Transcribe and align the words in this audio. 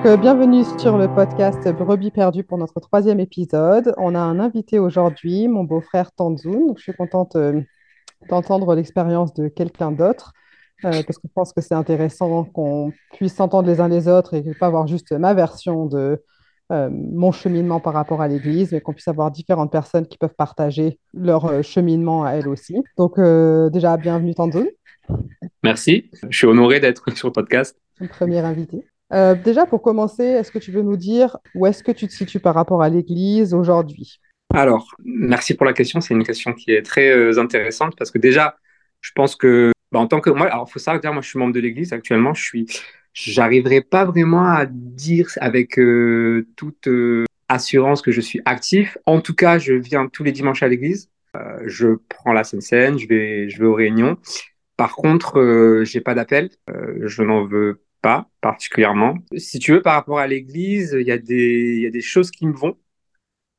Donc, 0.00 0.06
euh, 0.06 0.16
bienvenue 0.16 0.64
sur 0.78 0.96
le 0.96 1.14
podcast 1.14 1.68
Brebis 1.68 2.10
perdues 2.10 2.42
pour 2.42 2.56
notre 2.56 2.80
troisième 2.80 3.20
épisode. 3.20 3.92
On 3.98 4.14
a 4.14 4.18
un 4.18 4.40
invité 4.40 4.78
aujourd'hui, 4.78 5.46
mon 5.46 5.62
beau-frère 5.62 6.10
Tanzoun. 6.12 6.72
Je 6.78 6.82
suis 6.84 6.94
contente 6.94 7.36
euh, 7.36 7.60
d'entendre 8.30 8.74
l'expérience 8.74 9.34
de 9.34 9.48
quelqu'un 9.48 9.92
d'autre 9.92 10.32
euh, 10.86 11.02
parce 11.06 11.18
que 11.18 11.28
je 11.28 11.32
pense 11.34 11.52
que 11.52 11.60
c'est 11.60 11.74
intéressant 11.74 12.44
qu'on 12.44 12.94
puisse 13.12 13.34
s'entendre 13.34 13.68
les 13.68 13.82
uns 13.82 13.88
les 13.88 14.08
autres 14.08 14.32
et 14.32 14.42
pas 14.58 14.68
avoir 14.68 14.86
juste 14.86 15.12
ma 15.12 15.34
version 15.34 15.84
de 15.84 16.24
mon 16.70 17.30
cheminement 17.30 17.78
par 17.78 17.92
rapport 17.92 18.22
à 18.22 18.28
l'Église, 18.28 18.72
mais 18.72 18.80
qu'on 18.80 18.94
puisse 18.94 19.08
avoir 19.08 19.30
différentes 19.30 19.70
personnes 19.70 20.06
qui 20.06 20.16
peuvent 20.16 20.34
partager 20.34 20.98
leur 21.12 21.62
cheminement 21.62 22.24
à 22.24 22.30
elles 22.30 22.48
aussi. 22.48 22.82
Donc, 22.96 23.20
déjà, 23.70 23.98
bienvenue 23.98 24.34
Tanzoun. 24.34 24.66
Merci, 25.62 26.10
je 26.30 26.38
suis 26.38 26.46
honoré 26.46 26.80
d'être 26.80 27.10
sur 27.14 27.28
le 27.28 27.32
podcast. 27.32 27.76
Premier 28.08 28.38
invité. 28.38 28.86
Euh, 29.12 29.34
déjà, 29.34 29.66
pour 29.66 29.82
commencer, 29.82 30.24
est-ce 30.24 30.52
que 30.52 30.58
tu 30.58 30.70
veux 30.70 30.82
nous 30.82 30.96
dire 30.96 31.38
où 31.54 31.66
est-ce 31.66 31.82
que 31.82 31.92
tu 31.92 32.06
te 32.06 32.12
situes 32.12 32.40
par 32.40 32.54
rapport 32.54 32.82
à 32.82 32.88
l'Église 32.88 33.54
aujourd'hui? 33.54 34.20
Alors, 34.54 34.94
merci 35.04 35.54
pour 35.54 35.66
la 35.66 35.72
question. 35.72 36.00
C'est 36.00 36.14
une 36.14 36.24
question 36.24 36.52
qui 36.52 36.72
est 36.72 36.82
très 36.82 37.10
euh, 37.10 37.38
intéressante 37.38 37.96
parce 37.96 38.10
que 38.10 38.18
déjà, 38.18 38.56
je 39.00 39.10
pense 39.14 39.36
que 39.36 39.72
bah, 39.92 39.98
en 39.98 40.06
tant 40.06 40.20
que 40.20 40.30
moi, 40.30 40.46
alors 40.46 40.70
faut 40.70 40.78
savoir, 40.78 41.12
moi, 41.12 41.22
je 41.22 41.28
suis 41.28 41.38
membre 41.38 41.54
de 41.54 41.60
l'Église 41.60 41.92
actuellement. 41.92 42.34
Je 42.34 42.42
suis, 42.42 42.66
j'arriverai 43.12 43.80
pas 43.80 44.04
vraiment 44.04 44.44
à 44.44 44.66
dire 44.66 45.28
avec 45.40 45.78
euh, 45.78 46.46
toute 46.56 46.88
assurance 47.48 48.02
que 48.02 48.12
je 48.12 48.20
suis 48.20 48.40
actif. 48.44 48.96
En 49.06 49.20
tout 49.20 49.34
cas, 49.34 49.58
je 49.58 49.74
viens 49.74 50.06
tous 50.06 50.22
les 50.22 50.32
dimanches 50.32 50.62
à 50.62 50.68
l'Église. 50.68 51.10
je 51.66 51.96
prends 52.08 52.32
la 52.32 52.44
Sainte 52.44 52.62
Seine, 52.62 52.98
je 52.98 53.08
vais, 53.08 53.48
je 53.48 53.58
vais 53.58 53.66
aux 53.66 53.74
réunions. 53.74 54.18
Par 54.76 54.94
contre, 54.94 55.82
j'ai 55.82 56.00
pas 56.00 56.14
d'appel. 56.14 56.50
je 56.68 57.22
n'en 57.22 57.44
veux 57.44 57.82
pas 58.02 58.28
particulièrement. 58.40 59.18
Si 59.36 59.58
tu 59.58 59.72
veux, 59.72 59.82
par 59.82 59.94
rapport 59.94 60.18
à 60.18 60.26
l'Église, 60.26 60.96
il 60.98 61.06
y, 61.06 61.12
a 61.12 61.18
des, 61.18 61.78
y 61.80 61.86
a 61.86 61.90
des 61.90 62.00
choses 62.00 62.30
qui 62.30 62.46
me 62.46 62.52
vont 62.52 62.76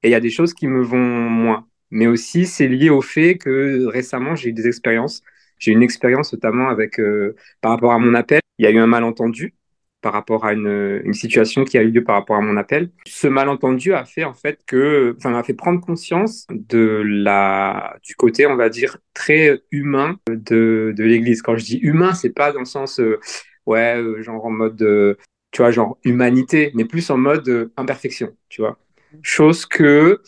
et 0.04 0.10
il 0.10 0.12
y 0.12 0.16
a 0.16 0.20
des 0.20 0.30
choses 0.30 0.54
qui 0.54 0.68
me 0.68 0.82
vont 0.82 0.98
moins. 0.98 1.68
Mais 1.92 2.08
aussi, 2.08 2.46
c'est 2.46 2.68
lié 2.68 2.90
au 2.90 3.02
fait 3.02 3.38
que 3.38 3.86
récemment, 3.86 4.36
j'ai 4.36 4.50
eu 4.50 4.54
des 4.54 4.68
expériences. 4.68 5.22
J'ai 5.60 5.72
eu 5.72 5.76
une 5.76 5.84
expérience 5.84 6.34
notamment 6.34 6.70
avec, 6.70 7.00
euh, 7.00 7.36
par 7.62 7.72
rapport 7.72 7.92
à 7.92 8.00
mon 8.00 8.14
appel, 8.16 8.42
il 8.58 8.66
y 8.66 8.68
a 8.68 8.72
eu 8.72 8.80
un 8.80 8.88
malentendu 8.88 9.54
par 10.02 10.14
rapport 10.14 10.46
à 10.46 10.54
une, 10.54 11.02
une, 11.04 11.14
situation 11.14 11.64
qui 11.64 11.78
a 11.78 11.84
eu 11.84 11.92
lieu 11.92 12.04
par 12.04 12.16
rapport 12.16 12.36
à 12.36 12.42
mon 12.42 12.58
appel. 12.58 12.90
Ce 13.06 13.28
malentendu 13.28 13.94
a 13.94 14.04
fait 14.04 14.24
en 14.24 14.34
fait 14.34 14.60
que, 14.66 15.16
enfin, 15.18 15.30
m'a 15.30 15.44
fait 15.44 15.54
prendre 15.54 15.80
conscience 15.80 16.48
de 16.50 17.04
la, 17.06 17.98
du 18.04 18.16
côté, 18.16 18.48
on 18.48 18.56
va 18.56 18.70
dire, 18.70 18.98
très 19.14 19.62
humain 19.72 20.20
de, 20.28 20.94
de 20.98 21.04
l'Église. 21.04 21.42
Quand 21.44 21.56
je 21.56 21.66
dis 21.66 21.78
humain, 21.78 22.14
c'est 22.14 22.34
pas 22.34 22.52
dans 22.52 22.60
le 22.60 22.66
sens, 22.66 23.00
euh, 23.00 23.20
ouais, 23.66 23.98
euh, 23.98 24.22
genre 24.22 24.46
en 24.46 24.52
mode, 24.52 24.82
euh, 24.82 25.16
tu 25.52 25.62
vois, 25.62 25.72
genre 25.72 25.98
humanité, 26.04 26.72
mais 26.74 26.86
plus 26.86 27.10
en 27.10 27.18
mode 27.18 27.48
euh, 27.50 27.72
imperfection, 27.78 28.36
tu 28.50 28.62
vois. 28.62 28.78
Chose 29.22 29.66
que 29.66 30.22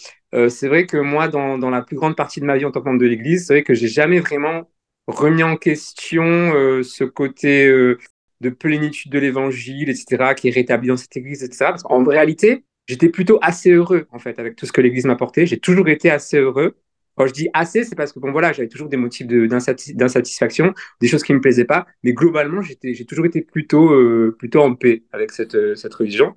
c'est 0.49 0.67
vrai 0.67 0.87
que 0.87 0.97
moi, 0.97 1.27
dans, 1.27 1.59
dans, 1.59 1.69
la 1.69 1.83
plus 1.83 1.95
grande 1.95 2.15
partie 2.15 2.41
de 2.41 2.45
ma 2.45 2.57
vie 2.57 2.65
en 2.65 2.71
tant 2.71 2.81
que 2.81 2.87
membre 2.87 2.99
de 2.99 3.05
l'Église, 3.05 3.45
c'est 3.45 3.53
vrai 3.53 3.63
que 3.63 3.75
j'ai 3.75 3.87
jamais 3.87 4.19
vraiment 4.19 4.67
remis 5.07 5.43
en 5.43 5.55
question 5.57 6.51
ce 6.83 7.03
côté 7.03 7.67
de 7.67 8.49
plénitude 8.49 9.11
de 9.11 9.19
l'Évangile, 9.19 9.89
etc., 9.89 10.33
qui 10.35 10.49
est 10.49 10.51
rétabli 10.51 10.89
dans 10.89 10.97
cette 10.97 11.15
Église, 11.15 11.43
etc. 11.43 11.65
Parce 11.69 11.83
qu'en 11.83 12.03
réalité, 12.03 12.65
j'étais 12.87 13.09
plutôt 13.09 13.39
assez 13.41 13.71
heureux, 13.71 14.07
en 14.11 14.19
fait, 14.19 14.39
avec 14.39 14.55
tout 14.55 14.65
ce 14.65 14.71
que 14.71 14.81
l'Église 14.81 15.05
m'apportait. 15.05 15.45
J'ai 15.45 15.59
toujours 15.59 15.87
été 15.87 16.09
assez 16.09 16.37
heureux. 16.37 16.75
Quand 17.15 17.27
je 17.27 17.33
dis 17.33 17.49
assez, 17.53 17.83
c'est 17.83 17.95
parce 17.95 18.11
que 18.11 18.19
bon 18.19 18.31
voilà, 18.31 18.53
j'avais 18.53 18.67
toujours 18.67 18.89
des 18.89 18.97
motifs 18.97 19.27
d'insatisfaction, 19.27 20.73
des 20.99 21.07
choses 21.07 21.23
qui 21.23 21.33
me 21.33 21.41
plaisaient 21.41 21.65
pas, 21.65 21.85
mais 22.03 22.13
globalement, 22.13 22.61
j'ai 22.61 23.05
toujours 23.05 23.25
été 23.25 23.41
plutôt, 23.41 23.93
euh, 23.93 24.35
plutôt 24.37 24.61
en 24.61 24.73
paix 24.73 25.03
avec 25.11 25.31
cette, 25.31 25.55
euh, 25.55 25.75
cette 25.75 25.93
religion. 25.93 26.33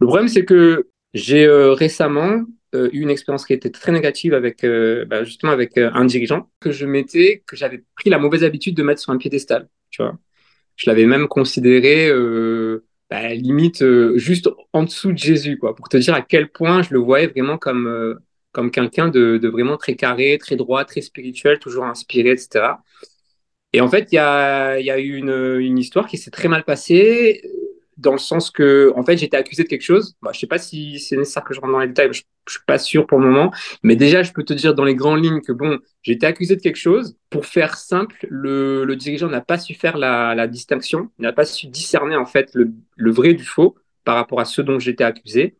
Le 0.00 0.06
problème, 0.06 0.28
c'est 0.28 0.44
que 0.44 0.88
j'ai 1.14 1.44
euh, 1.44 1.72
récemment 1.72 2.44
eu 2.74 3.00
une 3.02 3.10
expérience 3.10 3.44
qui 3.44 3.52
était 3.52 3.68
très 3.68 3.92
négative 3.92 4.32
avec, 4.32 4.64
bah, 5.06 5.24
justement, 5.24 5.52
avec 5.52 5.76
un 5.76 6.06
dirigeant 6.06 6.48
que 6.58 6.70
je 6.70 6.86
mettais, 6.86 7.42
que 7.46 7.54
j'avais 7.54 7.84
pris 7.96 8.08
la 8.08 8.18
mauvaise 8.18 8.44
habitude 8.44 8.74
de 8.74 8.82
mettre 8.82 8.98
sur 8.98 9.12
un 9.12 9.18
piédestal, 9.18 9.68
tu 9.90 10.00
vois. 10.00 10.16
Je 10.76 10.88
l'avais 10.88 11.04
même 11.04 11.28
considéré 11.28 12.10
bah, 13.10 13.28
limite 13.34 13.84
juste 14.16 14.48
en 14.72 14.84
dessous 14.84 15.12
de 15.12 15.18
Jésus, 15.18 15.58
quoi, 15.58 15.76
pour 15.76 15.90
te 15.90 15.98
dire 15.98 16.14
à 16.14 16.22
quel 16.22 16.48
point 16.48 16.80
je 16.80 16.94
le 16.94 16.98
voyais 16.98 17.26
vraiment 17.26 17.58
comme 17.58 18.18
comme 18.52 18.70
quelqu'un 18.70 19.08
de, 19.08 19.48
vraiment 19.48 19.76
très 19.76 19.96
carré, 19.96 20.38
très 20.38 20.56
droit, 20.56 20.84
très 20.84 21.00
spirituel, 21.00 21.58
toujours 21.58 21.84
inspiré, 21.84 22.30
etc. 22.30 22.76
Et 23.72 23.80
en 23.80 23.88
fait, 23.88 24.08
il 24.12 24.16
y 24.16 24.18
a, 24.18 24.98
eu 24.98 25.16
une, 25.16 25.78
histoire 25.78 26.06
qui 26.06 26.18
s'est 26.18 26.30
très 26.30 26.48
mal 26.48 26.64
passée, 26.64 27.42
dans 27.96 28.12
le 28.12 28.18
sens 28.18 28.50
que, 28.50 28.92
en 28.96 29.04
fait, 29.04 29.16
j'étais 29.16 29.36
accusé 29.36 29.64
de 29.64 29.68
quelque 29.68 29.82
chose. 29.82 30.16
Bah, 30.22 30.30
je 30.34 30.40
sais 30.40 30.46
pas 30.46 30.58
si 30.58 30.98
c'est 30.98 31.16
nécessaire 31.16 31.44
que 31.44 31.54
je 31.54 31.60
rentre 31.60 31.72
dans 31.72 31.78
les 31.78 31.88
détails, 31.88 32.12
je, 32.12 32.22
je 32.46 32.52
suis 32.54 32.64
pas 32.66 32.78
sûr 32.78 33.06
pour 33.06 33.18
le 33.18 33.26
moment. 33.26 33.52
Mais 33.82 33.96
déjà, 33.96 34.22
je 34.22 34.32
peux 34.32 34.44
te 34.44 34.52
dire 34.52 34.74
dans 34.74 34.84
les 34.84 34.94
grandes 34.94 35.24
lignes 35.24 35.40
que, 35.40 35.52
bon, 35.52 35.78
été 36.04 36.26
accusé 36.26 36.56
de 36.56 36.60
quelque 36.60 36.76
chose. 36.76 37.16
Pour 37.30 37.46
faire 37.46 37.76
simple, 37.76 38.26
le, 38.28 38.94
dirigeant 38.96 39.28
n'a 39.28 39.40
pas 39.40 39.58
su 39.58 39.74
faire 39.74 39.96
la, 39.96 40.46
distinction, 40.46 41.10
n'a 41.18 41.32
pas 41.32 41.44
su 41.44 41.68
discerner, 41.68 42.16
en 42.16 42.26
fait, 42.26 42.50
le, 42.54 42.72
le 42.96 43.10
vrai 43.10 43.34
du 43.34 43.44
faux 43.44 43.76
par 44.04 44.16
rapport 44.16 44.40
à 44.40 44.44
ce 44.44 44.60
dont 44.62 44.78
j'étais 44.78 45.04
accusé. 45.04 45.56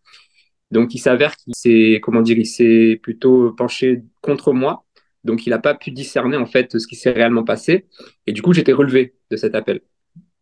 Donc, 0.72 0.94
il 0.94 0.99
s'avère 0.99 1.37
qu'il 1.37 1.55
s'est, 1.55 2.00
comment 2.03 2.22
dire, 2.22 2.38
il 2.38 2.47
s'est 2.47 2.99
plutôt 3.03 3.53
penché 3.53 4.03
contre 4.22 4.53
moi. 4.53 4.84
Donc, 5.25 5.47
il 5.47 5.50
n'a 5.50 5.59
pas 5.60 5.75
pu 5.75 5.93
discerner, 5.93 6.37
en 6.37 6.47
fait, 6.47 6.78
ce 6.78 6.87
qui 6.88 6.97
s'est 6.97 7.12
réellement 7.12 7.44
passé. 7.44 7.87
Et 8.27 8.33
du 8.33 8.43
coup, 8.43 8.53
j'étais 8.53 8.72
relevé 8.72 9.15
de 9.31 9.37
cet 9.37 9.55
appel 9.55 9.82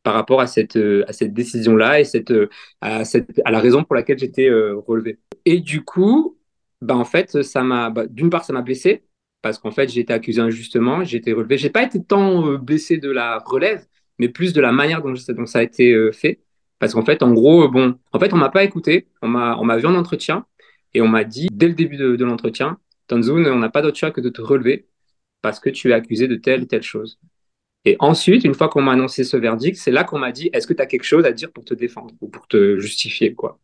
par 0.02 0.14
rapport 0.14 0.40
à 0.40 0.46
cette, 0.46 0.76
à 1.06 1.12
cette 1.12 1.34
décision-là 1.34 2.00
et 2.00 2.04
cette, 2.04 2.32
à, 2.80 3.04
cette, 3.04 3.40
à 3.44 3.50
la 3.50 3.60
raison 3.60 3.84
pour 3.84 3.94
laquelle 3.94 4.18
j'étais 4.18 4.48
euh, 4.48 4.76
relevé. 4.86 5.18
Et 5.44 5.60
du 5.60 5.84
coup, 5.84 6.38
bah, 6.80 6.96
en 6.96 7.04
fait, 7.04 7.42
ça 7.42 7.62
m'a, 7.62 7.90
bah, 7.90 8.06
d'une 8.06 8.30
part, 8.30 8.44
ça 8.44 8.52
m'a 8.52 8.62
blessé 8.62 9.04
parce 9.42 9.58
qu'en 9.58 9.70
fait, 9.70 9.88
j'ai 9.88 10.00
été 10.00 10.12
accusé 10.12 10.40
injustement, 10.40 11.04
j'ai 11.04 11.18
été 11.18 11.32
relevé. 11.32 11.58
J'ai 11.58 11.70
pas 11.70 11.82
été 11.82 12.02
tant 12.02 12.46
euh, 12.46 12.58
blessé 12.58 12.98
de 12.98 13.10
la 13.10 13.38
relève, 13.38 13.86
mais 14.18 14.28
plus 14.28 14.52
de 14.52 14.60
la 14.60 14.72
manière 14.72 15.02
dont, 15.02 15.14
dont 15.28 15.46
ça 15.46 15.60
a 15.60 15.62
été 15.62 15.92
euh, 15.92 16.12
fait. 16.12 16.40
Parce 16.80 16.94
qu'en 16.94 17.04
fait, 17.04 17.22
en 17.22 17.32
gros, 17.32 17.68
bon, 17.68 17.96
en 18.10 18.18
fait, 18.18 18.32
on 18.32 18.38
m'a 18.38 18.48
pas 18.48 18.64
écouté. 18.64 19.06
On 19.22 19.28
m'a, 19.28 19.56
on 19.58 19.64
m'a 19.64 19.76
vu 19.76 19.86
en 19.86 19.94
entretien 19.94 20.46
et 20.94 21.00
on 21.02 21.08
m'a 21.08 21.22
dit 21.22 21.48
dès 21.52 21.68
le 21.68 21.74
début 21.74 21.96
de, 21.96 22.24
l'entretien, 22.24 22.78
Tanzoun, 23.06 23.46
on 23.46 23.58
n'a 23.58 23.68
pas 23.68 23.82
d'autre 23.82 23.98
choix 23.98 24.10
que 24.10 24.20
de 24.20 24.30
te 24.30 24.40
relever 24.40 24.86
parce 25.42 25.60
que 25.60 25.70
tu 25.70 25.90
es 25.90 25.92
accusé 25.92 26.26
de 26.26 26.36
telle 26.36 26.66
telle 26.66 26.82
chose. 26.82 27.20
Et 27.84 27.96
ensuite, 27.98 28.44
une 28.44 28.54
fois 28.54 28.68
qu'on 28.68 28.82
m'a 28.82 28.92
annoncé 28.92 29.24
ce 29.24 29.36
verdict, 29.36 29.76
c'est 29.76 29.90
là 29.90 30.04
qu'on 30.04 30.18
m'a 30.18 30.32
dit 30.32 30.50
est-ce 30.52 30.66
que 30.66 30.72
tu 30.72 30.82
as 30.82 30.86
quelque 30.86 31.04
chose 31.04 31.24
à 31.24 31.32
dire 31.32 31.52
pour 31.52 31.64
te 31.64 31.74
défendre 31.74 32.14
ou 32.20 32.28
pour 32.28 32.48
te 32.48 32.78
justifier 32.78 33.34
quoi? 33.34 33.58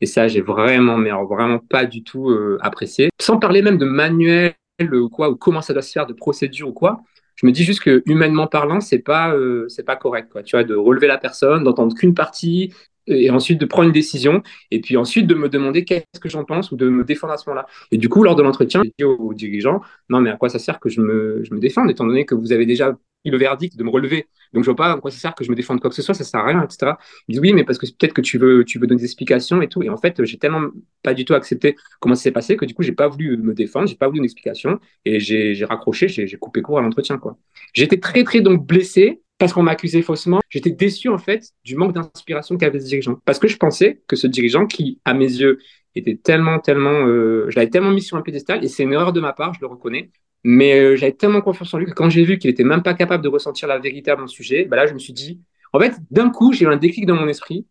Et 0.00 0.06
ça, 0.06 0.28
j'ai 0.28 0.40
vraiment, 0.40 0.98
mais 0.98 1.10
vraiment 1.10 1.58
pas 1.58 1.86
du 1.86 2.02
tout 2.02 2.30
euh, 2.30 2.58
apprécié. 2.60 3.10
Sans 3.20 3.38
parler 3.38 3.62
même 3.62 3.78
de 3.78 3.86
manuel 3.86 4.54
ou 4.92 5.08
quoi, 5.08 5.30
ou 5.30 5.36
comment 5.36 5.62
ça 5.62 5.72
doit 5.72 5.82
se 5.82 5.92
faire, 5.92 6.06
de 6.06 6.12
procédure 6.12 6.68
ou 6.68 6.72
quoi 6.72 7.02
je 7.36 7.46
me 7.46 7.52
dis 7.52 7.64
juste 7.64 7.80
que 7.80 8.02
humainement 8.06 8.46
parlant, 8.46 8.80
c'est 8.80 8.98
pas 8.98 9.34
euh, 9.34 9.68
pas 9.86 9.96
correct 9.96 10.30
quoi. 10.32 10.42
Tu 10.42 10.56
vois, 10.56 10.64
de 10.64 10.74
relever 10.74 11.06
la 11.06 11.18
personne, 11.18 11.64
d'entendre 11.64 11.94
qu'une 11.94 12.14
partie 12.14 12.72
et 13.06 13.30
ensuite 13.30 13.60
de 13.60 13.66
prendre 13.66 13.86
une 13.86 13.92
décision 13.92 14.42
et 14.70 14.80
puis 14.80 14.96
ensuite 14.96 15.26
de 15.26 15.34
me 15.34 15.48
demander 15.48 15.84
qu'est-ce 15.84 16.20
que 16.20 16.28
j'en 16.28 16.44
pense 16.44 16.72
ou 16.72 16.76
de 16.76 16.88
me 16.88 17.04
défendre 17.04 17.32
à 17.32 17.36
ce 17.36 17.48
moment-là. 17.48 17.66
Et 17.92 17.98
du 17.98 18.08
coup, 18.08 18.24
lors 18.24 18.34
de 18.34 18.42
l'entretien, 18.42 18.82
j'ai 18.82 18.92
dit 18.98 19.04
aux, 19.04 19.34
dirigeants 19.34 19.80
non 20.08 20.20
mais 20.20 20.30
à 20.30 20.36
quoi 20.36 20.48
ça 20.48 20.58
sert 20.58 20.80
que 20.80 20.88
je 20.88 21.00
me 21.00 21.44
je 21.44 21.54
me 21.54 21.60
défende 21.60 21.90
étant 21.90 22.06
donné 22.06 22.24
que 22.24 22.34
vous 22.34 22.52
avez 22.52 22.66
déjà 22.66 22.96
le 23.30 23.38
verdict 23.38 23.76
de 23.76 23.84
me 23.84 23.90
relever. 23.90 24.28
Donc 24.52 24.64
je 24.64 24.70
vois 24.70 24.76
pas 24.76 24.92
à 24.92 25.00
quoi 25.00 25.10
ça 25.10 25.18
sert 25.18 25.34
que 25.34 25.44
je 25.44 25.50
me 25.50 25.56
défende 25.56 25.80
quoi 25.80 25.90
que 25.90 25.96
ce 25.96 26.02
soit, 26.02 26.14
ça 26.14 26.24
sert 26.24 26.40
à 26.40 26.46
rien, 26.46 26.62
etc. 26.62 26.92
Ils 27.28 27.32
disent 27.32 27.40
oui, 27.40 27.52
mais 27.52 27.64
parce 27.64 27.78
que 27.78 27.86
peut-être 27.86 28.14
que 28.14 28.20
tu 28.20 28.38
veux 28.38 28.64
tu 28.64 28.78
veux 28.78 28.86
donner 28.86 29.00
des 29.00 29.04
explications 29.04 29.60
et 29.62 29.68
tout. 29.68 29.82
Et 29.82 29.90
en 29.90 29.96
fait, 29.96 30.24
j'ai 30.24 30.38
tellement 30.38 30.68
pas 31.02 31.14
du 31.14 31.24
tout 31.24 31.34
accepté 31.34 31.76
comment 32.00 32.14
ça 32.14 32.22
s'est 32.22 32.32
passé 32.32 32.56
que 32.56 32.64
du 32.64 32.74
coup, 32.74 32.82
j'ai 32.82 32.92
pas 32.92 33.08
voulu 33.08 33.36
me 33.36 33.54
défendre, 33.54 33.88
j'ai 33.88 33.96
pas 33.96 34.06
voulu 34.08 34.18
une 34.18 34.24
explication 34.24 34.80
et 35.04 35.20
j'ai 35.20 35.64
raccroché, 35.64 36.08
j'ai 36.08 36.36
coupé 36.38 36.62
court 36.62 36.78
à 36.78 36.82
l'entretien 36.82 37.18
quoi. 37.18 37.36
J'étais 37.72 37.98
très 37.98 38.24
très 38.24 38.40
donc 38.40 38.66
blessé 38.66 39.20
parce 39.38 39.52
qu'on 39.52 39.62
m'accusait 39.62 40.02
faussement. 40.02 40.40
J'étais 40.48 40.70
déçu 40.70 41.08
en 41.08 41.18
fait 41.18 41.50
du 41.64 41.76
manque 41.76 41.92
d'inspiration 41.92 42.56
qu'avait 42.56 42.80
ce 42.80 42.86
dirigeant 42.86 43.16
parce 43.24 43.38
que 43.38 43.48
je 43.48 43.56
pensais 43.56 44.02
que 44.08 44.16
ce 44.16 44.26
dirigeant 44.26 44.66
qui 44.66 45.00
à 45.04 45.14
mes 45.14 45.26
yeux 45.26 45.58
était 45.94 46.16
tellement 46.16 46.58
tellement 46.58 47.06
euh, 47.06 47.46
je 47.48 47.56
l'avais 47.56 47.70
tellement 47.70 47.90
mis 47.90 48.02
sur 48.02 48.16
un 48.16 48.22
piédestal 48.22 48.64
et 48.64 48.68
c'est 48.68 48.82
une 48.84 48.92
erreur 48.92 49.12
de 49.12 49.20
ma 49.20 49.32
part, 49.32 49.54
je 49.54 49.60
le 49.60 49.66
reconnais. 49.66 50.10
Mais 50.48 50.78
euh, 50.78 50.96
j'avais 50.96 51.12
tellement 51.12 51.40
confiance 51.40 51.74
en 51.74 51.78
lui 51.78 51.86
que 51.86 51.92
quand 51.92 52.08
j'ai 52.08 52.24
vu 52.24 52.38
qu'il 52.38 52.50
était 52.50 52.62
même 52.62 52.84
pas 52.84 52.94
capable 52.94 53.24
de 53.24 53.28
ressentir 53.28 53.66
la 53.66 53.78
vérité 53.78 54.12
à 54.12 54.16
mon 54.16 54.28
sujet, 54.28 54.64
bah 54.64 54.76
là 54.76 54.86
je 54.86 54.94
me 54.94 54.98
suis 55.00 55.12
dit 55.12 55.40
en 55.72 55.80
fait 55.80 55.96
d'un 56.12 56.30
coup 56.30 56.52
j'ai 56.52 56.66
eu 56.66 56.68
un 56.68 56.76
déclic 56.76 57.04
dans 57.04 57.16
mon 57.16 57.26
esprit 57.26 57.66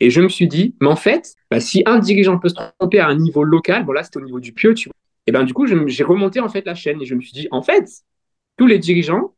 et 0.00 0.10
je 0.10 0.22
me 0.22 0.30
suis 0.30 0.48
dit 0.48 0.76
mais 0.80 0.88
en 0.88 0.96
fait 0.96 1.34
bah, 1.50 1.60
si 1.60 1.82
un 1.84 1.98
dirigeant 1.98 2.38
peut 2.38 2.48
se 2.48 2.54
tromper 2.78 3.00
à 3.00 3.08
un 3.08 3.16
niveau 3.16 3.44
local, 3.44 3.84
bon 3.84 3.92
là 3.92 4.02
c'était 4.02 4.16
au 4.16 4.24
niveau 4.24 4.40
du 4.40 4.52
pieu, 4.54 4.72
tu 4.72 4.88
vois. 4.88 4.94
Et 5.26 5.32
ben 5.32 5.44
du 5.44 5.52
coup 5.52 5.66
j'ai 5.66 6.04
remonté 6.04 6.40
en 6.40 6.48
fait 6.48 6.64
la 6.64 6.74
chaîne 6.74 7.02
et 7.02 7.04
je 7.04 7.14
me 7.14 7.20
suis 7.20 7.32
dit 7.32 7.48
en 7.50 7.62
fait 7.62 7.86
tous 8.56 8.66
les 8.66 8.78
dirigeants, 8.78 9.34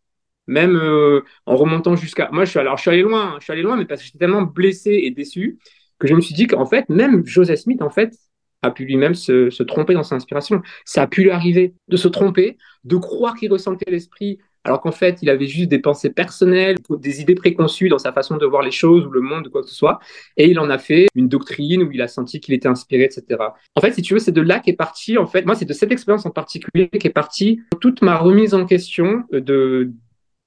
même 0.46 0.76
euh, 0.76 1.22
en 1.46 1.56
remontant 1.56 1.96
jusqu'à. 1.96 2.28
Moi, 2.32 2.44
je 2.44 2.50
suis, 2.50 2.58
alors, 2.58 2.76
je 2.76 2.82
suis 2.82 2.90
allé 2.90 3.02
loin, 3.02 3.36
je 3.38 3.44
suis 3.44 3.52
allé 3.52 3.62
loin, 3.62 3.76
mais 3.76 3.84
parce 3.84 4.00
que 4.00 4.06
j'étais 4.06 4.18
tellement 4.18 4.42
blessé 4.42 5.00
et 5.04 5.10
déçu 5.10 5.58
que 5.98 6.08
je 6.08 6.14
me 6.14 6.20
suis 6.20 6.34
dit 6.34 6.46
qu'en 6.46 6.66
fait, 6.66 6.88
même 6.88 7.24
Joseph 7.24 7.60
Smith, 7.60 7.82
en 7.82 7.90
fait, 7.90 8.14
a 8.62 8.70
pu 8.70 8.84
lui-même 8.84 9.14
se, 9.14 9.62
tromper 9.62 9.94
dans 9.94 10.02
sa 10.02 10.16
inspiration. 10.16 10.62
Ça 10.84 11.02
a 11.02 11.06
pu 11.06 11.22
lui 11.22 11.30
arriver 11.30 11.74
de 11.88 11.96
se 11.96 12.08
tromper, 12.08 12.56
de 12.84 12.96
croire 12.96 13.34
qu'il 13.34 13.52
ressentait 13.52 13.90
l'esprit 13.90 14.38
alors 14.64 14.80
qu'en 14.80 14.92
fait, 14.92 15.18
il 15.22 15.30
avait 15.30 15.46
juste 15.46 15.68
des 15.68 15.80
pensées 15.80 16.10
personnelles, 16.10 16.76
des 16.88 17.20
idées 17.20 17.34
préconçues 17.34 17.88
dans 17.88 17.98
sa 17.98 18.12
façon 18.12 18.36
de 18.36 18.46
voir 18.46 18.62
les 18.62 18.70
choses 18.70 19.04
ou 19.06 19.10
le 19.10 19.20
monde 19.20 19.48
ou 19.48 19.50
quoi 19.50 19.62
que 19.62 19.68
ce 19.68 19.74
soit, 19.74 19.98
et 20.36 20.48
il 20.48 20.58
en 20.60 20.70
a 20.70 20.78
fait 20.78 21.08
une 21.14 21.28
doctrine 21.28 21.82
où 21.82 21.90
il 21.90 22.00
a 22.00 22.08
senti 22.08 22.40
qu'il 22.40 22.54
était 22.54 22.68
inspiré, 22.68 23.04
etc. 23.04 23.42
En 23.74 23.80
fait, 23.80 23.92
si 23.92 24.02
tu 24.02 24.14
veux, 24.14 24.20
c'est 24.20 24.32
de 24.32 24.40
là 24.40 24.60
qu'est 24.60 24.74
parti, 24.74 25.18
en 25.18 25.26
fait, 25.26 25.44
moi, 25.44 25.54
c'est 25.54 25.64
de 25.64 25.72
cette 25.72 25.90
expérience 25.90 26.26
en 26.26 26.30
particulier 26.30 26.88
qu'est 26.88 27.10
partie 27.10 27.60
toute 27.80 28.02
ma 28.02 28.16
remise 28.16 28.54
en 28.54 28.64
question 28.66 29.24
de 29.32 29.90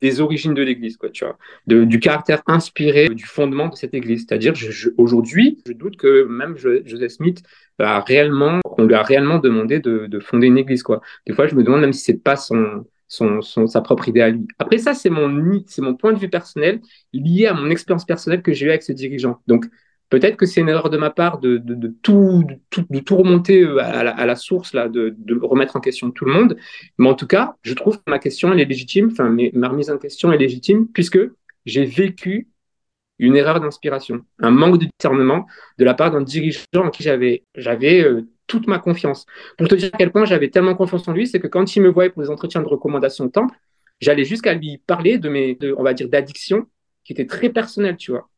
des 0.02 0.20
origines 0.20 0.54
de 0.54 0.62
l'Église, 0.62 0.98
quoi, 0.98 1.10
tu 1.10 1.26
vois, 1.26 1.38
du 1.68 2.00
caractère 2.00 2.42
inspiré 2.48 3.08
du 3.10 3.26
fondement 3.26 3.70
de 3.70 3.76
cette 3.76 3.94
Église. 3.94 4.26
C'est-à-dire, 4.28 4.54
aujourd'hui, 4.98 5.64
je 5.66 5.74
doute 5.74 5.96
que 5.96 6.26
même 6.26 6.58
Joseph 6.58 7.12
Smith 7.12 7.44
on 7.80 8.84
lui 8.84 8.96
a 8.96 9.04
réellement 9.04 9.40
demandé 9.40 9.80
de, 9.80 10.08
de, 10.08 10.20
fonder 10.20 10.48
une 10.48 10.58
Église, 10.58 10.84
quoi. 10.84 11.02
Des 11.28 11.34
fois, 11.34 11.48
je 11.48 11.56
me 11.56 11.64
demande 11.64 11.82
même 11.82 11.94
si 11.94 12.04
c'est 12.04 12.22
pas 12.22 12.36
son, 12.36 12.86
sa 13.08 13.82
propre 13.82 14.08
idée 14.08 14.22
à 14.22 14.30
lui. 14.30 14.48
Après 14.60 14.78
ça, 14.78 14.94
c'est 14.94 15.10
mon, 15.10 15.64
c'est 15.68 15.82
mon 15.82 15.96
point 15.96 16.14
de 16.14 16.20
vue 16.20 16.30
personnel 16.30 16.82
lié 17.14 17.48
à 17.48 17.54
mon 17.54 17.70
expérience 17.70 18.06
personnelle 18.06 18.42
que 18.42 18.54
j'ai 18.54 18.68
eue 18.68 18.70
avec 18.70 18.84
ce 18.84 18.92
dirigeant. 18.92 19.42
Donc, 19.48 19.66
peut-être 20.10 20.38
que 20.38 20.46
c'est 20.46 20.62
une 20.62 20.70
erreur 20.70 20.90
de 20.90 20.98
ma 20.98 21.10
part 21.10 21.40
de, 21.40 21.58
tout, 22.02 22.46
de, 22.90 23.00
tout, 23.00 23.18
remonter 23.18 23.64
euh, 23.64 23.80
à 23.80 24.04
la, 24.04 24.12
à 24.12 24.26
la 24.26 24.36
source, 24.36 24.74
là, 24.74 24.88
de, 24.88 25.16
remettre 25.42 25.76
en 25.76 25.80
question 25.80 26.12
tout 26.12 26.26
le 26.26 26.34
monde. 26.34 26.58
Mais 26.98 27.10
en 27.10 27.16
tout 27.16 27.28
cas, 27.28 27.56
je 27.64 27.74
trouve 27.74 27.98
que 27.98 28.10
ma 28.10 28.20
question, 28.20 28.52
elle 28.54 28.60
est 28.60 28.66
légitime, 28.66 29.10
enfin, 29.12 29.36
ma 29.54 29.70
remise 29.70 29.90
en 29.90 29.98
question 29.98 30.32
est 30.32 30.38
légitime, 30.38 30.88
puisque 30.88 31.20
j'ai 31.66 31.86
vécu 31.86 32.48
une 33.20 33.36
erreur 33.36 33.60
d'inspiration, 33.60 34.22
un 34.40 34.52
manque 34.52 34.80
de 34.80 34.88
discernement 34.98 35.46
de 35.78 35.86
la 35.86 35.94
part 35.94 36.12
d'un 36.12 36.22
dirigeant 36.22 36.62
en 36.76 36.90
qui 36.90 37.04
j'avais, 37.04 37.44
j'avais 37.56 38.04
euh, 38.04 38.24
toute 38.48 38.68
ma 38.68 38.80
confiance. 38.80 39.26
Pour 39.58 39.68
te 39.68 39.76
dire 39.76 39.90
à 39.94 39.98
quel 39.98 40.12
point 40.12 40.26
j'avais 40.26 40.50
tellement 40.50 40.76
confiance 40.76 41.08
en 41.08 41.14
lui, 41.14 41.28
c'est 41.28 41.40
que 41.40 41.48
quand 41.48 41.76
il 41.76 41.82
me 41.82 41.90
voyait 41.90 42.10
pour 42.10 42.22
des 42.24 42.30
entretiens 42.30 42.62
de 42.62 42.68
recommandation 42.68 43.26
de 43.26 43.32
temple, 43.32 43.56
j'allais 44.02 44.26
jusqu'à 44.26 44.54
lui 44.54 44.78
parler 44.86 45.18
de 45.18 45.30
mes, 45.30 45.58
on 45.78 45.84
va 45.84 45.94
dire, 45.94 46.10
d'addiction 46.10 46.68
qui 47.04 47.14
était 47.14 47.26
très 47.26 47.50
personnelle, 47.50 47.98
tu 47.98 48.12
vois, 48.12 48.30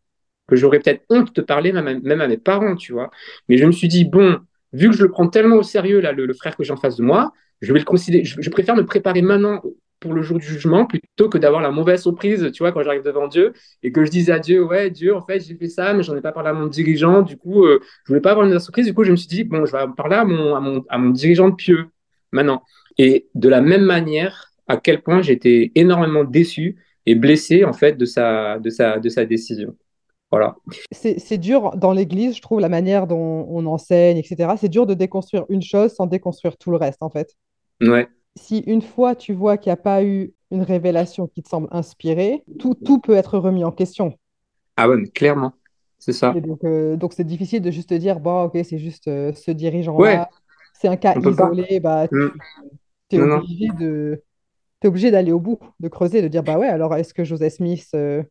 que 0.48 0.56
j'aurais 0.56 0.80
peut-être 0.80 1.04
honte 1.10 1.36
de 1.36 1.42
parler 1.42 1.72
même 1.72 2.22
à, 2.22 2.28
mes 2.28 2.38
parents, 2.38 2.76
tu 2.76 2.94
vois. 2.94 3.10
Mais 3.50 3.58
je 3.58 3.66
me 3.66 3.72
suis 3.72 3.88
dit, 3.88 4.06
bon, 4.06 4.40
vu 4.74 4.90
que 4.90 4.96
je 4.96 5.04
le 5.04 5.10
prends 5.10 5.28
tellement 5.28 5.56
au 5.56 5.64
sérieux, 5.64 6.00
là, 6.00 6.12
le, 6.12 6.34
frère 6.34 6.56
que 6.56 6.64
j'ai 6.64 6.74
en 6.74 6.78
face 6.78 6.98
de 6.98 7.04
moi, 7.04 7.34
je 7.62 7.74
vais 7.74 7.80
le 7.80 7.86
considérer, 7.86 8.24
je 8.24 8.50
préfère 8.50 8.76
me 8.76 8.86
préparer 8.86 9.22
maintenant 9.22 9.64
pour 10.00 10.14
le 10.14 10.22
jour 10.22 10.38
du 10.38 10.46
jugement 10.46 10.86
plutôt 10.86 11.30
que 11.30 11.38
d'avoir 11.38 11.62
la 11.62 11.72
mauvaise 11.72 12.02
surprise, 12.02 12.52
tu 12.52 12.64
vois, 12.64 12.72
quand 12.72 12.84
j'arrive 12.84 13.04
devant 13.04 13.28
Dieu 13.28 13.54
et 13.84 13.92
que 13.92 14.06
je 14.06 14.12
dise 14.12 14.30
à 14.30 14.40
Dieu, 14.40 14.64
ouais, 14.64 14.90
Dieu, 14.90 15.16
en 15.16 15.22
fait, 15.22 15.40
j'ai 15.40 15.56
fait 15.56 15.70
ça, 15.70 15.94
mais 15.94 16.04
j'en 16.04 16.16
ai 16.16 16.22
pas 16.22 16.32
parlé 16.32 16.50
à 16.50 16.54
mon 16.54 16.68
dirigeant, 16.68 17.22
du 17.22 17.38
coup, 17.38 17.66
euh, 17.66 17.80
je 18.06 18.10
voulais 18.10 18.22
pas 18.22 18.32
avoir 18.32 18.46
une 18.46 18.60
surprise, 18.60 18.86
du 18.86 18.94
coup, 18.94 19.04
je 19.04 19.12
me 19.12 19.16
suis 19.16 19.28
dit, 19.28 19.44
bon, 19.44 19.66
je 19.66 19.72
vais 19.76 19.84
parler 19.96 20.16
à 20.16 20.26
mon, 20.26 20.56
à 20.56 20.60
mon, 20.60 20.86
à 20.90 20.98
mon 20.98 21.10
dirigeant 21.10 21.50
de 21.50 21.56
pieux 21.56 21.88
maintenant. 22.32 22.62
Et 22.98 23.28
de 23.36 23.50
la 23.50 23.62
même 23.62 23.84
manière, 23.84 24.52
à 24.68 24.78
quel 24.78 25.02
point 25.02 25.22
j'étais 25.22 25.72
énormément 25.76 26.24
déçu 26.24 26.78
et 27.06 27.16
blessé, 27.16 27.64
en 27.64 27.74
fait, 27.74 27.94
de 27.98 28.06
sa, 28.06 28.60
de 28.60 28.70
sa, 28.70 29.00
de 29.00 29.10
sa 29.10 29.26
décision. 29.26 29.76
Voilà. 30.30 30.58
C'est 30.92 31.38
dur 31.38 31.72
dans 31.78 31.94
l'Église, 31.94 32.36
je 32.36 32.42
trouve, 32.42 32.60
la 32.60 32.68
manière 32.68 33.08
dont 33.08 33.48
on 33.50 33.66
enseigne, 33.66 34.18
etc. 34.18 34.56
C'est 34.58 34.68
dur 34.68 34.86
de 34.86 34.94
déconstruire 34.94 35.46
une 35.48 35.62
chose 35.62 35.94
sans 35.94 36.06
déconstruire 36.06 36.58
tout 36.58 36.70
le 36.70 36.76
reste, 36.76 37.02
en 37.02 37.10
fait. 37.10 37.36
Ouais 37.80 38.10
si 38.38 38.60
une 38.60 38.82
fois 38.82 39.16
tu 39.16 39.34
vois 39.34 39.58
qu'il 39.58 39.70
n'y 39.70 39.74
a 39.74 39.78
pas 39.78 40.04
eu 40.04 40.34
une 40.52 40.62
révélation 40.62 41.28
qui 41.28 41.44
te 41.44 41.50
semble 41.50 41.68
inspirée, 41.72 42.44
tout, 42.60 42.74
tout 42.74 43.00
peut 43.00 43.16
être 43.16 43.38
remis 43.38 43.64
en 43.66 43.72
question. 43.72 44.18
Ah 44.78 44.88
ouais, 44.88 45.04
clairement, 45.08 45.54
c'est 45.98 46.14
ça. 46.14 46.34
Euh, 46.64 46.96
donc, 46.96 47.14
c'est 47.14 47.26
difficile 47.26 47.62
de 47.62 47.72
juste 47.72 47.94
dire, 47.94 48.20
bon, 48.20 48.44
ok, 48.44 48.58
c'est 48.64 48.78
juste 48.78 49.08
euh, 49.08 49.34
ce 49.34 49.52
dirigeant-là, 49.52 50.30
c'est 50.74 50.88
un 50.88 50.96
cas 50.96 51.16
isolé, 51.20 51.80
bah, 51.80 52.08
tu 52.08 53.18
mm. 53.18 54.18
es 54.82 54.88
obligé 54.88 55.12
d'aller 55.12 55.32
au 55.32 55.40
bout, 55.40 55.60
de 55.80 55.88
creuser, 55.88 56.22
de 56.22 56.28
dire, 56.28 56.44
bah 56.44 56.58
ouais, 56.58 56.68
alors 56.68 56.96
est-ce 56.96 57.14
que 57.14 57.24
Joseph 57.24 57.56
Smith... 57.56 57.90
Euh, 57.96 58.24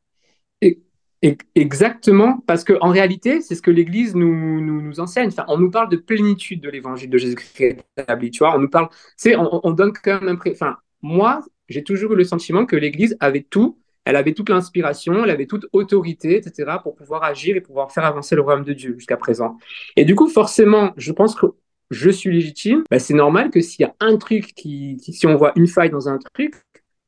Exactement, 1.22 2.42
parce 2.46 2.62
qu'en 2.62 2.90
réalité, 2.90 3.40
c'est 3.40 3.54
ce 3.54 3.62
que 3.62 3.70
l'Église 3.70 4.14
nous, 4.14 5.00
enseigne. 5.00 5.28
Enfin, 5.28 5.44
on 5.48 5.58
nous 5.58 5.70
parle 5.70 5.88
de 5.88 5.96
plénitude 5.96 6.60
de 6.60 6.68
l'évangile 6.68 7.10
de 7.10 7.18
Jésus-Christ 7.18 7.84
établi. 7.96 8.30
Tu 8.30 8.38
vois, 8.38 8.54
on 8.54 8.58
nous 8.58 8.68
parle, 8.68 8.88
tu 9.20 9.34
on, 9.34 9.60
on, 9.66 9.70
donne 9.72 9.92
quand 9.92 10.20
même 10.22 10.38
Enfin, 10.46 10.76
moi, 11.02 11.42
j'ai 11.68 11.82
toujours 11.82 12.12
eu 12.12 12.16
le 12.16 12.24
sentiment 12.24 12.66
que 12.66 12.76
l'Église 12.76 13.16
avait 13.20 13.42
tout. 13.42 13.78
Elle 14.04 14.16
avait 14.16 14.34
toute 14.34 14.48
l'inspiration, 14.50 15.24
elle 15.24 15.30
avait 15.30 15.46
toute 15.46 15.66
autorité, 15.72 16.36
etc., 16.36 16.76
pour 16.80 16.94
pouvoir 16.94 17.24
agir 17.24 17.56
et 17.56 17.60
pouvoir 17.60 17.90
faire 17.90 18.04
avancer 18.04 18.36
le 18.36 18.42
royaume 18.42 18.64
de 18.64 18.72
Dieu 18.72 18.94
jusqu'à 18.94 19.16
présent. 19.16 19.58
Et 19.96 20.04
du 20.04 20.14
coup, 20.14 20.28
forcément, 20.28 20.92
je 20.96 21.10
pense 21.10 21.34
que 21.34 21.46
je 21.90 22.10
suis 22.10 22.32
légitime. 22.32 22.84
Ben, 22.90 22.98
c'est 22.98 23.14
normal 23.14 23.50
que 23.50 23.60
s'il 23.60 23.82
y 23.82 23.84
a 23.84 23.94
un 24.00 24.16
truc 24.16 24.54
qui, 24.54 24.98
si 25.00 25.26
on 25.26 25.36
voit 25.36 25.52
une 25.56 25.66
faille 25.66 25.90
dans 25.90 26.08
un 26.08 26.18
truc, 26.18 26.54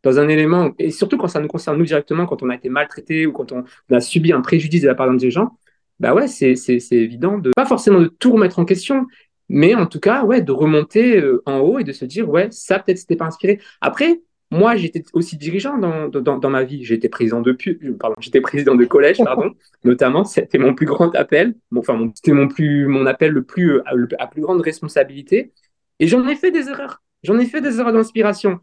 dans 0.02 0.18
un 0.18 0.28
élément, 0.28 0.70
et 0.78 0.90
surtout 0.90 1.18
quand 1.18 1.28
ça 1.28 1.40
nous 1.40 1.48
concerne 1.48 1.76
nous 1.76 1.84
directement, 1.84 2.26
quand 2.26 2.42
on 2.42 2.50
a 2.50 2.54
été 2.54 2.68
maltraité 2.68 3.26
ou 3.26 3.32
quand 3.32 3.52
on 3.52 3.64
a 3.90 4.00
subi 4.00 4.32
un 4.32 4.40
préjudice 4.40 4.82
de 4.82 4.86
la 4.86 4.94
part 4.94 5.08
d'un 5.08 5.14
dirigeant, 5.14 5.56
bah 5.98 6.14
ouais, 6.14 6.28
c'est 6.28 6.54
évident 6.92 7.38
de, 7.38 7.50
pas 7.56 7.66
forcément 7.66 8.00
de 8.00 8.06
tout 8.06 8.32
remettre 8.32 8.58
en 8.58 8.64
question, 8.64 9.06
mais 9.48 9.74
en 9.74 9.86
tout 9.86 10.00
cas, 10.00 10.24
ouais, 10.24 10.42
de 10.42 10.52
remonter 10.52 11.16
euh, 11.20 11.42
en 11.46 11.58
haut 11.58 11.78
et 11.78 11.84
de 11.84 11.92
se 11.92 12.04
dire, 12.04 12.28
ouais, 12.28 12.48
ça 12.50 12.78
peut-être 12.78 12.98
c'était 12.98 13.16
pas 13.16 13.26
inspiré. 13.26 13.60
Après, 13.80 14.20
moi, 14.50 14.76
j'étais 14.76 15.04
aussi 15.12 15.36
dirigeant 15.36 15.76
dans, 15.78 16.08
dans, 16.08 16.38
dans 16.38 16.50
ma 16.50 16.64
vie. 16.64 16.82
J'étais 16.84 17.08
président 17.08 17.42
de 17.42 17.56
pardon, 17.98 18.16
j'étais 18.18 18.40
président 18.40 18.74
de 18.74 18.84
collège, 18.84 19.18
pardon, 19.18 19.52
notamment. 19.84 20.24
C'était 20.24 20.58
mon 20.58 20.74
plus 20.74 20.86
grand 20.86 21.14
appel. 21.14 21.54
Bon, 21.70 21.80
enfin, 21.80 22.10
c'était 22.14 22.32
mon 22.32 22.48
plus, 22.48 22.86
mon 22.86 23.04
appel 23.06 23.32
le 23.32 23.42
plus, 23.42 23.78
euh, 23.78 24.08
à 24.18 24.26
plus 24.26 24.40
grande 24.40 24.60
responsabilité. 24.60 25.52
Et 25.98 26.06
j'en 26.06 26.26
ai 26.28 26.34
fait 26.34 26.50
des 26.50 26.68
erreurs. 26.68 27.02
J'en 27.24 27.38
ai 27.38 27.46
fait 27.46 27.60
des 27.60 27.78
erreurs 27.80 27.92
d'inspiration. 27.92 28.60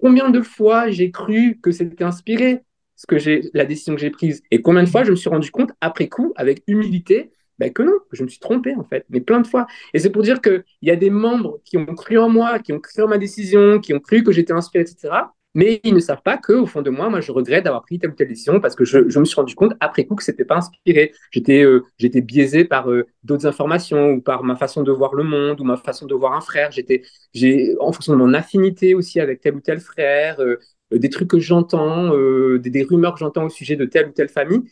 Combien 0.00 0.30
de 0.30 0.40
fois 0.40 0.90
j'ai 0.90 1.10
cru 1.10 1.58
que 1.62 1.70
c'était 1.70 2.04
inspiré 2.04 2.62
ce 2.96 3.06
que 3.06 3.18
j'ai, 3.18 3.50
la 3.54 3.64
décision 3.64 3.94
que 3.94 4.00
j'ai 4.00 4.10
prise 4.10 4.42
Et 4.50 4.62
combien 4.62 4.82
de 4.82 4.88
fois 4.88 5.04
je 5.04 5.10
me 5.10 5.16
suis 5.16 5.30
rendu 5.30 5.50
compte, 5.50 5.72
après 5.80 6.08
coup, 6.08 6.32
avec 6.36 6.62
humilité, 6.66 7.32
ben 7.58 7.72
que 7.72 7.82
non, 7.82 7.92
je 8.12 8.22
me 8.22 8.28
suis 8.28 8.38
trompé 8.38 8.74
en 8.74 8.84
fait, 8.84 9.04
mais 9.10 9.20
plein 9.20 9.40
de 9.40 9.46
fois. 9.46 9.66
Et 9.92 9.98
c'est 9.98 10.10
pour 10.10 10.22
dire 10.22 10.40
qu'il 10.40 10.64
y 10.82 10.90
a 10.90 10.96
des 10.96 11.10
membres 11.10 11.60
qui 11.64 11.76
ont 11.76 11.86
cru 11.86 12.18
en 12.18 12.28
moi, 12.28 12.58
qui 12.58 12.72
ont 12.72 12.80
cru 12.80 13.02
en 13.02 13.08
ma 13.08 13.18
décision, 13.18 13.78
qui 13.80 13.92
ont 13.92 14.00
cru 14.00 14.22
que 14.22 14.32
j'étais 14.32 14.52
inspiré, 14.52 14.84
etc 14.84 15.10
mais 15.54 15.80
ils 15.82 15.94
ne 15.94 16.00
savent 16.00 16.22
pas 16.22 16.38
qu'au 16.38 16.66
fond 16.66 16.82
de 16.82 16.90
moi, 16.90 17.08
moi, 17.10 17.20
je 17.20 17.32
regrette 17.32 17.64
d'avoir 17.64 17.82
pris 17.82 17.98
telle 17.98 18.10
ou 18.10 18.14
telle 18.14 18.28
décision 18.28 18.60
parce 18.60 18.76
que 18.76 18.84
je, 18.84 18.98
me 19.18 19.24
suis 19.24 19.34
rendu 19.34 19.54
compte 19.54 19.72
après 19.80 20.04
coup 20.04 20.14
que 20.14 20.22
c'était 20.22 20.44
pas 20.44 20.56
inspiré. 20.56 21.12
J'étais 21.32 21.64
euh, 21.64 21.84
j'étais 21.98 22.20
biaisé 22.20 22.64
par 22.64 22.90
euh, 22.90 23.06
d'autres 23.24 23.46
informations 23.46 24.10
ou 24.12 24.20
par 24.20 24.44
ma 24.44 24.56
façon 24.56 24.82
de 24.82 24.92
voir 24.92 25.14
le 25.14 25.24
monde 25.24 25.60
ou 25.60 25.64
ma 25.64 25.76
façon 25.76 26.06
de 26.06 26.14
voir 26.14 26.34
un 26.34 26.40
frère. 26.40 26.70
J'étais 26.70 27.02
j'ai 27.34 27.74
en 27.80 27.92
fonction 27.92 28.12
de 28.12 28.18
mon 28.18 28.32
affinité 28.34 28.94
aussi 28.94 29.20
avec 29.20 29.40
tel 29.40 29.56
ou 29.56 29.60
tel 29.60 29.80
frère, 29.80 30.40
euh, 30.40 30.58
des 30.92 31.08
trucs 31.08 31.28
que 31.30 31.40
j'entends, 31.40 32.10
des, 32.58 32.70
des, 32.70 32.82
rumeurs 32.82 33.14
que 33.14 33.20
j'entends 33.20 33.44
au 33.44 33.48
sujet 33.48 33.76
de 33.76 33.84
telle 33.84 34.08
ou 34.08 34.12
telle 34.12 34.28
famille 34.28 34.62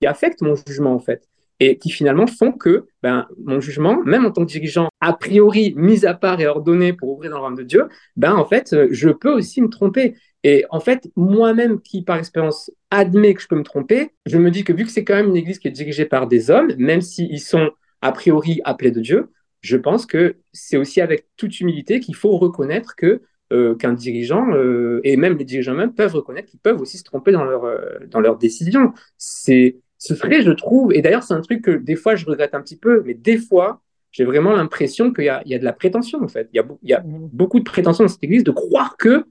qui 0.00 0.06
affectent 0.06 0.42
mon 0.42 0.54
jugement 0.54 0.94
en 0.94 0.98
fait 0.98 1.28
et 1.60 1.78
qui 1.78 1.90
finalement 1.90 2.26
font 2.26 2.52
que 2.52 2.86
ben, 3.02 3.26
mon 3.42 3.60
jugement, 3.60 4.02
même 4.04 4.26
en 4.26 4.30
tant 4.30 4.44
que 4.44 4.50
dirigeant, 4.50 4.88
a 5.00 5.12
priori 5.12 5.72
mis 5.76 6.04
à 6.04 6.14
part 6.14 6.40
et 6.40 6.46
ordonné 6.46 6.92
pour 6.92 7.10
ouvrir 7.10 7.30
dans 7.30 7.36
le 7.36 7.40
royaume 7.40 7.58
de 7.58 7.62
Dieu, 7.62 7.88
ben, 8.16 8.34
en 8.34 8.44
fait, 8.44 8.74
je 8.90 9.08
peux 9.08 9.32
aussi 9.32 9.62
me 9.62 9.68
tromper. 9.68 10.14
Et 10.44 10.64
en 10.70 10.80
fait, 10.80 11.10
moi-même 11.16 11.80
qui, 11.80 12.02
par 12.02 12.18
expérience, 12.18 12.70
admet 12.90 13.34
que 13.34 13.42
je 13.42 13.48
peux 13.48 13.56
me 13.56 13.64
tromper, 13.64 14.12
je 14.26 14.38
me 14.38 14.50
dis 14.50 14.64
que 14.64 14.72
vu 14.72 14.84
que 14.84 14.90
c'est 14.90 15.04
quand 15.04 15.14
même 15.14 15.28
une 15.28 15.36
église 15.36 15.58
qui 15.58 15.68
est 15.68 15.72
dirigée 15.72 16.04
par 16.04 16.26
des 16.26 16.50
hommes, 16.50 16.72
même 16.78 17.00
s'ils 17.00 17.40
sont 17.40 17.70
a 18.02 18.12
priori 18.12 18.60
appelés 18.64 18.92
de 18.92 19.00
Dieu, 19.00 19.30
je 19.60 19.76
pense 19.76 20.06
que 20.06 20.36
c'est 20.52 20.76
aussi 20.76 21.00
avec 21.00 21.26
toute 21.36 21.58
humilité 21.60 21.98
qu'il 22.00 22.14
faut 22.14 22.36
reconnaître 22.36 22.94
que 22.94 23.22
euh, 23.52 23.76
qu'un 23.76 23.92
dirigeant, 23.92 24.52
euh, 24.52 25.00
et 25.04 25.16
même 25.16 25.38
les 25.38 25.44
dirigeants 25.44 25.74
même, 25.74 25.94
peuvent 25.94 26.14
reconnaître 26.14 26.48
qu'ils 26.48 26.58
peuvent 26.58 26.80
aussi 26.80 26.98
se 26.98 27.04
tromper 27.04 27.30
dans 27.30 27.44
leur, 27.44 27.64
euh, 27.64 27.98
dans 28.08 28.18
leurs 28.18 28.38
décisions. 28.38 28.92
C'est, 29.18 29.76
ce 29.98 30.16
serait, 30.16 30.42
je 30.42 30.50
trouve, 30.50 30.92
et 30.92 31.00
d'ailleurs 31.00 31.22
c'est 31.22 31.34
un 31.34 31.40
truc 31.40 31.62
que 31.62 31.70
des 31.70 31.94
fois 31.94 32.16
je 32.16 32.26
regrette 32.26 32.54
un 32.54 32.60
petit 32.60 32.76
peu, 32.76 33.04
mais 33.06 33.14
des 33.14 33.38
fois, 33.38 33.82
j'ai 34.10 34.24
vraiment 34.24 34.52
l'impression 34.52 35.12
qu'il 35.12 35.26
y 35.26 35.28
a, 35.28 35.42
il 35.44 35.52
y 35.52 35.54
a 35.54 35.58
de 35.58 35.64
la 35.64 35.72
prétention, 35.72 36.22
en 36.22 36.28
fait. 36.28 36.48
Il 36.52 36.64
y 36.82 36.92
a, 36.92 37.02
beaucoup 37.04 37.60
de 37.60 37.64
prétention 37.64 38.04
dans 38.04 38.08
cette 38.08 38.24
église 38.24 38.42
de 38.44 38.50
croire 38.50 38.96
que 38.96 39.26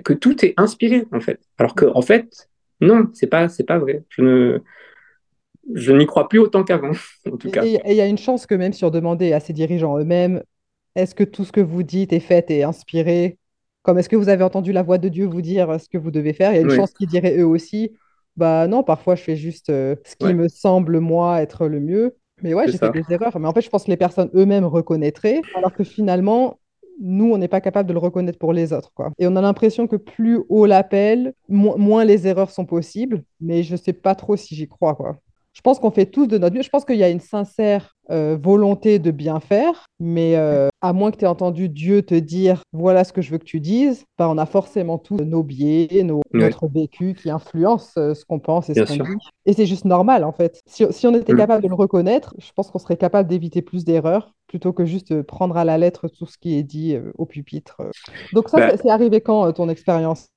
que 0.00 0.12
tout 0.12 0.44
est 0.44 0.54
inspiré 0.56 1.04
en 1.12 1.20
fait. 1.20 1.40
Alors 1.58 1.74
que 1.74 1.86
en 1.86 2.02
fait, 2.02 2.48
non, 2.80 3.08
c'est 3.14 3.26
pas 3.26 3.48
c'est 3.48 3.64
pas 3.64 3.78
vrai. 3.78 4.04
Je 4.08 4.22
ne 4.22 4.58
je 5.74 5.92
n'y 5.92 6.06
crois 6.06 6.28
plus 6.28 6.38
autant 6.38 6.64
qu'avant, 6.64 6.92
en 7.30 7.36
tout 7.36 7.50
cas. 7.50 7.64
Et 7.64 7.80
il 7.86 7.94
y 7.96 8.00
a 8.00 8.06
une 8.06 8.18
chance 8.18 8.46
que 8.46 8.54
même 8.54 8.72
si 8.72 8.84
on 8.84 8.90
demandait 8.90 9.32
à 9.32 9.40
ces 9.40 9.52
dirigeants 9.52 9.98
eux-mêmes, 9.98 10.42
est-ce 10.94 11.14
que 11.14 11.24
tout 11.24 11.44
ce 11.44 11.52
que 11.52 11.60
vous 11.60 11.82
dites 11.82 12.12
est 12.12 12.20
fait 12.20 12.50
et 12.50 12.62
inspiré? 12.62 13.38
Comme 13.82 13.98
est-ce 13.98 14.08
que 14.08 14.16
vous 14.16 14.28
avez 14.28 14.44
entendu 14.44 14.72
la 14.72 14.82
voix 14.82 14.98
de 14.98 15.08
Dieu 15.08 15.26
vous 15.26 15.42
dire 15.42 15.80
ce 15.80 15.88
que 15.88 15.98
vous 15.98 16.10
devez 16.10 16.32
faire? 16.32 16.52
Il 16.52 16.56
y 16.56 16.58
a 16.58 16.62
une 16.62 16.70
chance 16.70 16.92
qu'ils 16.92 17.08
diraient 17.08 17.38
eux 17.38 17.46
aussi, 17.46 17.92
bah 18.36 18.66
non, 18.68 18.82
parfois 18.82 19.14
je 19.14 19.22
fais 19.22 19.36
juste 19.36 19.70
euh, 19.70 19.96
ce 20.04 20.16
qui 20.16 20.32
me 20.34 20.48
semble 20.48 21.00
moi 21.00 21.42
être 21.42 21.66
le 21.66 21.80
mieux. 21.80 22.16
Mais 22.42 22.54
ouais, 22.54 22.66
j'ai 22.68 22.78
fait 22.78 22.90
des 22.90 23.04
erreurs. 23.10 23.38
Mais 23.38 23.46
en 23.46 23.52
fait, 23.52 23.60
je 23.60 23.70
pense 23.70 23.84
que 23.84 23.90
les 23.90 23.96
personnes 23.96 24.30
eux-mêmes 24.34 24.64
reconnaîtraient, 24.64 25.40
alors 25.54 25.72
que 25.72 25.84
finalement, 25.84 26.58
nous, 27.02 27.32
on 27.32 27.38
n'est 27.38 27.48
pas 27.48 27.60
capable 27.60 27.88
de 27.88 27.92
le 27.92 27.98
reconnaître 27.98 28.38
pour 28.38 28.52
les 28.52 28.72
autres. 28.72 28.92
Quoi. 28.94 29.10
Et 29.18 29.26
on 29.26 29.36
a 29.36 29.40
l'impression 29.40 29.86
que 29.86 29.96
plus 29.96 30.40
haut 30.48 30.66
l'appel, 30.66 31.34
moins 31.48 32.04
les 32.04 32.26
erreurs 32.28 32.50
sont 32.50 32.64
possibles, 32.64 33.24
mais 33.40 33.64
je 33.64 33.72
ne 33.72 33.76
sais 33.76 33.92
pas 33.92 34.14
trop 34.14 34.36
si 34.36 34.54
j'y 34.54 34.68
crois. 34.68 34.94
Quoi. 34.94 35.18
Je 35.52 35.60
pense 35.60 35.78
qu'on 35.78 35.90
fait 35.90 36.06
tous 36.06 36.26
de 36.26 36.38
notre 36.38 36.54
mieux. 36.54 36.62
Je 36.62 36.70
pense 36.70 36.84
qu'il 36.84 36.96
y 36.96 37.04
a 37.04 37.10
une 37.10 37.20
sincère 37.20 37.94
euh, 38.10 38.36
volonté 38.40 38.98
de 38.98 39.10
bien 39.10 39.38
faire, 39.38 39.86
mais 40.00 40.36
euh, 40.36 40.68
à 40.80 40.92
moins 40.92 41.10
que 41.10 41.18
tu 41.18 41.24
aies 41.24 41.28
entendu 41.28 41.68
Dieu 41.68 42.02
te 42.02 42.14
dire 42.14 42.62
voilà 42.72 43.04
ce 43.04 43.12
que 43.12 43.22
je 43.22 43.30
veux 43.30 43.38
que 43.38 43.44
tu 43.44 43.60
dises, 43.60 44.04
bah, 44.18 44.28
on 44.28 44.38
a 44.38 44.46
forcément 44.46 44.98
tous 44.98 45.16
nos 45.18 45.42
biais, 45.42 46.02
nos, 46.02 46.22
notre 46.32 46.66
vécu 46.68 47.14
qui 47.14 47.30
influence 47.30 47.92
euh, 47.98 48.14
ce 48.14 48.24
qu'on 48.24 48.40
pense 48.40 48.70
et 48.70 48.74
ce 48.74 48.80
qu'on 48.80 49.04
dit. 49.04 49.16
Et 49.46 49.52
c'est 49.52 49.66
juste 49.66 49.84
normal 49.84 50.24
en 50.24 50.32
fait. 50.32 50.60
Si, 50.66 50.84
si 50.90 51.06
on 51.06 51.14
était 51.14 51.32
mm. 51.32 51.38
capable 51.38 51.62
de 51.62 51.68
le 51.68 51.74
reconnaître, 51.74 52.34
je 52.38 52.50
pense 52.56 52.70
qu'on 52.70 52.78
serait 52.78 52.96
capable 52.96 53.28
d'éviter 53.28 53.62
plus 53.62 53.84
d'erreurs 53.84 54.34
plutôt 54.48 54.72
que 54.72 54.84
juste 54.84 55.22
prendre 55.22 55.56
à 55.56 55.64
la 55.64 55.78
lettre 55.78 56.08
tout 56.08 56.26
ce 56.26 56.38
qui 56.38 56.58
est 56.58 56.62
dit 56.62 56.96
au 57.16 57.24
pupitre. 57.24 57.80
Donc 58.34 58.48
ça, 58.50 58.58
bah 58.58 58.76
c'est 58.76 58.90
arrivé 58.90 59.22
quand 59.22 59.50
ton 59.52 59.68
expérience? 59.70 60.28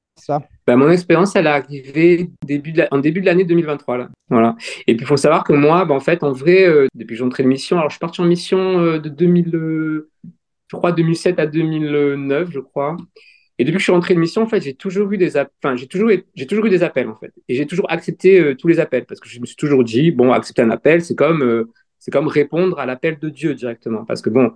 Bah, 0.66 0.76
Mon 0.76 0.90
expérience, 0.90 1.36
elle 1.36 1.46
est 1.46 1.50
arrivée 1.50 2.30
début 2.46 2.74
en 2.92 3.00
début 3.00 3.22
de 3.22 3.26
l'année 3.26 3.44
2023. 3.44 3.98
Là. 3.98 4.10
Voilà. 4.30 4.56
Et 4.88 4.96
puis, 4.96 5.06
il 5.06 5.08
faut 5.08 5.18
savoir 5.18 5.44
que 5.44 5.54
moi, 5.54 5.86
bah, 5.86 5.94
en 5.94 6.00
fait, 6.00 6.24
en 6.24 6.32
vrai, 6.32 6.68
euh, 6.68 6.88
depuis 6.96 7.18
que 7.18 7.24
entré 7.24 7.44
de 7.44 7.48
mission, 7.48 7.78
alors 7.78 7.90
je 7.90 7.96
suis 7.96 8.00
parti 8.00 8.22
en 8.22 8.26
mission 8.26 8.80
euh, 8.80 9.00
de 9.00 9.10
2000, 9.10 9.56
euh, 9.56 10.10
je 10.72 10.76
crois, 10.76 10.92
2007 10.92 11.40
à 11.40 11.48
2009, 11.48 12.50
je 12.52 12.60
crois. 12.60 12.98
Et 13.58 13.64
depuis 13.64 13.76
que 13.76 13.80
je 13.80 13.86
suis 13.86 13.92
rentré 13.92 14.14
de 14.14 14.20
mission, 14.20 14.42
en 14.42 14.48
fait, 14.48 14.62
j'ai 14.62 14.74
toujours 14.74 15.12
eu 15.12 15.18
des 15.18 15.38
enfin, 15.38 15.76
j'ai 15.76 15.88
toujours, 15.88 16.12
j'ai 16.36 16.48
toujours 16.48 16.66
eu 16.66 16.70
des 16.70 16.84
appels, 16.84 17.08
en 17.08 17.16
fait. 17.16 17.32
Et 17.48 17.56
j'ai 17.56 17.66
toujours 17.66 17.90
accepté 17.90 18.56
tous 18.58 18.68
les 18.68 18.80
appels 18.80 19.06
parce 19.06 19.22
que 19.22 19.30
je 19.30 19.40
me 19.40 19.46
suis 19.46 19.56
toujours 19.56 19.84
dit, 19.84 20.12
bon, 20.12 20.34
accepter 20.34 20.62
un 20.62 20.72
appel, 20.72 21.02
c'est 21.02 21.16
comme, 21.16 21.66
c'est 22.00 22.12
comme 22.12 22.28
répondre 22.28 22.80
à 22.80 22.86
l'appel 22.86 23.18
de 23.18 23.30
Dieu 23.30 23.54
directement. 23.54 24.04
Parce 24.04 24.22
que 24.22 24.30
bon, 24.30 24.52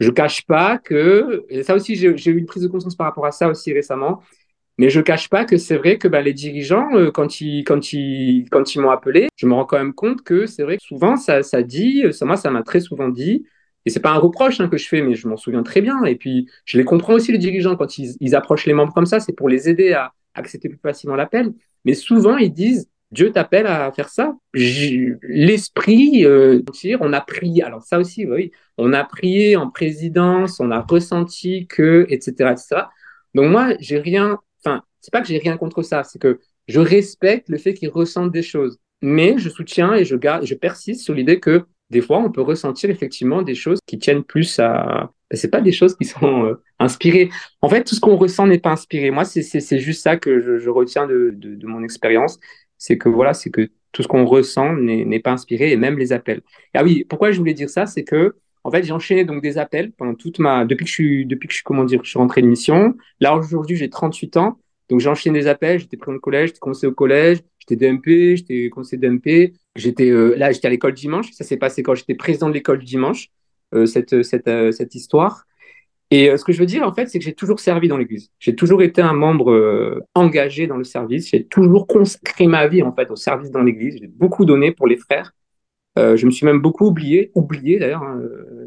je 0.00 0.10
cache 0.10 0.44
pas 0.44 0.76
que, 0.76 1.44
et 1.48 1.62
ça 1.62 1.74
aussi, 1.74 1.96
j'ai 1.96 2.30
eu 2.30 2.36
une 2.36 2.46
prise 2.46 2.62
de 2.62 2.68
conscience 2.68 2.94
par 2.94 3.06
rapport 3.06 3.24
à 3.24 3.32
ça 3.32 3.48
aussi 3.48 3.72
récemment, 3.72 4.20
mais 4.78 4.90
je 4.90 5.00
cache 5.00 5.28
pas 5.28 5.44
que 5.44 5.56
c'est 5.56 5.76
vrai 5.76 5.98
que 5.98 6.08
bah, 6.08 6.22
les 6.22 6.32
dirigeants, 6.34 6.94
euh, 6.94 7.10
quand 7.10 7.40
ils, 7.40 7.64
quand 7.64 7.92
ils, 7.92 8.46
quand 8.50 8.74
ils 8.74 8.80
m'ont 8.80 8.90
appelé, 8.90 9.28
je 9.36 9.46
me 9.46 9.54
rends 9.54 9.64
quand 9.64 9.78
même 9.78 9.94
compte 9.94 10.22
que 10.22 10.46
c'est 10.46 10.62
vrai 10.62 10.76
que 10.76 10.82
souvent 10.82 11.16
ça, 11.16 11.42
ça 11.42 11.62
dit, 11.62 12.04
ça, 12.12 12.26
moi 12.26 12.36
ça 12.36 12.50
m'a 12.50 12.62
très 12.62 12.80
souvent 12.80 13.08
dit, 13.08 13.44
et 13.86 13.90
c'est 13.90 14.00
pas 14.00 14.10
un 14.10 14.18
reproche 14.18 14.60
hein, 14.60 14.68
que 14.68 14.76
je 14.76 14.88
fais, 14.88 15.00
mais 15.02 15.14
je 15.14 15.28
m'en 15.28 15.36
souviens 15.36 15.62
très 15.62 15.80
bien. 15.80 16.04
Et 16.04 16.16
puis 16.16 16.48
je 16.64 16.76
les 16.78 16.84
comprends 16.84 17.14
aussi 17.14 17.32
les 17.32 17.38
dirigeants 17.38 17.76
quand 17.76 17.98
ils, 17.98 18.16
ils 18.20 18.34
approchent 18.34 18.66
les 18.66 18.74
membres 18.74 18.92
comme 18.92 19.06
ça, 19.06 19.20
c'est 19.20 19.32
pour 19.32 19.48
les 19.48 19.68
aider 19.68 19.92
à 19.92 20.12
accepter 20.34 20.68
plus 20.68 20.78
facilement 20.78 21.16
l'appel. 21.16 21.54
Mais 21.84 21.94
souvent 21.94 22.36
ils 22.36 22.52
disent 22.52 22.88
Dieu 23.12 23.30
t'appelle 23.32 23.66
à 23.66 23.92
faire 23.92 24.08
ça. 24.08 24.34
L'esprit, 24.52 26.24
euh, 26.24 26.60
on 27.00 27.12
a 27.12 27.20
prié. 27.20 27.62
Alors 27.62 27.82
ça 27.82 27.98
aussi, 27.98 28.26
oui, 28.26 28.50
on 28.78 28.92
a 28.92 29.04
prié 29.04 29.56
en 29.56 29.70
présidence, 29.70 30.60
on 30.60 30.70
a 30.70 30.80
ressenti 30.80 31.66
que, 31.68 32.06
etc., 32.08 32.50
etc. 32.50 32.82
Donc 33.34 33.50
moi, 33.50 33.74
j'ai 33.78 33.98
rien 33.98 34.40
c'est 35.06 35.12
pas 35.12 35.20
que 35.20 35.28
j'ai 35.28 35.38
rien 35.38 35.56
contre 35.56 35.82
ça, 35.82 36.02
c'est 36.02 36.18
que 36.18 36.40
je 36.66 36.80
respecte 36.80 37.48
le 37.48 37.58
fait 37.58 37.74
qu'ils 37.74 37.90
ressentent 37.90 38.32
des 38.32 38.42
choses. 38.42 38.76
Mais 39.02 39.38
je 39.38 39.48
soutiens 39.48 39.94
et 39.94 40.04
je, 40.04 40.16
garde, 40.16 40.44
je 40.44 40.56
persiste 40.56 41.02
sur 41.02 41.14
l'idée 41.14 41.38
que 41.38 41.64
des 41.90 42.00
fois, 42.00 42.18
on 42.18 42.32
peut 42.32 42.40
ressentir 42.40 42.90
effectivement 42.90 43.42
des 43.42 43.54
choses 43.54 43.78
qui 43.86 43.98
tiennent 44.00 44.24
plus 44.24 44.58
à. 44.58 45.12
Ben, 45.30 45.36
c'est 45.36 45.50
pas 45.50 45.60
des 45.60 45.70
choses 45.70 45.96
qui 45.96 46.06
sont 46.06 46.44
euh, 46.44 46.60
inspirées. 46.80 47.30
En 47.62 47.68
fait, 47.68 47.84
tout 47.84 47.94
ce 47.94 48.00
qu'on 48.00 48.16
ressent 48.16 48.48
n'est 48.48 48.58
pas 48.58 48.72
inspiré. 48.72 49.12
Moi, 49.12 49.24
c'est 49.24 49.78
juste 49.78 50.02
ça 50.02 50.16
que 50.16 50.40
je, 50.40 50.68
retiens 50.68 51.06
de, 51.06 51.30
de, 51.32 51.66
mon 51.68 51.84
expérience. 51.84 52.40
C'est 52.78 52.98
que 52.98 53.08
voilà, 53.08 53.32
c'est 53.32 53.50
que 53.50 53.70
tout 53.92 54.02
ce 54.02 54.08
qu'on 54.08 54.24
ressent 54.24 54.72
n'est 54.72 55.20
pas 55.20 55.30
inspiré 55.30 55.70
et 55.70 55.76
même 55.76 56.00
les 56.00 56.12
appels. 56.12 56.42
Ah 56.74 56.82
oui, 56.82 57.04
pourquoi 57.08 57.30
je 57.30 57.38
voulais 57.38 57.54
dire 57.54 57.70
ça, 57.70 57.86
c'est 57.86 58.02
que 58.02 58.34
en 58.66 58.70
fait, 58.72 58.82
j'ai 58.82 58.92
enchaîné 58.92 59.24
donc 59.24 59.44
des 59.44 59.58
appels 59.58 59.92
pendant 59.92 60.16
toute 60.16 60.40
ma 60.40 60.64
depuis 60.64 60.86
que 60.86 60.88
je 60.88 60.94
suis 60.94 61.24
depuis 61.24 61.46
que 61.46 61.52
je 61.52 61.58
suis 61.58 61.64
comment 61.64 61.84
dire, 61.84 62.00
je 62.02 62.10
suis 62.10 62.18
rentré 62.18 62.42
de 62.42 62.48
mission. 62.48 62.96
Là 63.20 63.36
aujourd'hui, 63.36 63.76
j'ai 63.76 63.88
38 63.88 64.36
ans, 64.38 64.58
donc 64.88 65.00
j'ai 65.00 65.30
des 65.30 65.46
appels. 65.46 65.80
J'étais 65.80 65.96
pris 65.96 66.12
au 66.12 66.20
collège, 66.20 66.48
j'étais 66.48 66.58
conseiller 66.60 66.88
au 66.88 66.94
collège, 66.94 67.38
j'étais 67.58 67.76
DMP, 67.76 68.36
j'étais 68.36 68.68
conseiller 68.70 68.98
DMP. 68.98 69.54
J'étais 69.74 70.10
euh, 70.10 70.34
là, 70.36 70.52
j'étais 70.52 70.68
à 70.68 70.70
l'école 70.70 70.94
dimanche. 70.94 71.32
Ça 71.32 71.44
s'est 71.44 71.56
passé 71.56 71.82
quand 71.82 71.94
j'étais 71.94 72.14
président 72.14 72.48
de 72.48 72.54
l'école 72.54 72.82
dimanche. 72.82 73.28
Euh, 73.74 73.86
cette 73.86 74.22
cette 74.22 74.48
euh, 74.48 74.70
cette 74.72 74.94
histoire. 74.94 75.46
Et 76.12 76.36
ce 76.36 76.44
que 76.44 76.52
je 76.52 76.60
veux 76.60 76.66
dire, 76.66 76.86
en 76.86 76.92
fait, 76.92 77.08
c'est 77.08 77.18
que 77.18 77.24
j'ai 77.24 77.34
toujours 77.34 77.58
servi 77.58 77.88
dans 77.88 77.96
l'Église. 77.96 78.30
J'ai 78.38 78.54
toujours 78.54 78.80
été 78.80 79.02
un 79.02 79.12
membre 79.12 80.04
engagé 80.14 80.68
dans 80.68 80.76
le 80.76 80.84
service. 80.84 81.28
J'ai 81.30 81.44
toujours 81.44 81.88
consacré 81.88 82.46
ma 82.46 82.68
vie, 82.68 82.80
en 82.84 82.92
fait, 82.92 83.10
au 83.10 83.16
service 83.16 83.50
dans 83.50 83.64
l'Église. 83.64 83.98
J'ai 84.00 84.06
beaucoup 84.06 84.44
donné 84.44 84.70
pour 84.70 84.86
les 84.86 84.98
frères. 84.98 85.32
Je 85.96 86.24
me 86.24 86.30
suis 86.30 86.46
même 86.46 86.60
beaucoup 86.60 86.86
oublié, 86.86 87.32
oublié 87.34 87.80
d'ailleurs. 87.80 88.04
Hein. 88.04 88.20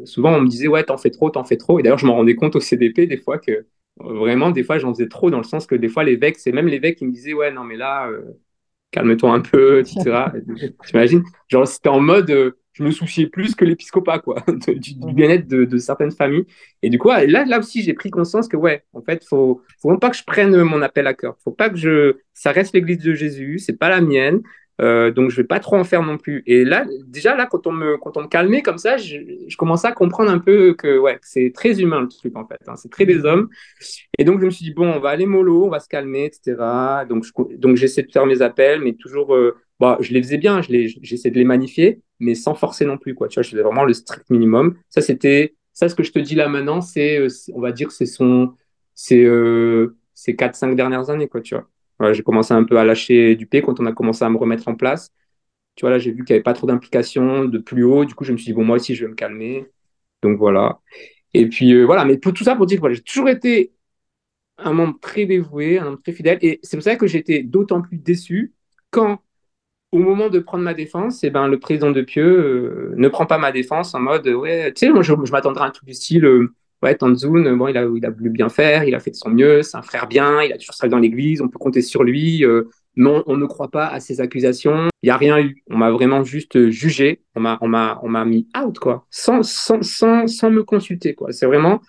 Souvent, 0.04 0.34
on 0.34 0.42
me 0.42 0.48
disait, 0.48 0.68
ouais, 0.68 0.84
t'en 0.84 0.98
fais 0.98 1.08
trop, 1.08 1.30
t'en 1.30 1.44
fais 1.44 1.56
trop. 1.56 1.78
Et 1.78 1.82
d'ailleurs, 1.82 1.96
je 1.96 2.04
m'en 2.04 2.16
rendais 2.16 2.34
compte 2.34 2.56
au 2.56 2.60
CDP 2.60 3.06
des 3.06 3.16
fois 3.16 3.38
que 3.38 3.64
vraiment, 4.02 4.50
des 4.50 4.62
fois, 4.62 4.78
j'en 4.78 4.92
faisais 4.92 5.08
trop 5.08 5.30
dans 5.30 5.38
le 5.38 5.44
sens 5.44 5.66
que 5.66 5.74
des 5.74 5.88
fois, 5.88 6.04
l'évêque, 6.04 6.38
c'est 6.38 6.52
même 6.52 6.68
l'évêque 6.68 6.98
qui 6.98 7.06
me 7.06 7.12
disait, 7.12 7.34
ouais, 7.34 7.50
non, 7.50 7.64
mais 7.64 7.76
là, 7.76 8.08
euh, 8.08 8.22
calme-toi 8.90 9.32
un 9.32 9.40
peu, 9.40 9.80
etc. 9.80 10.32
T'imagines? 10.86 11.24
Genre, 11.48 11.66
c'était 11.66 11.88
en 11.88 12.00
mode, 12.00 12.30
euh, 12.30 12.52
je 12.72 12.82
me 12.82 12.90
souciais 12.90 13.26
plus 13.26 13.54
que 13.54 13.64
l'épiscopat, 13.64 14.18
quoi, 14.20 14.44
du, 14.68 14.94
bien-être 15.12 15.46
de, 15.46 15.78
certaines 15.78 16.12
familles. 16.12 16.46
Et 16.82 16.90
du 16.90 16.98
coup, 16.98 17.08
là, 17.08 17.44
là 17.44 17.58
aussi, 17.58 17.82
j'ai 17.82 17.94
pris 17.94 18.10
conscience 18.10 18.48
que, 18.48 18.56
ouais, 18.56 18.84
en 18.92 19.02
fait, 19.02 19.24
faut, 19.24 19.62
faut 19.80 19.96
pas 19.98 20.10
que 20.10 20.16
je 20.16 20.24
prenne 20.24 20.62
mon 20.62 20.82
appel 20.82 21.06
à 21.06 21.14
cœur. 21.14 21.36
Faut 21.44 21.52
pas 21.52 21.70
que 21.70 21.76
je, 21.76 22.16
ça 22.34 22.52
reste 22.52 22.74
l'église 22.74 22.98
de 22.98 23.14
Jésus, 23.14 23.58
c'est 23.58 23.78
pas 23.78 23.88
la 23.88 24.00
mienne. 24.00 24.42
Euh, 24.80 25.10
donc 25.10 25.30
je 25.30 25.36
vais 25.36 25.44
pas 25.44 25.60
trop 25.60 25.76
en 25.76 25.84
faire 25.84 26.02
non 26.02 26.16
plus. 26.16 26.42
Et 26.46 26.64
là, 26.64 26.86
déjà 27.06 27.36
là, 27.36 27.46
quand 27.46 27.66
on 27.66 27.72
me, 27.72 27.98
quand 27.98 28.16
on 28.16 28.22
me 28.22 28.28
calmait 28.28 28.62
comme 28.62 28.78
ça, 28.78 28.96
je, 28.96 29.18
je 29.46 29.56
commençais 29.56 29.88
à 29.88 29.92
comprendre 29.92 30.30
un 30.30 30.38
peu 30.38 30.74
que 30.74 30.98
ouais, 30.98 31.18
c'est 31.22 31.52
très 31.54 31.80
humain 31.80 32.00
le 32.00 32.08
truc 32.08 32.36
en 32.36 32.46
fait. 32.46 32.60
Hein, 32.66 32.76
c'est 32.76 32.90
très 32.90 33.04
des 33.04 33.24
hommes. 33.24 33.48
Et 34.18 34.24
donc 34.24 34.40
je 34.40 34.46
me 34.46 34.50
suis 34.50 34.64
dit 34.64 34.72
bon, 34.72 34.90
on 34.90 35.00
va 35.00 35.10
aller 35.10 35.26
mollo, 35.26 35.66
on 35.66 35.68
va 35.70 35.80
se 35.80 35.88
calmer, 35.88 36.26
etc. 36.26 37.04
Donc 37.08 37.26
donc 37.58 37.76
j'essaie 37.76 38.02
de 38.02 38.10
faire 38.10 38.26
mes 38.26 38.42
appels, 38.42 38.80
mais 38.80 38.94
toujours, 38.94 39.34
euh, 39.34 39.56
bah, 39.78 39.98
je 40.00 40.12
les 40.12 40.22
faisais 40.22 40.38
bien, 40.38 40.60
j'essaie 40.62 41.30
de 41.30 41.36
les 41.38 41.44
magnifier, 41.44 42.00
mais 42.18 42.34
sans 42.34 42.54
forcer 42.54 42.86
non 42.86 42.96
plus 42.96 43.14
quoi. 43.14 43.28
Tu 43.28 43.34
vois, 43.34 43.42
je 43.42 43.50
faisais 43.50 43.62
vraiment 43.62 43.84
le 43.84 43.92
strict 43.92 44.30
minimum. 44.30 44.76
Ça 44.88 45.02
c'était, 45.02 45.54
ça 45.74 45.88
ce 45.88 45.94
que 45.94 46.02
je 46.02 46.12
te 46.12 46.18
dis 46.18 46.34
là 46.34 46.48
maintenant, 46.48 46.80
c'est, 46.80 47.18
euh, 47.18 47.28
on 47.54 47.60
va 47.60 47.72
dire, 47.72 47.92
c'est 47.92 48.06
son, 48.06 48.54
c'est 48.94 49.24
euh, 49.24 49.96
ces 50.14 50.36
quatre 50.36 50.54
cinq 50.54 50.74
dernières 50.74 51.10
années 51.10 51.28
quoi, 51.28 51.40
tu 51.42 51.54
vois 51.54 51.68
j'ai 52.12 52.22
commencé 52.22 52.54
un 52.54 52.64
peu 52.64 52.78
à 52.78 52.84
lâcher 52.84 53.36
du 53.36 53.46
pied 53.46 53.62
quand 53.62 53.80
on 53.80 53.86
a 53.86 53.92
commencé 53.92 54.24
à 54.24 54.30
me 54.30 54.38
remettre 54.38 54.68
en 54.68 54.74
place. 54.74 55.12
Tu 55.76 55.82
vois, 55.82 55.90
là, 55.90 55.98
j'ai 55.98 56.10
vu 56.12 56.24
qu'il 56.24 56.34
n'y 56.34 56.38
avait 56.38 56.42
pas 56.42 56.54
trop 56.54 56.66
d'implication 56.66 57.44
de 57.46 57.58
plus 57.58 57.84
haut. 57.84 58.04
Du 58.04 58.14
coup, 58.14 58.24
je 58.24 58.32
me 58.32 58.36
suis 58.38 58.46
dit, 58.46 58.52
bon, 58.54 58.64
moi 58.64 58.76
aussi, 58.76 58.94
je 58.94 59.04
vais 59.04 59.10
me 59.10 59.16
calmer. 59.16 59.66
Donc 60.22 60.38
voilà. 60.38 60.80
Et 61.34 61.48
puis 61.48 61.72
euh, 61.74 61.84
voilà, 61.84 62.04
mais 62.04 62.18
pour 62.18 62.32
tout 62.34 62.44
ça, 62.44 62.56
pour 62.56 62.66
dire 62.66 62.78
que 62.78 62.80
voilà, 62.80 62.94
j'ai 62.94 63.02
toujours 63.02 63.28
été 63.28 63.72
un 64.58 64.72
membre 64.72 64.98
très 65.00 65.26
dévoué, 65.26 65.78
un 65.78 65.84
membre 65.84 66.02
très 66.02 66.12
fidèle. 66.12 66.38
Et 66.42 66.60
c'est 66.62 66.76
pour 66.76 66.84
ça 66.84 66.96
que 66.96 67.06
j'étais 67.06 67.42
d'autant 67.42 67.82
plus 67.82 67.98
déçu 67.98 68.54
quand, 68.90 69.20
au 69.92 69.98
moment 69.98 70.28
de 70.30 70.40
prendre 70.40 70.64
ma 70.64 70.74
défense, 70.74 71.24
eh 71.24 71.30
ben, 71.30 71.48
le 71.48 71.60
président 71.60 71.90
de 71.92 72.02
Pieux 72.02 72.24
euh, 72.24 72.94
ne 72.96 73.08
prend 73.08 73.26
pas 73.26 73.38
ma 73.38 73.52
défense 73.52 73.94
en 73.94 74.00
mode, 74.00 74.28
ouais, 74.28 74.72
tu 74.74 74.86
sais, 74.86 74.92
moi, 74.92 75.02
je, 75.02 75.12
m'attendrais 75.32 75.64
à 75.64 75.68
un 75.68 75.70
truc 75.70 75.88
du 75.88 75.94
style, 75.94 76.24
euh, 76.26 76.54
ouais, 76.82 76.94
Tanzoun, 76.94 77.56
bon, 77.56 77.68
il 77.68 77.76
a, 77.76 77.86
il 77.94 78.06
a 78.06 78.10
voulu 78.10 78.30
bien 78.30 78.48
faire, 78.48 78.84
il 78.84 78.94
a 78.94 79.00
fait 79.00 79.10
de 79.10 79.16
son 79.16 79.30
mieux, 79.30 79.62
c'est 79.62 79.76
un 79.76 79.82
frère 79.82 80.06
bien, 80.06 80.42
il 80.42 80.52
a 80.52 80.58
toujours 80.58 80.74
travaillé 80.74 80.90
dans 80.90 80.98
l'église, 80.98 81.40
on 81.40 81.48
peut 81.48 81.58
compter 81.58 81.82
sur 81.82 82.04
lui. 82.04 82.44
Euh, 82.44 82.68
non, 82.96 83.22
on 83.26 83.36
ne 83.36 83.46
croit 83.46 83.70
pas 83.70 83.86
à 83.86 84.00
ces 84.00 84.20
accusations. 84.20 84.88
Il 85.02 85.06
n'y 85.06 85.10
a 85.10 85.16
rien 85.16 85.38
eu. 85.38 85.62
On 85.70 85.76
m'a 85.76 85.90
vraiment 85.90 86.24
juste 86.24 86.70
jugé. 86.70 87.22
On 87.36 87.40
m'a, 87.40 87.56
on 87.60 87.68
m'a, 87.68 88.00
on 88.02 88.08
m'a 88.08 88.24
mis 88.24 88.48
out, 88.60 88.78
quoi. 88.78 89.06
Sans, 89.10 89.42
sans, 89.42 89.82
sans, 89.82 90.26
sans 90.26 90.50
me 90.50 90.64
consulter, 90.64 91.14
quoi. 91.14 91.32
C'est 91.32 91.46
vraiment, 91.46 91.80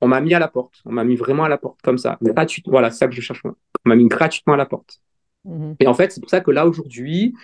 on 0.00 0.08
m'a 0.08 0.20
mis 0.20 0.34
à 0.34 0.38
la 0.38 0.48
porte. 0.48 0.82
On 0.84 0.92
m'a 0.92 1.04
mis 1.04 1.16
vraiment 1.16 1.44
à 1.44 1.48
la 1.48 1.58
porte, 1.58 1.80
comme 1.82 1.96
ça. 1.96 2.18
Gratuitement. 2.20 2.72
Voilà, 2.72 2.90
c'est 2.90 2.98
ça 2.98 3.08
que 3.08 3.14
je 3.14 3.20
cherche, 3.20 3.44
moi. 3.44 3.54
On 3.86 3.88
m'a 3.88 3.96
mis 3.96 4.08
gratuitement 4.08 4.54
à 4.54 4.56
la 4.56 4.66
porte. 4.66 5.00
Mmh 5.44 5.74
Et 5.80 5.86
en 5.86 5.94
fait, 5.94 6.12
c'est 6.12 6.20
pour 6.20 6.30
ça 6.30 6.40
que 6.40 6.50
là, 6.50 6.66
aujourd'hui, 6.66 7.34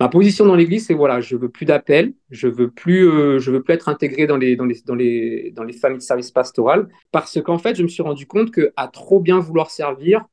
Ma 0.00 0.08
position 0.08 0.46
dans 0.46 0.54
l'Église, 0.54 0.86
c'est 0.86 0.94
voilà, 0.94 1.20
je 1.20 1.36
veux 1.36 1.48
plus 1.48 1.66
d'appels, 1.66 2.14
je 2.30 2.48
veux 2.48 2.70
plus, 2.70 3.08
euh, 3.08 3.38
veux 3.38 3.62
plus 3.62 3.74
être 3.74 3.88
intégré 3.88 4.26
dans 4.26 4.36
les, 4.36 4.56
familles 5.80 5.98
de 5.98 6.02
service 6.02 6.30
pastoral, 6.30 6.88
parce 7.12 7.40
qu'en 7.42 7.58
fait, 7.58 7.76
je 7.76 7.82
me 7.82 7.88
suis 7.88 8.02
rendu 8.02 8.26
compte 8.26 8.50
que 8.50 8.72
à 8.76 8.88
trop 8.88 9.20
bien 9.20 9.38
vouloir 9.38 9.70
servir, 9.70 10.24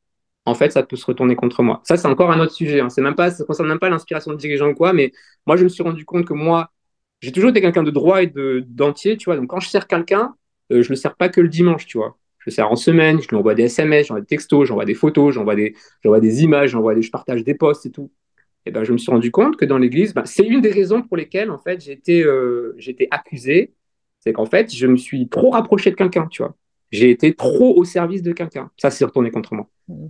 en 0.46 0.56
fait, 0.56 0.72
ça 0.72 0.84
peut 0.84 0.96
se 0.96 1.06
retourner 1.06 1.36
contre 1.36 1.62
moi. 1.62 1.82
Ça, 1.84 1.98
c'est 1.98 2.08
encore 2.08 2.32
un 2.32 2.40
autre 2.40 2.54
sujet. 2.54 2.80
Hein. 2.80 2.90
C'est 2.90 3.02
même 3.02 3.16
pas, 3.16 3.30
ça 3.30 3.46
concerne 3.46 3.68
même 3.68 3.80
pas 3.80 3.90
l'inspiration 3.90 4.32
de 4.32 4.38
dirigeant 4.38 4.70
ou 4.70 4.74
quoi, 4.74 4.94
mais 4.94 5.12
moi, 5.46 5.56
je 5.56 5.64
me 5.64 5.70
suis 5.70 5.84
rendu 5.84 6.04
compte 6.06 6.26
que 6.26 6.34
moi, 6.34 6.72
j'ai 7.20 7.32
toujours 7.32 7.52
été 7.52 7.62
quelqu'un 7.62 7.84
de 7.84 7.92
droit 7.92 8.24
et 8.24 8.28
de 8.28 8.64
d'entier, 8.68 9.18
tu 9.18 9.26
vois. 9.26 9.36
Donc, 9.38 9.48
quand 9.48 9.60
je 9.60 9.70
sers 9.70 9.86
quelqu'un, 9.88 10.36
euh, 10.72 10.82
je 10.82 10.90
le 10.90 10.96
sers 10.96 11.16
pas 11.16 11.30
que 11.30 11.42
le 11.42 11.50
dimanche, 11.50 11.86
tu 11.86 11.98
vois. 11.98 12.18
Je 12.40 12.46
le 12.50 12.52
sers 12.54 12.72
en 12.72 12.76
semaine, 12.76 13.22
je 13.22 13.28
lui 13.28 13.36
envoie 13.36 13.54
des 13.54 13.64
SMS, 13.64 14.08
j'envoie 14.08 14.22
des 14.22 14.28
textos, 14.28 14.68
j'envoie 14.68 14.86
des 14.86 14.96
photos, 14.96 15.36
j'envoie 15.36 15.56
des, 15.56 15.76
des 16.04 16.44
images, 16.44 16.74
des, 16.74 17.02
je 17.04 17.12
partage 17.12 17.44
des 17.44 17.54
posts 17.54 17.86
et 17.86 17.92
tout 17.92 18.10
eh 18.66 18.72
ben, 18.72 18.84
je 18.84 18.94
me 18.94 18.98
suis 18.98 19.12
rendu 19.12 19.32
compte 19.32 19.58
que 19.58 19.66
dans 19.66 19.78
l'Église, 19.78 20.14
ben, 20.14 20.26
c'est 20.26 20.46
une 20.46 20.62
des 20.62 20.72
raisons 20.72 21.02
pour 21.02 21.18
lesquelles 21.18 21.52
en 21.52 21.60
fait 21.60 21.82
j'étais 21.82 22.24
euh, 22.24 22.74
j'étais 22.78 23.08
accusé, 23.12 23.74
c'est 24.20 24.34
qu'en 24.34 24.46
fait 24.46 24.74
je 24.74 24.88
me 24.88 24.98
suis 24.98 25.28
trop 25.30 25.52
rapproché 25.52 25.92
de 25.92 25.96
quelqu'un, 25.96 26.28
tu 26.28 26.44
vois. 26.44 26.56
J'ai 26.92 27.10
été 27.10 27.34
trop 27.34 27.76
au 27.78 27.86
service 27.86 28.22
de 28.22 28.34
quelqu'un. 28.34 28.70
Ça 28.78 28.92
s'est 28.92 29.06
retourné 29.06 29.32
contre 29.32 29.54
moi. 29.56 29.68
Mmh. 29.88 30.08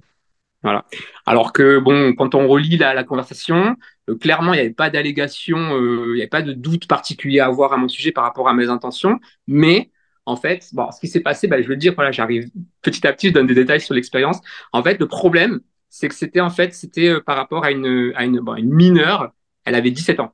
Voilà. 0.63 0.85
Alors 1.25 1.53
que 1.53 1.79
bon, 1.79 2.13
quand 2.13 2.35
on 2.35 2.47
relit 2.47 2.77
la, 2.77 2.93
la 2.93 3.03
conversation, 3.03 3.75
euh, 4.09 4.15
clairement 4.15 4.53
il 4.53 4.57
n'y 4.57 4.61
avait 4.61 4.73
pas 4.73 4.89
d'allégation, 4.89 5.57
euh, 5.57 6.05
il 6.09 6.13
n'y 6.15 6.21
avait 6.21 6.27
pas 6.29 6.43
de 6.43 6.53
doute 6.53 6.87
particulier 6.87 7.39
à 7.39 7.47
avoir 7.47 7.73
à 7.73 7.77
mon 7.77 7.87
sujet 7.87 8.11
par 8.11 8.23
rapport 8.23 8.47
à 8.47 8.53
mes 8.53 8.69
intentions, 8.69 9.19
mais 9.47 9.91
en 10.25 10.35
fait, 10.35 10.69
bon, 10.73 10.91
ce 10.91 10.99
qui 10.99 11.07
s'est 11.07 11.21
passé, 11.21 11.47
ben, 11.47 11.61
je 11.61 11.67
veux 11.67 11.73
le 11.73 11.79
dire, 11.79 11.93
voilà, 11.95 12.11
j'arrive 12.11 12.49
petit 12.81 13.05
à 13.07 13.13
petit, 13.13 13.29
je 13.29 13.33
donne 13.33 13.47
des 13.47 13.55
détails 13.55 13.81
sur 13.81 13.95
l'expérience. 13.95 14.39
En 14.71 14.83
fait, 14.83 14.99
le 14.99 15.07
problème, 15.07 15.61
c'est 15.91 16.07
que 16.07 16.15
c'était 16.15 16.39
en 16.41 16.49
fait 16.49 16.73
c'était 16.73 17.09
euh, 17.09 17.21
par 17.21 17.37
rapport 17.37 17.65
à 17.65 17.71
une 17.71 18.13
à 18.15 18.25
une, 18.25 18.39
bon, 18.39 18.55
une 18.55 18.73
mineure 18.73 19.31
elle 19.65 19.75
avait 19.75 19.91
17 19.91 20.19
ans. 20.19 20.33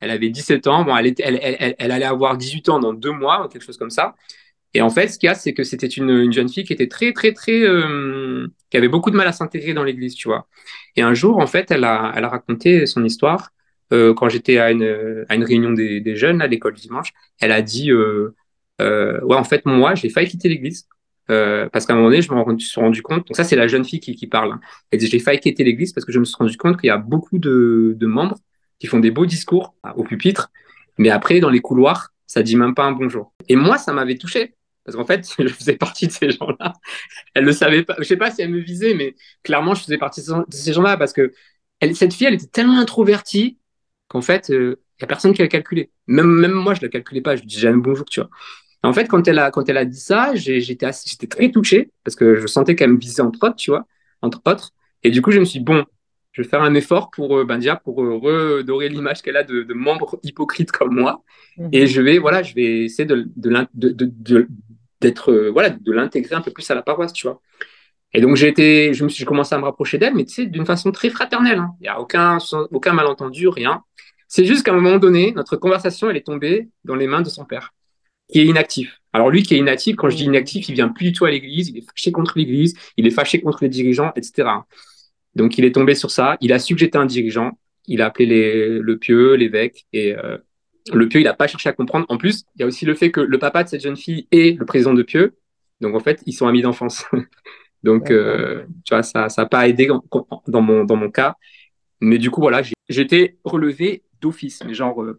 Elle 0.00 0.10
avait 0.10 0.30
17 0.30 0.66
ans. 0.66 0.84
Bon, 0.84 0.96
elle, 0.96 1.06
était, 1.06 1.22
elle, 1.24 1.76
elle, 1.78 1.92
allait 1.92 2.04
avoir 2.04 2.36
18 2.36 2.68
ans 2.70 2.80
dans 2.80 2.92
deux 2.92 3.12
mois, 3.12 3.48
quelque 3.52 3.62
chose 3.62 3.76
comme 3.76 3.90
ça. 3.90 4.16
Et 4.74 4.82
en 4.82 4.90
fait, 4.90 5.08
ce 5.08 5.18
qu'il 5.18 5.26
y 5.28 5.30
a, 5.30 5.34
c'est 5.34 5.52
que 5.54 5.64
c'était 5.64 5.88
une, 5.88 6.10
une, 6.10 6.32
jeune 6.32 6.48
fille 6.48 6.64
qui 6.64 6.72
était 6.72 6.88
très, 6.88 7.12
très, 7.12 7.32
très, 7.32 7.60
euh, 7.62 8.48
qui 8.70 8.76
avait 8.76 8.88
beaucoup 8.88 9.10
de 9.10 9.16
mal 9.16 9.26
à 9.28 9.32
s'intégrer 9.32 9.74
dans 9.74 9.84
l'église, 9.84 10.14
tu 10.14 10.28
vois. 10.28 10.48
Et 10.96 11.02
un 11.02 11.14
jour, 11.14 11.38
en 11.38 11.46
fait, 11.46 11.70
elle 11.70 11.84
a, 11.84 12.12
elle 12.16 12.24
a 12.24 12.28
raconté 12.28 12.86
son 12.86 13.04
histoire 13.04 13.50
euh, 13.92 14.14
quand 14.14 14.28
j'étais 14.28 14.58
à 14.58 14.70
une, 14.70 15.24
à 15.28 15.34
une 15.34 15.44
réunion 15.44 15.72
des, 15.72 16.00
des 16.00 16.16
jeunes 16.16 16.40
à 16.42 16.46
l'école 16.46 16.74
dimanche. 16.74 17.12
Elle 17.40 17.52
a 17.52 17.62
dit, 17.62 17.92
ouais, 17.92 19.36
en 19.36 19.44
fait, 19.44 19.66
moi, 19.66 19.94
j'ai 19.94 20.08
failli 20.10 20.28
quitter 20.28 20.48
l'église. 20.48 20.88
Euh, 21.30 21.68
parce 21.70 21.86
qu'à 21.86 21.92
un 21.92 21.96
moment 21.96 22.08
donné, 22.08 22.22
je 22.22 22.32
me 22.32 22.58
suis 22.58 22.80
rendu 22.80 23.02
compte. 23.02 23.26
Donc 23.26 23.36
ça, 23.36 23.44
c'est 23.44 23.56
la 23.56 23.68
jeune 23.68 23.84
fille 23.84 24.00
qui, 24.00 24.26
parle. 24.26 24.52
Hein. 24.52 24.60
Elle 24.90 24.98
dit, 24.98 25.06
j'ai 25.06 25.18
failli 25.18 25.38
quitter 25.38 25.64
l'église 25.64 25.92
parce 25.92 26.04
que 26.04 26.12
je 26.12 26.18
me 26.18 26.24
suis 26.24 26.36
rendu 26.36 26.56
compte 26.56 26.78
qu'il 26.80 26.88
y 26.88 26.90
a 26.90 26.98
beaucoup 26.98 27.38
de, 27.38 27.96
membres 28.02 28.38
qui 28.78 28.86
font 28.86 28.98
des 28.98 29.10
beaux 29.10 29.26
discours 29.26 29.74
au 29.96 30.04
pupitre, 30.04 30.50
mais 30.98 31.10
après, 31.10 31.40
dans 31.40 31.50
les 31.50 31.60
couloirs, 31.60 32.12
ça 32.26 32.42
dit 32.42 32.56
même 32.56 32.74
pas 32.74 32.84
un 32.84 32.92
bonjour. 32.92 33.32
Et 33.48 33.56
moi, 33.56 33.78
ça 33.78 33.92
m'avait 33.92 34.16
touché 34.16 34.54
parce 34.84 34.96
qu'en 34.96 35.04
fait, 35.04 35.28
je 35.38 35.48
faisais 35.48 35.76
partie 35.76 36.06
de 36.06 36.12
ces 36.12 36.30
gens-là. 36.30 36.72
Elle 37.34 37.44
ne 37.44 37.52
savait 37.52 37.84
pas. 37.84 37.96
Je 37.98 38.04
sais 38.04 38.16
pas 38.16 38.30
si 38.30 38.42
elle 38.42 38.50
me 38.50 38.58
visait, 38.60 38.94
mais 38.94 39.14
clairement, 39.42 39.74
je 39.74 39.82
faisais 39.82 39.98
partie 39.98 40.22
de 40.22 40.44
ces 40.50 40.72
gens-là 40.72 40.96
parce 40.96 41.12
que 41.12 41.32
cette 41.94 42.12
fille, 42.12 42.26
elle 42.26 42.34
était 42.34 42.46
tellement 42.46 42.78
introvertie 42.78 43.58
qu'en 44.08 44.20
fait, 44.20 44.48
il 44.48 44.54
euh, 44.54 44.82
a 45.00 45.06
personne 45.06 45.32
qui 45.32 45.42
l'a 45.42 45.48
calculé. 45.48 45.90
Même, 46.06 46.26
même 46.26 46.52
moi, 46.52 46.74
je 46.74 46.82
la 46.82 46.88
calculais 46.88 47.20
pas. 47.20 47.36
Je 47.36 47.42
disais 47.42 47.60
jamais 47.60 47.80
bonjour, 47.80 48.04
tu 48.06 48.20
vois. 48.20 48.30
En 48.82 48.92
fait, 48.92 49.06
quand 49.06 49.26
elle 49.28 49.38
a, 49.38 49.50
quand 49.50 49.68
elle 49.68 49.76
a 49.76 49.84
dit 49.84 50.00
ça, 50.00 50.34
j'étais, 50.34 50.90
j'étais 51.06 51.26
très 51.26 51.50
touché 51.50 51.90
parce 52.04 52.16
que 52.16 52.36
je 52.36 52.46
sentais 52.46 52.74
qu'elle 52.74 52.92
me 52.92 52.98
visait 52.98 53.22
entre 53.22 53.46
autres, 53.46 53.56
tu 53.56 53.70
vois, 53.70 53.86
entre 54.22 54.40
autres. 54.46 54.70
Et 55.02 55.10
du 55.10 55.20
coup, 55.22 55.30
je 55.32 55.40
me 55.40 55.44
suis 55.44 55.58
dit, 55.58 55.64
bon, 55.64 55.84
je 56.32 56.42
vais 56.42 56.48
faire 56.48 56.62
un 56.62 56.74
effort 56.74 57.10
pour, 57.10 57.38
euh, 57.38 57.44
ben 57.44 57.58
déjà, 57.58 57.76
pour 57.76 58.02
euh, 58.02 58.16
redorer 58.16 58.88
l'image 58.88 59.20
qu'elle 59.20 59.36
a 59.36 59.42
de, 59.42 59.62
de 59.62 59.74
membres 59.74 60.18
hypocrites 60.22 60.72
comme 60.72 60.94
moi. 60.94 61.22
Mmh. 61.58 61.68
Et 61.72 61.86
je 61.86 62.00
vais, 62.00 62.18
voilà, 62.18 62.42
je 62.42 62.54
vais 62.54 62.84
essayer 62.84 63.04
de, 63.04 63.28
de, 63.36 63.68
de, 63.74 64.48
d'être 65.00 65.32
euh, 65.32 65.50
voilà 65.50 65.70
de 65.70 65.92
l'intégrer 65.92 66.34
un 66.34 66.40
peu 66.40 66.50
plus 66.50 66.70
à 66.70 66.74
la 66.74 66.82
paroisse 66.82 67.12
tu 67.12 67.26
vois 67.26 67.40
et 68.12 68.20
donc 68.20 68.36
j'ai 68.36 68.48
été 68.48 68.92
je 68.94 69.04
me 69.04 69.08
suis 69.08 69.24
commencé 69.24 69.54
à 69.54 69.58
me 69.58 69.64
rapprocher 69.64 69.98
d'elle 69.98 70.14
mais 70.14 70.24
tu 70.24 70.34
sais 70.34 70.46
d'une 70.46 70.66
façon 70.66 70.92
très 70.92 71.10
fraternelle 71.10 71.58
hein. 71.58 71.74
il 71.80 71.84
n'y 71.84 71.88
a 71.88 72.00
aucun 72.00 72.38
aucun 72.70 72.92
malentendu 72.92 73.48
rien 73.48 73.82
c'est 74.28 74.44
juste 74.44 74.64
qu'à 74.64 74.72
un 74.72 74.76
moment 74.76 74.98
donné 74.98 75.32
notre 75.32 75.56
conversation 75.56 76.10
elle 76.10 76.16
est 76.16 76.26
tombée 76.26 76.68
dans 76.84 76.94
les 76.94 77.06
mains 77.06 77.22
de 77.22 77.28
son 77.28 77.44
père 77.44 77.72
qui 78.30 78.40
est 78.40 78.46
inactif 78.46 78.98
alors 79.12 79.30
lui 79.30 79.42
qui 79.42 79.54
est 79.54 79.58
inactif 79.58 79.96
quand 79.96 80.08
je 80.08 80.16
dis 80.16 80.24
inactif 80.24 80.68
il 80.68 80.74
vient 80.74 80.88
plus 80.88 81.06
du 81.06 81.12
tout 81.12 81.24
à 81.24 81.30
l'église 81.30 81.68
il 81.68 81.78
est 81.78 81.86
fâché 81.86 82.12
contre 82.12 82.34
l'église 82.36 82.74
il 82.96 83.06
est 83.06 83.10
fâché 83.10 83.40
contre 83.40 83.58
les 83.62 83.68
dirigeants 83.68 84.12
etc 84.16 84.48
donc 85.34 85.58
il 85.58 85.64
est 85.64 85.72
tombé 85.72 85.94
sur 85.94 86.10
ça 86.10 86.36
il 86.40 86.52
a 86.52 86.58
su 86.58 86.74
que 86.74 86.80
j'étais 86.80 86.98
un 86.98 87.06
dirigeant 87.06 87.58
il 87.86 88.02
a 88.02 88.06
appelé 88.06 88.26
les, 88.26 88.78
le 88.78 88.98
pieux 88.98 89.34
l'évêque 89.34 89.86
et 89.92 90.16
euh, 90.16 90.38
le 90.92 91.08
Pieux, 91.08 91.20
il 91.20 91.24
n'a 91.24 91.34
pas 91.34 91.46
cherché 91.46 91.68
à 91.68 91.72
comprendre. 91.72 92.06
En 92.08 92.16
plus, 92.16 92.44
il 92.56 92.60
y 92.60 92.62
a 92.62 92.66
aussi 92.66 92.84
le 92.84 92.94
fait 92.94 93.10
que 93.10 93.20
le 93.20 93.38
papa 93.38 93.64
de 93.64 93.68
cette 93.68 93.82
jeune 93.82 93.96
fille 93.96 94.26
est 94.30 94.58
le 94.58 94.64
président 94.64 94.94
de 94.94 95.02
Pieux. 95.02 95.36
Donc, 95.80 95.94
en 95.94 96.00
fait, 96.00 96.22
ils 96.26 96.32
sont 96.32 96.46
amis 96.46 96.62
d'enfance. 96.62 97.04
Donc, 97.82 98.10
euh, 98.10 98.64
tu 98.84 98.94
vois, 98.94 99.02
ça 99.02 99.28
n'a 99.36 99.46
pas 99.46 99.68
aidé 99.68 99.88
dans 100.46 100.60
mon, 100.60 100.84
dans 100.84 100.96
mon 100.96 101.10
cas. 101.10 101.36
Mais 102.00 102.18
du 102.18 102.30
coup, 102.30 102.40
voilà, 102.40 102.62
j'étais 102.88 103.36
relevé 103.44 104.02
d'office, 104.20 104.62
mais 104.66 104.74
genre 104.74 105.02
euh, 105.02 105.18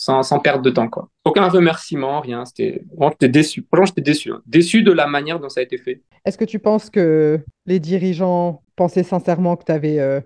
sans, 0.00 0.22
sans 0.22 0.38
perdre 0.38 0.62
de 0.62 0.70
temps, 0.70 0.88
quoi. 0.88 1.10
Aucun 1.26 1.46
remerciement, 1.46 2.20
rien. 2.20 2.46
C'était 2.46 2.82
j'étais 3.10 3.28
déçu. 3.28 3.66
Franchement, 3.66 3.84
j'étais 3.84 4.00
déçu. 4.00 4.32
Hein. 4.32 4.40
Déçu 4.46 4.82
de 4.82 4.92
la 4.92 5.06
manière 5.06 5.38
dont 5.38 5.50
ça 5.50 5.60
a 5.60 5.62
été 5.62 5.76
fait. 5.76 6.00
Est-ce 6.24 6.38
que 6.38 6.46
tu 6.46 6.58
penses 6.58 6.88
que 6.88 7.38
les 7.66 7.80
dirigeants 7.80 8.62
pensaient 8.76 9.02
sincèrement 9.02 9.56
que 9.56 9.64
tu 9.64 9.72
avais 9.72 10.00
euh, 10.00 10.22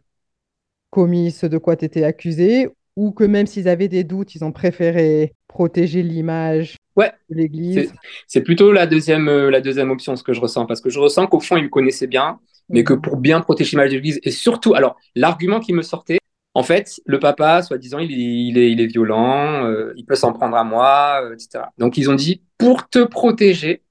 commis 0.90 1.32
ce 1.32 1.46
de 1.46 1.58
quoi 1.58 1.74
tu 1.74 1.86
étais 1.86 2.04
accusé 2.04 2.68
ou 2.94 3.10
que 3.10 3.24
même 3.24 3.48
s'ils 3.48 3.66
avaient 3.66 3.88
des 3.88 4.04
doutes, 4.04 4.36
ils 4.36 4.44
ont 4.44 4.52
préféré 4.52 5.34
protéger 5.48 6.04
l'image 6.04 6.76
ouais, 6.94 7.10
de 7.28 7.34
l'Église? 7.34 7.92
C'est 8.28 8.42
plutôt 8.42 8.70
la 8.70 8.86
deuxième, 8.86 9.26
euh, 9.26 9.50
la 9.50 9.60
deuxième 9.60 9.90
option, 9.90 10.14
ce 10.14 10.22
que 10.22 10.32
je 10.32 10.40
ressens, 10.40 10.66
parce 10.66 10.80
que 10.80 10.88
je 10.90 11.00
ressens 11.00 11.26
qu'au 11.26 11.40
fond, 11.40 11.56
ils 11.56 11.64
me 11.64 11.68
connaissaient 11.68 12.06
bien, 12.06 12.38
mais 12.68 12.84
que 12.84 12.92
mhm. 12.92 13.00
pour 13.00 13.16
bien 13.16 13.40
protéger 13.40 13.72
l'image 13.72 13.90
de 13.90 13.96
l'Église, 13.96 14.20
et 14.22 14.30
surtout, 14.30 14.74
alors, 14.74 14.94
l'argument 15.16 15.58
qui 15.58 15.72
me 15.72 15.82
sortait, 15.82 16.18
en 16.54 16.62
fait, 16.62 17.00
le 17.04 17.18
papa, 17.18 17.62
soi-disant, 17.62 17.98
il, 17.98 18.12
il, 18.12 18.58
est, 18.58 18.70
il 18.70 18.80
est 18.80 18.86
violent, 18.86 19.66
euh, 19.66 19.92
il 19.96 20.06
peut 20.06 20.14
s'en 20.14 20.32
prendre 20.32 20.56
à 20.56 20.64
moi, 20.64 21.20
euh, 21.22 21.34
etc. 21.34 21.64
Donc, 21.78 21.98
ils 21.98 22.08
ont 22.08 22.14
dit, 22.14 22.42
pour 22.58 22.88
te 22.88 23.04
protéger 23.04 23.82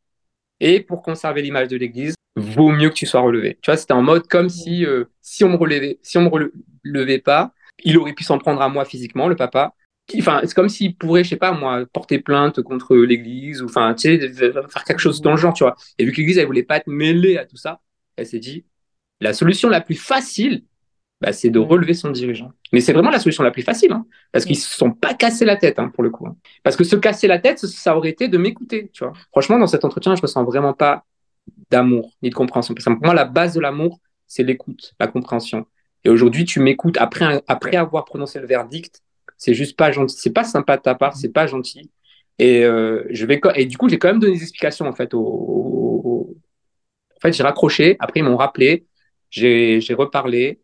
et 0.60 0.80
pour 0.80 1.02
conserver 1.02 1.42
l'image 1.42 1.68
de 1.68 1.78
l'Église, 1.78 2.16
vaut 2.36 2.70
mieux 2.72 2.90
que 2.90 2.96
tu 2.96 3.06
sois 3.06 3.22
relevé. 3.22 3.60
Tu 3.62 3.70
vois, 3.70 3.78
c'était 3.78 3.94
en 3.94 4.02
mode 4.02 4.28
comme 4.28 4.50
si, 4.50 4.86
si 5.22 5.44
on 5.44 5.50
me 5.50 5.58
relevait, 5.58 6.00
si 6.02 6.18
on 6.18 6.22
me 6.22 6.30
relevait 6.30 7.20
pas, 7.20 7.54
il 7.84 7.98
aurait 7.98 8.14
pu 8.14 8.24
s'en 8.24 8.38
prendre 8.38 8.62
à 8.62 8.70
moi 8.70 8.86
physiquement, 8.86 9.28
le 9.28 9.36
papa. 9.36 9.76
Enfin, 10.18 10.42
c'est 10.44 10.54
comme 10.54 10.70
s'il 10.70 10.96
pourrait, 10.96 11.24
je 11.24 11.30
sais 11.30 11.38
pas 11.38 11.52
moi, 11.52 11.86
porter 11.92 12.20
plainte 12.20 12.62
contre 12.62 12.96
l'Église 12.96 13.62
ou 13.62 13.66
enfin, 13.66 13.94
tu 13.94 14.20
sais, 14.20 14.34
faire 14.34 14.84
quelque 14.86 15.00
chose 15.00 15.22
dans 15.22 15.32
le 15.32 15.38
genre, 15.38 15.54
tu 15.54 15.64
vois. 15.64 15.76
Et 15.98 16.06
vu 16.06 16.12
que 16.12 16.18
l'Église, 16.18 16.38
elle 16.38 16.46
voulait 16.46 16.64
pas 16.64 16.78
être 16.78 16.88
mêlée 16.88 17.38
à 17.38 17.46
tout 17.46 17.58
ça, 17.58 17.82
elle 18.16 18.26
s'est 18.26 18.40
dit, 18.40 18.66
la 19.22 19.34
solution 19.34 19.70
la 19.70 19.82
plus 19.82 19.96
facile, 19.96 20.64
bah, 21.24 21.32
c'est 21.32 21.50
de 21.50 21.60
relever 21.60 21.94
son 21.94 22.12
dirigeant. 22.12 22.52
Mais 22.74 22.82
c'est 22.82 22.92
vraiment 22.92 23.10
la 23.10 23.20
solution 23.20 23.44
la 23.44 23.52
plus 23.52 23.62
facile, 23.62 23.94
hein, 23.94 24.06
parce 24.34 24.44
qu'ils 24.44 24.58
se 24.58 24.76
sont 24.76 24.92
pas 24.92 25.14
cassés 25.14 25.46
la 25.46 25.56
tête, 25.56 25.80
hein, 25.80 25.90
pour 25.94 26.04
le 26.04 26.10
coup. 26.10 26.28
Hein. 26.28 26.36
Parce 26.64 26.76
que 26.76 26.84
se 26.84 26.98
casser 26.98 27.28
la 27.28 27.40
tête, 27.40 27.60
ça 27.60 27.96
aurait 27.96 28.10
été 28.10 28.28
de 28.28 28.38
m'écouter, 28.38 28.90
tu 28.92 29.06
vois. 29.06 29.14
Franchement, 29.32 29.58
dans 29.58 29.68
cet 29.68 29.86
entretien, 29.86 30.18
je 30.18 30.22
ressens 30.22 30.44
vraiment 30.44 30.74
pas 30.74 31.06
d'amour 31.72 32.12
ni 32.22 32.30
de 32.30 32.36
compréhension. 32.36 32.74
Parce 32.74 32.84
que 32.84 32.92
pour 32.92 33.06
moi, 33.06 33.14
la 33.14 33.24
base 33.24 33.54
de 33.54 33.62
l'amour, 33.62 34.02
c'est 34.28 34.44
l'écoute, 34.44 34.94
la 35.00 35.08
compréhension. 35.08 35.66
Et 36.04 36.10
aujourd'hui, 36.10 36.44
tu 36.44 36.60
m'écoutes 36.60 36.98
après, 36.98 37.42
après 37.48 37.78
avoir 37.78 38.04
prononcé 38.04 38.42
le 38.42 38.48
verdict. 38.48 39.02
C'est 39.38 39.54
juste 39.54 39.78
pas 39.78 39.94
gentil. 39.94 40.18
C'est 40.20 40.34
pas 40.34 40.44
sympa 40.44 40.76
de 40.76 40.82
ta 40.82 40.94
part. 40.96 41.16
C'est 41.16 41.32
pas 41.32 41.48
gentil. 41.48 41.90
Et 42.38 42.66
euh, 42.66 43.06
je 43.12 43.26
vais 43.26 43.40
et 43.56 43.66
du 43.66 43.78
coup, 43.78 43.88
j'ai 43.88 43.98
quand 43.98 44.10
même 44.10 44.20
donné 44.20 44.34
des 44.34 44.42
explications 44.42 44.88
en 44.88 44.94
fait. 44.94 45.14
Au, 45.14 46.36
En 47.16 47.20
fait, 47.22 47.32
j'ai 47.32 47.44
raccroché. 47.44 47.96
Après, 48.00 48.20
ils 48.20 48.24
m'ont 48.24 48.36
rappelé. 48.36 48.86
J'ai 49.30 49.80
reparlé. 49.98 50.60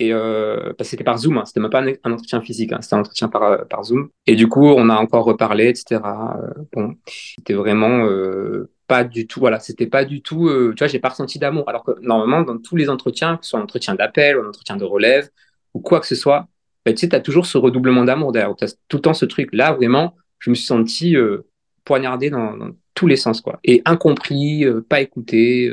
Et 0.00 0.12
euh, 0.12 0.72
que 0.78 0.84
c'était 0.84 1.02
par 1.02 1.18
Zoom, 1.18 1.38
hein. 1.38 1.44
c'était 1.44 1.58
même 1.58 1.70
pas 1.70 1.82
un, 1.82 2.12
entretien 2.12 2.40
physique, 2.40 2.72
hein. 2.72 2.78
c'était 2.80 2.94
un 2.94 3.00
entretien 3.00 3.28
par, 3.28 3.66
par 3.66 3.82
Zoom. 3.82 4.08
Et 4.26 4.36
du 4.36 4.46
coup, 4.46 4.64
on 4.64 4.88
a 4.90 4.96
encore 4.96 5.24
reparlé, 5.24 5.68
etc. 5.68 6.00
Euh, 6.00 6.62
bon, 6.72 6.94
c'était 7.04 7.54
vraiment 7.54 8.06
euh, 8.06 8.70
pas 8.86 9.02
du 9.02 9.26
tout, 9.26 9.40
voilà, 9.40 9.58
c'était 9.58 9.86
pas 9.88 10.04
du 10.04 10.22
tout, 10.22 10.48
euh, 10.48 10.72
tu 10.76 10.84
vois, 10.84 10.88
j'ai 10.88 11.00
pas 11.00 11.10
ressenti 11.10 11.38
d'amour. 11.38 11.68
Alors 11.68 11.84
que 11.84 11.92
normalement, 12.00 12.42
dans 12.42 12.58
tous 12.58 12.76
les 12.76 12.88
entretiens, 12.88 13.36
que 13.36 13.44
ce 13.44 13.50
soit 13.50 13.60
un 13.60 13.64
entretien 13.64 13.94
d'appel 13.94 14.38
un 14.38 14.48
entretien 14.48 14.76
de 14.76 14.84
relève 14.84 15.28
ou 15.74 15.80
quoi 15.80 16.00
que 16.00 16.06
ce 16.06 16.14
soit, 16.14 16.48
bah, 16.84 16.92
tu 16.92 17.06
sais, 17.06 17.14
as 17.14 17.20
toujours 17.20 17.46
ce 17.46 17.58
redoublement 17.58 18.04
d'amour 18.04 18.32
derrière. 18.32 18.54
Tu 18.56 18.64
as 18.64 18.74
tout 18.88 18.96
le 18.96 19.02
temps 19.02 19.14
ce 19.14 19.26
truc. 19.26 19.50
Là, 19.52 19.72
vraiment, 19.72 20.14
je 20.38 20.50
me 20.50 20.54
suis 20.54 20.64
senti 20.64 21.16
euh, 21.16 21.46
poignardé 21.84 22.30
dans, 22.30 22.56
tous 22.94 23.06
les 23.06 23.16
sens, 23.16 23.40
quoi. 23.40 23.60
Et 23.64 23.82
incompris, 23.84 24.64
euh, 24.64 24.80
pas 24.88 25.00
écouté. 25.00 25.70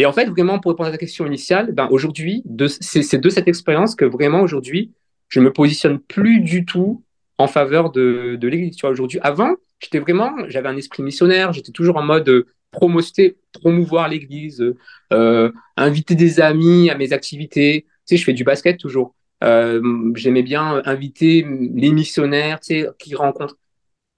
Et 0.00 0.06
en 0.06 0.14
fait, 0.14 0.30
vraiment, 0.30 0.58
pour 0.58 0.70
répondre 0.70 0.88
à 0.88 0.92
ta 0.92 0.96
question 0.96 1.26
initiale, 1.26 1.72
ben, 1.72 1.86
aujourd'hui, 1.90 2.42
c'est 2.70 3.20
de 3.20 3.28
cette 3.28 3.48
expérience 3.48 3.94
que 3.94 4.06
vraiment, 4.06 4.40
aujourd'hui, 4.40 4.92
je 5.28 5.40
me 5.40 5.52
positionne 5.52 5.98
plus 6.00 6.40
du 6.40 6.64
tout 6.64 7.04
en 7.36 7.46
faveur 7.46 7.92
de, 7.92 8.38
l'Église. 8.40 8.76
Tu 8.76 8.80
vois, 8.80 8.88
aujourd'hui, 8.88 9.18
avant, 9.20 9.56
j'étais 9.78 9.98
vraiment, 9.98 10.32
j'avais 10.48 10.70
un 10.70 10.76
esprit 10.78 11.02
missionnaire, 11.02 11.52
j'étais 11.52 11.70
toujours 11.70 11.98
en 11.98 12.02
mode 12.02 12.26
euh, 12.30 12.46
promouvoir 12.70 14.08
l'Église, 14.08 14.64
euh, 15.12 15.52
inviter 15.76 16.14
des 16.14 16.40
amis 16.40 16.88
à 16.88 16.96
mes 16.96 17.12
activités. 17.12 17.84
Tu 18.06 18.14
sais, 18.14 18.16
je 18.16 18.24
fais 18.24 18.32
du 18.32 18.42
basket 18.42 18.78
toujours. 18.78 19.14
Euh, 19.44 19.82
J'aimais 20.14 20.42
bien 20.42 20.80
inviter 20.86 21.46
les 21.74 21.92
missionnaires, 21.92 22.60
tu 22.60 22.68
sais, 22.68 22.88
qui 22.98 23.14
rencontrent. 23.14 23.58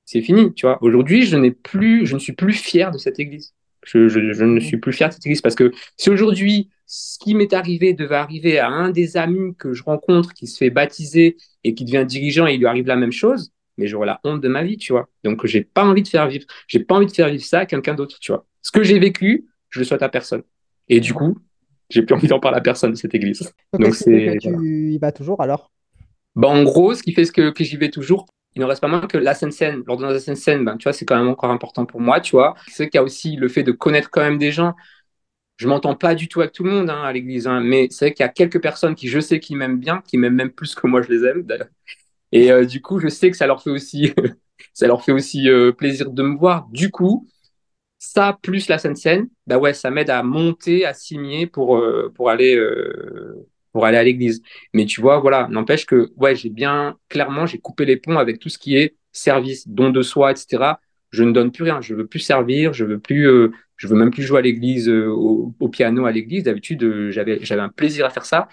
C'est 0.05 0.23
fini, 0.23 0.55
tu 0.55 0.65
vois. 0.65 0.79
Aujourd'hui, 0.81 1.27
je 1.27 1.37
n'ai 1.37 1.51
plus, 1.51 2.07
je 2.07 2.15
ne 2.15 2.21
suis 2.21 2.35
plus 2.35 2.53
fier 2.53 2.93
de 2.93 2.99
cette 2.99 3.19
Église. 3.19 3.53
Je, 3.85 4.09
je, 4.09 4.33
je, 4.33 4.45
ne 4.45 4.61
suis 4.61 4.77
plus 4.77 4.93
fier 4.93 5.09
de 5.09 5.15
cette 5.15 5.27
Église 5.27 5.41
parce 5.41 5.55
que 5.55 5.73
si 5.97 6.09
aujourd'hui 6.09 6.71
ce 6.87 7.19
qui 7.19 7.35
m'est 7.35 7.53
arrivé 7.55 7.95
devait 7.95 8.17
arriver 8.17 8.59
à 8.59 8.69
un 8.69 8.91
des 8.91 9.17
amis 9.17 9.55
que 9.57 9.73
je 9.73 9.83
rencontre 9.83 10.35
qui 10.35 10.47
se 10.47 10.59
fait 10.59 10.69
baptiser 10.71 11.37
et 11.65 11.75
qui 11.75 11.85
devient 11.85 12.05
dirigeant 12.07 12.47
et 12.47 12.55
il 12.55 12.59
lui 12.59 12.67
arrive 12.67 12.87
la 12.87 12.97
même 12.97 13.13
chose, 13.13 13.51
mais 13.79 13.87
j'aurais 13.87 14.07
la 14.07 14.21
honte 14.25 14.43
de 14.43 14.49
ma 14.49 14.63
vie, 14.63 14.77
tu 14.77 14.93
vois. 14.93 15.09
Donc, 15.25 15.47
j'ai 15.47 15.63
pas 15.63 15.85
envie 15.85 16.03
de 16.03 16.09
faire 16.09 16.29
vivre, 16.29 16.45
j'ai 16.69 16.81
pas 16.81 16.97
envie 16.97 17.07
de 17.07 17.13
faire 17.13 17.31
vivre 17.31 17.43
ça 17.43 17.61
à 17.61 17.67
quelqu'un 17.67 17.95
d'autre, 17.95 18.19
tu 18.21 18.33
vois. 18.33 18.47
Ce 18.61 18.71
que 18.71 18.83
j'ai 18.83 18.99
vécu, 18.99 19.47
je 19.71 19.79
le 19.79 19.85
souhaite 19.87 20.03
à 20.03 20.11
personne. 20.11 20.43
Et 20.89 21.01
du 21.01 21.15
coup, 21.15 21.39
j'ai 21.89 22.03
plus 22.03 22.15
envie 22.15 22.29
d'en 22.29 22.41
parler 22.41 22.59
à 22.59 22.61
personne 22.61 22.91
de 22.91 22.97
cette 22.97 23.15
église. 23.15 23.51
Donc, 23.79 23.95
c'est. 23.95 24.37
Tu 24.41 24.93
y 24.93 24.99
vas 24.99 25.13
toujours 25.13 25.41
alors? 25.41 25.73
Bah, 26.35 26.49
En 26.49 26.63
gros, 26.63 26.95
ce 26.95 27.03
qui 27.03 27.13
fait 27.13 27.25
que, 27.25 27.51
que 27.51 27.65
j'y 27.65 27.77
vais 27.77 27.91
toujours, 27.91 28.27
il 28.55 28.61
ne 28.61 28.67
reste 28.67 28.81
pas 28.81 28.89
moins 28.89 29.01
que 29.07 29.19
la 29.19 29.35
scène 29.35 29.83
Lors 29.87 29.97
de 29.97 30.05
la 30.07 30.19
scène 30.21 30.65
ben, 30.65 30.77
tu 30.77 30.85
vois, 30.85 30.93
c'est 30.93 31.05
quand 31.05 31.17
même 31.17 31.29
encore 31.29 31.51
important 31.51 31.87
pour 31.87 32.01
moi, 32.01 32.21
tu 32.21 32.33
vois. 32.33 32.55
C'est 32.69 32.89
qu'il 32.89 32.99
y 32.99 33.01
a 33.01 33.03
aussi 33.03 33.37
le 33.37 33.49
fait 33.49 33.63
de 33.63 33.73
connaître 33.73 34.11
quand 34.11 34.21
même 34.21 34.39
des 34.39 34.53
gens. 34.53 34.75
Je 35.57 35.69
m'entends 35.69 35.95
pas 35.95 36.15
du 36.15 36.29
tout 36.29 36.41
avec 36.41 36.53
tout 36.53 36.65
le 36.65 36.71
monde 36.71 36.91
hein, 36.91 37.03
à 37.03 37.13
l'église, 37.13 37.47
hein, 37.47 37.61
mais 37.61 37.89
c'est 37.91 38.07
vrai 38.07 38.15
qu'il 38.15 38.25
y 38.25 38.29
a 38.29 38.31
quelques 38.31 38.61
personnes 38.61 38.95
qui, 38.95 39.09
je 39.09 39.21
sais, 39.21 39.41
qui 39.41 39.55
m'aiment 39.55 39.79
bien, 39.79 40.03
qui 40.07 40.19
m'aiment 40.19 40.35
même 40.35 40.51
plus 40.51 40.75
que 40.75 40.87
moi 40.87 41.03
je 41.03 41.09
les 41.09 41.25
aime. 41.25 41.47
Et 42.33 42.51
euh, 42.53 42.65
du 42.65 42.83
coup, 42.83 42.99
je 43.01 43.09
sais 43.09 43.31
que 43.31 43.37
ça 43.37 43.47
leur 43.47 43.63
fait 43.63 43.71
aussi, 43.71 44.13
ça 44.75 44.87
leur 44.87 45.05
fait 45.05 45.13
aussi 45.13 45.49
euh, 45.49 45.73
plaisir 45.73 46.11
de 46.11 46.23
me 46.23 46.37
voir. 46.37 46.69
Du 46.71 46.91
coup, 46.91 47.29
ça 47.99 48.39
plus 48.43 48.69
la 48.69 48.79
scène 48.79 48.97
scène, 48.97 49.29
bah 49.47 49.59
ouais, 49.59 49.75
ça 49.75 49.91
m'aide 49.91 50.11
à 50.11 50.23
monter, 50.23 50.87
à 50.87 50.95
signer 50.95 51.47
pour 51.47 51.79
euh, 51.79 52.13
pour 52.15 52.31
aller 52.31 52.57
pour 53.73 53.87
aller 53.87 53.99
à 53.99 54.05
l'église. 54.05 54.43
Mais 54.75 54.87
tu 54.87 55.01
vois, 55.01 55.19
voilà, 55.19 55.49
n'empêche 55.51 55.87
que, 55.87 56.13
ouais, 56.17 56.37
j'ai 56.37 56.51
bien, 56.51 56.97
clairement, 57.09 57.47
j'ai 57.47 57.59
coupé 57.59 57.85
les 57.85 57.97
ponts 57.97 58.19
avec 58.19 58.39
tout 58.39 58.49
ce 58.49 58.59
qui 58.59 58.77
est 58.77 58.97
service, 59.13 59.69
don 59.69 59.91
de 59.91 60.03
soi, 60.03 60.31
etc. 60.33 60.75
Je 61.11 61.25
ne 61.25 61.33
donne 61.33 61.53
plus 61.53 61.65
rien. 61.65 61.81
Je 61.81 61.95
veux 61.95 62.07
plus 62.07 62.21
servir. 62.21 62.73
Je 62.73 62.85
veux 62.85 62.99
plus, 62.99 63.29
euh, 63.29 63.51
je 63.77 63.87
veux 63.89 63.97
même 63.97 64.11
plus 64.11 64.23
jouer 64.23 64.39
à 64.39 64.43
l'église, 64.43 64.89
euh, 64.89 65.09
au, 65.09 65.69
piano 65.69 66.07
à 66.07 66.13
l'église. 66.13 66.45
D'habitude, 66.45 66.83
euh, 66.85 67.11
j'avais, 67.11 67.39
j'avais 67.45 67.61
un 67.63 67.69
plaisir 67.69 68.07
à 68.07 68.11
faire 68.11 68.25
ça. 68.25 68.49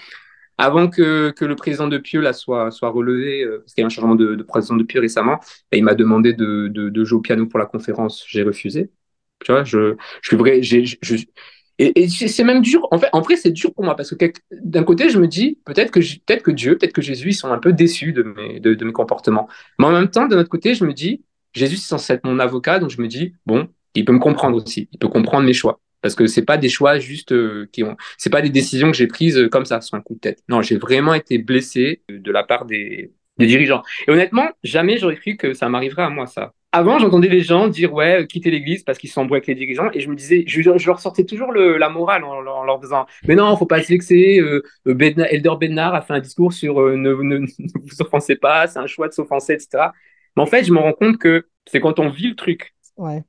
Avant 0.57 0.89
que, 0.89 1.31
que 1.31 1.45
le 1.45 1.55
président 1.55 1.87
de 1.87 1.97
Pieux 1.97 2.19
là 2.21 2.33
soit, 2.33 2.69
soit 2.71 2.89
relevé, 2.89 3.45
parce 3.59 3.73
qu'il 3.73 3.81
y 3.81 3.83
a 3.83 3.85
un 3.85 3.89
changement 3.89 4.15
de, 4.15 4.35
de 4.35 4.43
président 4.43 4.75
de 4.75 4.83
Pieux 4.83 4.99
récemment, 4.99 5.39
et 5.71 5.77
il 5.77 5.83
m'a 5.85 5.95
demandé 5.95 6.33
de, 6.33 6.67
de, 6.67 7.03
jouer 7.05 7.17
au 7.17 7.21
piano 7.21 7.45
pour 7.47 7.59
la 7.59 7.65
conférence. 7.65 8.25
J'ai 8.27 8.43
refusé. 8.43 8.91
Tu 9.39 9.53
vois, 9.53 9.63
je, 9.63 9.95
je 10.21 10.27
suis 10.27 10.35
vrai, 10.35 10.61
j'ai, 10.61 10.83
je, 10.85 11.15
et, 11.79 12.09
c'est 12.09 12.43
même 12.43 12.61
dur. 12.61 12.87
En 12.91 12.99
fait, 12.99 13.07
en 13.13 13.21
vrai, 13.21 13.37
c'est 13.37 13.51
dur 13.51 13.73
pour 13.73 13.85
moi 13.85 13.95
parce 13.95 14.13
que 14.13 14.31
d'un 14.51 14.83
côté, 14.83 15.09
je 15.09 15.17
me 15.17 15.27
dis 15.27 15.59
peut-être 15.65 15.91
que 15.91 15.99
peut-être 15.99 16.43
que 16.43 16.51
Dieu, 16.51 16.77
peut-être 16.77 16.93
que 16.93 17.01
Jésus, 17.01 17.29
ils 17.29 17.33
sont 17.33 17.51
un 17.51 17.57
peu 17.57 17.71
déçus 17.71 18.11
de 18.11 18.23
mes 18.23 18.59
de, 18.59 18.83
mes 18.83 18.91
comportements. 18.91 19.47
Mais 19.79 19.85
en 19.85 19.91
même 19.91 20.09
temps, 20.09 20.27
de 20.27 20.35
notre 20.35 20.49
côté, 20.49 20.75
je 20.75 20.83
me 20.83 20.93
dis 20.93 21.23
Jésus, 21.53 21.77
c'est 21.77 21.87
censé 21.87 22.13
être 22.13 22.25
mon 22.25 22.37
avocat, 22.39 22.79
donc 22.79 22.89
je 22.89 23.01
me 23.01 23.07
dis 23.07 23.33
bon, 23.45 23.69
il 23.95 24.05
peut 24.05 24.13
me 24.13 24.19
comprendre 24.19 24.57
aussi. 24.57 24.89
Il 24.91 24.99
peut 24.99 25.07
comprendre 25.07 25.45
mes 25.45 25.53
choix 25.53 25.79
parce 26.01 26.15
que 26.15 26.27
c'est 26.27 26.45
pas 26.45 26.57
des 26.57 26.69
choix 26.69 26.99
juste 26.99 27.31
euh, 27.31 27.67
qui 27.71 27.83
ont, 27.83 27.97
c'est 28.17 28.29
pas 28.29 28.41
des 28.41 28.49
décisions 28.49 28.91
que 28.91 28.97
j'ai 28.97 29.07
prises 29.07 29.37
euh, 29.37 29.49
comme 29.49 29.65
ça 29.65 29.81
sur 29.81 29.95
un 29.95 30.01
coup 30.01 30.15
de 30.15 30.19
tête. 30.19 30.43
Non, 30.49 30.61
j'ai 30.61 30.77
vraiment 30.77 31.13
été 31.13 31.37
blessé 31.37 32.03
de 32.09 32.31
la 32.31 32.43
part 32.43 32.65
des 32.65 33.13
des 33.37 33.47
dirigeants. 33.47 33.83
Et 34.07 34.11
honnêtement, 34.11 34.49
jamais 34.63 34.97
j'aurais 34.97 35.15
cru 35.15 35.37
que 35.37 35.53
ça 35.53 35.69
m'arriverait 35.69 36.03
à 36.03 36.09
moi 36.09 36.27
ça. 36.27 36.53
Avant, 36.71 36.99
j'entendais 36.99 37.29
les 37.29 37.41
gens 37.41 37.67
dire 37.67 37.93
ouais, 37.93 38.27
quitter 38.27 38.51
l'église 38.51 38.83
parce 38.83 38.99
qu'ils 38.99 39.09
s'embrouillent 39.09 39.37
avec 39.37 39.47
les 39.47 39.55
dirigeants, 39.55 39.89
et 39.91 40.01
je 40.01 40.09
me 40.09 40.15
disais, 40.15 40.43
je, 40.45 40.61
leur 40.85 40.99
sortais 40.99 41.25
toujours 41.25 41.51
le, 41.51 41.77
la 41.77 41.89
morale 41.89 42.23
en, 42.23 42.41
leur 42.41 42.79
disant 42.79 43.07
mais 43.27 43.35
non, 43.35 43.57
faut 43.57 43.65
pas 43.65 43.81
se 43.81 43.87
vexer. 43.87 44.39
Euh, 44.39 44.61
Elder 44.85 45.53
Bednar 45.59 45.95
a 45.95 46.01
fait 46.01 46.13
un 46.13 46.19
discours 46.19 46.53
sur 46.53 46.79
euh, 46.79 46.95
ne, 46.95 47.11
ne, 47.13 47.39
vous 47.75 48.01
offensez 48.01 48.35
pas, 48.35 48.67
c'est 48.67 48.77
un 48.77 48.85
choix 48.85 49.07
de 49.07 49.13
s'offenser, 49.13 49.53
etc. 49.53 49.87
Mais 50.35 50.43
en 50.43 50.45
fait, 50.45 50.63
je 50.63 50.71
me 50.71 50.77
rends 50.77 50.93
compte 50.93 51.17
que 51.17 51.47
c'est 51.65 51.79
quand 51.79 51.97
on 51.97 52.09
vit 52.09 52.29
le 52.29 52.35
truc. 52.35 52.75
Ouais. 52.97 53.23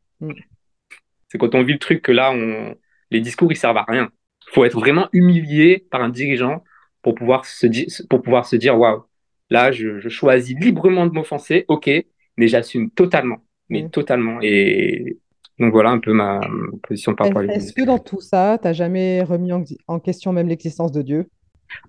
C'est 1.29 1.39
quand 1.39 1.55
on 1.55 1.63
vit 1.63 1.73
le 1.73 1.79
truc 1.79 2.03
que 2.03 2.13
là, 2.13 2.33
on... 2.33 2.75
les 3.11 3.21
discours 3.21 3.51
ils 3.51 3.57
servent 3.57 3.79
à 3.79 3.87
rien. 3.89 4.11
Faut 4.49 4.67
être 4.67 4.79
vraiment 4.79 5.09
humilié 5.15 5.87
par 5.91 6.03
un 6.03 6.11
dirigeant 6.11 6.63
pour 7.01 7.15
pouvoir 7.15 7.47
se 7.47 7.67
dire, 7.67 7.87
pour 8.11 8.21
pouvoir 8.21 8.45
se 8.45 8.57
dire 8.57 8.79
waouh, 8.79 9.05
là, 9.49 9.73
je, 9.73 9.99
je 9.99 10.09
choisis 10.11 10.59
librement 10.61 11.07
de 11.07 11.13
m'offenser, 11.13 11.65
ok 11.69 12.05
mais 12.41 12.49
j'assume 12.49 12.91
totalement, 12.91 13.45
mais 13.69 13.83
mm. 13.83 13.91
totalement. 13.91 14.39
Et 14.41 15.19
donc 15.59 15.73
voilà 15.73 15.91
un 15.91 15.99
peu 15.99 16.15
ma, 16.15 16.41
position 16.83 17.15
par 17.15 17.27
rapport 17.27 17.43
à 17.43 17.45
Est-ce 17.45 17.75
que 17.75 17.85
dans 17.85 17.99
tout 17.99 18.23
ça, 18.23 18.59
tu 18.61 18.67
n'as 18.67 18.73
jamais 18.73 19.23
remis 19.23 19.53
en, 19.87 20.01
question 20.01 20.33
même 20.33 20.49
l'existence 20.49 20.91
de 20.91 21.03
Dieu? 21.03 21.27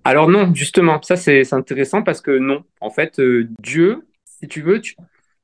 Alors 0.04 0.28
non, 0.28 0.54
justement, 0.54 1.00
ça 1.02 1.16
c'est 1.16 1.50
intéressant 1.54 2.02
parce 2.02 2.20
que 2.20 2.38
non, 2.38 2.64
en 2.80 2.90
fait, 2.90 3.18
euh, 3.18 3.48
Dieu, 3.62 4.06
si 4.26 4.46
tu 4.46 4.60
veux, 4.60 4.80
tu... 4.82 4.94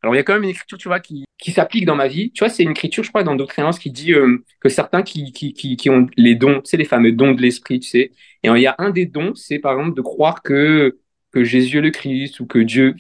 alors 0.03 0.15
il 0.15 0.19
y 0.19 0.21
a 0.21 0.25
quand 0.25 0.35
même 0.35 0.45
une 0.45 0.51
écriture, 0.51 0.77
tu 0.77 0.89
vois, 0.89 1.01
qui, 1.01 1.25
qui 1.39 1.53
s'applique 1.53 1.87
dans 1.87 1.97
ma 1.97 2.07
vie. 2.07 2.31
Tu 2.33 2.45
vois, 2.45 2.51
c'est 2.51 2.63
une 2.63 2.73
écriture, 2.73 3.03
je 3.03 3.09
crois, 3.09 3.25
dans 3.25 3.35
d'autres 3.35 3.55
créances 3.55 3.79
qui 3.79 3.91
dit 3.91 4.13
euh, 4.13 4.45
que 4.61 4.69
certains 4.69 5.03
qui, 5.03 5.33
qui, 5.33 5.55
qui, 5.55 5.79
qui 5.79 5.89
ont 5.89 6.07
les 6.19 6.35
dons, 6.35 6.61
c'est 6.65 6.77
les 6.77 6.85
fameux 6.85 7.13
dons 7.13 7.33
de 7.33 7.41
l'esprit, 7.41 7.81
tu 7.81 7.89
sais. 7.89 8.13
Et 8.43 8.49
il 8.49 8.61
y 8.61 8.67
a 8.67 8.75
un 8.77 8.91
des 8.91 9.07
dons, 9.07 9.35
c'est 9.35 9.59
par 9.59 9.73
exemple 9.73 9.97
de 9.97 10.03
croire 10.03 10.43
que 10.43 10.99
que 11.33 11.45
Jésus 11.45 11.79
est 11.79 11.83
le 11.83 11.91
Christ 11.91 12.41
ou 12.41 12.47
que 12.47 12.59
Dieu. 12.59 12.95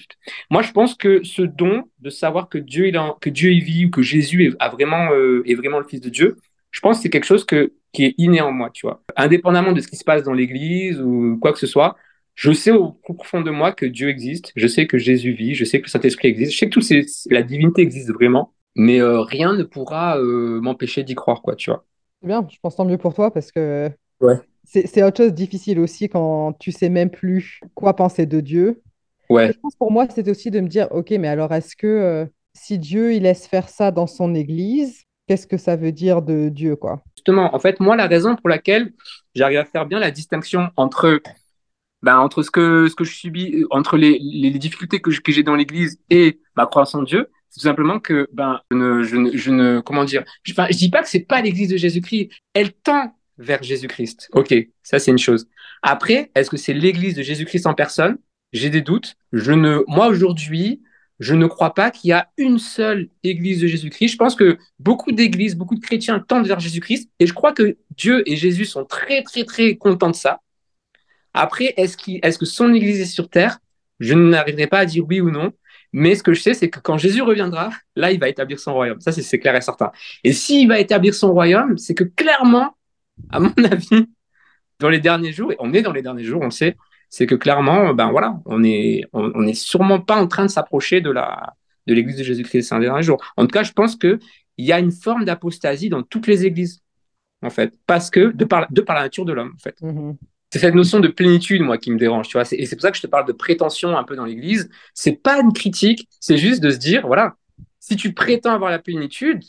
Moi, 0.50 0.62
je 0.62 0.72
pense 0.72 0.94
que 0.94 1.22
ce 1.24 1.42
don 1.42 1.84
de 2.00 2.10
savoir 2.10 2.48
que 2.48 2.58
Dieu, 2.58 2.86
il 2.88 2.98
que 3.20 3.30
Dieu 3.30 3.52
y 3.52 3.60
vit 3.60 3.86
ou 3.86 3.90
que 3.90 4.02
Jésus 4.02 4.46
est, 4.46 4.56
a 4.58 4.68
vraiment, 4.68 5.12
euh, 5.12 5.42
est 5.46 5.54
vraiment 5.54 5.78
le 5.78 5.86
Fils 5.86 6.00
de 6.00 6.10
Dieu, 6.10 6.36
je 6.70 6.80
pense 6.80 6.98
que 6.98 7.02
c'est 7.04 7.10
quelque 7.10 7.24
chose 7.24 7.44
que, 7.44 7.72
qui 7.92 8.04
est 8.04 8.14
inné 8.18 8.40
en 8.40 8.52
moi, 8.52 8.70
tu 8.70 8.86
vois. 8.86 9.02
Indépendamment 9.16 9.72
de 9.72 9.80
ce 9.80 9.88
qui 9.88 9.96
se 9.96 10.04
passe 10.04 10.22
dans 10.22 10.34
l'Église 10.34 11.00
ou 11.00 11.38
quoi 11.40 11.52
que 11.52 11.58
ce 11.58 11.66
soit, 11.66 11.96
je 12.34 12.52
sais 12.52 12.70
au 12.70 12.92
profond 12.92 13.40
de 13.40 13.50
moi 13.50 13.72
que 13.72 13.86
Dieu 13.86 14.08
existe, 14.08 14.52
je 14.54 14.66
sais 14.66 14.86
que 14.86 14.98
Jésus 14.98 15.32
vit, 15.32 15.54
je 15.54 15.64
sais 15.64 15.80
que 15.80 15.86
le 15.86 15.90
Saint-Esprit 15.90 16.28
existe, 16.28 16.52
je 16.52 16.58
sais 16.58 16.68
que 16.68 16.80
ces, 16.80 17.06
la 17.30 17.42
divinité 17.42 17.82
existe 17.82 18.12
vraiment, 18.12 18.52
mais 18.76 19.00
euh, 19.00 19.22
rien 19.22 19.54
ne 19.54 19.64
pourra 19.64 20.18
euh, 20.18 20.60
m'empêcher 20.60 21.02
d'y 21.02 21.14
croire, 21.14 21.42
quoi, 21.42 21.56
tu 21.56 21.70
vois. 21.70 21.84
Bien, 22.22 22.46
je 22.50 22.56
pense 22.60 22.76
tant 22.76 22.84
mieux 22.84 22.98
pour 22.98 23.14
toi 23.14 23.32
parce 23.32 23.50
que 23.50 23.90
ouais 24.20 24.40
c'est 24.70 25.02
autre 25.02 25.24
chose 25.24 25.32
difficile 25.32 25.78
aussi 25.78 26.08
quand 26.08 26.52
tu 26.58 26.72
sais 26.72 26.90
même 26.90 27.10
plus 27.10 27.60
quoi 27.74 27.96
penser 27.96 28.26
de 28.26 28.40
Dieu. 28.40 28.82
Ouais. 29.30 29.52
je 29.52 29.58
pense 29.58 29.74
pour 29.76 29.90
moi, 29.90 30.06
c'était 30.08 30.30
aussi 30.30 30.50
de 30.50 30.60
me 30.60 30.68
dire, 30.68 30.88
OK, 30.90 31.10
mais 31.10 31.28
alors 31.28 31.52
est-ce 31.52 31.74
que 31.74 31.86
euh, 31.86 32.26
si 32.54 32.78
Dieu, 32.78 33.14
il 33.14 33.22
laisse 33.22 33.46
faire 33.46 33.68
ça 33.68 33.90
dans 33.90 34.06
son 34.06 34.34
Église, 34.34 35.04
qu'est-ce 35.26 35.46
que 35.46 35.56
ça 35.56 35.76
veut 35.76 35.92
dire 35.92 36.22
de 36.22 36.48
Dieu, 36.48 36.76
quoi? 36.76 37.02
Justement, 37.16 37.54
en 37.54 37.58
fait, 37.58 37.80
moi, 37.80 37.96
la 37.96 38.06
raison 38.06 38.36
pour 38.36 38.48
laquelle 38.48 38.92
j'arrive 39.34 39.58
à 39.58 39.64
faire 39.64 39.86
bien 39.86 39.98
la 39.98 40.10
distinction 40.10 40.70
entre, 40.76 41.20
ben, 42.02 42.18
entre 42.18 42.42
ce 42.42 42.50
que, 42.50 42.88
ce 42.88 42.94
que 42.94 43.04
je 43.04 43.14
subis, 43.14 43.64
entre 43.70 43.96
les, 43.96 44.18
les, 44.20 44.50
difficultés 44.50 45.00
que 45.00 45.10
j'ai 45.10 45.42
dans 45.42 45.54
l'Église 45.54 46.00
et 46.10 46.40
ma 46.56 46.66
croyance 46.66 46.94
en 46.94 47.02
Dieu, 47.02 47.30
c'est 47.50 47.60
tout 47.60 47.66
simplement 47.66 48.00
que 48.00 48.28
ben, 48.32 48.60
je, 48.70 48.76
ne, 48.76 49.02
je, 49.02 49.16
ne, 49.16 49.36
je 49.36 49.50
ne 49.50 49.80
comment 49.80 50.04
dire, 50.04 50.24
je, 50.42 50.52
enfin, 50.52 50.66
je 50.70 50.76
dis 50.76 50.90
pas 50.90 51.02
que 51.02 51.08
c'est 51.08 51.20
pas 51.20 51.40
l'Église 51.40 51.70
de 51.70 51.76
Jésus-Christ. 51.76 52.30
Elle 52.54 52.72
tend 52.72 53.17
vers 53.38 53.62
Jésus-Christ. 53.62 54.28
Ok, 54.32 54.54
ça 54.82 54.98
c'est 54.98 55.10
une 55.10 55.18
chose. 55.18 55.48
Après, 55.82 56.30
est-ce 56.34 56.50
que 56.50 56.56
c'est 56.56 56.74
l'Église 56.74 57.14
de 57.14 57.22
Jésus-Christ 57.22 57.66
en 57.66 57.74
personne? 57.74 58.18
J'ai 58.52 58.70
des 58.70 58.80
doutes. 58.80 59.16
Je 59.32 59.52
ne, 59.52 59.82
moi 59.86 60.08
aujourd'hui, 60.08 60.82
je 61.20 61.34
ne 61.34 61.46
crois 61.46 61.74
pas 61.74 61.90
qu'il 61.90 62.10
y 62.10 62.12
a 62.12 62.30
une 62.36 62.58
seule 62.58 63.08
Église 63.22 63.60
de 63.60 63.66
Jésus-Christ. 63.66 64.12
Je 64.12 64.16
pense 64.16 64.34
que 64.34 64.58
beaucoup 64.78 65.12
d'églises, 65.12 65.56
beaucoup 65.56 65.74
de 65.74 65.80
chrétiens 65.80 66.20
tendent 66.20 66.46
vers 66.46 66.60
Jésus-Christ, 66.60 67.10
et 67.18 67.26
je 67.26 67.32
crois 67.32 67.52
que 67.52 67.76
Dieu 67.96 68.22
et 68.26 68.36
Jésus 68.36 68.64
sont 68.64 68.84
très 68.84 69.22
très 69.22 69.44
très 69.44 69.76
contents 69.76 70.10
de 70.10 70.16
ça. 70.16 70.40
Après, 71.34 71.74
est-ce 71.76 71.96
qu 71.96 72.18
est-ce 72.22 72.38
que 72.38 72.46
son 72.46 72.72
Église 72.72 73.00
est 73.00 73.06
sur 73.06 73.28
terre? 73.28 73.58
Je 74.00 74.14
n'arriverai 74.14 74.66
pas 74.66 74.78
à 74.78 74.86
dire 74.86 75.04
oui 75.06 75.20
ou 75.20 75.30
non. 75.30 75.52
Mais 75.92 76.14
ce 76.14 76.22
que 76.22 76.34
je 76.34 76.42
sais, 76.42 76.54
c'est 76.54 76.68
que 76.68 76.80
quand 76.80 76.98
Jésus 76.98 77.22
reviendra, 77.22 77.70
là, 77.96 78.12
il 78.12 78.20
va 78.20 78.28
établir 78.28 78.60
son 78.60 78.74
royaume. 78.74 79.00
Ça, 79.00 79.10
c'est 79.10 79.38
clair 79.38 79.56
et 79.56 79.60
certain. 79.60 79.90
Et 80.22 80.32
s'il 80.32 80.68
va 80.68 80.78
établir 80.78 81.14
son 81.14 81.32
royaume, 81.32 81.78
c'est 81.78 81.94
que 81.94 82.04
clairement, 82.04 82.76
à 83.30 83.40
mon 83.40 83.52
avis, 83.64 84.06
dans 84.78 84.88
les 84.88 85.00
derniers 85.00 85.32
jours, 85.32 85.52
et 85.52 85.56
on 85.58 85.72
est 85.72 85.82
dans 85.82 85.92
les 85.92 86.02
derniers 86.02 86.24
jours, 86.24 86.42
on 86.42 86.50
sait, 86.50 86.76
c'est 87.10 87.26
que 87.26 87.34
clairement, 87.34 87.94
ben 87.94 88.10
voilà, 88.10 88.40
on 88.44 88.62
est, 88.62 89.02
on, 89.12 89.46
est 89.46 89.54
sûrement 89.54 90.00
pas 90.00 90.16
en 90.16 90.26
train 90.26 90.44
de 90.44 90.50
s'approcher 90.50 91.00
de 91.00 91.10
la, 91.10 91.54
de 91.86 91.94
l'Église 91.94 92.16
de 92.16 92.22
Jésus-Christ 92.22 92.62
ces 92.62 92.78
derniers 92.78 93.02
jours. 93.02 93.22
En 93.36 93.42
tout 93.42 93.52
cas, 93.52 93.62
je 93.62 93.72
pense 93.72 93.96
que 93.96 94.18
il 94.56 94.66
y 94.66 94.72
a 94.72 94.78
une 94.78 94.92
forme 94.92 95.24
d'apostasie 95.24 95.88
dans 95.88 96.02
toutes 96.02 96.26
les 96.26 96.44
églises, 96.44 96.82
en 97.42 97.50
fait, 97.50 97.74
parce 97.86 98.10
que 98.10 98.32
de 98.32 98.44
par, 98.44 98.70
de 98.70 98.80
par 98.80 98.96
la 98.96 99.02
nature 99.02 99.24
de 99.24 99.32
l'homme, 99.32 99.52
en 99.54 99.58
fait. 99.58 99.80
Mm-hmm. 99.80 100.16
C'est 100.50 100.60
cette 100.60 100.74
notion 100.74 100.98
de 101.00 101.08
plénitude, 101.08 101.62
moi, 101.62 101.76
qui 101.76 101.90
me 101.90 101.98
dérange, 101.98 102.28
tu 102.28 102.38
vois. 102.38 102.44
Et 102.52 102.64
c'est 102.64 102.74
pour 102.74 102.82
ça 102.82 102.90
que 102.90 102.96
je 102.96 103.02
te 103.02 103.06
parle 103.06 103.26
de 103.26 103.32
prétention 103.32 103.96
un 103.96 104.04
peu 104.04 104.16
dans 104.16 104.24
l'Église. 104.24 104.70
C'est 104.94 105.12
pas 105.22 105.40
une 105.40 105.52
critique, 105.52 106.08
c'est 106.20 106.38
juste 106.38 106.62
de 106.62 106.70
se 106.70 106.78
dire, 106.78 107.06
voilà, 107.06 107.34
si 107.80 107.96
tu 107.96 108.14
prétends 108.14 108.54
avoir 108.54 108.70
la 108.70 108.78
plénitude, 108.78 109.42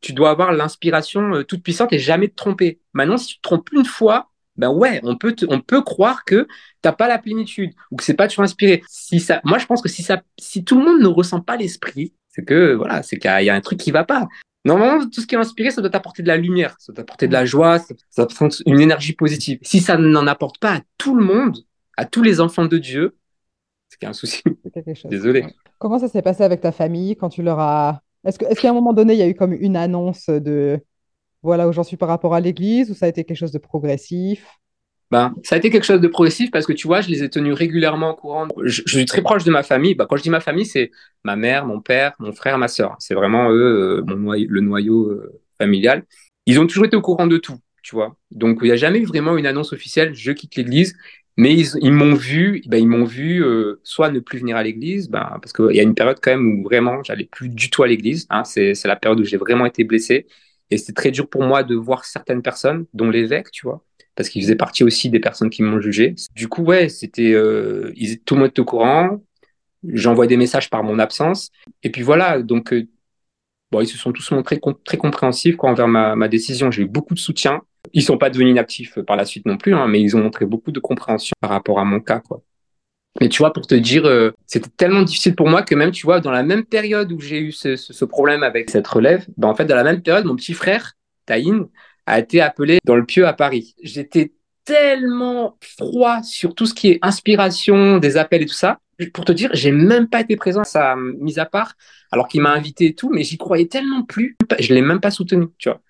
tu 0.00 0.12
dois 0.12 0.30
avoir 0.30 0.52
l'inspiration 0.52 1.34
euh, 1.34 1.44
toute 1.44 1.62
puissante 1.62 1.92
et 1.92 1.98
jamais 1.98 2.28
te 2.28 2.34
tromper. 2.34 2.80
Maintenant, 2.92 3.16
si 3.16 3.28
tu 3.28 3.36
te 3.36 3.42
trompes 3.42 3.70
une 3.72 3.84
fois, 3.84 4.30
ben 4.56 4.70
ouais, 4.70 5.00
on 5.02 5.16
peut, 5.16 5.34
on 5.48 5.60
peut 5.60 5.82
croire 5.82 6.24
que 6.24 6.46
t'as 6.82 6.92
pas 6.92 7.08
la 7.08 7.18
plénitude 7.18 7.72
ou 7.90 7.96
que 7.96 8.04
c'est 8.04 8.14
pas 8.14 8.28
toujours 8.28 8.44
inspiré. 8.44 8.82
Si 8.88 9.20
ça, 9.20 9.40
moi, 9.44 9.58
je 9.58 9.66
pense 9.66 9.82
que 9.82 9.88
si 9.88 10.02
ça, 10.02 10.22
si 10.38 10.64
tout 10.64 10.78
le 10.78 10.84
monde 10.84 11.00
ne 11.00 11.08
ressent 11.08 11.40
pas 11.40 11.56
l'esprit, 11.56 12.14
c'est 12.28 12.44
que 12.44 12.74
voilà, 12.74 13.02
c'est 13.02 13.18
qu'il 13.18 13.30
y, 13.30 13.50
a 13.50 13.54
un 13.54 13.60
truc 13.60 13.78
qui 13.78 13.90
va 13.90 14.04
pas. 14.04 14.28
Normalement, 14.64 15.08
tout 15.08 15.20
ce 15.20 15.26
qui 15.26 15.34
est 15.34 15.38
inspiré, 15.38 15.70
ça 15.70 15.80
doit 15.80 15.90
t'apporter 15.90 16.22
de 16.22 16.28
la 16.28 16.36
lumière, 16.36 16.74
ça 16.78 16.92
doit 16.92 17.02
t'apporter 17.02 17.28
de 17.28 17.32
la 17.32 17.44
joie, 17.44 17.78
ça 17.78 17.94
doit 18.16 18.26
t'apporter 18.26 18.56
une 18.66 18.80
énergie 18.80 19.12
positive. 19.12 19.58
Si 19.62 19.80
ça 19.80 19.96
n'en 19.96 20.26
apporte 20.26 20.58
pas 20.58 20.76
à 20.76 20.80
tout 20.98 21.14
le 21.14 21.24
monde, 21.24 21.58
à 21.96 22.04
tous 22.04 22.22
les 22.22 22.40
enfants 22.40 22.66
de 22.66 22.78
Dieu, 22.78 23.16
c'est 23.88 23.98
qu'il 23.98 24.06
y 24.06 24.08
a 24.08 24.10
un 24.10 24.14
souci. 24.14 24.42
Désolé. 25.04 25.46
Comment 25.78 25.98
ça 25.98 26.08
s'est 26.08 26.22
passé 26.22 26.42
avec 26.42 26.60
ta 26.60 26.72
famille 26.72 27.16
quand 27.16 27.28
tu 27.28 27.42
leur 27.42 27.60
as 27.60 28.02
est-ce 28.26 28.60
qu'à 28.60 28.70
un 28.70 28.74
moment 28.74 28.92
donné, 28.92 29.14
il 29.14 29.18
y 29.18 29.22
a 29.22 29.28
eu 29.28 29.34
comme 29.34 29.52
une 29.52 29.76
annonce 29.76 30.28
de 30.28 30.80
voilà 31.42 31.68
où 31.68 31.72
j'en 31.72 31.84
suis 31.84 31.96
par 31.96 32.08
rapport 32.08 32.34
à 32.34 32.40
l'Église 32.40 32.90
ou 32.90 32.94
ça 32.94 33.06
a 33.06 33.08
été 33.08 33.24
quelque 33.24 33.36
chose 33.36 33.52
de 33.52 33.58
progressif? 33.58 34.46
Ben, 35.12 35.34
ça 35.44 35.54
a 35.54 35.58
été 35.58 35.70
quelque 35.70 35.84
chose 35.84 36.00
de 36.00 36.08
progressif 36.08 36.50
parce 36.50 36.66
que 36.66 36.72
tu 36.72 36.88
vois, 36.88 37.00
je 37.00 37.08
les 37.08 37.22
ai 37.22 37.30
tenus 37.30 37.54
régulièrement 37.54 38.10
au 38.10 38.14
courant. 38.14 38.48
Je, 38.64 38.82
suis 38.84 39.04
très 39.04 39.22
proche 39.22 39.44
de 39.44 39.52
ma 39.52 39.62
famille. 39.62 39.94
Ben, 39.94 40.06
quand 40.06 40.16
je 40.16 40.22
dis 40.22 40.30
ma 40.30 40.40
famille, 40.40 40.66
c'est 40.66 40.90
ma 41.22 41.36
mère, 41.36 41.64
mon 41.64 41.80
père, 41.80 42.14
mon 42.18 42.32
frère, 42.32 42.58
ma 42.58 42.66
soeur. 42.66 42.96
C'est 42.98 43.14
vraiment 43.14 43.50
eux, 43.50 44.04
euh, 44.08 44.46
le 44.48 44.60
noyau 44.60 45.10
euh, 45.10 45.40
familial. 45.58 46.04
Ils 46.46 46.58
ont 46.58 46.66
toujours 46.66 46.86
été 46.86 46.96
au 46.96 47.02
courant 47.02 47.28
de 47.28 47.36
tout, 47.36 47.58
tu 47.82 47.94
vois. 47.94 48.16
Donc, 48.32 48.58
il 48.62 48.66
n'y 48.66 48.72
a 48.72 48.76
jamais 48.76 48.98
eu 48.98 49.04
vraiment 49.04 49.36
une 49.36 49.46
annonce 49.46 49.72
officielle, 49.72 50.14
je 50.14 50.32
quitte 50.32 50.56
l'Église. 50.56 50.96
Mais 51.38 51.54
ils, 51.54 51.92
m'ont 51.92 52.14
vu, 52.14 52.62
ben, 52.66 52.78
ils 52.78 52.88
m'ont 52.88 53.04
vu 53.04 53.44
euh, 53.44 53.78
soit 53.84 54.10
ne 54.10 54.20
plus 54.20 54.38
venir 54.38 54.56
à 54.56 54.62
l'église, 54.62 55.10
ben, 55.10 55.38
parce 55.42 55.52
qu'il 55.52 55.76
y 55.76 55.80
a 55.80 55.82
une 55.82 55.94
période 55.94 56.18
quand 56.22 56.30
même 56.30 56.60
où 56.60 56.64
vraiment 56.64 57.02
j'allais 57.02 57.26
plus 57.26 57.50
du 57.50 57.68
tout 57.68 57.82
à 57.82 57.86
l'église. 57.86 58.26
Hein, 58.30 58.44
c'est, 58.44 58.74
c'est 58.74 58.88
la 58.88 58.96
période 58.96 59.20
où 59.20 59.24
j'ai 59.24 59.36
vraiment 59.36 59.66
été 59.66 59.84
blessé. 59.84 60.26
Et 60.70 60.78
c'était 60.78 60.94
très 60.94 61.10
dur 61.10 61.28
pour 61.28 61.42
moi 61.42 61.62
de 61.62 61.74
voir 61.74 62.04
certaines 62.06 62.42
personnes, 62.42 62.86
dont 62.94 63.10
l'évêque, 63.10 63.50
tu 63.50 63.66
vois, 63.66 63.84
parce 64.14 64.30
qu'il 64.30 64.42
faisait 64.42 64.56
partie 64.56 64.82
aussi 64.82 65.10
des 65.10 65.20
personnes 65.20 65.50
qui 65.50 65.62
m'ont 65.62 65.80
jugé. 65.80 66.14
Du 66.34 66.48
coup, 66.48 66.62
ouais, 66.62 66.88
c'était, 66.88 67.32
euh, 67.32 67.92
ils, 67.96 68.20
tout 68.20 68.34
le 68.34 68.40
monde 68.40 68.58
au 68.58 68.64
courant. 68.64 69.22
J'envoie 69.86 70.26
des 70.26 70.36
messages 70.38 70.70
par 70.70 70.82
mon 70.82 70.98
absence. 70.98 71.50
Et 71.82 71.90
puis 71.90 72.02
voilà, 72.02 72.42
donc, 72.42 72.72
euh, 72.72 72.88
bon, 73.70 73.80
ils 73.80 73.86
se 73.86 73.98
sont 73.98 74.12
tous 74.12 74.30
montrés 74.32 74.58
très 74.84 74.96
compréhensifs 74.96 75.56
quoi, 75.56 75.70
envers 75.70 75.86
ma, 75.86 76.16
ma 76.16 76.28
décision. 76.28 76.70
J'ai 76.70 76.82
eu 76.82 76.86
beaucoup 76.86 77.14
de 77.14 77.20
soutien. 77.20 77.62
Ils 77.92 78.02
sont 78.02 78.18
pas 78.18 78.30
devenus 78.30 78.52
inactifs 78.52 78.98
par 79.00 79.16
la 79.16 79.24
suite 79.24 79.46
non 79.46 79.56
plus, 79.56 79.74
hein, 79.74 79.86
mais 79.88 80.00
ils 80.00 80.16
ont 80.16 80.22
montré 80.22 80.46
beaucoup 80.46 80.72
de 80.72 80.80
compréhension 80.80 81.34
par 81.40 81.50
rapport 81.50 81.78
à 81.78 81.84
mon 81.84 82.00
cas, 82.00 82.20
quoi. 82.20 82.42
Mais 83.20 83.28
tu 83.28 83.38
vois, 83.38 83.52
pour 83.52 83.66
te 83.66 83.74
dire, 83.74 84.04
euh, 84.04 84.32
c'était 84.46 84.68
tellement 84.76 85.02
difficile 85.02 85.34
pour 85.34 85.48
moi 85.48 85.62
que 85.62 85.74
même, 85.74 85.90
tu 85.90 86.04
vois, 86.04 86.20
dans 86.20 86.30
la 86.30 86.42
même 86.42 86.64
période 86.64 87.12
où 87.12 87.20
j'ai 87.20 87.38
eu 87.38 87.52
ce, 87.52 88.04
problème 88.04 88.42
avec 88.42 88.70
cette 88.70 88.86
relève, 88.86 89.26
ben 89.36 89.48
en 89.48 89.54
fait, 89.54 89.64
dans 89.64 89.76
la 89.76 89.84
même 89.84 90.02
période, 90.02 90.26
mon 90.26 90.36
petit 90.36 90.52
frère, 90.52 90.92
Taïn, 91.24 91.68
a 92.04 92.18
été 92.18 92.40
appelé 92.40 92.78
dans 92.84 92.94
le 92.94 93.06
pieu 93.06 93.26
à 93.26 93.32
Paris. 93.32 93.74
J'étais 93.82 94.32
tellement 94.64 95.56
froid 95.60 96.22
sur 96.22 96.54
tout 96.54 96.66
ce 96.66 96.74
qui 96.74 96.90
est 96.90 96.98
inspiration, 97.02 97.98
des 97.98 98.16
appels 98.16 98.42
et 98.42 98.46
tout 98.46 98.54
ça. 98.54 98.78
Pour 99.14 99.24
te 99.24 99.32
dire, 99.32 99.50
j'ai 99.52 99.72
même 99.72 100.08
pas 100.08 100.20
été 100.20 100.36
présent 100.36 100.62
à 100.62 100.64
sa 100.64 100.96
mise 100.96 101.38
à 101.38 101.46
part, 101.46 101.74
alors 102.10 102.28
qu'il 102.28 102.40
m'a 102.42 102.52
invité 102.52 102.86
et 102.86 102.94
tout, 102.94 103.10
mais 103.10 103.22
j'y 103.22 103.38
croyais 103.38 103.66
tellement 103.66 104.02
plus, 104.02 104.36
je 104.58 104.74
l'ai 104.74 104.82
même 104.82 105.00
pas 105.00 105.10
soutenu, 105.10 105.46
tu 105.58 105.68
vois. 105.68 105.80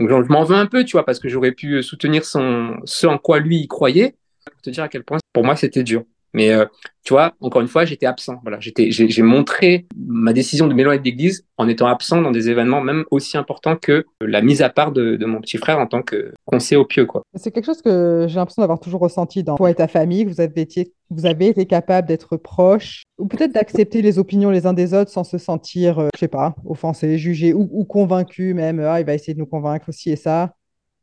Donc 0.00 0.24
je 0.24 0.32
m'en 0.32 0.44
veux 0.44 0.56
un 0.56 0.66
peu, 0.66 0.84
tu 0.84 0.92
vois, 0.92 1.04
parce 1.04 1.18
que 1.18 1.28
j'aurais 1.28 1.52
pu 1.52 1.82
soutenir 1.82 2.24
son, 2.24 2.76
ce 2.84 3.06
en 3.06 3.18
quoi 3.18 3.38
lui 3.38 3.58
il 3.60 3.68
croyait, 3.68 4.16
pour 4.50 4.62
te 4.62 4.70
dire 4.70 4.82
à 4.84 4.88
quel 4.88 5.04
point 5.04 5.18
pour 5.32 5.44
moi 5.44 5.56
c'était 5.56 5.82
dur. 5.82 6.04
Mais 6.32 6.50
euh, 6.50 6.64
tu 7.02 7.14
vois, 7.14 7.34
encore 7.40 7.62
une 7.62 7.68
fois, 7.68 7.84
j'étais 7.84 8.06
absent. 8.06 8.40
Voilà, 8.42 8.60
j'étais, 8.60 8.90
j'ai 8.90 9.22
montré 9.22 9.86
ma 9.96 10.32
décision 10.32 10.66
de 10.66 10.74
m'éloigner 10.74 11.00
de 11.00 11.04
l'Église 11.04 11.46
en 11.56 11.68
étant 11.68 11.86
absent 11.86 12.20
dans 12.20 12.30
des 12.30 12.50
événements 12.50 12.80
même 12.80 13.04
aussi 13.10 13.36
importants 13.36 13.76
que 13.76 14.04
la 14.20 14.42
mise 14.42 14.62
à 14.62 14.68
part 14.68 14.92
de, 14.92 15.16
de 15.16 15.26
mon 15.26 15.40
petit 15.40 15.56
frère 15.56 15.78
en 15.78 15.86
tant 15.86 16.02
que 16.02 16.32
conseiller 16.44 16.76
au 16.76 16.84
pieux, 16.84 17.06
quoi. 17.06 17.22
C'est 17.34 17.50
quelque 17.50 17.66
chose 17.66 17.82
que 17.82 18.26
j'ai 18.28 18.36
l'impression 18.36 18.62
d'avoir 18.62 18.80
toujours 18.80 19.00
ressenti 19.00 19.42
dans 19.42 19.56
toi 19.56 19.70
et 19.70 19.74
ta 19.74 19.88
famille. 19.88 20.24
Vous 20.24 20.40
avez 20.40 20.60
été, 20.60 20.92
vous 21.10 21.26
avez 21.26 21.48
été 21.48 21.66
capable 21.66 22.06
d'être 22.06 22.36
proche 22.36 23.02
ou 23.18 23.26
peut-être 23.26 23.52
d'accepter 23.52 24.02
les 24.02 24.18
opinions 24.18 24.50
les 24.50 24.66
uns 24.66 24.72
des 24.72 24.94
autres 24.94 25.10
sans 25.10 25.24
se 25.24 25.38
sentir, 25.38 25.98
euh, 25.98 26.08
je 26.14 26.20
sais 26.20 26.28
pas, 26.28 26.54
offensé, 26.64 27.18
jugé 27.18 27.54
ou, 27.54 27.68
ou 27.72 27.84
convaincu 27.84 28.54
même. 28.54 28.80
Ah, 28.80 29.00
il 29.00 29.06
va 29.06 29.14
essayer 29.14 29.34
de 29.34 29.38
nous 29.38 29.46
convaincre 29.46 29.88
aussi 29.88 30.10
et 30.10 30.16
ça. 30.16 30.54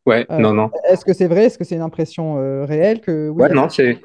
Ouais, 0.08 0.26
euh, 0.32 0.38
non, 0.38 0.54
non. 0.54 0.72
Est-ce 0.90 1.04
que 1.04 1.12
c'est 1.12 1.28
vrai 1.28 1.44
Est-ce 1.44 1.58
que 1.58 1.66
c'est 1.66 1.76
une 1.76 1.82
impression 1.82 2.38
euh, 2.38 2.64
réelle 2.64 3.02
que 3.02 3.28
oui, 3.28 3.44
Ouais, 3.44 3.50
non, 3.50 3.68
c'est. 3.68 4.00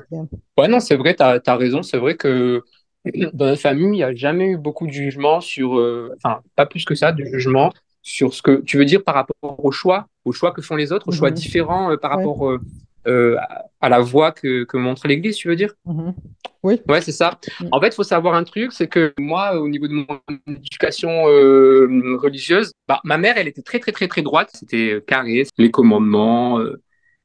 Ouais, 0.58 0.66
non, 0.66 0.80
c'est 0.80 0.96
vrai. 0.96 1.14
T'as 1.14 1.38
as 1.46 1.56
raison. 1.56 1.84
C'est 1.84 1.96
vrai 1.96 2.16
que 2.16 2.64
dans 3.32 3.46
la 3.46 3.54
famille, 3.54 3.86
il 3.86 3.92
n'y 3.92 4.02
a 4.02 4.12
jamais 4.12 4.48
eu 4.48 4.56
beaucoup 4.56 4.88
de 4.88 4.92
jugement 4.92 5.40
sur, 5.40 5.78
euh, 5.78 6.12
enfin, 6.16 6.40
pas 6.56 6.66
plus 6.66 6.84
que 6.84 6.96
ça, 6.96 7.12
de 7.12 7.24
jugement 7.24 7.72
sur 8.02 8.34
ce 8.34 8.42
que 8.42 8.62
tu 8.62 8.78
veux 8.78 8.84
dire 8.84 9.04
par 9.04 9.14
rapport 9.14 9.64
au 9.64 9.70
choix, 9.70 10.08
au 10.24 10.32
choix 10.32 10.50
que 10.50 10.60
font 10.60 10.74
les 10.74 10.90
autres, 10.90 11.06
aux 11.06 11.12
choix 11.12 11.30
mhm. 11.30 11.36
différents 11.36 11.96
par 11.96 12.10
rapport 12.10 12.58
euh, 13.06 13.36
à 13.80 13.88
la 13.88 14.00
voie 14.00 14.32
que, 14.32 14.64
que 14.64 14.76
montre 14.76 15.06
l'Église, 15.08 15.36
tu 15.36 15.48
veux 15.48 15.56
dire? 15.56 15.74
Mhm. 15.84 16.14
Oui. 16.62 16.80
Ouais, 16.88 17.00
c'est 17.00 17.12
ça. 17.12 17.38
Mm. 17.60 17.68
En 17.72 17.80
fait, 17.80 17.88
il 17.88 17.94
faut 17.94 18.04
savoir 18.04 18.34
un 18.34 18.44
truc, 18.44 18.72
c'est 18.72 18.86
que 18.86 19.12
moi, 19.18 19.60
au 19.60 19.68
niveau 19.68 19.88
de 19.88 19.94
mon 19.94 20.06
éducation 20.46 21.28
euh, 21.28 22.16
religieuse, 22.16 22.72
bah, 22.86 23.00
ma 23.04 23.18
mère, 23.18 23.36
elle 23.36 23.48
était 23.48 23.62
très, 23.62 23.80
très, 23.80 23.92
très, 23.92 24.06
très 24.06 24.22
droite. 24.22 24.50
C'était 24.54 25.02
carré, 25.06 25.44
les 25.58 25.70
commandements. 25.70 26.60
Euh, 26.60 26.80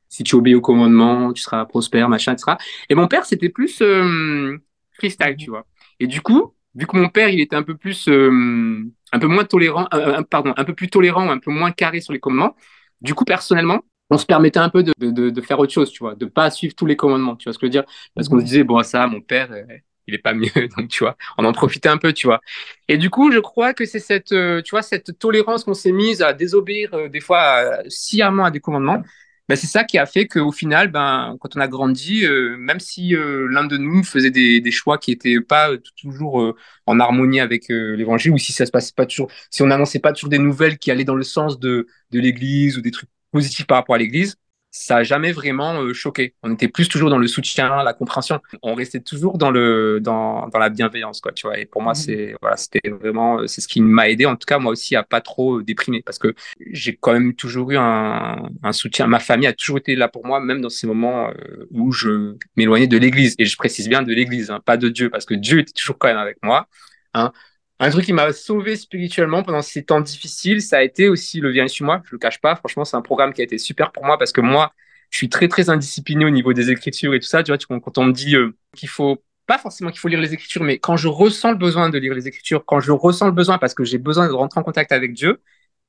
si 0.10 0.24
tu 0.24 0.36
obéis 0.36 0.56
aux 0.56 0.62
commandements, 0.62 1.34
tu 1.34 1.44
seras 1.44 1.66
prospère, 1.66 2.10
machin, 2.10 2.34
etc. 2.34 2.58
Et 2.90 2.96
mon 2.96 3.08
père, 3.08 3.26
c'était 3.26 3.50
plus 3.50 3.82
euh, 3.82 4.58
freestyle, 4.94 5.36
tu 5.38 5.52
vois. 5.52 5.66
Et 6.00 6.08
du 6.08 6.22
coup, 6.22 6.56
vu 6.74 6.88
que 6.88 6.98
mon 6.98 7.10
père, 7.10 7.30
il 7.30 7.42
était 7.42 7.56
un 7.56 7.64
peu 7.64 7.76
plus, 7.76 8.08
un 8.08 9.20
peu 9.20 9.28
moins 9.28 9.44
tolérant, 9.44 9.86
pardon, 10.30 10.54
un 10.56 10.64
peu 10.64 10.74
plus 10.74 10.90
tolérant, 10.90 11.30
un 11.30 11.40
peu 11.40 11.52
moins 11.52 11.72
carré 11.72 12.00
sur 12.02 12.14
les 12.14 12.20
commandements. 12.20 12.56
Du 13.02 13.14
coup, 13.14 13.26
personnellement, 13.26 13.82
on 14.10 14.18
se 14.18 14.26
permettait 14.26 14.60
un 14.60 14.70
peu 14.70 14.84
de, 14.84 14.94
de, 15.00 15.30
de, 15.30 15.42
faire 15.42 15.60
autre 15.60 15.74
chose, 15.74 15.92
tu 15.92 16.00
vois, 16.00 16.16
de 16.16 16.26
pas 16.26 16.50
suivre 16.50 16.76
tous 16.76 16.86
les 16.86 16.96
commandements, 16.96 17.36
tu 17.36 17.46
vois 17.46 17.54
ce 17.54 17.60
que 17.60 17.66
je 17.66 17.68
veux 17.68 17.72
dire? 17.72 17.84
Parce 18.16 18.30
qu'on 18.30 18.40
se 18.40 18.46
disait, 18.46 18.64
bon, 18.64 18.82
ça, 18.84 19.06
mon 19.08 19.22
père, 19.22 19.52
euh, 19.52 19.64
il 20.08 20.16
est 20.16 20.20
pas 20.20 20.34
mieux, 20.34 20.50
donc 20.78 20.88
tu 20.90 21.04
vois, 21.04 21.18
on 21.38 21.46
en 21.46 21.52
profitait 21.52 21.90
un 21.90 21.98
peu, 21.98 22.14
tu 22.14 22.28
vois. 22.28 22.40
Et 22.88 22.98
du 22.98 23.10
coup, 23.10 23.32
je 23.32 23.40
crois 23.40 23.74
que 23.74 23.86
c'est 23.86 24.00
cette, 24.00 24.32
euh, 24.32 24.62
tu 24.62 24.72
vois, 24.72 24.82
cette 24.82 25.20
tolérance 25.20 25.64
qu'on 25.64 25.74
s'est 25.74 25.92
mise 25.92 26.22
à 26.22 26.34
désobéir 26.34 26.94
euh, 26.94 27.10
des 27.10 27.20
fois 27.20 27.80
sciemment 27.90 28.46
à 28.46 28.52
des 28.52 28.60
commandements. 28.60 29.02
Ben, 29.50 29.56
c'est 29.56 29.68
ça 29.68 29.86
qui 29.86 29.98
a 29.98 30.06
fait 30.06 30.28
qu'au 30.28 30.52
final, 30.52 30.92
ben, 30.92 31.38
quand 31.40 31.56
on 31.56 31.62
a 31.62 31.70
grandi, 31.70 32.26
même 32.60 32.82
si 32.82 33.16
l'un 33.16 33.64
de 33.64 33.78
nous 33.78 34.04
faisait 34.04 34.30
des, 34.30 34.60
des, 34.60 34.72
choix 34.72 34.98
qui 34.98 35.14
étaient 35.14 35.40
pas 35.40 35.70
toujours 35.96 36.54
en 36.86 37.00
harmonie 37.00 37.40
avec 37.40 37.70
l'évangile, 37.70 38.34
ou 38.34 38.38
si 38.38 38.52
ça 38.52 38.66
se 38.66 38.72
passait 38.72 38.92
pas 38.94 39.06
toujours, 39.06 39.32
si 39.50 39.62
on 39.62 39.68
n'annonçait 39.68 40.00
pas 40.00 40.12
toujours 40.12 40.30
des 40.30 40.38
nouvelles 40.38 40.78
qui 40.78 40.92
allaient 40.92 41.06
dans 41.06 41.16
le 41.16 41.24
sens 41.24 41.60
de, 41.60 41.88
de 42.12 42.20
l'église 42.20 42.78
ou 42.78 42.82
des 42.82 42.92
trucs 42.92 43.10
positif 43.32 43.68
par 43.68 43.78
rapport 43.78 43.96
à 43.96 43.98
l'Église, 43.98 44.38
ça 44.78 44.98
a 44.98 45.04
jamais 45.04 45.32
vraiment 45.32 45.82
euh, 45.82 45.94
choqué. 45.94 46.36
On 46.44 46.54
était 46.54 46.68
plus 46.68 46.88
toujours 46.88 47.10
dans 47.10 47.18
le 47.18 47.28
soutien, 47.28 47.84
la 47.84 47.94
compréhension. 47.94 48.40
On 48.62 48.76
restait 48.76 49.00
toujours 49.00 49.38
dans 49.38 49.50
le 49.50 50.00
dans, 50.02 50.48
dans 50.50 50.60
la 50.60 50.70
bienveillance, 50.70 51.22
quoi. 51.22 51.32
Tu 51.32 51.48
vois. 51.48 51.58
Et 51.58 51.66
pour 51.66 51.82
moi, 51.82 51.94
mhm. 51.94 51.96
c'est 51.96 52.36
voilà, 52.42 52.58
c'était 52.58 52.90
vraiment 52.90 53.40
euh, 53.40 53.48
c'est 53.48 53.62
ce 53.62 53.68
qui 53.68 53.82
m'a 53.82 54.10
aidé, 54.10 54.26
en 54.26 54.36
tout 54.36 54.46
cas 54.46 54.60
moi 54.60 54.72
aussi, 54.72 54.96
à 54.96 55.04
pas 55.04 55.22
trop 55.22 55.60
euh, 55.60 55.64
déprimer, 55.64 56.02
parce 56.04 56.20
que 56.20 56.34
j'ai 56.72 56.96
quand 56.96 57.14
même 57.14 57.34
toujours 57.34 57.72
eu 57.72 57.78
un, 57.78 58.50
un, 58.64 58.72
soutien. 58.72 59.08
Ma 59.08 59.20
famille 59.20 59.48
a 59.48 59.54
toujours 59.54 59.78
été 59.78 59.96
là 59.96 60.08
pour 60.08 60.26
moi, 60.26 60.40
même 60.40 60.62
dans 60.62 60.70
ces 60.70 60.88
moments 60.88 61.32
où 61.72 61.92
je 61.92 62.36
m'éloignais 62.56 62.88
de 62.88 62.98
l'Église. 62.98 63.36
Et 63.40 63.46
je 63.46 63.58
précise 63.58 63.90
bien 63.90 64.02
de 64.04 64.14
l'Église, 64.14 64.52
hein, 64.52 64.60
pas 64.64 64.78
de 64.78 64.90
Dieu, 64.90 65.10
parce 65.10 65.26
que 65.26 65.34
Dieu 65.34 65.60
était 65.60 65.74
toujours 65.74 65.98
quand 65.98 66.08
même 66.08 66.18
avec 66.18 66.38
moi. 66.44 66.68
Hein. 67.14 67.32
Un 67.80 67.90
truc 67.92 68.06
qui 68.06 68.14
m'a 68.14 68.34
sauvé 68.34 68.76
spirituellement 68.76 69.44
pendant 69.44 69.62
ces 69.62 69.84
temps 69.86 70.02
difficiles, 70.02 70.62
ça 70.62 70.78
a 70.80 70.84
été 70.84 71.10
aussi 71.10 71.40
le 71.40 71.52
Viens 71.52 71.68
sur 71.68 71.86
moi. 71.86 72.02
Je 72.06 72.12
le 72.14 72.18
cache 72.18 72.42
pas. 72.42 72.56
Franchement, 72.56 72.86
c'est 72.86 72.98
un 72.98 73.02
programme 73.02 73.34
qui 73.34 73.42
a 73.42 73.44
été 73.44 73.58
super 73.60 73.92
pour 73.92 74.04
moi 74.04 74.18
parce 74.18 74.32
que 74.32 74.42
moi, 74.42 74.74
je 75.12 75.18
suis 75.18 75.30
très, 75.30 75.48
très 75.48 75.70
indiscipliné 75.70 76.26
au 76.26 76.32
niveau 76.32 76.54
des 76.54 76.72
écritures 76.72 77.14
et 77.14 77.20
tout 77.20 77.28
ça. 77.28 77.44
Tu 77.44 77.52
vois, 77.52 77.80
quand 77.80 77.98
on 78.00 78.06
me 78.06 78.14
dit 78.14 78.36
euh, 78.36 78.58
qu'il 78.76 78.90
faut, 78.90 79.24
pas 79.46 79.60
forcément 79.60 79.92
qu'il 79.92 80.00
faut 80.00 80.08
lire 80.08 80.22
les 80.22 80.34
écritures, 80.34 80.64
mais 80.64 80.80
quand 80.80 80.98
je 80.98 81.08
ressens 81.08 81.52
le 81.52 81.58
besoin 81.58 81.90
de 81.90 81.98
lire 82.00 82.14
les 82.16 82.28
écritures, 82.28 82.66
quand 82.66 82.80
je 82.80 82.92
ressens 82.92 83.28
le 83.28 83.32
besoin 83.32 83.58
parce 83.60 83.74
que 83.76 83.84
j'ai 83.84 84.00
besoin 84.00 84.28
de 84.28 84.34
rentrer 84.34 84.60
en 84.60 84.64
contact 84.64 84.92
avec 84.92 85.14
Dieu, 85.14 85.42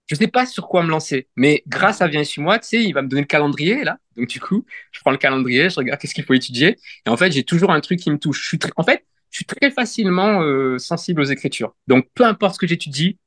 je 0.08 0.14
sais 0.14 0.28
pas 0.28 0.46
sur 0.46 0.68
quoi 0.68 0.82
me 0.82 0.90
lancer. 0.90 1.28
Mais 1.36 1.62
grâce 1.66 2.00
à 2.02 2.08
Viens 2.08 2.24
sur 2.24 2.42
moi, 2.42 2.58
tu 2.58 2.68
sais, 2.68 2.84
il 2.84 2.92
va 2.92 3.02
me 3.02 3.08
donner 3.08 3.22
le 3.22 3.26
calendrier, 3.26 3.84
là. 3.84 3.98
Donc, 4.16 4.28
du 4.28 4.40
coup, 4.40 4.64
je 4.92 5.00
prends 5.00 5.10
le 5.10 5.18
calendrier, 5.18 5.70
je 5.70 5.76
regarde 5.76 6.00
qu'est-ce 6.00 6.14
qu'il 6.14 6.24
faut 6.24 6.34
étudier. 6.34 6.76
Et 7.06 7.10
en 7.10 7.16
fait, 7.16 7.30
j'ai 7.30 7.44
toujours 7.44 7.70
un 7.70 7.80
truc 7.80 8.00
qui 8.00 8.10
me 8.10 8.18
touche. 8.18 8.42
Je 8.42 8.48
suis 8.48 8.58
très, 8.58 8.72
en 8.76 8.84
fait, 8.84 9.04
je 9.30 9.38
suis 9.38 9.44
très 9.44 9.70
facilement 9.70 10.42
euh, 10.42 10.78
sensible 10.78 11.20
aux 11.20 11.24
écritures. 11.24 11.74
Donc, 11.86 12.06
peu 12.14 12.24
importe 12.24 12.54
ce 12.54 12.58
que 12.58 12.66
j'étudie, 12.66 13.18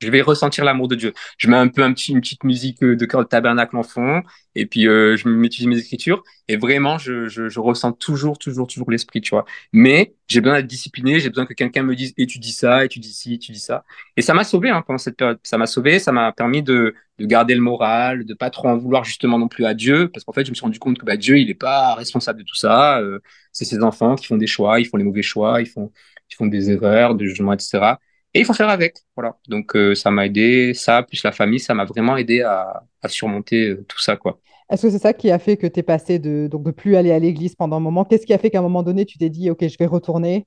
je 0.00 0.10
vais 0.10 0.20
ressentir 0.22 0.64
l'amour 0.64 0.88
de 0.88 0.94
Dieu. 0.94 1.12
Je 1.38 1.48
mets 1.48 1.56
un 1.56 1.68
peu 1.68 1.82
un 1.82 1.92
petit, 1.92 2.12
une 2.12 2.20
petite 2.20 2.44
musique 2.44 2.82
euh, 2.82 2.96
de 2.96 3.04
cœur 3.06 3.22
de 3.22 3.28
tabernacle 3.28 3.76
en 3.76 3.82
fond, 3.82 4.22
et 4.54 4.66
puis 4.66 4.86
euh, 4.86 5.16
je 5.16 5.28
m'étudie 5.28 5.66
mes 5.68 5.78
écritures, 5.78 6.22
et 6.48 6.56
vraiment, 6.56 6.98
je, 6.98 7.28
je, 7.28 7.48
je 7.48 7.60
ressens 7.60 7.92
toujours, 7.92 8.38
toujours, 8.38 8.66
toujours 8.66 8.90
l'esprit, 8.90 9.20
tu 9.20 9.30
vois. 9.30 9.44
Mais 9.72 10.14
j'ai 10.28 10.40
besoin 10.40 10.58
d'être 10.58 10.66
discipliné, 10.66 11.18
j'ai 11.20 11.28
besoin 11.30 11.46
que 11.46 11.54
quelqu'un 11.54 11.82
me 11.82 11.94
dise, 11.96 12.12
étudie 12.16 12.52
ça, 12.52 12.84
étudie 12.84 13.12
ci, 13.12 13.34
étudie 13.34 13.58
ça. 13.58 13.84
Et 14.16 14.22
ça 14.22 14.34
m'a 14.34 14.44
sauvé 14.44 14.70
hein, 14.70 14.82
pendant 14.86 14.98
cette 14.98 15.16
période. 15.16 15.38
Ça 15.42 15.58
m'a 15.58 15.66
sauvé, 15.66 15.98
ça 15.98 16.12
m'a 16.12 16.32
permis 16.32 16.62
de, 16.62 16.94
de 17.18 17.26
garder 17.26 17.54
le 17.54 17.60
moral, 17.60 18.24
de 18.24 18.34
pas 18.34 18.50
trop 18.50 18.68
en 18.68 18.76
vouloir 18.76 19.04
justement 19.04 19.38
non 19.38 19.48
plus 19.48 19.64
à 19.64 19.74
Dieu, 19.74 20.08
parce 20.12 20.24
qu'en 20.24 20.32
fait, 20.32 20.44
je 20.44 20.50
me 20.50 20.54
suis 20.54 20.62
rendu 20.64 20.78
compte 20.78 20.98
que 20.98 21.04
bah, 21.04 21.16
Dieu, 21.16 21.38
il 21.38 21.50
est 21.50 21.54
pas 21.54 21.94
responsable 21.94 22.40
de 22.40 22.44
tout 22.44 22.54
ça. 22.56 22.98
Euh, 23.00 23.20
c'est 23.52 23.64
ses 23.64 23.82
enfants 23.82 24.14
qui 24.16 24.26
font 24.26 24.36
des 24.36 24.46
choix, 24.46 24.80
ils 24.80 24.84
font 24.86 24.96
les 24.98 25.04
mauvais 25.04 25.22
choix, 25.22 25.60
ils 25.60 25.66
font, 25.66 25.92
ils 26.30 26.34
font 26.34 26.46
des 26.46 26.70
erreurs, 26.70 27.14
des 27.14 27.26
jugements, 27.26 27.52
etc. 27.52 27.98
Et 28.36 28.40
il 28.40 28.44
faut 28.44 28.52
faire 28.52 28.68
avec. 28.68 28.98
Voilà. 29.16 29.38
Donc, 29.48 29.74
euh, 29.74 29.94
ça 29.94 30.10
m'a 30.10 30.26
aidé. 30.26 30.74
Ça, 30.74 31.02
plus 31.02 31.22
la 31.22 31.32
famille, 31.32 31.58
ça 31.58 31.72
m'a 31.72 31.86
vraiment 31.86 32.18
aidé 32.18 32.42
à, 32.42 32.82
à 33.00 33.08
surmonter 33.08 33.70
euh, 33.70 33.84
tout 33.88 33.98
ça, 33.98 34.16
quoi. 34.16 34.38
Est-ce 34.68 34.82
que 34.82 34.90
c'est 34.90 34.98
ça 34.98 35.14
qui 35.14 35.30
a 35.30 35.38
fait 35.38 35.56
que 35.56 35.66
tu 35.66 35.80
es 35.80 35.82
passé 35.82 36.18
de 36.18 36.48
donc 36.50 36.64
de 36.64 36.70
plus 36.70 36.96
aller 36.96 37.12
à 37.12 37.18
l'église 37.18 37.54
pendant 37.54 37.76
un 37.78 37.80
moment? 37.80 38.04
Qu'est-ce 38.04 38.26
qui 38.26 38.34
a 38.34 38.38
fait 38.38 38.50
qu'à 38.50 38.58
un 38.58 38.62
moment 38.62 38.82
donné, 38.82 39.06
tu 39.06 39.16
t'es 39.16 39.30
dit, 39.30 39.48
OK, 39.48 39.66
je 39.66 39.78
vais 39.78 39.86
retourner? 39.86 40.46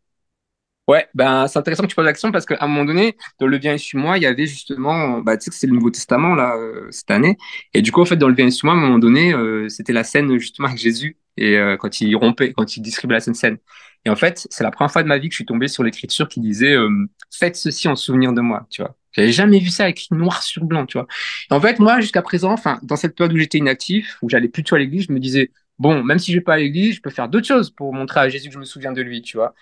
Ouais, 0.87 1.07
ben, 1.15 1.47
c'est 1.47 1.57
intéressant 1.57 1.83
que 1.83 1.87
tu 1.87 1.95
poses 1.95 2.05
la 2.05 2.13
question 2.13 2.31
parce 2.31 2.45
qu'à 2.45 2.57
un 2.61 2.67
moment 2.67 2.85
donné, 2.85 3.15
dans 3.39 3.47
le 3.47 3.57
Bien 3.57 3.77
sur 3.77 3.99
moi, 3.99 4.17
il 4.17 4.23
y 4.23 4.25
avait 4.27 4.45
justement, 4.45 5.19
bah, 5.19 5.35
tu 5.37 5.45
sais 5.45 5.51
que 5.51 5.55
c'est 5.55 5.67
le 5.67 5.73
Nouveau 5.73 5.89
Testament, 5.89 6.35
là, 6.35 6.55
euh, 6.57 6.87
cette 6.91 7.09
année. 7.11 7.37
Et 7.73 7.81
du 7.81 7.91
coup, 7.91 8.01
en 8.01 8.05
fait, 8.05 8.17
dans 8.17 8.27
le 8.27 8.35
Bien 8.35 8.51
sur 8.51 8.65
moi, 8.65 8.75
à 8.75 8.77
un 8.77 8.81
moment 8.81 8.99
donné, 8.99 9.33
c'était 9.69 9.93
la 9.93 10.03
scène 10.03 10.37
justement 10.37 10.67
avec 10.67 10.79
Jésus 10.79 11.17
et 11.41 11.77
quand 11.79 12.01
il 12.01 12.15
rompait, 12.15 12.53
quand 12.53 12.77
il 12.77 12.81
distribuait 12.81 13.17
la 13.17 13.19
scène. 13.21 13.57
Et 14.05 14.09
en 14.09 14.15
fait, 14.15 14.47
c'est 14.49 14.63
la 14.63 14.71
première 14.71 14.91
fois 14.91 15.03
de 15.03 15.07
ma 15.07 15.17
vie 15.17 15.27
que 15.27 15.33
je 15.33 15.37
suis 15.37 15.45
tombé 15.45 15.67
sur 15.67 15.83
l'écriture 15.83 16.27
qui 16.27 16.39
disait 16.39 16.73
euh, 16.73 16.89
faites 17.31 17.55
ceci 17.55 17.87
en 17.87 17.95
souvenir 17.95 18.33
de 18.33 18.41
moi, 18.41 18.65
tu 18.69 18.81
vois. 18.81 18.95
J'avais 19.11 19.31
jamais 19.31 19.59
vu 19.59 19.69
ça 19.69 19.89
écrit 19.89 20.07
noir 20.11 20.43
sur 20.43 20.63
blanc, 20.63 20.85
tu 20.85 20.97
vois. 20.97 21.07
Et 21.51 21.53
en 21.53 21.59
fait, 21.59 21.79
moi, 21.79 21.99
jusqu'à 21.99 22.21
présent, 22.21 22.51
enfin, 22.51 22.79
dans 22.83 22.95
cette 22.95 23.15
période 23.15 23.33
où 23.33 23.37
j'étais 23.37 23.57
inactif, 23.57 24.17
où 24.21 24.29
j'allais 24.29 24.47
plutôt 24.47 24.75
à 24.75 24.79
l'église, 24.79 25.07
je 25.07 25.13
me 25.13 25.19
disais 25.19 25.51
bon, 25.79 26.03
même 26.03 26.19
si 26.19 26.31
je 26.31 26.37
vais 26.37 26.43
pas 26.43 26.55
à 26.55 26.57
l'église, 26.57 26.95
je 26.95 27.01
peux 27.01 27.09
faire 27.09 27.29
d'autres 27.29 27.47
choses 27.47 27.69
pour 27.69 27.93
montrer 27.93 28.19
à 28.19 28.29
Jésus 28.29 28.49
que 28.49 28.53
je 28.53 28.59
me 28.59 28.65
souviens 28.65 28.91
de 28.91 29.01
lui, 29.01 29.21
tu 29.21 29.37
vois. 29.37 29.55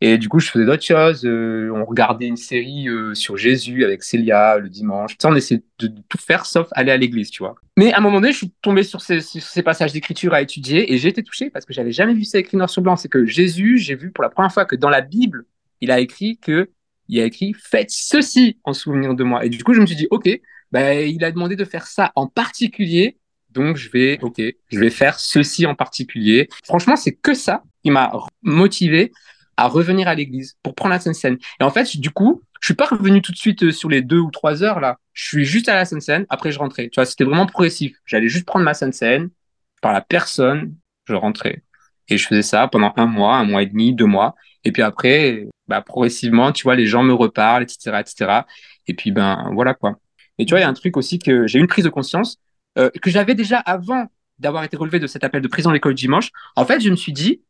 Et 0.00 0.16
du 0.16 0.28
coup, 0.28 0.40
je 0.40 0.50
faisais 0.50 0.64
d'autres 0.64 0.82
choses. 0.82 1.24
Euh, 1.24 1.70
on 1.74 1.84
regardait 1.84 2.26
une 2.26 2.36
série 2.36 2.88
euh, 2.88 3.14
sur 3.14 3.36
Jésus 3.36 3.84
avec 3.84 4.02
Célia 4.02 4.58
le 4.58 4.68
dimanche. 4.68 5.16
Ça, 5.20 5.28
on 5.28 5.34
essayait 5.34 5.62
de, 5.78 5.92
tout 6.08 6.18
faire 6.18 6.46
sauf 6.46 6.68
aller 6.72 6.90
à 6.90 6.96
l'église, 6.96 7.30
tu 7.30 7.42
vois. 7.42 7.54
Mais 7.76 7.92
à 7.92 7.98
un 7.98 8.00
moment 8.00 8.20
donné, 8.20 8.32
je 8.32 8.38
suis 8.38 8.52
tombé 8.62 8.82
sur 8.82 9.02
ces, 9.02 9.20
ces 9.20 9.62
passages 9.62 9.92
d'écriture 9.92 10.32
à 10.32 10.40
étudier 10.40 10.92
et 10.92 10.98
j'ai 10.98 11.08
été 11.08 11.22
touché 11.22 11.50
parce 11.50 11.66
que 11.66 11.72
j'avais 11.72 11.92
jamais 11.92 12.14
vu 12.14 12.24
ça 12.24 12.38
écrit 12.38 12.56
noir 12.56 12.70
sur 12.70 12.82
blanc. 12.82 12.96
C'est 12.96 13.08
que 13.08 13.26
Jésus, 13.26 13.78
j'ai 13.78 13.94
vu 13.94 14.10
pour 14.10 14.22
la 14.22 14.30
première 14.30 14.52
fois 14.52 14.64
que 14.64 14.76
dans 14.76 14.90
la 14.90 15.02
Bible, 15.02 15.44
il 15.80 15.90
a 15.90 16.00
écrit 16.00 16.38
que 16.38 16.70
il 17.08 17.20
a 17.20 17.24
écrit 17.24 17.54
faites 17.54 17.90
ceci 17.90 18.58
en 18.64 18.72
souvenir 18.72 19.14
de 19.14 19.24
moi. 19.24 19.44
Et 19.44 19.48
du 19.48 19.62
coup, 19.64 19.74
je 19.74 19.80
me 19.80 19.86
suis 19.86 19.96
dit 19.96 20.08
ok, 20.10 20.28
ben, 20.72 21.08
il 21.08 21.22
a 21.24 21.30
demandé 21.30 21.56
de 21.56 21.64
faire 21.64 21.86
ça 21.86 22.12
en 22.16 22.26
particulier 22.26 23.17
donc, 23.50 23.76
je 23.76 23.90
vais, 23.90 24.18
OK, 24.22 24.40
je 24.68 24.78
vais 24.78 24.90
faire 24.90 25.18
ceci 25.18 25.66
en 25.66 25.74
particulier. 25.74 26.48
Franchement, 26.64 26.96
c'est 26.96 27.12
que 27.12 27.34
ça 27.34 27.62
qui 27.82 27.90
m'a 27.90 28.12
motivé 28.42 29.12
à 29.56 29.66
revenir 29.66 30.06
à 30.06 30.14
l'église 30.14 30.56
pour 30.62 30.74
prendre 30.74 30.92
la 30.92 31.00
Sainte 31.00 31.14
Seine. 31.14 31.38
Et 31.60 31.64
en 31.64 31.70
fait, 31.70 31.96
du 31.96 32.10
coup, 32.10 32.42
je 32.60 32.66
suis 32.66 32.74
pas 32.74 32.86
revenu 32.86 33.22
tout 33.22 33.32
de 33.32 33.36
suite 33.36 33.64
euh, 33.64 33.72
sur 33.72 33.88
les 33.88 34.02
deux 34.02 34.18
ou 34.18 34.30
trois 34.30 34.62
heures 34.62 34.80
là. 34.80 34.98
Je 35.12 35.26
suis 35.26 35.44
juste 35.44 35.68
à 35.68 35.74
la 35.74 35.84
scène 35.84 36.26
après 36.28 36.52
je 36.52 36.58
rentrais. 36.58 36.88
Tu 36.88 36.96
vois, 36.96 37.04
c'était 37.04 37.24
vraiment 37.24 37.46
progressif. 37.46 37.96
J'allais 38.04 38.28
juste 38.28 38.46
prendre 38.46 38.64
ma 38.64 38.74
scène 38.74 39.30
par 39.82 39.92
la 39.92 40.00
personne, 40.00 40.74
je 41.06 41.14
rentrais. 41.14 41.62
Et 42.08 42.18
je 42.18 42.26
faisais 42.26 42.42
ça 42.42 42.68
pendant 42.68 42.92
un 42.96 43.06
mois, 43.06 43.36
un 43.36 43.44
mois 43.44 43.62
et 43.62 43.66
demi, 43.66 43.92
deux 43.94 44.06
mois. 44.06 44.34
Et 44.64 44.72
puis 44.72 44.82
après, 44.82 45.46
bah, 45.66 45.82
progressivement, 45.82 46.52
tu 46.52 46.64
vois, 46.64 46.74
les 46.74 46.86
gens 46.86 47.02
me 47.02 47.12
reparlent, 47.12 47.62
etc., 47.62 48.00
etc. 48.00 48.42
Et 48.86 48.94
puis, 48.94 49.10
ben, 49.10 49.50
voilà, 49.52 49.74
quoi. 49.74 49.98
Et 50.38 50.46
tu 50.46 50.50
vois, 50.50 50.60
il 50.60 50.62
y 50.62 50.66
a 50.66 50.68
un 50.68 50.74
truc 50.74 50.96
aussi 50.96 51.18
que 51.18 51.46
j'ai 51.46 51.58
une 51.58 51.66
prise 51.66 51.84
de 51.84 51.90
conscience 51.90 52.38
euh, 52.78 52.90
que 53.02 53.10
j'avais 53.10 53.34
déjà 53.34 53.58
avant 53.58 54.06
d'avoir 54.38 54.64
été 54.64 54.76
relevé 54.76 55.00
de 55.00 55.06
cet 55.06 55.24
appel 55.24 55.42
de 55.42 55.48
prison 55.48 55.70
à 55.70 55.72
l'école 55.72 55.94
dimanche. 55.94 56.30
En 56.56 56.64
fait, 56.64 56.80
je 56.80 56.90
me 56.90 56.96
suis 56.96 57.12
dit, 57.12 57.42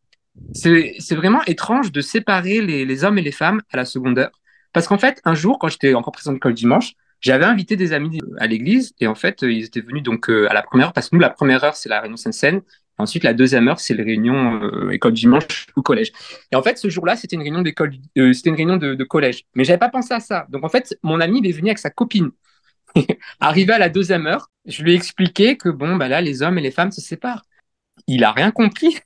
c'est 0.53 1.15
vraiment 1.15 1.43
étrange 1.45 1.93
de 1.93 2.01
séparer 2.01 2.61
les, 2.61 3.05
hommes 3.05 3.19
et 3.19 3.23
les 3.23 3.33
femmes 3.33 3.63
à 3.71 3.77
la 3.77 3.85
secondaire. 3.85 4.31
Parce 4.73 4.87
qu'en 4.87 4.99
fait, 4.99 5.21
un 5.25 5.35
jour, 5.35 5.59
quand 5.59 5.69
j'étais 5.69 5.95
encore 5.95 6.13
présent 6.13 6.31
à 6.31 6.35
l'école 6.35 6.55
dimanche, 6.55 6.95
j'avais 7.21 7.45
invité 7.45 7.77
des 7.77 7.93
amis 7.93 8.21
à 8.39 8.47
l'église 8.47 8.95
et 9.01 9.07
en 9.07 9.15
fait, 9.15 9.43
ils 9.43 9.65
étaient 9.65 9.81
venus 9.81 10.03
donc 10.03 10.31
euh, 10.31 10.49
à 10.51 10.55
la 10.55 10.63
première 10.63 10.89
heure 10.89 10.93
parce 10.93 11.09
que 11.09 11.17
nous, 11.17 11.21
la 11.21 11.31
première 11.31 11.65
heure, 11.65 11.75
c'est 11.75 11.89
la 11.89 12.01
réunion 12.01 12.17
Sainte-Seine. 12.17 12.63
Ensuite, 12.97 13.25
la 13.25 13.35
deuxième 13.35 13.69
heure, 13.69 13.81
c'est 13.81 13.95
les 13.95 14.03
réunions 14.03 14.63
euh, 14.63 14.91
école 14.91 15.13
dimanche 15.13 15.67
ou 15.77 15.83
collège. 15.83 16.13
Et 16.53 16.57
en 16.57 16.63
fait, 16.63 16.79
ce 16.79 16.89
jour-là, 16.89 17.17
c'était 17.17 17.37
une 17.37 17.43
réunion 17.43 17.63
d'école, 17.63 17.93
euh, 18.19 18.33
c'était 18.33 18.51
une 18.51 18.57
réunion 18.57 18.77
de, 18.77 18.95
de 18.95 19.05
collège. 19.05 19.45
Mais 19.55 19.65
j'avais 19.65 19.79
pas 19.79 19.89
pensé 19.89 20.15
à 20.15 20.21
ça. 20.21 20.47
Donc 20.49 20.65
en 20.65 20.69
fait, 20.69 20.97
mon 21.03 21.21
ami, 21.21 21.41
il 21.41 21.49
est 21.49 21.53
venu 21.53 21.69
avec 21.69 21.79
sa 21.79 21.91
copine. 21.91 22.31
Arrivé 23.41 23.73
à 23.73 23.79
la 23.79 23.89
deuxième 23.89 24.27
heure, 24.27 24.51
je 24.67 24.83
lui 24.83 24.93
ai 24.93 24.95
expliqué 24.95 25.57
que 25.57 25.69
bon, 25.69 25.97
bah 25.97 26.09
là, 26.09 26.21
les 26.21 26.43
hommes 26.43 26.59
et 26.59 26.63
les 26.63 26.71
femmes 26.71 26.93
se 26.93 27.01
séparent. 27.01 27.45
Il 28.07 28.25
a 28.25 28.33
rien 28.33 28.51
compris. 28.51 28.99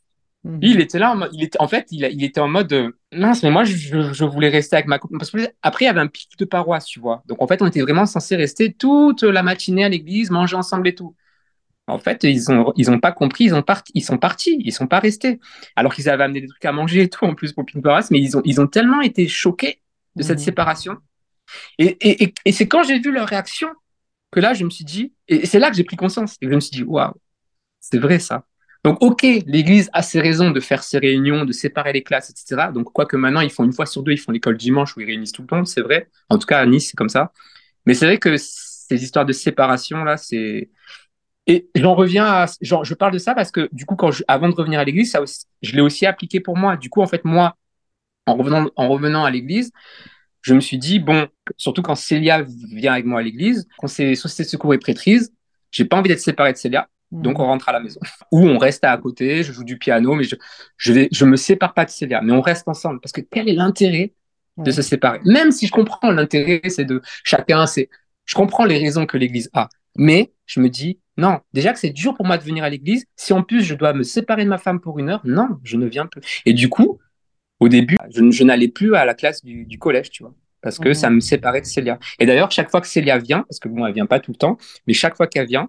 Mhm. 0.45 0.59
Il 0.63 0.81
était 0.81 0.99
là, 0.99 1.13
en, 1.13 1.17
mode, 1.17 1.31
il 1.33 1.43
était, 1.45 1.61
en 1.61 1.69
fait, 1.69 1.87
il, 1.91 2.05
il 2.13 2.25
était 2.25 2.41
en 2.41 2.49
mode 2.49 2.73
euh, 2.73 2.91
mince, 3.13 3.43
mais 3.43 3.51
moi, 3.51 3.65
je, 3.65 4.13
je, 4.13 4.25
voulais 4.25 4.49
rester 4.49 4.77
avec 4.77 4.87
ma 4.87 4.99
copine. 4.99 5.19
Parce 5.19 5.31
que 5.31 5.39
après, 5.63 5.85
il 5.85 5.87
y 5.87 5.91
avait 5.91 6.01
un 6.01 6.09
pic 6.09 6.31
de 6.39 6.45
paroisse, 6.45 6.87
tu 6.87 7.01
vois. 7.01 7.23
Donc, 7.27 7.41
en 7.41 7.47
fait, 7.47 7.63
on 7.63 7.67
était 7.67 7.81
vraiment 7.81 8.07
censé 8.07 8.35
rester 8.35 8.73
toute 8.73 9.23
la 9.23 9.43
matinée 9.43 9.85
à 9.85 9.89
l'église, 9.89 10.31
manger 10.31 10.57
ensemble 10.57 10.89
et 10.89 10.95
tout. 10.95 11.15
En 11.87 11.99
fait, 11.99 12.25
ils 12.25 12.51
ont, 12.51 12.73
ils 12.77 12.91
ont 12.91 13.01
pas 13.01 13.13
compris, 13.13 13.45
ils, 13.45 13.55
ont 13.55 13.63
parti, 13.63 13.93
ils 13.95 14.03
sont 14.03 14.19
partis, 14.19 14.57
ils 14.65 14.73
sont 14.73 14.87
pas 14.87 15.01
restés. 15.01 15.41
Alors 15.77 15.95
qu'ils 15.95 16.09
avaient 16.09 16.25
amené 16.25 16.41
des 16.41 16.47
trucs 16.49 16.65
à 16.65 16.73
manger 16.73 17.03
et 17.03 17.09
tout, 17.09 17.25
en 17.25 17.35
plus, 17.35 17.53
pour 17.53 17.65
de 17.65 17.81
paroisse, 17.81 18.11
mais 18.11 18.21
ils 18.21 18.37
ont, 18.37 18.43
ils 18.45 18.61
ont 18.61 18.67
tellement 18.67 19.01
été 19.01 19.29
choqués 19.29 19.81
de 20.17 20.23
cette 20.23 20.39
mhm. 20.39 20.45
séparation. 20.45 20.97
Et, 21.79 22.33
c'est 22.53 22.69
quand 22.69 22.83
j'ai 22.83 22.99
vu 22.99 23.13
leur 23.13 23.29
réaction 23.29 23.69
que 24.31 24.41
là, 24.41 24.55
je 24.55 24.65
me 24.65 24.71
suis 24.71 24.85
dit, 24.85 25.13
et 25.29 25.47
c'est 25.47 25.59
là 25.59 25.71
que 25.71 25.77
j'ai 25.77 25.85
pris 25.85 25.97
conscience, 25.97 26.37
et 26.41 26.49
je 26.49 26.55
me 26.55 26.61
suis 26.61 26.71
dit, 26.71 26.83
waouh, 26.83 27.13
c'est 27.81 27.99
vrai 27.99 28.19
ça. 28.19 28.47
Donc, 28.85 29.01
ok, 29.01 29.23
l'Église 29.23 29.91
a 29.93 30.03
ses 30.03 30.21
raisons 30.21 30.51
de 30.51 30.59
faire 30.59 30.83
ses 30.83 30.99
réunions, 30.99 31.45
de 31.45 31.53
séparer 31.53 31.93
les 31.93 32.03
classes, 32.03 32.31
etc. 32.31 32.73
Donc, 32.73 32.93
quoique 32.93 33.17
maintenant, 33.17 33.41
ils 33.41 33.51
font 33.51 33.65
une 33.65 33.73
fois 33.73 33.87
sur 33.87 34.03
deux, 34.03 34.13
ils 34.13 34.19
font 34.19 34.33
l'école 34.33 34.57
dimanche 34.57 34.97
où 34.97 35.01
ils 35.01 35.07
réunissent 35.07 35.33
tout 35.33 35.45
le 35.49 35.57
monde, 35.57 35.69
c'est 35.69 35.83
vrai. 35.83 36.09
En 36.29 36.39
tout 36.39 36.47
cas, 36.47 36.59
à 36.59 36.67
Nice, 36.67 36.89
c'est 36.89 36.97
comme 36.97 37.09
ça. 37.09 37.33
Mais 37.87 37.95
c'est 37.95 38.07
vrai 38.07 38.19
que 38.19 38.37
ces 38.37 39.03
histoires 39.05 39.27
de 39.27 39.33
séparation, 39.33 40.03
là, 40.05 40.17
c'est... 40.17 40.71
Et 41.47 41.69
j'en 41.75 41.95
reviens 41.95 42.25
à... 42.25 42.47
Je 42.61 42.95
parle 42.95 43.13
de 43.13 43.19
ça 43.19 43.35
parce 43.35 43.51
que, 43.51 43.69
du 43.73 43.85
coup, 43.85 43.97
quand 43.97 44.11
avant 44.27 44.49
de 44.49 44.55
revenir 44.55 44.81
à 44.81 44.85
l'Église, 44.85 45.13
ça 45.13 45.21
je 45.63 45.73
l'ai 45.73 45.81
aussi 45.81 46.07
appliqué 46.07 46.41
pour 46.41 46.57
moi. 46.57 46.77
Du 46.77 46.89
coup, 46.89 47.03
en 47.03 47.07
fait, 47.07 47.25
moi, 47.25 47.57
en 48.27 48.37
revenant, 48.37 48.69
en 48.77 48.89
revenant 48.89 49.25
à 49.25 49.31
l'Église, 49.31 49.73
je 50.43 50.55
me 50.55 50.61
suis 50.61 50.79
dit, 50.79 50.99
bon, 50.99 51.29
surtout 51.57 51.83
quand 51.83 51.95
Célia 51.95 52.43
vient 52.43 52.93
avec 52.93 53.07
moi 53.07 53.21
à 53.21 53.23
l'église, 53.23 53.67
quand 53.79 53.87
c'est 53.87 54.15
société 54.15 54.45
de 54.45 54.49
secours 54.49 54.75
et 54.75 54.79
prêtrise, 54.79 55.33
j'ai 55.71 55.85
pas 55.85 55.97
envie 55.97 56.09
d'être 56.09 56.21
séparé 56.21 56.53
de 56.53 56.59
Célia. 56.59 56.89
Donc 57.13 57.39
on 57.39 57.45
rentre 57.45 57.69
à 57.69 57.73
la 57.73 57.81
maison. 57.81 58.01
Ou 58.33 58.47
on 58.47 58.59
reste 58.59 58.85
à 58.85 58.97
côté, 58.97 59.43
je 59.43 59.53
joue 59.53 59.65
du 59.65 59.79
piano, 59.79 60.15
mais 60.15 60.25
je 60.25 60.35
je 60.79 60.93
vais 60.93 61.09
je 61.13 61.25
me 61.27 61.37
sépare 61.37 61.75
pas 61.75 61.85
de 61.85 61.91
Célia, 61.91 62.23
mais 62.23 62.33
on 62.33 62.41
reste 62.41 62.67
ensemble 62.69 63.01
parce 63.01 63.13
que 63.13 63.21
quel 63.21 63.49
est 63.49 63.55
l'intérêt 63.55 64.15
de 64.57 64.71
se 64.71 64.81
séparer? 64.81 65.21
Même 65.25 65.53
si 65.53 65.67
je 65.67 65.73
comprends 65.73 66.11
l'intérêt, 66.11 66.63
c'est 66.69 66.87
de 66.87 67.03
chacun, 67.23 67.67
c'est 67.67 67.91
je 68.25 68.35
comprends 68.35 68.65
les 68.65 68.79
raisons 68.79 69.05
que 69.05 69.19
l'Église 69.19 69.51
a, 69.53 69.69
mais 69.95 70.33
je 70.47 70.61
me 70.61 70.71
dis 70.71 71.01
non, 71.19 71.41
déjà 71.53 71.75
que 71.75 71.79
c'est 71.79 71.91
dur 71.91 72.15
pour 72.15 72.25
moi 72.25 72.39
de 72.39 72.43
venir 72.43 72.65
à 72.65 72.71
l'Église, 72.71 73.05
si 73.17 73.35
en 73.35 73.43
plus 73.43 73.63
je 73.63 73.75
dois 73.75 73.93
me 73.93 74.03
séparer 74.03 74.45
de 74.45 74.49
ma 74.49 74.59
femme 74.59 74.81
pour 74.81 74.99
une 74.99 75.11
heure, 75.11 75.21
non, 75.25 75.49
je 75.63 75.77
ne 75.77 75.87
viens 75.87 76.07
plus. 76.07 76.23
Et 76.47 76.55
du 76.55 76.71
coup, 76.71 76.99
au 77.63 77.69
début, 77.69 77.97
je, 78.11 78.31
je 78.31 78.45
n'allais 78.45 78.69
plus 78.69 78.95
à 78.95 79.05
la 79.05 79.15
classe 79.15 79.45
du, 79.45 79.65
du 79.65 79.79
collège, 79.79 80.11
tu 80.11 80.23
vois 80.23 80.35
parce 80.63 80.79
que 80.79 80.95
ça 80.95 81.11
mhm. 81.11 81.17
me 81.17 81.21
séparait 81.21 81.61
de 81.61 81.67
Célia. 81.67 81.99
Et 82.19 82.25
d'ailleurs, 82.25 82.51
chaque 82.51 82.71
fois 82.71 82.81
que 82.81 82.87
Célia 82.87 83.19
vient, 83.19 83.45
parce 83.49 83.59
que 83.59 83.69
bon, 83.69 83.85
elle 83.85 83.93
vient 83.93 84.07
pas 84.07 84.21
tout 84.21 84.31
le 84.31 84.37
temps, 84.37 84.57
mais 84.87 84.95
chaque 84.95 85.17
fois 85.17 85.27
qu'elle 85.27 85.47
vient, 85.47 85.69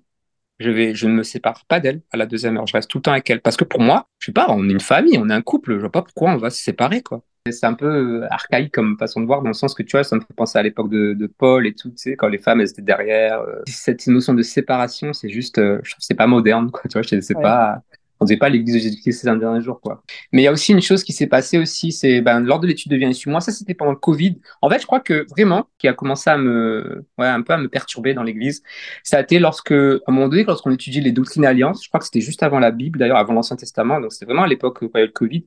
je 0.60 0.69
vais, 0.69 0.93
je 0.93 1.08
ne 1.08 1.13
me 1.13 1.23
sépare 1.23 1.65
pas 1.67 1.79
d'elle 1.79 2.01
à 2.12 2.17
la 2.17 2.25
deuxième 2.25 2.58
heure. 2.58 2.67
Je 2.67 2.73
reste 2.73 2.89
tout 2.89 2.99
le 2.99 3.01
temps 3.01 3.12
avec 3.12 3.29
elle. 3.29 3.41
Parce 3.41 3.58
que 3.58 3.63
pour 3.63 3.82
moi, 3.82 4.08
je 4.19 4.27
sais 4.27 4.32
pas, 4.32 4.45
on 4.49 4.69
est 4.69 4.71
une 4.71 4.79
famille, 4.79 5.17
on 5.17 5.29
est 5.29 5.34
un 5.34 5.41
couple. 5.41 5.73
Je 5.73 5.79
vois 5.79 5.91
pas 5.91 6.03
pourquoi 6.03 6.32
on 6.32 6.38
va 6.38 6.51
se 6.51 6.62
séparer, 6.62 7.01
quoi. 7.01 7.23
C'est 7.51 7.65
un 7.65 7.73
peu 7.73 8.21
euh, 8.23 8.27
archaïque 8.29 8.71
comme 8.71 8.97
façon 8.97 9.19
de 9.19 9.25
voir, 9.25 9.41
dans 9.41 9.49
le 9.49 9.53
sens 9.53 9.73
que 9.73 9.84
tu 9.84 9.97
vois, 9.97 10.06
ça 10.06 10.15
me 10.15 10.21
fait 10.21 10.34
penser 10.34 10.58
à 10.58 10.63
l'époque 10.63 10.89
de, 10.89 11.13
de, 11.13 11.27
Paul 11.27 11.67
et 11.67 11.73
tout, 11.73 11.89
tu 11.89 11.97
sais, 11.97 12.15
quand 12.15 12.29
les 12.29 12.38
femmes 12.38 12.62
elles 12.62 12.69
étaient 12.69 12.82
derrière. 12.82 13.41
Euh. 13.41 13.62
Cette 13.67 14.08
notion 14.08 14.34
de 14.34 14.41
séparation, 14.43 15.12
c'est 15.12 15.27
juste, 15.27 15.58
euh, 15.58 15.79
je 15.84 15.91
trouve 15.91 15.99
que 15.99 16.06
c'est 16.06 16.13
pas 16.13 16.27
moderne, 16.27 16.71
quoi. 16.71 16.84
Tu 16.84 16.93
vois, 16.93 17.01
je 17.01 17.19
sais 17.19 17.34
pas 17.34 17.82
on 18.23 18.25
faisait 18.25 18.38
pas 18.38 18.49
l'église 18.49 18.75
de 18.75 18.79
Jésus-Christ 18.79 19.13
ces 19.13 19.27
derniers 19.27 19.62
jours, 19.62 19.81
quoi. 19.81 20.03
Mais 20.31 20.41
il 20.41 20.45
y 20.45 20.47
a 20.47 20.51
aussi 20.51 20.71
une 20.71 20.81
chose 20.81 21.03
qui 21.03 21.13
s'est 21.13 21.27
passée 21.27 21.57
aussi, 21.57 21.91
c'est 21.91 22.21
ben, 22.21 22.39
lors 22.39 22.59
de 22.59 22.67
l'étude 22.67 22.91
de 22.91 22.97
Viens 22.97 23.09
ici, 23.09 23.29
moi, 23.29 23.41
ça 23.41 23.51
c'était 23.51 23.73
pendant 23.73 23.91
le 23.91 23.97
Covid. 23.97 24.39
En 24.62 24.69
fait, 24.69 24.79
je 24.79 24.86
crois 24.86 24.99
que 24.99 25.25
vraiment, 25.29 25.67
qui 25.77 25.88
a 25.88 25.93
commencé 25.93 26.29
à 26.29 26.38
me, 26.38 27.05
ouais, 27.17 27.27
un 27.27 27.41
peu 27.41 27.53
à 27.53 27.57
me 27.57 27.67
perturber 27.67 28.13
dans 28.13 28.23
l'église, 28.23 28.63
ça 29.03 29.17
a 29.17 29.21
été 29.21 29.39
lorsque, 29.39 29.71
à 29.71 29.99
un 30.07 30.12
moment 30.12 30.27
donné, 30.29 30.43
lorsqu'on 30.43 30.71
étudiait 30.71 31.01
les 31.01 31.12
doctrines 31.12 31.45
alliances, 31.45 31.83
je 31.83 31.89
crois 31.89 31.99
que 31.99 32.05
c'était 32.05 32.21
juste 32.21 32.43
avant 32.43 32.59
la 32.59 32.71
Bible, 32.71 32.99
d'ailleurs 32.99 33.17
avant 33.17 33.33
l'Ancien 33.33 33.55
Testament, 33.55 33.99
donc 33.99 34.13
c'était 34.13 34.25
vraiment 34.25 34.43
à 34.43 34.47
l'époque 34.47 34.81
où 34.81 34.86
il 34.86 34.91
y 34.93 34.97
avait 34.97 35.07
le 35.07 35.12
Covid. 35.12 35.45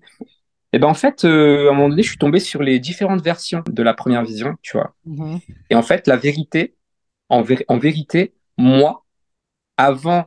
Et 0.72 0.78
ben 0.78 0.88
en 0.88 0.94
fait, 0.94 1.24
euh, 1.24 1.68
à 1.68 1.70
un 1.70 1.74
moment 1.74 1.88
donné, 1.88 2.02
je 2.02 2.08
suis 2.08 2.18
tombé 2.18 2.38
sur 2.38 2.62
les 2.62 2.78
différentes 2.78 3.22
versions 3.22 3.62
de 3.66 3.82
la 3.82 3.94
première 3.94 4.24
vision, 4.24 4.56
tu 4.62 4.76
vois. 4.76 4.94
Mm-hmm. 5.08 5.40
Et 5.70 5.74
en 5.74 5.82
fait, 5.82 6.06
la 6.06 6.16
vérité, 6.16 6.74
en, 7.28 7.44
en 7.68 7.78
vérité, 7.78 8.34
moi, 8.58 9.04
avant 9.76 10.26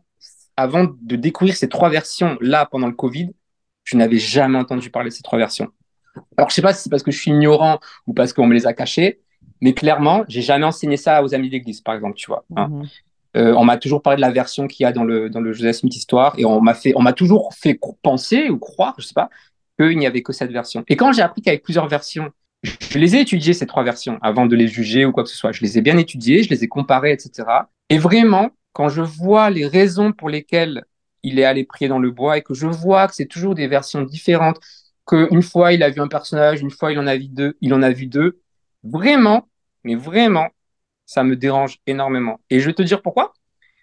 avant 0.60 0.88
de 1.02 1.16
découvrir 1.16 1.56
ces 1.56 1.70
trois 1.70 1.90
versions 1.90 2.38
là 2.42 2.68
pendant 2.70 2.88
le 2.88 2.94
Covid, 2.94 3.32
je 3.86 3.96
n'avais 3.96 4.18
jamais 4.18 4.58
entendu 4.58 4.90
parler 4.90 5.10
de 5.10 5.16
ces 5.16 5.24
trois 5.24 5.40
versions. 5.40 5.70
Alors, 6.36 6.50
je 6.50 6.56
sais 6.56 6.62
pas 6.62 6.74
si 6.74 6.84
c'est 6.84 6.90
parce 6.90 7.02
que 7.02 7.12
je 7.12 7.18
suis 7.18 7.32
ignorant 7.32 7.80
ou 8.08 8.14
parce 8.14 8.34
qu'on 8.34 8.46
me 8.46 8.54
les 8.54 8.68
a 8.68 8.74
cachées, 8.74 9.22
mais 9.62 9.74
clairement, 9.74 10.26
j'ai 10.28 10.42
jamais 10.42 10.66
enseigné 10.66 10.98
ça 10.98 11.24
aux 11.24 11.34
amis 11.34 11.50
d'église, 11.50 11.80
par 11.80 11.96
exemple, 11.96 12.16
tu 12.16 12.28
vois. 12.28 12.44
Hein. 12.58 12.68
Mhm. 12.68 12.88
Euh, 13.38 13.54
on 13.54 13.64
m'a 13.64 13.78
toujours 13.78 14.02
parlé 14.02 14.18
de 14.18 14.22
la 14.22 14.32
version 14.32 14.68
qu'il 14.68 14.84
y 14.84 14.88
a 14.88 14.92
dans 14.92 15.06
le, 15.06 15.30
dans 15.30 15.40
le 15.40 15.54
Joseph 15.54 15.78
Smith 15.78 15.96
Histoire 15.96 16.34
et 16.38 16.46
on 16.46 16.60
m'a 16.62 16.74
fait, 16.74 16.94
on 16.96 17.02
m'a 17.02 17.14
toujours 17.14 17.54
fait 17.54 17.80
penser 18.02 18.50
ou 18.50 18.58
croire, 18.58 18.96
je 18.98 19.06
sais 19.06 19.14
pas, 19.14 19.30
qu'il 19.80 19.98
n'y 19.98 20.08
avait 20.08 20.24
que 20.24 20.34
cette 20.34 20.52
version. 20.52 20.84
Et 20.90 20.98
quand 20.98 21.14
j'ai 21.14 21.22
appris 21.22 21.42
qu'il 21.42 21.52
y 21.52 21.54
avait 21.54 21.62
plusieurs 21.62 21.88
versions, 21.88 22.32
je 22.64 22.98
les 22.98 23.16
ai 23.16 23.22
étudiées, 23.22 23.54
ces 23.54 23.66
trois 23.66 23.84
versions, 23.84 24.18
avant 24.22 24.46
de 24.46 24.56
les 24.56 24.68
juger 24.68 25.06
ou 25.06 25.14
quoi 25.14 25.24
que 25.24 25.30
ce 25.30 25.38
soit. 25.38 25.54
Je 25.54 25.62
les 25.62 25.78
ai 25.78 25.82
bien 25.82 25.98
étudiées, 25.98 26.44
je 26.44 26.50
les 26.50 26.64
ai 26.64 26.68
comparées, 26.68 27.14
etc. 27.14 27.48
Et 27.90 27.98
vraiment, 27.98 28.50
quand 28.74 28.90
je 28.90 29.02
vois 29.02 29.50
les 29.50 29.66
raisons 29.66 30.12
pour 30.12 30.30
lesquelles 30.30 30.84
il 31.24 31.40
est 31.40 31.46
allé 31.46 31.66
prier 31.66 31.90
dans 31.90 32.00
le 32.00 32.12
bois 32.12 32.38
et 32.38 32.42
que 32.42 32.54
je 32.54 32.68
vois 32.68 33.08
que 33.08 33.16
c'est 33.16 33.26
toujours 33.26 33.56
des 33.56 33.68
versions 33.68 34.02
différentes, 34.04 34.60
qu'une 35.06 35.42
fois 35.42 35.74
il 35.74 35.84
a 35.84 35.90
vu 35.90 36.02
un 36.02 36.08
personnage, 36.08 36.62
une 36.62 36.72
fois 36.72 36.92
il 36.92 37.00
en 37.00 37.08
a 37.08 37.18
vu 37.18 37.28
deux, 37.28 37.58
il 37.62 37.74
en 37.74 37.82
a 37.82 37.90
vu 37.90 38.06
deux, 38.06 38.40
vraiment, 38.84 39.48
mais 39.84 39.96
vraiment, 39.96 40.48
ça 41.06 41.24
me 41.24 41.36
dérange 41.36 41.80
énormément. 41.88 42.40
Et 42.50 42.60
je 42.60 42.68
vais 42.68 42.74
te 42.74 42.84
dire 42.84 43.02
pourquoi. 43.02 43.34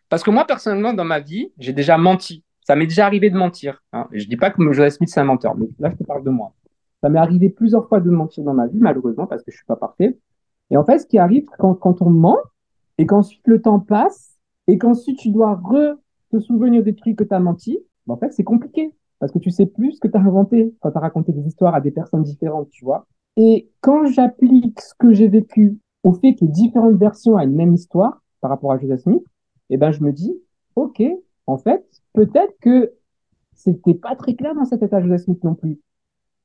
Parce 0.08 0.22
que 0.22 0.30
moi, 0.30 0.46
personnellement, 0.46 0.92
dans 0.92 1.04
ma 1.04 1.18
vie, 1.18 1.52
j'ai 1.58 1.72
déjà 1.72 1.98
menti. 1.98 2.44
Ça 2.64 2.76
m'est 2.76 2.86
déjà 2.86 3.06
arrivé 3.06 3.30
de 3.30 3.36
mentir. 3.36 3.82
Hein. 3.92 4.06
Je 4.12 4.24
dis 4.26 4.36
pas 4.36 4.50
que 4.50 4.62
Joseph 4.72 4.94
Smith, 4.94 5.08
c'est 5.12 5.20
un 5.20 5.24
menteur, 5.24 5.56
mais 5.56 5.66
là, 5.80 5.90
je 5.90 5.96
te 5.96 6.04
parle 6.04 6.22
de 6.22 6.30
moi. 6.30 6.54
Ça 7.02 7.08
m'est 7.08 7.18
arrivé 7.18 7.50
plusieurs 7.50 7.88
fois 7.88 8.00
de 8.00 8.10
mentir 8.10 8.44
dans 8.44 8.54
ma 8.54 8.68
vie, 8.68 8.78
malheureusement, 8.78 9.26
parce 9.26 9.42
que 9.42 9.50
je 9.50 9.56
suis 9.56 9.66
pas 9.66 9.76
parfait. 9.76 10.16
Et 10.70 10.76
en 10.76 10.84
fait, 10.84 11.00
ce 11.00 11.06
qui 11.06 11.18
arrive 11.18 11.46
quand 11.58 12.02
on 12.02 12.10
ment 12.10 12.38
et 12.98 13.06
qu'ensuite 13.06 13.46
le 13.46 13.60
temps 13.60 13.80
passe, 13.80 14.35
et 14.66 14.78
qu'ensuite 14.78 15.18
tu 15.18 15.30
dois 15.30 15.54
re 15.54 15.96
te 16.30 16.40
souvenir 16.40 16.82
des 16.82 16.94
trucs 16.94 17.16
que 17.16 17.24
tu 17.24 17.34
as 17.34 17.40
menti, 17.40 17.78
ben, 18.06 18.14
en 18.14 18.16
fait, 18.16 18.32
c'est 18.32 18.44
compliqué 18.44 18.92
parce 19.18 19.32
que 19.32 19.38
tu 19.38 19.50
sais 19.50 19.66
plus 19.66 19.92
ce 19.92 20.00
que 20.00 20.08
tu 20.08 20.16
as 20.16 20.20
inventé 20.20 20.74
quand 20.80 20.90
tu 20.90 20.98
as 20.98 21.00
raconté 21.00 21.32
des 21.32 21.46
histoires 21.46 21.74
à 21.74 21.80
des 21.80 21.90
personnes 21.90 22.22
différentes, 22.22 22.68
tu 22.70 22.84
vois. 22.84 23.06
Et 23.36 23.70
quand 23.80 24.06
j'applique 24.06 24.80
ce 24.80 24.94
que 24.98 25.12
j'ai 25.12 25.28
vécu 25.28 25.78
au 26.02 26.12
fait 26.12 26.34
qu'il 26.34 26.48
y 26.48 26.50
ait 26.50 26.52
différentes 26.52 26.96
versions 26.96 27.36
à 27.36 27.44
une 27.44 27.54
même 27.54 27.74
histoire 27.74 28.22
par 28.40 28.50
rapport 28.50 28.72
à 28.72 28.78
Joseph 28.78 29.00
Smith, 29.00 29.24
eh 29.70 29.76
ben, 29.76 29.90
je 29.90 30.02
me 30.02 30.12
dis, 30.12 30.34
OK, 30.74 31.02
en 31.46 31.58
fait, 31.58 31.84
peut-être 32.12 32.54
que 32.60 32.92
c'était 33.54 33.94
pas 33.94 34.14
très 34.16 34.34
clair 34.34 34.54
dans 34.54 34.64
cet 34.64 34.82
état 34.82 35.00
Joseph 35.00 35.22
Smith 35.22 35.44
non 35.44 35.54
plus. 35.54 35.80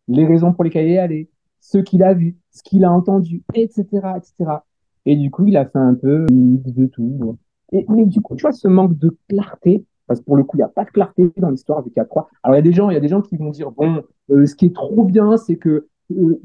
Les 0.07 0.25
raisons 0.25 0.53
pour 0.53 0.63
lesquelles 0.63 0.87
il 0.87 0.93
est 0.93 0.97
allé, 0.97 1.29
ce 1.59 1.77
qu'il 1.77 2.03
a 2.03 2.13
vu, 2.13 2.37
ce 2.51 2.63
qu'il 2.63 2.83
a 2.83 2.91
entendu, 2.91 3.43
etc., 3.53 3.85
etc. 4.17 4.51
Et 5.05 5.15
du 5.15 5.29
coup, 5.31 5.45
il 5.47 5.57
a 5.57 5.65
fait 5.65 5.79
un 5.79 5.93
peu 5.93 6.25
de 6.29 6.85
tout. 6.87 7.37
Et, 7.71 7.85
mais 7.89 8.05
du 8.05 8.21
coup, 8.21 8.35
tu 8.35 8.41
vois, 8.41 8.51
ce 8.51 8.67
manque 8.67 8.97
de 8.97 9.15
clarté, 9.29 9.85
parce 10.07 10.19
que 10.19 10.25
pour 10.25 10.35
le 10.35 10.43
coup, 10.43 10.57
il 10.57 10.59
n'y 10.59 10.65
a 10.65 10.69
pas 10.69 10.83
de 10.83 10.89
clarté 10.89 11.31
dans 11.37 11.49
l'histoire 11.49 11.81
vu 11.81 11.91
qu'il 11.91 12.03
trois. 12.09 12.29
Alors, 12.43 12.55
il 12.55 12.59
y 12.59 12.59
a 12.59 12.63
des 12.63 12.73
gens, 12.73 12.89
y 12.89 12.97
a 12.97 12.99
des 12.99 13.07
gens 13.07 13.21
qui 13.21 13.37
vont 13.37 13.49
dire, 13.49 13.71
bon, 13.71 14.03
euh, 14.29 14.45
ce 14.45 14.55
qui 14.55 14.65
est 14.67 14.75
trop 14.75 15.03
bien, 15.05 15.37
c'est 15.37 15.55
que 15.55 15.87
euh, 16.11 16.41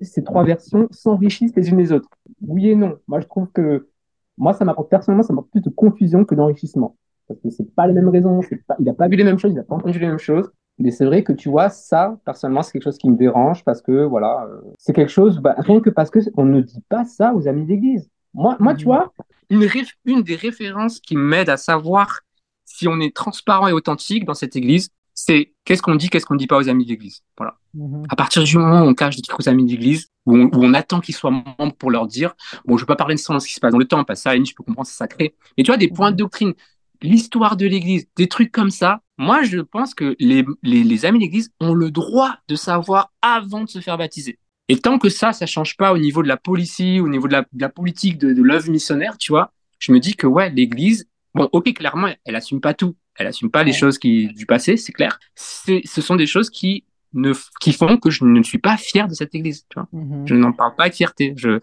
ces 0.00 0.22
trois 0.22 0.44
versions 0.44 0.88
s'enrichissent 0.90 1.56
les 1.56 1.70
unes 1.70 1.78
les 1.78 1.92
autres. 1.92 2.10
Oui 2.46 2.68
et 2.68 2.76
non. 2.76 2.98
Moi, 3.08 3.20
je 3.20 3.26
trouve 3.26 3.48
que, 3.52 3.88
moi, 4.36 4.52
ça 4.52 4.64
m'apporte, 4.64 4.90
personnellement, 4.90 5.22
ça 5.22 5.32
m'apporte 5.32 5.50
plus 5.50 5.62
de 5.62 5.70
confusion 5.70 6.24
que 6.24 6.34
d'enrichissement. 6.34 6.96
Parce 7.26 7.40
que 7.40 7.50
c'est 7.50 7.74
pas 7.74 7.86
les 7.86 7.94
mêmes 7.94 8.08
raisons, 8.08 8.40
pas, 8.68 8.76
il 8.78 8.84
n'a 8.84 8.92
pas 8.92 9.08
vu 9.08 9.16
les 9.16 9.24
mêmes 9.24 9.38
choses, 9.38 9.52
il 9.52 9.56
n'a 9.56 9.64
pas 9.64 9.76
entendu 9.76 9.98
les 9.98 10.06
mêmes 10.06 10.18
choses. 10.18 10.50
Mais 10.78 10.90
c'est 10.90 11.06
vrai 11.06 11.22
que 11.22 11.32
tu 11.32 11.48
vois, 11.48 11.70
ça, 11.70 12.18
personnellement, 12.24 12.62
c'est 12.62 12.72
quelque 12.72 12.84
chose 12.84 12.98
qui 12.98 13.08
me 13.08 13.16
dérange 13.16 13.64
parce 13.64 13.80
que, 13.80 14.04
voilà, 14.04 14.46
euh, 14.46 14.60
c'est 14.78 14.92
quelque 14.92 15.10
chose, 15.10 15.40
bah, 15.40 15.54
rien 15.56 15.80
que 15.80 15.88
parce 15.88 16.10
qu'on 16.10 16.44
ne 16.44 16.60
dit 16.60 16.82
pas 16.88 17.04
ça 17.04 17.34
aux 17.34 17.48
amis 17.48 17.64
d'église. 17.64 18.10
Moi, 18.36 18.56
moi, 18.60 18.74
tu 18.74 18.84
mhm. 18.84 18.92
vois, 18.92 19.12
une, 19.50 19.68
une 20.04 20.22
des 20.22 20.36
références 20.36 21.00
qui 21.00 21.16
m'aide 21.16 21.48
à 21.48 21.56
savoir 21.56 22.20
si 22.64 22.86
on 22.86 23.00
est 23.00 23.14
transparent 23.14 23.68
et 23.68 23.72
authentique 23.72 24.24
dans 24.24 24.34
cette 24.34 24.54
église, 24.56 24.90
c'est 25.14 25.54
qu'est-ce 25.64 25.80
qu'on 25.80 25.94
dit, 25.94 26.10
qu'est-ce 26.10 26.26
qu'on 26.26 26.34
ne 26.34 26.38
dit 26.38 26.46
pas 26.46 26.58
aux 26.58 26.68
amis 26.68 26.84
d'église. 26.84 27.22
Voilà. 27.38 27.56
Mhm. 27.74 28.04
À 28.10 28.16
partir 28.16 28.44
du 28.44 28.58
moment 28.58 28.82
où 28.82 28.84
on 28.84 28.94
cache 28.94 29.16
des 29.16 29.22
trucs 29.22 29.40
aux 29.40 29.48
amis 29.48 29.64
d'église, 29.64 30.08
où, 30.26 30.36
on, 30.52 30.74
attend 30.74 31.00
qu'ils 31.00 31.14
soient 31.14 31.30
membres 31.30 31.74
pour 31.78 31.90
leur 31.90 32.06
dire, 32.06 32.34
bon, 32.66 32.76
je 32.76 32.82
ne 32.82 32.86
vais 32.86 32.86
pas 32.86 32.96
parler 32.96 33.14
de 33.14 33.20
ce 33.20 33.32
qui 33.46 33.54
se 33.54 33.60
passe 33.60 33.72
dans 33.72 33.78
le 33.78 33.86
temps, 33.86 34.04
parce 34.04 34.20
que 34.20 34.22
ça, 34.24 34.36
je 34.36 34.54
peux 34.54 34.62
comprendre, 34.62 34.86
c'est 34.86 34.96
sacré. 34.96 35.34
Mais 35.56 35.64
tu 35.64 35.70
vois, 35.70 35.78
des 35.78 35.88
points 35.88 36.10
de 36.10 36.16
doctrine, 36.16 36.52
l'histoire 37.00 37.56
de 37.56 37.66
l'église, 37.66 38.06
des 38.16 38.28
trucs 38.28 38.52
comme 38.52 38.70
ça, 38.70 39.00
moi, 39.18 39.42
je 39.42 39.60
pense 39.60 39.94
que 39.94 40.14
les, 40.18 40.44
les, 40.62 41.06
amis 41.06 41.20
d'église 41.20 41.50
ont 41.60 41.72
le 41.72 41.90
droit 41.90 42.36
de 42.48 42.56
savoir 42.56 43.12
avant 43.22 43.64
de 43.64 43.68
se 43.68 43.80
faire 43.80 43.96
baptiser. 43.96 44.38
Et 44.68 44.78
tant 44.78 44.98
que 44.98 45.08
ça, 45.08 45.32
ça 45.32 45.46
change 45.46 45.76
pas 45.76 45.92
au 45.92 45.98
niveau 45.98 46.22
de 46.22 46.28
la 46.28 46.36
policy, 46.36 47.00
au 47.00 47.08
niveau 47.08 47.28
de 47.28 47.44
la, 47.56 47.68
politique 47.68 48.18
de, 48.18 48.32
de 48.32 48.42
l'œuvre 48.42 48.68
missionnaire, 48.70 49.16
tu 49.16 49.32
vois, 49.32 49.52
je 49.78 49.92
me 49.92 50.00
dis 50.00 50.16
que 50.16 50.26
ouais, 50.26 50.50
l'église, 50.50 51.08
bon, 51.34 51.48
ok, 51.52 51.72
clairement, 51.74 52.08
elle 52.24 52.36
assume 52.36 52.60
pas 52.60 52.74
tout. 52.74 52.96
Elle 53.18 53.26
assume 53.26 53.50
pas 53.50 53.64
les 53.64 53.72
choses 53.72 53.98
qui, 53.98 54.28
du 54.34 54.44
passé, 54.44 54.76
c'est 54.76 54.92
clair. 54.92 55.18
C'est, 55.34 55.80
ce 55.84 56.02
sont 56.02 56.16
des 56.16 56.26
choses 56.26 56.50
qui 56.50 56.84
ne, 57.14 57.32
qui 57.60 57.72
font 57.72 57.96
que 57.96 58.10
je 58.10 58.24
ne 58.24 58.42
suis 58.42 58.58
pas 58.58 58.76
fier 58.76 59.08
de 59.08 59.14
cette 59.14 59.34
église, 59.34 59.64
tu 59.70 59.78
vois. 59.78 59.88
Mm-hmm. 59.94 60.26
Je 60.26 60.34
n'en 60.34 60.52
parle 60.52 60.74
pas 60.76 60.84
avec 60.84 60.94
fierté. 60.94 61.32
Je, 61.36 61.60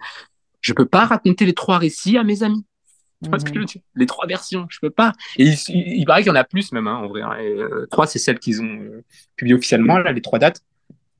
je 0.61 0.73
peux 0.73 0.87
pas 0.87 1.05
raconter 1.05 1.45
les 1.45 1.53
trois 1.53 1.77
récits 1.77 2.17
à 2.17 2.23
mes 2.23 2.41
amis. 2.41 2.65
Ce 3.23 3.45
que 3.45 3.59
je 3.59 3.65
dire? 3.65 3.81
Les 3.95 4.05
trois 4.05 4.27
versions, 4.27 4.65
je 4.69 4.79
peux 4.79 4.89
pas. 4.89 5.13
Et 5.37 5.53
il, 5.69 6.05
paraît 6.05 6.23
qu'il 6.23 6.29
y 6.29 6.31
en 6.31 6.35
a 6.35 6.43
plus 6.43 6.71
même, 6.71 6.87
hein, 6.87 6.95
en 6.95 7.07
vrai. 7.07 7.21
Hein. 7.21 7.37
Euh, 7.39 7.85
trois, 7.89 8.05
c'est 8.05 8.19
celles 8.19 8.39
qu'ils 8.39 8.61
ont 8.61 8.79
euh, 8.81 9.03
publiées 9.37 9.55
officiellement, 9.55 9.97
là, 9.97 10.11
les 10.11 10.21
trois 10.21 10.39
dates. 10.39 10.61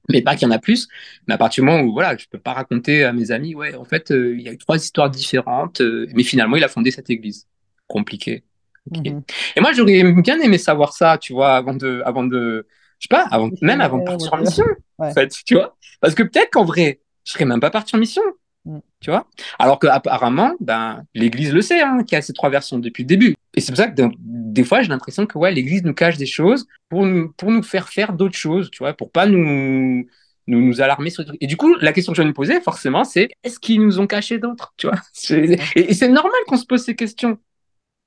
Mais 0.09 0.21
pas 0.21 0.35
qu'il 0.35 0.47
y 0.47 0.51
en 0.51 0.53
a 0.53 0.59
plus. 0.59 0.87
Mais 1.27 1.33
à 1.33 1.37
partir 1.37 1.63
du 1.63 1.69
moment 1.69 1.83
où, 1.83 1.93
voilà, 1.93 2.17
je 2.17 2.25
peux 2.29 2.39
pas 2.39 2.53
raconter 2.53 3.03
à 3.03 3.13
mes 3.13 3.31
amis, 3.31 3.55
ouais, 3.55 3.73
en 3.75 3.85
fait, 3.85 4.11
euh, 4.11 4.35
il 4.35 4.41
y 4.41 4.49
a 4.49 4.51
eu 4.51 4.57
trois 4.57 4.77
histoires 4.77 5.09
différentes, 5.09 5.81
mais 6.13 6.23
finalement, 6.23 6.57
il 6.57 6.63
a 6.63 6.67
fondé 6.67 6.91
cette 6.91 7.09
église. 7.09 7.47
Compliqué. 7.87 8.43
Mhm. 8.91 9.23
Et 9.55 9.61
moi, 9.61 9.71
j'aurais 9.73 10.03
bien 10.13 10.39
aimé 10.41 10.57
savoir 10.57 10.93
ça, 10.93 11.17
tu 11.17 11.33
vois, 11.33 11.55
avant 11.55 11.73
de, 11.73 12.01
avant 12.05 12.23
de, 12.23 12.67
je 12.99 13.07
sais 13.07 13.07
pas, 13.09 13.25
avant, 13.31 13.49
même 13.61 13.81
avant 13.81 13.99
de 13.99 14.03
partir 14.03 14.33
en 14.33 14.37
mission, 14.37 14.65
en 14.97 15.13
fait, 15.13 15.33
tu 15.45 15.55
vois. 15.55 15.77
Parce 16.01 16.15
que 16.15 16.23
peut-être 16.23 16.51
qu'en 16.51 16.65
vrai, 16.65 16.99
je 17.25 17.31
serais 17.31 17.45
même 17.45 17.61
pas 17.61 17.69
parti 17.69 17.95
en 17.95 17.99
mission. 17.99 18.21
Mm. 18.65 18.79
Tu 19.01 19.09
vois? 19.09 19.27
Alors 19.59 19.79
qu'apparemment, 19.79 20.53
ben, 20.59 21.03
l'Église 21.13 21.53
le 21.53 21.61
sait, 21.61 21.81
hein, 21.81 22.03
qu'il 22.03 22.15
y 22.15 22.19
a 22.19 22.21
ces 22.21 22.33
trois 22.33 22.49
versions 22.49 22.79
depuis 22.79 23.03
le 23.03 23.07
début. 23.07 23.35
Et 23.55 23.61
c'est 23.61 23.71
pour 23.71 23.77
ça 23.77 23.87
que 23.87 24.01
des 24.17 24.63
fois, 24.63 24.81
j'ai 24.81 24.89
l'impression 24.89 25.25
que 25.25 25.37
ouais, 25.37 25.51
l'Église 25.51 25.83
nous 25.83 25.93
cache 25.93 26.17
des 26.17 26.25
choses 26.25 26.65
pour 26.89 27.05
nous, 27.05 27.31
pour 27.33 27.51
nous 27.51 27.63
faire 27.63 27.89
faire 27.89 28.13
d'autres 28.13 28.37
choses, 28.37 28.71
tu 28.71 28.79
vois, 28.79 28.93
pour 28.93 29.11
pas 29.11 29.25
nous, 29.25 30.05
nous, 30.47 30.61
nous 30.61 30.81
alarmer 30.81 31.09
sur 31.09 31.23
Et 31.41 31.47
du 31.47 31.57
coup, 31.57 31.75
la 31.75 31.93
question 31.93 32.13
que 32.13 32.17
je 32.17 32.21
vais 32.21 32.27
me 32.27 32.33
poser, 32.33 32.61
forcément, 32.61 33.03
c'est 33.03 33.29
est-ce 33.43 33.59
qu'ils 33.59 33.81
nous 33.81 33.99
ont 33.99 34.07
caché 34.07 34.39
d'autres, 34.39 34.73
tu 34.77 34.87
vois? 34.87 34.97
Et, 35.75 35.93
c'est 35.93 36.09
normal 36.09 36.39
qu'on 36.47 36.57
se 36.57 36.65
pose 36.65 36.83
ces 36.83 36.95
questions 36.95 37.37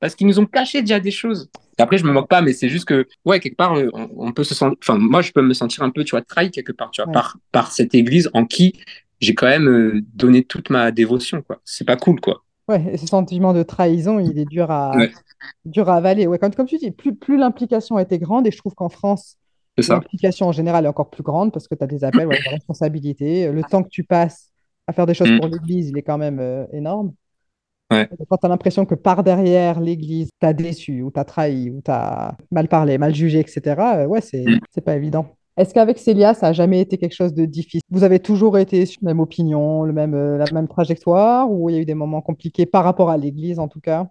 parce 0.00 0.14
qu'ils 0.14 0.26
nous 0.26 0.38
ont 0.38 0.46
caché 0.46 0.82
déjà 0.82 1.00
des 1.00 1.11
choses. 1.11 1.50
Après, 1.78 1.98
je 1.98 2.04
me 2.04 2.12
moque 2.12 2.28
pas, 2.28 2.42
mais 2.42 2.52
c'est 2.52 2.68
juste 2.68 2.86
que, 2.86 3.07
ouais, 3.24 3.40
quelque 3.40 3.57
part, 3.57 3.74
on, 3.92 4.32
peut 4.32 4.44
se 4.44 4.54
sentir, 4.54 4.76
enfin, 4.82 4.98
moi, 4.98 5.22
je 5.22 5.32
peux 5.32 5.42
me 5.42 5.54
sentir 5.54 5.82
un 5.82 5.90
peu, 5.90 6.04
tu 6.04 6.11
vois, 6.11 6.22
trahi 6.22 6.50
quelque 6.50 6.72
part, 6.72 6.90
tu 6.90 7.02
vois, 7.02 7.12
par, 7.12 7.38
par 7.52 7.72
cette 7.72 7.94
église 7.94 8.30
en 8.34 8.44
qui 8.44 8.74
j'ai 9.21 9.35
quand 9.35 9.47
même 9.47 9.69
euh, 9.69 10.01
donné 10.14 10.45
toute 10.45 10.71
ma 10.71 10.91
dévotion, 10.91 11.43
quoi. 11.43 11.61
C'est 11.64 11.85
pas 11.85 11.97
cool, 11.97 12.21
quoi. 12.21 12.43
Ouais, 12.69 12.85
et 12.93 12.97
ce 12.97 13.07
sentiment 13.07 13.53
de 13.53 13.62
trahison, 13.62 14.19
il 14.19 14.39
est 14.39 14.45
dur 14.45 14.71
à, 14.71 14.93
dur 15.64 15.89
à 15.89 15.97
avaler. 15.97 16.27
Ouais, 16.27 16.39
comme, 16.39 16.55
comme 16.55 16.67
tu 16.67 16.79
dis, 16.79 16.91
plus, 16.91 17.14
plus 17.14 17.37
l'implication 17.37 17.99
était 17.99 18.19
grande, 18.19 18.47
et 18.47 18.51
je 18.51 18.59
trouve 18.59 18.75
qu'en 18.75 18.89
France, 18.89 19.37
l'implication 19.77 20.49
en 20.49 20.53
général 20.53 20.85
est 20.85 20.89
encore 20.89 21.11
plus 21.11 21.23
grande 21.23 21.53
parce 21.53 21.69
que 21.69 21.75
tu 21.75 21.85
as 21.85 21.87
des 21.87 22.03
appels, 22.03 22.27
ouais, 22.27 22.41
des 22.43 22.51
responsabilités. 22.51 23.51
Le 23.51 23.62
temps 23.62 23.83
que 23.83 23.89
tu 23.89 24.05
passes 24.05 24.51
à 24.87 24.93
faire 24.93 25.07
des 25.07 25.14
choses 25.14 25.31
mm. 25.31 25.39
pour 25.39 25.49
l'Église, 25.49 25.91
il 25.91 25.99
est 25.99 26.03
quand 26.03 26.19
même 26.19 26.39
euh, 26.41 26.64
énorme. 26.73 27.12
Ouais. 27.91 28.09
Quand 28.29 28.37
tu 28.37 28.47
as 28.47 28.49
l'impression 28.49 28.85
que 28.85 28.97
par 28.97 29.23
derrière, 29.23 29.79
l'Église 29.79 30.31
t'a 30.41 30.53
déçu, 30.53 31.03
ou 31.03 31.11
t'a 31.11 31.25
trahi, 31.25 31.71
ou 31.71 31.81
t'a 31.81 32.37
mal 32.51 32.69
parlé, 32.69 32.99
mal 32.99 33.14
jugé, 33.14 33.39
etc., 33.39 33.61
euh, 33.79 34.07
ouais, 34.07 34.21
c'est 34.21 34.45
mm. 34.45 34.81
pas 34.85 34.97
évident. 34.97 35.37
Est-ce 35.57 35.72
qu'avec 35.72 35.98
Célia, 35.98 36.34
ça 36.34 36.48
n'a 36.48 36.52
jamais 36.52 36.80
été 36.80 36.98
quelque 36.98 37.14
chose 37.14 37.32
de 37.32 37.46
difficile? 37.46 37.80
Vous 37.90 38.04
avez 38.04 38.20
toujours 38.20 38.59
été 38.59 38.84
sur 38.84 38.98
la 39.02 39.11
même 39.11 39.20
opinion, 39.20 39.84
le 39.84 39.92
même, 39.92 40.14
euh, 40.14 40.36
la 40.36 40.44
même 40.52 40.68
trajectoire, 40.68 41.50
ou 41.50 41.70
il 41.70 41.76
y 41.76 41.78
a 41.78 41.82
eu 41.82 41.86
des 41.86 41.94
moments 41.94 42.20
compliqués 42.20 42.66
par 42.66 42.84
rapport 42.84 43.11
à 43.11 43.16
l'Église 43.16 43.59
en 43.59 43.66
tout 43.66 43.80
cas? 43.80 44.07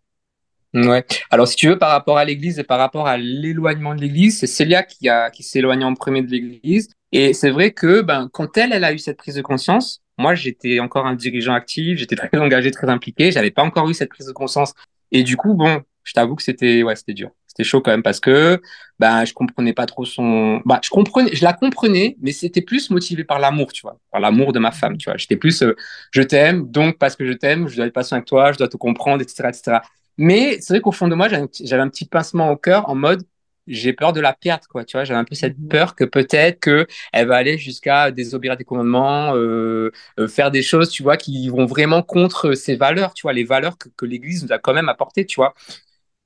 Ouais. 0.73 1.05
Alors, 1.29 1.47
si 1.47 1.55
tu 1.55 1.67
veux, 1.67 1.77
par 1.77 1.91
rapport 1.91 2.17
à 2.17 2.25
l'Église 2.25 2.59
et 2.59 2.63
par 2.63 2.79
rapport 2.79 3.07
à 3.07 3.17
l'éloignement 3.17 3.95
de 3.95 4.01
l'Église, 4.01 4.39
c'est 4.39 4.47
Célia 4.47 4.83
qui 4.83 5.07
a 5.07 5.29
qui 5.29 5.43
s'est 5.43 5.59
éloignée 5.59 5.85
en 5.85 5.93
premier 5.93 6.21
de 6.21 6.29
l'Église. 6.29 6.89
Et 7.11 7.33
c'est 7.33 7.51
vrai 7.51 7.71
que 7.71 8.01
ben 8.01 8.27
quand 8.33 8.57
elle, 8.57 8.73
elle 8.73 8.83
a 8.83 8.91
eu 8.91 8.97
cette 8.97 9.17
prise 9.17 9.35
de 9.35 9.41
conscience, 9.41 10.01
moi 10.17 10.35
j'étais 10.35 10.79
encore 10.79 11.05
un 11.05 11.15
dirigeant 11.15 11.53
actif, 11.53 11.97
j'étais 11.97 12.15
très 12.15 12.29
engagé, 12.39 12.71
très 12.71 12.89
impliqué, 12.89 13.31
j'avais 13.31 13.51
pas 13.51 13.63
encore 13.63 13.89
eu 13.89 13.93
cette 13.93 14.09
prise 14.09 14.27
de 14.27 14.33
conscience. 14.33 14.73
Et 15.11 15.23
du 15.23 15.37
coup, 15.37 15.53
bon, 15.53 15.81
je 16.03 16.13
t'avoue 16.13 16.35
que 16.35 16.43
c'était 16.43 16.83
ouais, 16.83 16.95
c'était 16.95 17.13
dur. 17.13 17.29
C'était 17.55 17.67
chaud 17.67 17.81
quand 17.81 17.91
même 17.91 18.03
parce 18.03 18.19
que 18.19 18.61
bah 18.99 19.23
je 19.23 19.33
comprenais 19.33 19.73
pas 19.73 19.85
trop 19.85 20.03
son 20.05 20.61
bah 20.65 20.79
je 20.83 20.89
comprenais 20.89 21.33
je 21.33 21.43
la 21.43 21.53
comprenais 21.53 22.17
mais 22.21 22.31
c'était 22.31 22.61
plus 22.61 22.89
motivé 22.89 23.23
par 23.23 23.39
l'amour, 23.39 23.71
tu 23.71 23.81
vois, 23.81 23.97
par 24.11 24.19
l'amour 24.19 24.51
de 24.51 24.59
ma 24.59 24.71
femme, 24.71 24.97
tu 24.97 25.09
vois. 25.09 25.17
J'étais 25.17 25.37
plus 25.37 25.63
euh, 25.63 25.75
je 26.11 26.21
t'aime 26.21 26.69
donc 26.69 26.97
parce 26.97 27.15
que 27.15 27.25
je 27.25 27.33
t'aime, 27.33 27.67
je 27.67 27.77
dois 27.77 27.85
être 27.85 27.93
patient 27.93 28.17
avec 28.17 28.27
toi, 28.27 28.51
je 28.51 28.57
dois 28.57 28.67
te 28.67 28.77
comprendre 28.77 29.21
etc 29.21 29.49
etc. 29.49 29.77
Mais 30.17 30.57
c'est 30.59 30.73
vrai 30.73 30.81
qu'au 30.81 30.91
fond 30.91 31.07
de 31.07 31.15
moi 31.15 31.27
j'avais 31.29 31.81
un 31.81 31.89
petit 31.89 32.05
pincement 32.05 32.51
au 32.51 32.57
cœur 32.57 32.89
en 32.89 32.95
mode 32.95 33.23
j'ai 33.67 33.93
peur 33.93 34.13
de 34.13 34.21
la 34.21 34.33
perte, 34.33 34.67
quoi. 34.67 34.85
Tu 34.85 34.97
vois, 34.97 35.03
j'avais 35.03 35.19
un 35.19 35.23
peu 35.23 35.35
cette 35.35 35.57
mhm. 35.57 35.67
peur 35.67 35.95
que 35.95 36.03
peut-être 36.03 36.59
que 36.59 36.87
elle 37.13 37.27
va 37.27 37.37
aller 37.37 37.57
jusqu'à 37.57 38.11
désobéir 38.11 38.53
à 38.53 38.55
des 38.55 38.63
commandements, 38.63 39.35
euh, 39.35 39.91
euh, 40.19 40.27
faire 40.27 40.51
des 40.51 40.61
choses, 40.61 40.89
tu 40.89 41.03
vois, 41.03 41.17
qui 41.17 41.49
vont 41.49 41.65
vraiment 41.65 42.03
contre 42.03 42.53
ses 42.53 42.75
valeurs, 42.75 43.13
tu 43.13 43.23
vois, 43.23 43.33
les 43.33 43.43
valeurs 43.43 43.77
que, 43.77 43.89
que 43.97 44.05
l'Église 44.05 44.43
nous 44.43 44.53
a 44.53 44.59
quand 44.59 44.73
même 44.73 44.89
apportées, 44.89 45.25
tu 45.25 45.35
vois. 45.37 45.53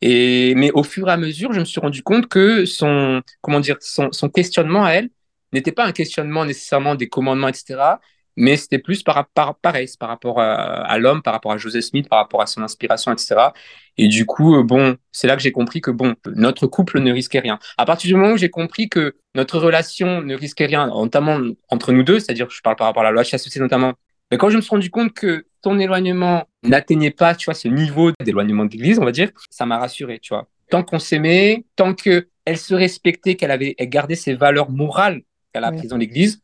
Mais 0.01 0.71
au 0.73 0.83
fur 0.83 1.09
et 1.09 1.11
à 1.11 1.17
mesure, 1.17 1.53
je 1.53 1.59
me 1.59 1.65
suis 1.65 1.79
rendu 1.79 2.03
compte 2.03 2.27
que 2.27 2.65
son, 2.65 3.21
comment 3.41 3.59
dire, 3.59 3.77
son, 3.81 4.09
questionnement 4.29 4.85
à 4.85 4.91
elle 4.91 5.09
n'était 5.53 5.71
pas 5.71 5.85
un 5.85 5.91
questionnement 5.91 6.45
nécessairement 6.45 6.95
des 6.95 7.09
commandements, 7.09 7.47
etc., 7.47 7.77
mais 8.35 8.55
c'était 8.55 8.79
plus 8.79 9.03
par, 9.03 9.27
par, 9.31 9.55
pareil, 9.55 9.89
par 9.99 10.07
rapport 10.07 10.39
à, 10.39 10.97
l'homme, 10.97 11.21
par 11.21 11.33
rapport 11.33 11.51
à 11.51 11.57
Joseph 11.57 11.83
Smith, 11.83 12.07
par 12.07 12.19
rapport 12.19 12.41
à 12.41 12.47
son 12.47 12.61
inspiration, 12.61 13.11
etc. 13.11 13.35
Et 13.97 14.07
du 14.07 14.25
coup, 14.25 14.55
euh, 14.55 14.63
bon, 14.63 14.95
c'est 15.11 15.27
là 15.27 15.35
que 15.35 15.41
j'ai 15.41 15.51
compris 15.51 15.81
que 15.81 15.91
bon, 15.91 16.15
notre 16.35 16.65
couple 16.65 16.99
ne 16.99 17.11
risquait 17.11 17.39
rien. 17.41 17.59
À 17.77 17.85
partir 17.85 18.07
du 18.07 18.15
moment 18.15 18.33
où 18.33 18.37
j'ai 18.37 18.49
compris 18.49 18.87
que 18.87 19.17
notre 19.35 19.59
relation 19.59 20.21
ne 20.21 20.35
risquait 20.35 20.67
rien, 20.67 20.87
notamment 20.87 21.37
entre 21.67 21.91
nous 21.91 22.03
deux, 22.03 22.19
c'est-à-dire, 22.19 22.49
je 22.49 22.61
parle 22.61 22.77
par 22.77 22.87
rapport 22.87 23.01
à 23.01 23.05
la 23.05 23.11
loi 23.11 23.23
chasse 23.23 23.53
notamment, 23.57 23.93
mais 24.31 24.37
quand 24.37 24.49
je 24.49 24.55
me 24.55 24.61
suis 24.61 24.69
rendu 24.69 24.89
compte 24.89 25.13
que 25.13 25.45
ton 25.61 25.79
éloignement 25.79 26.45
n'atteignait 26.63 27.11
pas, 27.11 27.35
tu 27.35 27.45
vois, 27.45 27.53
ce 27.53 27.67
niveau 27.67 28.11
d'éloignement 28.23 28.65
de 28.65 28.71
l'Église, 28.71 28.99
on 28.99 29.05
va 29.05 29.11
dire, 29.11 29.31
ça 29.49 29.65
m'a 29.65 29.77
rassuré, 29.77 30.19
tu 30.19 30.33
vois. 30.33 30.47
Tant 30.69 30.83
qu'on 30.83 30.99
s'aimait, 30.99 31.65
tant 31.75 31.93
que 31.93 32.27
elle 32.45 32.57
se 32.57 32.73
respectait, 32.73 33.35
qu'elle 33.35 33.51
avait 33.51 33.75
gardé 33.79 34.15
ses 34.15 34.33
valeurs 34.33 34.71
morales 34.71 35.21
qu'elle 35.53 35.63
a 35.63 35.67
apprises 35.67 35.89
dans 35.89 35.97
l'Église, 35.97 36.41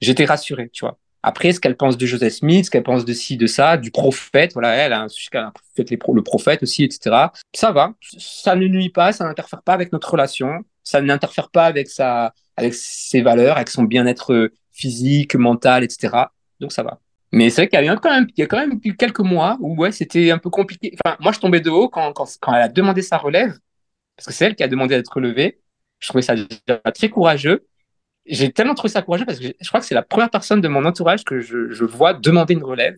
j'étais 0.00 0.24
rassuré, 0.24 0.70
tu 0.72 0.80
vois. 0.84 0.98
Après, 1.22 1.52
ce 1.52 1.58
qu'elle 1.58 1.76
pense 1.76 1.96
de 1.96 2.06
Joseph 2.06 2.34
Smith, 2.34 2.66
ce 2.66 2.70
qu'elle 2.70 2.84
pense 2.84 3.04
de 3.04 3.12
ci, 3.12 3.36
de 3.36 3.46
ça, 3.48 3.76
du 3.76 3.90
prophète, 3.90 4.52
voilà, 4.52 4.74
elle 4.74 4.92
a 4.92 5.02
un 5.02 5.08
fait 5.08 5.90
le 5.90 6.22
prophète 6.22 6.62
aussi, 6.62 6.84
etc. 6.84 7.16
Ça 7.52 7.72
va, 7.72 7.94
ça 8.00 8.54
ne 8.54 8.68
nuit 8.68 8.90
pas, 8.90 9.12
ça 9.12 9.24
n'interfère 9.24 9.62
pas 9.62 9.72
avec 9.72 9.92
notre 9.92 10.10
relation, 10.10 10.64
ça 10.84 11.00
n'interfère 11.00 11.50
pas 11.50 11.66
avec 11.66 11.88
sa, 11.88 12.32
avec 12.56 12.74
ses 12.74 13.22
valeurs, 13.22 13.56
avec 13.56 13.70
son 13.70 13.82
bien-être 13.82 14.52
physique, 14.70 15.34
mental, 15.34 15.82
etc. 15.82 16.14
Donc 16.60 16.70
ça 16.70 16.84
va. 16.84 17.00
Mais 17.32 17.50
c'est 17.50 17.62
vrai 17.62 17.68
qu'il 17.68 17.84
y 17.84 17.88
a 17.88 17.96
quand 17.96 18.10
même, 18.10 18.26
y 18.36 18.42
a 18.42 18.46
quand 18.46 18.58
même 18.58 18.80
quelques 18.80 19.20
mois 19.20 19.56
où 19.60 19.76
ouais, 19.76 19.92
c'était 19.92 20.30
un 20.30 20.38
peu 20.38 20.50
compliqué. 20.50 20.96
Enfin, 21.04 21.16
moi, 21.20 21.32
je 21.32 21.40
tombais 21.40 21.60
de 21.60 21.70
haut 21.70 21.88
quand, 21.88 22.12
quand, 22.12 22.26
quand 22.40 22.54
elle 22.54 22.62
a 22.62 22.68
demandé 22.68 23.02
sa 23.02 23.18
relève, 23.18 23.58
parce 24.16 24.28
que 24.28 24.32
c'est 24.32 24.46
elle 24.46 24.56
qui 24.56 24.62
a 24.62 24.68
demandé 24.68 24.96
d'être 24.96 25.12
relevée. 25.12 25.60
Je 26.00 26.08
trouvais 26.08 26.22
ça 26.22 26.34
très 26.94 27.08
courageux. 27.08 27.66
J'ai 28.26 28.52
tellement 28.52 28.74
trouvé 28.74 28.90
ça 28.92 29.02
courageux 29.02 29.24
parce 29.26 29.38
que 29.38 29.46
je 29.60 29.68
crois 29.68 29.80
que 29.80 29.86
c'est 29.86 29.94
la 29.94 30.02
première 30.02 30.30
personne 30.30 30.60
de 30.60 30.68
mon 30.68 30.84
entourage 30.84 31.24
que 31.24 31.40
je, 31.40 31.70
je 31.70 31.84
vois 31.84 32.14
demander 32.14 32.54
une 32.54 32.64
relève 32.64 32.96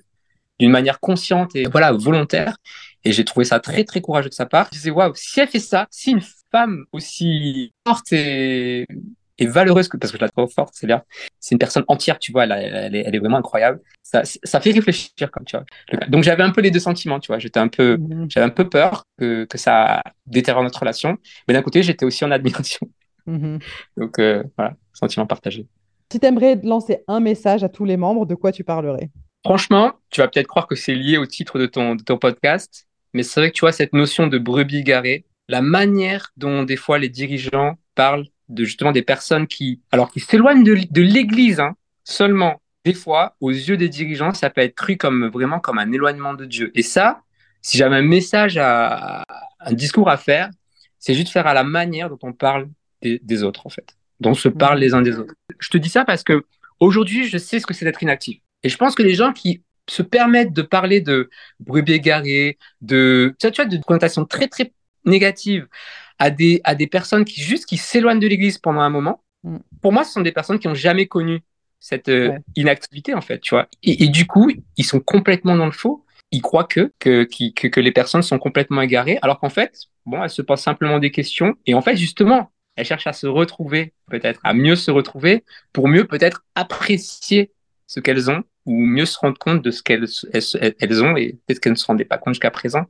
d'une 0.59 0.70
manière 0.70 1.01
consciente 1.01 1.55
et 1.57 1.64
voilà 1.64 1.93
volontaire. 1.93 2.57
Et 3.05 3.12
j'ai 3.12 3.24
trouvé 3.24 3.45
ça 3.45 3.61
très 3.61 3.85
très 3.85 4.01
courageux 4.01 4.29
de 4.31 4.35
sa 4.35 4.47
part. 4.47 4.66
Je 4.72 4.79
disais 4.79 4.91
waouh, 4.91 5.12
si 5.14 5.41
elle 5.41 5.49
fait 5.49 5.61
ça, 5.61 5.87
si 5.91 6.12
une 6.12 6.22
femme 6.51 6.85
aussi 6.93 7.72
forte 7.87 8.12
et 8.12 8.87
et 9.39 9.47
valeureuse, 9.47 9.89
parce 9.89 10.11
que 10.12 10.18
je 10.18 10.22
la 10.22 10.28
trouve 10.28 10.51
forte, 10.51 10.74
c'est 10.74 10.86
bien. 10.86 11.03
C'est 11.39 11.55
une 11.55 11.59
personne 11.59 11.84
entière, 11.89 12.18
tu 12.18 12.32
vois, 12.32 12.45
elle, 12.45 12.53
elle, 12.53 12.95
est, 12.95 13.05
elle, 13.07 13.14
est, 13.14 13.18
vraiment 13.18 13.39
incroyable. 13.39 13.80
Ça, 14.03 14.22
ça 14.24 14.61
fait 14.61 14.72
réfléchir, 14.72 15.30
comme 15.30 15.45
tu 15.45 15.57
vois. 15.57 15.64
Donc 16.09 16.24
j'avais 16.24 16.43
un 16.43 16.51
peu 16.51 16.61
les 16.61 16.70
deux 16.70 16.80
sentiments, 16.80 17.20
tu 17.20 17.28
vois. 17.28 17.39
J'étais 17.39 17.61
un 17.61 17.68
peu, 17.68 17.97
mhm. 17.97 18.26
j'avais 18.28 18.47
un 18.47 18.51
peu 18.51 18.68
peur 18.68 19.05
que, 19.18 19.45
que 19.45 19.59
ça 19.59 20.03
détériore 20.26 20.64
notre 20.64 20.80
relation, 20.80 21.16
mais 21.47 21.55
d'un 21.55 21.62
côté, 21.62 21.82
j'étais 21.82 22.05
aussi 22.05 22.24
en 22.24 22.30
admiration. 22.30 22.89
Mhm. 23.26 23.59
Donc 23.97 24.18
euh, 24.18 24.43
voilà, 24.57 24.74
sentiment 24.93 25.26
partagé. 25.26 25.66
Si 26.11 26.18
tu 26.18 26.26
aimerais 26.26 26.59
lancer 26.62 27.05
un 27.07 27.20
message 27.20 27.62
à 27.62 27.68
tous 27.68 27.84
les 27.84 27.97
membres, 27.97 28.26
de 28.26 28.34
quoi 28.34 28.51
tu 28.51 28.64
parlerais? 28.64 29.11
Franchement, 29.45 29.93
tu 30.11 30.20
vas 30.20 30.28
peut-être 30.28 30.47
croire 30.47 30.66
que 30.66 30.74
c'est 30.74 30.95
lié 30.95 31.18
au 31.18 31.26
titre 31.26 31.59
de 31.59 31.66
ton, 31.66 31.95
de 31.95 32.03
ton 32.03 32.18
podcast, 32.18 32.89
mais 33.12 33.22
c'est 33.22 33.41
vrai 33.41 33.51
que 33.51 33.55
tu 33.55 33.61
vois, 33.61 33.72
cette 33.72 33.93
notion 33.93 34.26
de 34.26 34.39
brebis 34.39 34.82
garée, 34.82 35.26
la 35.49 35.62
manière 35.62 36.32
dont 36.36 36.62
des 36.64 36.76
fois 36.76 36.99
les 36.99 37.09
dirigeants 37.09 37.76
parlent 37.95 38.26
de 38.49 38.64
justement 38.64 38.92
des 38.92 39.03
personnes 39.03 39.46
qui, 39.46 39.80
alors 39.92 40.11
qui 40.11 40.20
s'éloignent 40.20 40.64
de, 40.64 40.76
de 40.90 41.03
l'Église 41.03 41.61
hein, 41.61 41.74
seulement. 42.05 42.61
Des 42.84 42.94
fois, 42.94 43.36
aux 43.40 43.51
yeux 43.51 43.76
des 43.76 43.88
dirigeants, 43.88 44.32
ça 44.32 44.49
peut 44.51 44.62
être 44.62 44.74
cru 44.74 44.96
comme 44.96 45.28
vraiment 45.28 45.61
comme 45.61 45.78
un 45.78 45.92
éloignement 45.92 46.32
de 46.32 46.46
Dieu. 46.46 46.70
Et 46.74 46.82
ça, 46.82 47.22
si 47.61 47.76
j'avais 47.76 47.96
un 47.96 48.03
message 48.03 48.57
à, 48.57 49.24
un 49.61 49.72
discours 49.72 50.09
à 50.09 50.16
faire, 50.16 50.49
c'est 50.99 51.14
juste 51.14 51.30
faire 51.30 51.46
à 51.46 51.55
la 51.55 51.64
manière 51.64 52.09
dont 52.09 52.18
on 52.22 52.32
parle 52.32 52.68
des, 53.03 53.20
des 53.22 53.42
autres 53.42 53.66
en 53.66 53.70
fait, 53.70 53.96
dont 54.20 54.34
se 54.34 54.49
parlent 54.49 54.78
les 54.78 54.94
uns 54.94 55.03
des 55.03 55.18
autres. 55.18 55.34
Je 55.59 55.68
te 55.68 55.76
dis 55.76 55.88
ça 55.88 56.05
parce 56.05 56.22
que 56.22 56.44
aujourd'hui, 56.80 57.28
je 57.28 57.36
sais 57.36 57.61
ce 57.61 57.66
que 57.66 57.74
c'est 57.74 57.84
d'être 57.84 58.03
inactif. 58.03 58.38
Et 58.62 58.68
je 58.68 58.76
pense 58.76 58.94
que 58.94 59.03
les 59.03 59.14
gens 59.14 59.32
qui 59.32 59.62
se 59.88 60.03
permettent 60.03 60.53
de 60.53 60.62
parler 60.62 61.01
de 61.01 61.30
brebis 61.61 61.94
égarées, 61.94 62.59
de, 62.80 63.34
tu 63.40 63.49
vois, 63.49 63.64
de 63.64 63.78
connotations 63.78 64.24
très, 64.24 64.49
très 64.49 64.72
négatives 65.05 65.66
à 66.18 66.30
des, 66.30 66.60
à 66.64 66.74
des 66.74 66.86
personnes 66.86 67.24
qui 67.24 67.40
juste 67.40 67.66
qui 67.66 67.76
s'éloignent 67.76 68.20
de 68.20 68.26
l'église 68.26 68.58
pendant 68.58 68.80
un 68.80 68.90
moment, 68.90 69.22
mm. 69.44 69.58
pour 69.82 69.92
moi, 69.92 70.04
ce 70.04 70.12
sont 70.12 70.20
des 70.20 70.32
personnes 70.32 70.58
qui 70.58 70.68
n'ont 70.68 70.74
jamais 70.74 71.06
connu 71.06 71.42
cette 71.80 72.08
euh, 72.08 72.36
inactivité, 72.56 73.14
en 73.14 73.20
fait, 73.20 73.40
tu 73.40 73.54
vois. 73.54 73.68
Et, 73.82 74.08
du 74.08 74.26
coup, 74.26 74.50
ils 74.76 74.84
sont 74.84 75.00
complètement 75.00 75.56
dans 75.56 75.66
le 75.66 75.72
faux. 75.72 76.04
Ils 76.30 76.42
croient 76.42 76.64
que, 76.64 76.92
que, 76.98 77.24
que, 77.24 77.68
que 77.68 77.80
les 77.80 77.92
personnes 77.92 78.22
sont 78.22 78.38
complètement 78.38 78.82
égarées, 78.82 79.18
alors 79.22 79.38
qu'en 79.38 79.48
fait, 79.48 79.84
bon, 80.04 80.22
elles 80.22 80.30
se 80.30 80.42
posent 80.42 80.60
simplement 80.60 80.98
des 80.98 81.10
questions. 81.10 81.54
Et 81.66 81.74
en 81.74 81.82
fait, 81.82 81.96
justement, 81.96 82.50
elles 82.76 82.84
cherchent 82.84 83.06
à 83.06 83.12
se 83.12 83.26
retrouver, 83.26 83.94
peut-être, 84.10 84.40
à 84.44 84.54
mieux 84.54 84.76
se 84.76 84.90
retrouver, 84.90 85.44
pour 85.72 85.88
mieux 85.88 86.04
peut-être 86.04 86.44
apprécier 86.54 87.52
ce 87.86 88.00
qu'elles 88.00 88.30
ont 88.30 88.44
ou 88.66 88.84
mieux 88.84 89.06
se 89.06 89.18
rendre 89.18 89.38
compte 89.38 89.62
de 89.62 89.70
ce 89.70 89.82
qu'elles 89.82 90.06
elles, 90.32 91.02
ont 91.02 91.16
et 91.16 91.38
peut-être 91.46 91.60
qu'elles 91.60 91.72
ne 91.72 91.78
se 91.78 91.86
rendaient 91.86 92.04
pas 92.04 92.18
compte 92.18 92.34
jusqu'à 92.34 92.50
présent. 92.50 92.84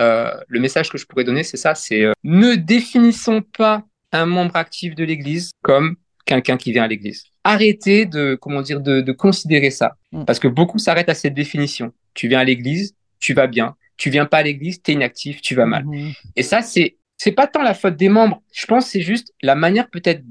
Euh, 0.00 0.32
le 0.48 0.60
message 0.60 0.90
que 0.90 0.98
je 0.98 1.06
pourrais 1.06 1.24
donner, 1.24 1.42
c'est 1.42 1.56
ça, 1.56 1.74
c'est 1.74 2.02
euh, 2.02 2.12
ne 2.24 2.54
définissons 2.54 3.42
pas 3.42 3.84
un 4.12 4.26
membre 4.26 4.56
actif 4.56 4.94
de 4.94 5.04
l'Église 5.04 5.52
comme 5.62 5.96
quelqu'un 6.24 6.56
qui 6.56 6.72
vient 6.72 6.84
à 6.84 6.88
l'Église. 6.88 7.24
Arrêtez 7.44 8.06
de, 8.06 8.36
comment 8.40 8.62
dire, 8.62 8.80
de, 8.80 9.00
de 9.00 9.12
considérer 9.12 9.70
ça, 9.70 9.96
mm. 10.12 10.24
parce 10.24 10.38
que 10.38 10.48
beaucoup 10.48 10.78
s'arrêtent 10.78 11.08
à 11.08 11.14
cette 11.14 11.34
définition. 11.34 11.92
Tu 12.14 12.28
viens 12.28 12.40
à 12.40 12.44
l'Église, 12.44 12.94
tu 13.18 13.34
vas 13.34 13.46
bien. 13.46 13.76
Tu 13.96 14.10
viens 14.10 14.26
pas 14.26 14.38
à 14.38 14.42
l'Église, 14.42 14.82
tu 14.82 14.90
es 14.90 14.94
inactif, 14.94 15.40
tu 15.42 15.54
vas 15.54 15.66
mal. 15.66 15.84
Mm-hmm. 15.84 16.14
Et 16.36 16.42
ça, 16.42 16.62
c'est 16.62 16.96
c'est 17.18 17.32
pas 17.32 17.46
tant 17.46 17.62
la 17.62 17.74
faute 17.74 17.96
des 17.96 18.08
membres. 18.08 18.42
Je 18.52 18.66
pense 18.66 18.86
c'est 18.86 19.02
juste 19.02 19.32
la 19.42 19.54
manière 19.54 19.88
peut-être 19.90 20.22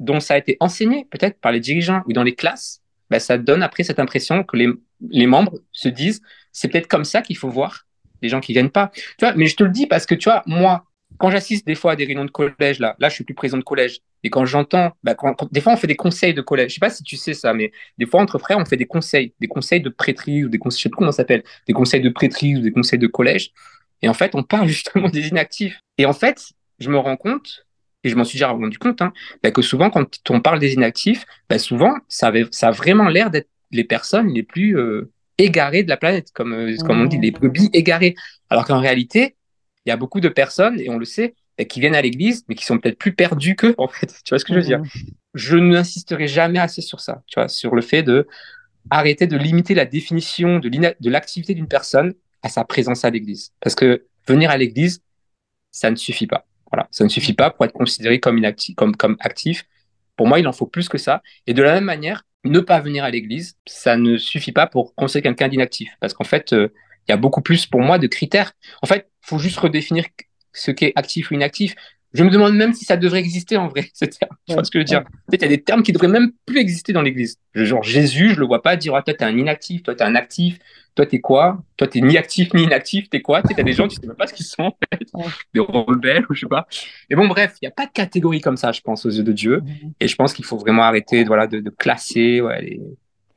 dont 0.00 0.18
ça 0.18 0.34
a 0.34 0.38
été 0.38 0.56
enseigné, 0.58 1.06
peut-être 1.10 1.38
par 1.40 1.52
les 1.52 1.60
dirigeants 1.60 2.02
ou 2.06 2.12
dans 2.12 2.24
les 2.24 2.34
classes, 2.34 2.80
bah, 3.10 3.20
ça 3.20 3.38
donne 3.38 3.62
après 3.62 3.84
cette 3.84 4.00
impression 4.00 4.42
que 4.42 4.56
les, 4.56 4.68
les 5.10 5.26
membres 5.26 5.60
se 5.70 5.88
disent 5.88 6.20
c'est 6.50 6.68
peut-être 6.68 6.88
comme 6.88 7.04
ça 7.04 7.22
qu'il 7.22 7.36
faut 7.36 7.48
voir 7.48 7.86
les 8.22 8.28
gens 8.28 8.40
qui 8.40 8.52
viennent 8.52 8.70
pas. 8.70 8.90
Tu 8.94 9.24
vois, 9.24 9.34
mais 9.34 9.46
je 9.46 9.56
te 9.56 9.64
le 9.64 9.70
dis 9.70 9.86
parce 9.86 10.06
que 10.06 10.14
tu 10.14 10.28
vois, 10.28 10.42
moi, 10.46 10.84
quand 11.18 11.30
j'assiste 11.30 11.66
des 11.66 11.74
fois 11.74 11.92
à 11.92 11.96
des 11.96 12.04
réunions 12.04 12.24
de 12.24 12.30
collège, 12.30 12.78
là, 12.78 12.96
là, 12.98 13.08
je 13.08 13.14
suis 13.14 13.24
plus 13.24 13.34
présent 13.34 13.58
de 13.58 13.62
collège. 13.62 14.00
Et 14.24 14.30
quand 14.30 14.44
j'entends, 14.44 14.92
bah, 15.02 15.14
des 15.50 15.60
fois, 15.60 15.72
on 15.72 15.76
fait 15.76 15.86
des 15.86 15.96
conseils 15.96 16.34
de 16.34 16.40
collège. 16.40 16.70
Je 16.70 16.74
sais 16.74 16.80
pas 16.80 16.90
si 16.90 17.02
tu 17.02 17.16
sais 17.16 17.34
ça, 17.34 17.52
mais 17.52 17.72
des 17.98 18.06
fois, 18.06 18.20
entre 18.20 18.38
frères, 18.38 18.58
on 18.58 18.64
fait 18.64 18.76
des 18.76 18.86
conseils, 18.86 19.34
des 19.40 19.48
conseils 19.48 19.80
de 19.80 19.88
prêtrise 19.88 20.44
ou 20.44 20.48
des 20.48 20.58
conseils, 20.58 20.78
je 20.78 20.82
sais 20.84 20.88
plus 20.88 20.96
comment 20.96 21.12
ça 21.12 21.18
s'appelle, 21.18 21.42
des 21.66 21.72
conseils 21.72 22.00
de 22.00 22.08
prêtrise 22.08 22.58
ou 22.58 22.62
des 22.62 22.72
conseils 22.72 22.98
de 22.98 23.06
collège. 23.06 23.52
Et 24.00 24.08
en 24.08 24.14
fait, 24.14 24.34
on 24.34 24.42
parle 24.42 24.68
justement 24.68 25.08
des 25.08 25.28
inactifs. 25.28 25.80
Et 25.98 26.06
en 26.06 26.12
fait, 26.12 26.52
je 26.78 26.88
me 26.90 26.98
rends 26.98 27.16
compte 27.16 27.66
et 28.04 28.08
je 28.08 28.16
m'en 28.16 28.24
suis 28.24 28.36
déjà 28.36 28.48
rendu 28.48 28.78
compte, 28.78 29.00
hein, 29.00 29.12
bah, 29.42 29.50
que 29.50 29.62
souvent, 29.62 29.90
quand 29.90 30.18
on 30.30 30.40
parle 30.40 30.58
des 30.58 30.74
inactifs, 30.74 31.24
bah, 31.48 31.58
souvent, 31.58 31.94
ça, 32.08 32.28
avait, 32.28 32.46
ça 32.50 32.68
a 32.68 32.70
vraiment 32.72 33.08
l'air 33.08 33.30
d'être 33.30 33.48
les 33.70 33.84
personnes 33.84 34.28
les 34.28 34.42
plus 34.42 34.76
euh, 34.76 35.10
égarées 35.38 35.82
de 35.82 35.88
la 35.88 35.96
planète, 35.96 36.28
comme, 36.32 36.52
euh, 36.52 36.76
comme 36.86 37.00
on 37.00 37.06
dit, 37.06 37.18
les 37.18 37.30
brebis 37.30 37.70
égarées. 37.72 38.14
Alors 38.50 38.66
qu'en 38.66 38.80
réalité, 38.80 39.36
il 39.84 39.90
y 39.90 39.92
a 39.92 39.96
beaucoup 39.96 40.20
de 40.20 40.28
personnes, 40.28 40.78
et 40.80 40.90
on 40.90 40.98
le 40.98 41.04
sait, 41.04 41.34
bah, 41.58 41.64
qui 41.64 41.80
viennent 41.80 41.94
à 41.94 42.02
l'église, 42.02 42.44
mais 42.48 42.54
qui 42.54 42.64
sont 42.64 42.78
peut-être 42.78 42.98
plus 42.98 43.14
perdus 43.14 43.56
qu'eux, 43.56 43.74
en 43.78 43.88
fait. 43.88 44.20
Tu 44.24 44.30
vois 44.30 44.38
ce 44.38 44.44
que 44.44 44.54
je 44.54 44.58
veux 44.58 44.64
dire? 44.64 44.82
Je 45.34 45.56
n'insisterai 45.56 46.26
jamais 46.28 46.58
assez 46.58 46.82
sur 46.82 47.00
ça, 47.00 47.22
tu 47.26 47.38
vois, 47.38 47.48
sur 47.48 47.74
le 47.74 47.82
fait 47.82 48.02
de 48.02 48.26
arrêter 48.90 49.26
de 49.26 49.36
limiter 49.36 49.74
la 49.74 49.84
définition 49.84 50.58
de 50.58 51.08
l'activité 51.08 51.54
d'une 51.54 51.68
personne 51.68 52.14
à 52.42 52.48
sa 52.48 52.64
présence 52.64 53.04
à 53.04 53.10
l'église. 53.10 53.52
Parce 53.60 53.74
que 53.74 54.06
venir 54.26 54.50
à 54.50 54.56
l'église, 54.56 55.02
ça 55.70 55.90
ne 55.90 55.96
suffit 55.96 56.26
pas. 56.26 56.46
Voilà, 56.70 56.88
ça 56.90 57.04
ne 57.04 57.08
suffit 57.08 57.34
pas 57.34 57.50
pour 57.50 57.64
être 57.64 57.72
considéré 57.72 58.18
comme, 58.18 58.38
inactif, 58.38 58.74
comme, 58.74 58.96
comme 58.96 59.16
actif. 59.20 59.66
Pour 60.16 60.26
moi, 60.26 60.40
il 60.40 60.48
en 60.48 60.52
faut 60.52 60.66
plus 60.66 60.88
que 60.88 60.98
ça. 60.98 61.22
Et 61.46 61.54
de 61.54 61.62
la 61.62 61.74
même 61.74 61.84
manière, 61.84 62.24
ne 62.44 62.60
pas 62.60 62.80
venir 62.80 63.04
à 63.04 63.10
l'église, 63.10 63.56
ça 63.66 63.96
ne 63.96 64.16
suffit 64.16 64.52
pas 64.52 64.66
pour 64.66 64.94
considérer 64.94 65.22
quelqu'un 65.22 65.48
d'inactif. 65.48 65.90
Parce 66.00 66.14
qu'en 66.14 66.24
fait, 66.24 66.52
euh, 66.52 66.68
il 67.08 67.12
y 67.12 67.14
a 67.14 67.16
beaucoup 67.16 67.42
plus 67.42 67.66
pour 67.66 67.80
moi 67.80 67.98
de 67.98 68.06
critères. 68.06 68.52
En 68.82 68.86
fait, 68.86 69.10
il 69.24 69.26
faut 69.28 69.38
juste 69.38 69.58
redéfinir 69.58 70.04
ce 70.52 70.70
qu'est 70.70 70.92
actif 70.96 71.30
ou 71.30 71.34
inactif. 71.34 71.74
Je 72.14 72.24
me 72.24 72.30
demande 72.30 72.54
même 72.54 72.72
si 72.74 72.84
ça 72.84 72.96
devrait 72.96 73.20
exister 73.20 73.56
en 73.56 73.68
vrai, 73.68 73.90
ce 73.94 74.04
terme. 74.04 74.36
Tu 74.46 74.54
vois 74.54 74.64
ce 74.64 74.70
que 74.70 74.78
je 74.78 74.82
veux 74.82 74.84
dire? 74.84 75.04
Peut-être 75.28 75.42
il 75.42 75.50
y 75.50 75.54
a 75.54 75.56
des 75.56 75.62
termes 75.62 75.82
qui 75.82 75.92
devraient 75.92 76.08
même 76.08 76.32
plus 76.46 76.58
exister 76.58 76.92
dans 76.92 77.02
l'Église. 77.02 77.38
Genre 77.54 77.82
Jésus, 77.82 78.30
je 78.30 78.40
le 78.40 78.46
vois 78.46 78.62
pas 78.62 78.76
dire 78.76 78.94
ah, 78.94 79.02
toi 79.02 79.14
t'es 79.14 79.24
un 79.24 79.36
inactif, 79.36 79.82
toi 79.82 79.94
t'es 79.94 80.04
un 80.04 80.14
actif, 80.14 80.58
toi 80.94 81.06
t'es 81.06 81.20
quoi? 81.20 81.62
Toi 81.76 81.86
t'es 81.86 82.00
ni 82.00 82.16
actif 82.16 82.52
ni 82.54 82.64
inactif, 82.64 83.08
t'es 83.08 83.20
quoi? 83.20 83.42
Tu 83.42 83.54
sais, 83.54 83.62
des 83.62 83.72
gens 83.72 83.88
tu 83.88 83.96
sais 83.96 84.06
même 84.06 84.16
pas 84.16 84.26
ce 84.26 84.34
qu'ils 84.34 84.46
sont 84.46 84.62
en 84.64 84.76
fait, 84.92 85.06
des 85.54 85.60
rebelles 85.60 86.24
ou 86.28 86.34
je 86.34 86.40
sais 86.40 86.46
pas. 86.46 86.66
Et 87.08 87.14
bon 87.14 87.28
bref, 87.28 87.54
il 87.62 87.66
y 87.66 87.68
a 87.68 87.72
pas 87.72 87.86
de 87.86 87.92
catégorie 87.92 88.40
comme 88.40 88.56
ça, 88.56 88.72
je 88.72 88.80
pense 88.80 89.06
aux 89.06 89.10
yeux 89.10 89.22
de 89.22 89.32
Dieu. 89.32 89.62
Et 90.00 90.08
je 90.08 90.16
pense 90.16 90.32
qu'il 90.32 90.44
faut 90.44 90.58
vraiment 90.58 90.82
arrêter, 90.82 91.24
voilà, 91.24 91.46
de, 91.46 91.60
de 91.60 91.70
classer 91.70 92.40
ouais, 92.40 92.60
les, 92.60 92.80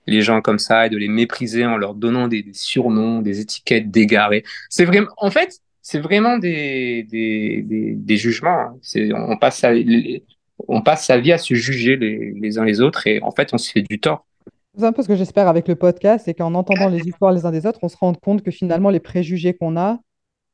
les 0.07 0.21
gens 0.21 0.41
comme 0.41 0.59
ça 0.59 0.87
et 0.87 0.89
de 0.89 0.97
les 0.97 1.07
mépriser 1.07 1.65
en 1.65 1.77
leur 1.77 1.95
donnant 1.95 2.27
des, 2.27 2.43
des 2.43 2.53
surnoms, 2.53 3.21
des 3.21 3.39
étiquettes 3.39 3.89
dégarées. 3.89 4.43
C'est 4.69 4.85
vraiment, 4.85 5.09
en 5.17 5.31
fait, 5.31 5.61
c'est 5.87 5.99
vraiment 5.99 6.39
des, 6.39 7.03
des, 7.03 7.61
des, 7.95 8.17
jugements. 8.17 8.59
Hein. 8.59 8.77
C'est, 8.81 9.13
on, 9.13 9.37
passe 9.37 9.59
sa, 9.59 9.69
on 10.67 10.81
passe 10.81 11.05
sa 11.05 11.19
vie 11.19 11.31
à 11.31 11.37
se 11.37 11.53
juger 11.53 11.95
les, 11.95 12.31
les 12.31 12.57
uns 12.57 12.65
les 12.65 12.81
autres 12.81 13.05
et 13.05 13.21
en 13.21 13.29
fait, 13.29 13.53
on 13.53 13.59
se 13.59 13.71
fait 13.71 13.83
du 13.83 13.99
tort. 13.99 14.25
C'est 14.75 14.83
un 14.83 14.91
peu 14.91 15.03
ce 15.03 15.07
que 15.07 15.15
j'espère 15.15 15.47
avec 15.47 15.67
le 15.67 15.75
podcast, 15.75 16.25
c'est 16.25 16.33
qu'en 16.33 16.55
entendant 16.55 16.89
les 16.89 17.07
histoires 17.07 17.33
les 17.33 17.45
uns 17.45 17.51
des 17.51 17.67
autres, 17.67 17.77
on 17.83 17.87
se 17.87 17.97
rend 17.97 18.15
compte 18.15 18.41
que 18.41 18.49
finalement, 18.49 18.89
les 18.89 18.99
préjugés 18.99 19.53
qu'on 19.53 19.77
a, 19.77 19.99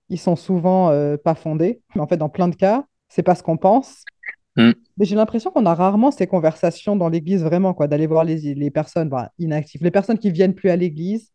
ils 0.09 0.19
sont 0.19 0.35
souvent 0.35 0.89
euh, 0.89 1.15
pas 1.15 1.33
fondés. 1.33 1.79
Mais 1.95 2.01
en 2.01 2.07
fait, 2.07 2.17
dans 2.17 2.27
plein 2.27 2.49
de 2.49 2.55
cas, 2.55 2.83
c'est 3.07 3.23
pas 3.23 3.35
ce 3.35 3.41
qu'on 3.41 3.55
pense. 3.55 4.03
Mm. 4.57 4.71
Mais 4.97 5.05
j'ai 5.05 5.15
l'impression 5.15 5.49
qu'on 5.49 5.65
a 5.65 5.73
rarement 5.73 6.11
ces 6.11 6.27
conversations 6.27 6.97
dans 6.97 7.07
l'église, 7.07 7.41
vraiment, 7.41 7.73
quoi, 7.73 7.87
d'aller 7.87 8.05
voir 8.05 8.25
les, 8.25 8.53
les 8.53 8.69
personnes 8.69 9.07
bah, 9.07 9.31
inactives, 9.39 9.81
les 9.81 9.91
personnes 9.91 10.19
qui 10.19 10.29
viennent 10.29 10.55
plus 10.55 10.69
à 10.69 10.75
l'église, 10.75 11.31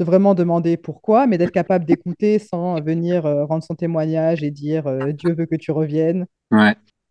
de 0.00 0.04
vraiment 0.04 0.34
demander 0.34 0.78
pourquoi, 0.78 1.26
mais 1.26 1.36
d'être 1.36 1.52
capable 1.52 1.84
d'écouter 1.84 2.38
sans 2.38 2.80
venir 2.80 3.26
euh, 3.26 3.44
rendre 3.44 3.62
son 3.62 3.74
témoignage 3.74 4.42
et 4.42 4.50
dire 4.50 4.86
euh, 4.86 5.12
Dieu 5.12 5.34
veut 5.34 5.44
que 5.44 5.56
tu 5.56 5.70
reviennes. 5.72 6.26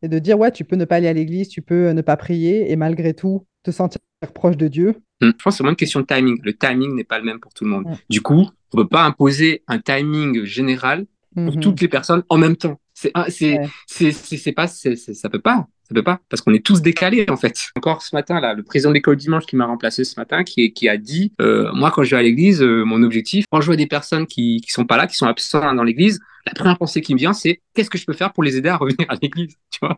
Et 0.02 0.08
de 0.08 0.18
dire, 0.18 0.40
ouais, 0.40 0.52
tu 0.52 0.64
peux 0.64 0.76
ne 0.76 0.86
pas 0.86 0.96
aller 0.96 1.08
à 1.08 1.14
l'église, 1.14 1.50
tu 1.50 1.62
peux 1.62 1.90
euh, 1.90 1.94
ne 1.94 2.02
pas 2.02 2.18
prier 2.18 2.72
et 2.72 2.76
malgré 2.76 3.14
tout 3.14 3.46
te 3.64 3.70
sentir 3.70 4.00
proche 4.34 4.58
de 4.58 4.68
Dieu. 4.68 4.96
Hmm. 5.22 5.28
Je 5.38 5.44
pense 5.44 5.44
que 5.44 5.52
c'est 5.52 5.64
vraiment 5.64 5.72
une 5.72 5.76
question 5.76 6.00
de 6.00 6.06
timing. 6.06 6.40
Le 6.42 6.58
timing 6.58 6.96
n'est 6.96 7.04
pas 7.04 7.20
le 7.20 7.26
même 7.26 7.40
pour 7.40 7.54
tout 7.54 7.64
le 7.64 7.70
monde. 7.70 7.86
Du 8.10 8.22
coup, 8.22 8.48
on 8.74 8.78
ne 8.78 8.84
peut 8.84 8.88
pas 8.88 9.04
imposer 9.04 9.64
un 9.68 9.80
timing 9.80 10.44
général 10.46 11.06
pour 11.36 11.56
mhm. 11.56 11.60
toutes 11.60 11.82
les 11.82 11.88
personnes 11.88 12.24
en 12.30 12.38
même 12.38 12.56
temps. 12.56 12.80
C'est, 13.00 13.14
c'est, 13.88 14.12
c'est, 14.12 14.38
c'est 14.38 14.52
pas, 14.52 14.68
c'est, 14.68 14.96
ça 14.96 15.30
peut 15.30 15.40
pas. 15.40 15.68
Ça 15.84 15.96
peut 15.96 16.04
pas, 16.04 16.20
parce 16.30 16.42
qu'on 16.42 16.54
est 16.54 16.64
tous 16.64 16.84
décalés 16.84 17.26
en 17.30 17.36
fait. 17.38 17.70
Encore 17.76 18.04
ce 18.04 18.16
matin, 18.16 18.40
là, 18.40 18.54
le 18.54 18.62
président 18.62 18.90
de 18.90 18.94
l'école 18.94 19.16
dimanche 19.16 19.48
qui 19.48 19.56
m'a 19.56 19.66
remplacé 19.66 20.04
ce 20.04 20.20
matin, 20.20 20.44
qui, 20.44 20.72
qui 20.72 20.88
a 20.88 20.98
dit, 20.98 21.34
euh, 21.42 21.72
moi 21.74 21.90
quand 21.90 22.04
je 22.04 22.12
vais 22.12 22.18
à 22.18 22.22
l'église, 22.22 22.62
euh, 22.62 22.84
mon 22.84 23.02
objectif, 23.02 23.46
quand 23.50 23.60
je 23.60 23.66
vois 23.66 23.76
des 23.76 23.88
personnes 23.88 24.28
qui, 24.28 24.62
qui 24.62 24.70
sont 24.72 24.86
pas 24.86 24.98
là, 24.98 25.08
qui 25.08 25.16
sont 25.16 25.26
absents 25.26 25.74
dans 25.74 25.84
l'église, 25.84 26.20
la 26.46 26.54
première 26.54 26.78
pensée 26.78 27.02
qui 27.02 27.16
me 27.16 27.20
vient, 27.20 27.34
c'est 27.34 27.62
qu'est-ce 27.74 27.90
que 27.90 27.98
je 27.98 28.06
peux 28.06 28.14
faire 28.14 28.34
pour 28.34 28.44
les 28.44 28.56
aider 28.56 28.70
à 28.70 28.78
revenir 28.78 29.08
à 29.10 29.16
l'église, 29.20 29.56
tu 29.72 29.80
vois, 29.82 29.98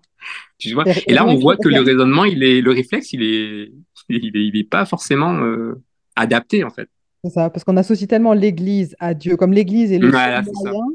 tu 0.59 0.73
vois? 0.73 0.85
Et 1.07 1.13
là, 1.13 1.25
on 1.25 1.35
voit 1.35 1.57
que 1.57 1.67
le 1.67 1.81
raisonnement, 1.81 2.23
il 2.23 2.41
est, 2.41 2.61
le 2.61 2.71
réflexe, 2.71 3.11
il 3.11 3.23
est, 3.23 3.73
il 4.09 4.37
est, 4.37 4.45
il 4.47 4.57
est 4.57 4.69
pas 4.69 4.85
forcément 4.85 5.33
euh, 5.43 5.73
adapté 6.15 6.63
en 6.63 6.69
fait. 6.69 6.87
C'est 7.23 7.29
ça, 7.29 7.51
parce 7.51 7.63
qu'on 7.63 7.77
associe 7.77 8.07
tellement 8.07 8.33
l'Église 8.33 8.95
à 8.99 9.13
Dieu, 9.13 9.37
comme 9.37 9.53
l'Église 9.53 9.91
est 9.91 9.99
le 9.99 10.09
moyen. 10.09 10.41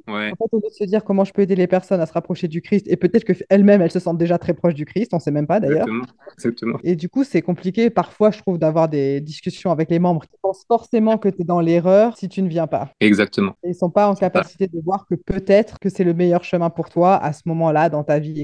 En 0.08 0.34
fait, 0.36 0.70
se 0.72 0.84
dire 0.84 1.04
comment 1.04 1.24
je 1.24 1.32
peux 1.32 1.42
aider 1.42 1.54
les 1.54 1.68
personnes 1.68 2.00
à 2.00 2.06
se 2.06 2.12
rapprocher 2.12 2.48
du 2.48 2.62
Christ, 2.62 2.86
et 2.88 2.96
peut-être 2.96 3.22
qu'elles-mêmes, 3.24 3.80
elles 3.80 3.92
se 3.92 4.00
sentent 4.00 4.18
déjà 4.18 4.36
très 4.36 4.52
proches 4.52 4.74
du 4.74 4.84
Christ, 4.84 5.14
on 5.14 5.18
ne 5.18 5.20
sait 5.20 5.30
même 5.30 5.46
pas 5.46 5.60
d'ailleurs. 5.60 5.86
Exactement. 6.32 6.78
Et 6.82 6.96
du 6.96 7.08
coup, 7.08 7.22
c'est 7.22 7.42
compliqué 7.42 7.90
parfois, 7.90 8.32
je 8.32 8.38
trouve, 8.38 8.58
d'avoir 8.58 8.88
des 8.88 9.20
discussions 9.20 9.70
avec 9.70 9.88
les 9.88 10.00
membres 10.00 10.22
qui 10.22 10.36
pensent 10.42 10.64
forcément 10.66 11.16
que 11.16 11.28
tu 11.28 11.42
es 11.42 11.44
dans 11.44 11.60
l'erreur 11.60 12.16
si 12.16 12.28
tu 12.28 12.42
ne 12.42 12.48
viens 12.48 12.66
pas. 12.66 12.90
Exactement. 13.00 13.52
Et 13.62 13.68
ils 13.68 13.70
ne 13.70 13.74
sont 13.74 13.90
pas 13.90 14.08
en 14.08 14.14
capacité 14.16 14.66
de 14.66 14.80
voir 14.84 15.06
que 15.08 15.14
peut-être 15.14 15.78
que 15.78 15.88
c'est 15.88 16.02
le 16.04 16.12
meilleur 16.12 16.42
chemin 16.42 16.70
pour 16.70 16.88
toi 16.88 17.16
à 17.16 17.32
ce 17.32 17.42
moment-là 17.46 17.88
dans 17.88 18.02
ta 18.02 18.18
vie. 18.18 18.42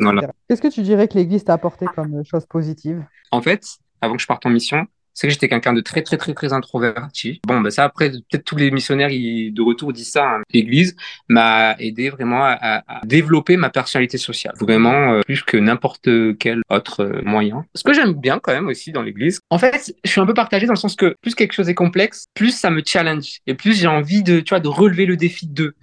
Qu'est-ce 0.49 0.63
que 0.63 0.69
tu 0.69 0.83
dirais 0.83 1.09
que 1.09 1.15
l'Église 1.15 1.43
t'a 1.43 1.55
apporté 1.55 1.87
comme 1.97 2.25
chose 2.25 2.47
positive? 2.47 3.05
En 3.33 3.43
fait, 3.43 3.65
avant 4.01 4.15
que 4.15 4.23
je 4.23 4.27
parte 4.29 4.47
en 4.47 4.51
mission, 4.51 4.87
c'est 5.15 5.27
que 5.27 5.33
j'étais 5.33 5.49
quelqu'un 5.49 5.73
de 5.73 5.81
très 5.81 6.03
très 6.03 6.17
très 6.17 6.35
très 6.35 6.53
introverti. 6.53 7.41
Bon, 7.47 7.61
ben 7.61 7.71
ça 7.71 7.85
après 7.85 8.11
peut-être 8.11 8.45
tous 8.45 8.57
les 8.57 8.71
missionnaires 8.71 9.11
de 9.11 9.63
retour 9.63 9.93
disent 9.93 10.11
ça. 10.13 10.25
Hein. 10.25 10.43
L'Église 10.53 10.97
m'a 11.29 11.77
aidé 11.79 12.11
vraiment 12.11 12.45
à, 12.45 12.83
développer 13.05 13.57
ma 13.57 13.71
personnalité 13.71 14.19
sociale, 14.19 14.55
vraiment 14.61 15.15
euh, 15.15 15.21
plus 15.23 15.43
que 15.43 15.57
n'importe 15.57 16.09
quel 16.39 16.63
autre 16.71 17.01
euh, 17.01 17.23
moyen. 17.25 17.65
Ce 17.75 17.83
que 17.83 17.93
j'aime 17.93 18.13
bien 18.13 18.39
quand 18.39 18.53
même 18.53 18.69
aussi 18.69 18.93
dans 18.93 19.03
l'Église, 19.03 19.41
en 19.51 19.59
fait, 19.59 19.95
je 20.05 20.11
suis 20.11 20.21
un 20.21 20.27
peu 20.27 20.35
partagé 20.35 20.67
dans 20.67 20.73
le 20.73 20.79
sens 20.79 20.97
que 20.97 21.15
plus 21.21 21.35
quelque 21.35 21.53
chose 21.53 21.69
est 21.69 21.75
complexe, 21.75 22.27
plus 22.35 22.51
ça 22.51 22.71
me 22.71 22.83
challenge 22.85 23.39
et 23.47 23.55
plus 23.55 23.79
j'ai 23.79 23.87
envie 23.87 24.23
de 24.23 24.41
tu 24.41 24.51
vois 24.51 24.61
de 24.61 24.69
relever 24.69 25.07
le 25.07 25.17
défi 25.17 25.47
de. 25.47 25.75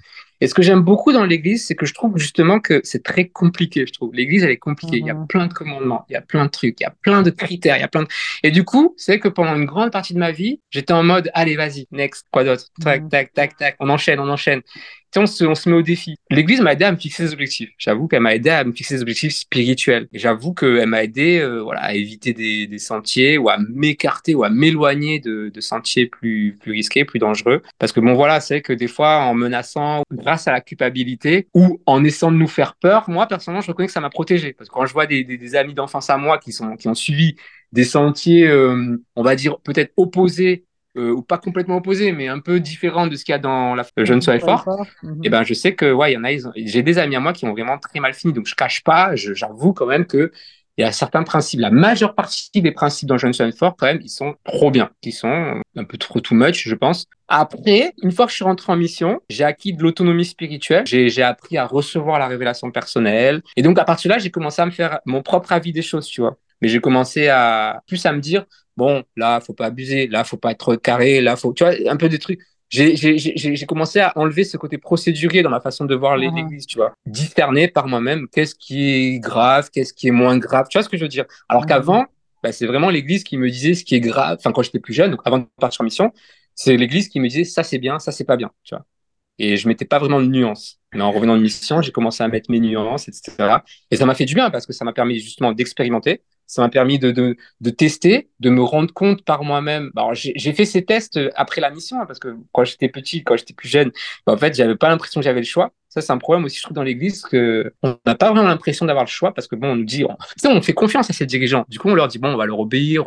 Et 0.42 0.48
ce 0.48 0.54
que 0.54 0.62
j'aime 0.62 0.82
beaucoup 0.82 1.12
dans 1.12 1.26
l'Église, 1.26 1.66
c'est 1.68 1.76
que 1.76 1.86
je 1.86 1.94
trouve 1.94 2.18
justement 2.18 2.60
que 2.62 2.80
c'est 2.84 3.04
très 3.04 3.28
compliqué. 3.28 3.86
Je 3.86 3.92
trouve 3.94 4.14
l'Église 4.14 4.44
elle 4.44 4.52
est 4.52 4.58
compliquée. 4.58 4.98
Il 4.98 5.06
y 5.06 5.10
a 5.10 5.16
Mhm. 5.16 5.28
plein 5.28 5.48
de 5.48 5.54
commandements, 5.54 6.06
il 6.10 6.14
y 6.14 6.16
a 6.16 6.22
plein 6.22 6.46
de 6.46 6.50
trucs, 6.50 6.80
il 6.80 6.84
y 6.84 6.86
a 6.88 6.94
plein 7.02 7.22
de 7.24 7.30
critères, 7.30 7.78
il 7.78 7.82
y 7.82 7.84
a 7.84 7.88
plein 7.90 8.04
de. 8.04 8.08
Et 8.44 8.52
du 8.52 8.64
coup, 8.64 8.94
c'est 8.98 9.20
que 9.20 9.28
pendant 9.28 9.56
une 9.56 9.66
grande 9.66 9.92
partie 9.92 10.14
de 10.14 10.20
ma 10.20 10.32
vie, 10.32 10.62
j'étais 10.70 10.94
en 10.94 11.04
mode 11.04 11.30
allez 11.34 11.56
vas-y, 11.58 11.88
next, 11.92 12.26
quoi 12.32 12.44
d'autre, 12.46 12.66
tac 12.80 13.04
Mhm. 13.04 13.10
tac 13.10 13.34
tac 13.34 13.58
tac, 13.58 13.76
on 13.80 13.90
enchaîne, 13.90 14.20
on 14.20 14.30
enchaîne. 14.30 14.62
On 15.16 15.26
se, 15.26 15.44
on 15.44 15.56
se 15.56 15.68
met 15.70 15.76
au 15.76 15.82
défi. 15.82 16.16
L'Église 16.30 16.62
m'a 16.62 16.74
aidé 16.74 16.86
à 16.86 16.92
me 16.92 16.98
fixer 16.98 17.24
des 17.24 17.34
objectifs. 17.34 17.72
J'avoue 17.78 18.08
qu'elle 18.08 18.22
m'a 18.22 18.36
aidé 18.36 18.50
à 18.52 18.64
me 18.64 18.72
fixer 18.72 18.96
des 18.96 19.02
objectifs 19.02 19.34
spirituels. 19.34 20.08
J'avoue 20.14 20.54
qu'elle 20.54 20.88
m'a 20.88 21.04
aidé 21.04 21.40
euh, 21.40 21.66
à 21.78 21.96
éviter 21.96 22.34
des, 22.34 22.80
sentiers 22.80 23.38
ou 23.38 23.50
à 23.50 23.58
m'écarter 23.58 24.36
ou 24.36 24.44
à 24.44 24.50
m'éloigner 24.50 25.20
de, 25.20 25.52
sentiers 25.60 26.06
plus, 26.06 26.58
risqués, 26.66 27.06
plus 27.06 27.20
dangereux. 27.20 27.62
Parce 27.80 27.92
que 27.92 28.00
bon, 28.00 28.14
voilà, 28.14 28.40
c'est 28.40 28.62
que 28.62 28.74
des 28.74 28.88
fois, 28.88 29.18
en 29.22 29.34
menaçant 29.34 30.04
grâce 30.12 30.48
à 30.48 30.52
la 30.52 30.62
culpabilité 30.62 31.48
ou 31.54 31.82
en 31.86 32.04
essayant 32.04 32.32
de 32.32 32.38
nous 32.38 32.48
faire 32.48 32.76
peur, 32.76 33.10
moi, 33.10 33.28
personnellement, 33.28 33.62
je 33.62 33.68
reconnais 33.68 33.88
que 33.88 33.94
ça 33.94 34.02
m'a 34.02 34.10
protégé. 34.10 34.54
Parce 34.54 34.70
que 34.70 34.74
quand 34.74 34.86
je 34.86 34.94
vois 34.94 35.08
des 35.08 35.56
amis 35.56 35.74
d'enfance 35.74 36.10
à 36.10 36.18
moi 36.18 36.38
qui, 36.38 36.52
sont, 36.52 36.76
qui 36.76 36.88
ont 36.88 36.94
suivi 36.94 37.36
des 37.72 37.84
sentiers, 37.84 38.48
euh, 38.48 38.98
on 39.16 39.24
va 39.24 39.36
dire, 39.36 39.60
peut-être 39.60 39.94
opposés 39.98 40.66
euh, 40.98 41.12
ou 41.12 41.22
pas 41.22 41.38
complètement 41.38 41.78
opposés, 41.78 42.12
mais 42.12 42.28
un 42.28 42.40
peu 42.40 42.60
différents 42.60 43.08
de 43.08 43.16
ce 43.16 43.24
qu'il 43.26 43.32
y 43.34 43.36
a 43.36 43.40
dans 43.40 43.76
la 43.76 43.86
Jeune 43.98 44.22
Sois 44.22 44.40
Fort, 44.40 44.68
Mhm. 45.04 45.20
et 45.24 45.30
ben 45.30 45.44
je 45.44 45.54
sais 45.54 45.76
que 45.76 45.92
ouais, 45.92 46.12
il 46.12 46.16
y 46.16 46.18
en 46.18 46.24
a, 46.24 46.32
ont- 46.48 46.52
j'ai 46.56 46.84
des 46.84 46.98
amis 46.98 47.16
à 47.16 47.20
moi 47.20 47.34
qui 47.34 47.46
ont 47.46 47.52
vraiment 47.52 47.78
très 47.78 48.00
mal 48.00 48.14
fini, 48.14 48.34
donc 48.34 48.48
je 48.48 48.56
cache 48.56 48.84
pas, 48.84 49.16
j'avoue 49.16 49.74
quand 49.74 49.86
même 49.86 50.06
que 50.06 50.32
il 50.78 50.82
y 50.82 50.86
a 50.86 50.92
certains 50.94 51.24
principes, 51.24 51.60
la 51.60 51.72
majeure 51.72 52.16
partie 52.16 52.50
des 52.62 52.72
principes 52.72 53.10
dans 53.10 53.18
Jeune 53.18 53.34
Sois 53.34 53.52
Fort, 53.52 53.76
quand 53.78 53.86
même, 53.86 54.00
ils 54.02 54.10
sont 54.10 54.36
trop 54.46 54.72
bien, 54.72 54.90
ils 55.04 55.12
sont 55.12 55.62
un 55.76 55.84
peu 55.84 55.98
trop 55.98 56.22
too 56.22 56.36
much, 56.36 56.68
je 56.68 56.76
pense. 56.76 57.06
Après, 57.28 57.94
une 58.02 58.12
fois 58.12 58.26
que 58.26 58.32
je 58.32 58.36
suis 58.38 58.46
rentré 58.46 58.72
en 58.72 58.78
mission, 58.78 59.20
j'ai 59.30 59.44
acquis 59.44 59.74
de 59.74 59.84
l'autonomie 59.84 60.24
spirituelle, 60.26 60.84
j'ai 60.88 61.10
j'ai 61.10 61.22
appris 61.24 61.58
à 61.58 61.66
recevoir 61.66 62.18
la 62.18 62.28
révélation 62.28 62.72
personnelle, 62.72 63.42
et 63.58 63.62
donc 63.62 63.78
à 63.78 63.84
partir 63.84 64.10
de 64.10 64.16
là, 64.16 64.20
j'ai 64.20 64.32
commencé 64.32 64.62
à 64.62 64.66
me 64.66 64.72
faire 64.72 65.00
mon 65.06 65.22
propre 65.22 65.52
avis 65.52 65.74
des 65.74 65.82
choses, 65.82 66.08
tu 66.08 66.22
vois. 66.22 66.38
Mais 66.62 66.68
j'ai 66.70 66.80
commencé 66.82 67.28
à 67.28 67.82
plus 67.88 68.06
à 68.06 68.12
me 68.14 68.20
dire 68.20 68.46
bon, 68.80 69.04
là, 69.16 69.40
faut 69.42 69.54
pas 69.54 69.68
abuser, 69.68 70.08
là, 70.08 70.24
faut 70.24 70.38
pas 70.38 70.52
être 70.52 70.76
carré, 70.76 71.22
là, 71.22 71.36
faut, 71.36 71.54
tu 71.54 71.64
vois, 71.64 71.74
un 71.86 71.98
peu 71.98 72.10
des 72.10 72.18
trucs. 72.18 72.40
J'ai 72.70 73.66
commencé 73.68 74.00
à 74.00 74.14
enlever 74.16 74.44
ce 74.44 74.56
côté 74.58 74.78
procédurier 74.78 75.42
dans 75.42 75.50
ma 75.50 75.60
façon 75.60 75.86
de 75.86 75.96
voir 75.96 76.18
l'Église, 76.18 76.66
tu 76.66 76.78
vois. 76.78 76.94
Discerner 77.06 77.68
par 77.68 77.88
moi-même 77.88 78.28
qu'est-ce 78.32 78.56
qui 78.56 78.92
est 78.92 79.20
grave, 79.20 79.70
qu'est-ce 79.72 79.94
qui 79.94 80.08
est 80.08 80.12
moins 80.12 80.38
grave. 80.38 80.68
Tu 80.70 80.78
vois 80.78 80.84
ce 80.84 80.90
que 80.90 80.98
je 80.98 81.04
veux 81.04 81.10
dire? 81.10 81.26
Alors 81.50 81.66
qu'avant, 81.66 82.06
bah, 82.44 82.52
c'est 82.52 82.68
vraiment 82.68 82.90
l'Église 82.90 83.24
qui 83.24 83.38
me 83.38 83.50
disait 83.50 83.74
ce 83.74 83.84
qui 83.84 83.96
est 83.96 84.00
grave. 84.00 84.38
Enfin, 84.40 84.52
quand 84.52 84.62
j'étais 84.62 84.80
plus 84.80 84.94
jeune, 84.94 85.12
donc 85.12 85.22
avant 85.26 85.40
de 85.40 85.46
partir 85.60 85.82
en 85.82 85.84
mission, 85.84 86.14
c'est 86.56 86.78
l'Église 86.78 87.10
qui 87.10 87.20
me 87.20 87.28
disait 87.28 87.44
ça 87.44 87.64
c'est 87.64 87.80
bien, 87.80 88.00
ça 88.00 88.12
c'est 88.12 88.24
pas 88.24 88.38
bien, 88.38 88.52
tu 88.64 88.76
vois. 88.76 88.86
Et 89.40 89.58
je 89.58 89.68
mettais 89.68 89.86
pas 89.86 90.00
vraiment 90.00 90.22
de 90.22 90.28
nuances. 90.28 90.80
Mais 90.94 91.02
en 91.02 91.12
revenant 91.12 91.38
de 91.38 91.42
mission, 91.42 91.82
j'ai 91.82 91.92
commencé 91.92 92.24
à 92.24 92.28
mettre 92.28 92.52
mes 92.52 92.60
nuances, 92.60 93.08
etc. 93.08 93.64
Et 93.90 93.96
ça 93.96 94.06
m'a 94.06 94.14
fait 94.14 94.26
du 94.26 94.36
bien 94.36 94.52
parce 94.52 94.66
que 94.66 94.74
ça 94.74 94.86
m'a 94.86 94.94
permis 94.94 95.20
justement 95.20 95.54
d'expérimenter. 95.54 96.22
Ça 96.50 96.64
m'a 96.64 96.70
permis 96.70 96.98
de, 96.98 97.12
de, 97.12 97.38
de 97.62 97.70
tester, 97.70 98.28
de 98.40 98.50
me 98.50 98.64
rendre 98.64 98.92
compte 98.92 99.24
par 99.24 99.44
moi-même. 99.44 99.92
Alors, 99.96 100.16
j'ai 100.16 100.54
fait 100.54 100.66
ces 100.66 100.84
tests 100.84 101.20
après 101.36 101.62
la 101.62 101.70
mission, 101.70 102.02
hein, 102.02 102.08
parce 102.08 102.18
que 102.18 102.36
quand 102.52 102.64
j'étais 102.64 102.90
petit, 102.90 103.24
quand 103.24 103.38
j'étais 103.38 103.54
plus 103.54 103.70
jeune, 103.70 103.92
bah, 104.26 104.34
en 104.34 104.38
fait, 104.38 104.56
j'avais 104.56 104.76
pas 104.76 104.90
l'impression 104.90 105.22
que 105.22 105.26
j'avais 105.26 105.42
le 105.42 105.46
choix. 105.46 105.72
Ça, 105.90 106.02
c'est 106.02 106.12
un 106.12 106.18
problème 106.18 106.46
aussi, 106.46 106.58
je 106.58 106.64
trouve, 106.64 106.74
dans 106.74 106.82
l'église, 106.82 107.22
que 107.22 107.72
on 107.84 108.00
n'a 108.04 108.16
pas 108.16 108.32
vraiment 108.32 108.48
l'impression 108.48 108.88
d'avoir 108.88 109.06
le 109.06 109.10
choix, 109.10 109.32
parce 109.32 109.48
que 109.48 109.56
bon, 109.56 109.74
on 109.74 109.76
nous 109.76 109.86
dit, 109.86 110.04
on, 110.44 110.62
fait 110.64 110.74
confiance 110.74 111.12
à 111.12 111.14
ces 111.14 111.28
dirigeants. 111.28 111.66
Du 111.70 111.78
coup, 111.78 111.90
on 111.90 111.94
leur 111.94 112.08
dit, 112.08 112.18
bon, 112.18 112.30
on 112.30 112.38
va 112.38 112.48
leur 112.48 112.60
obéir, 112.60 113.06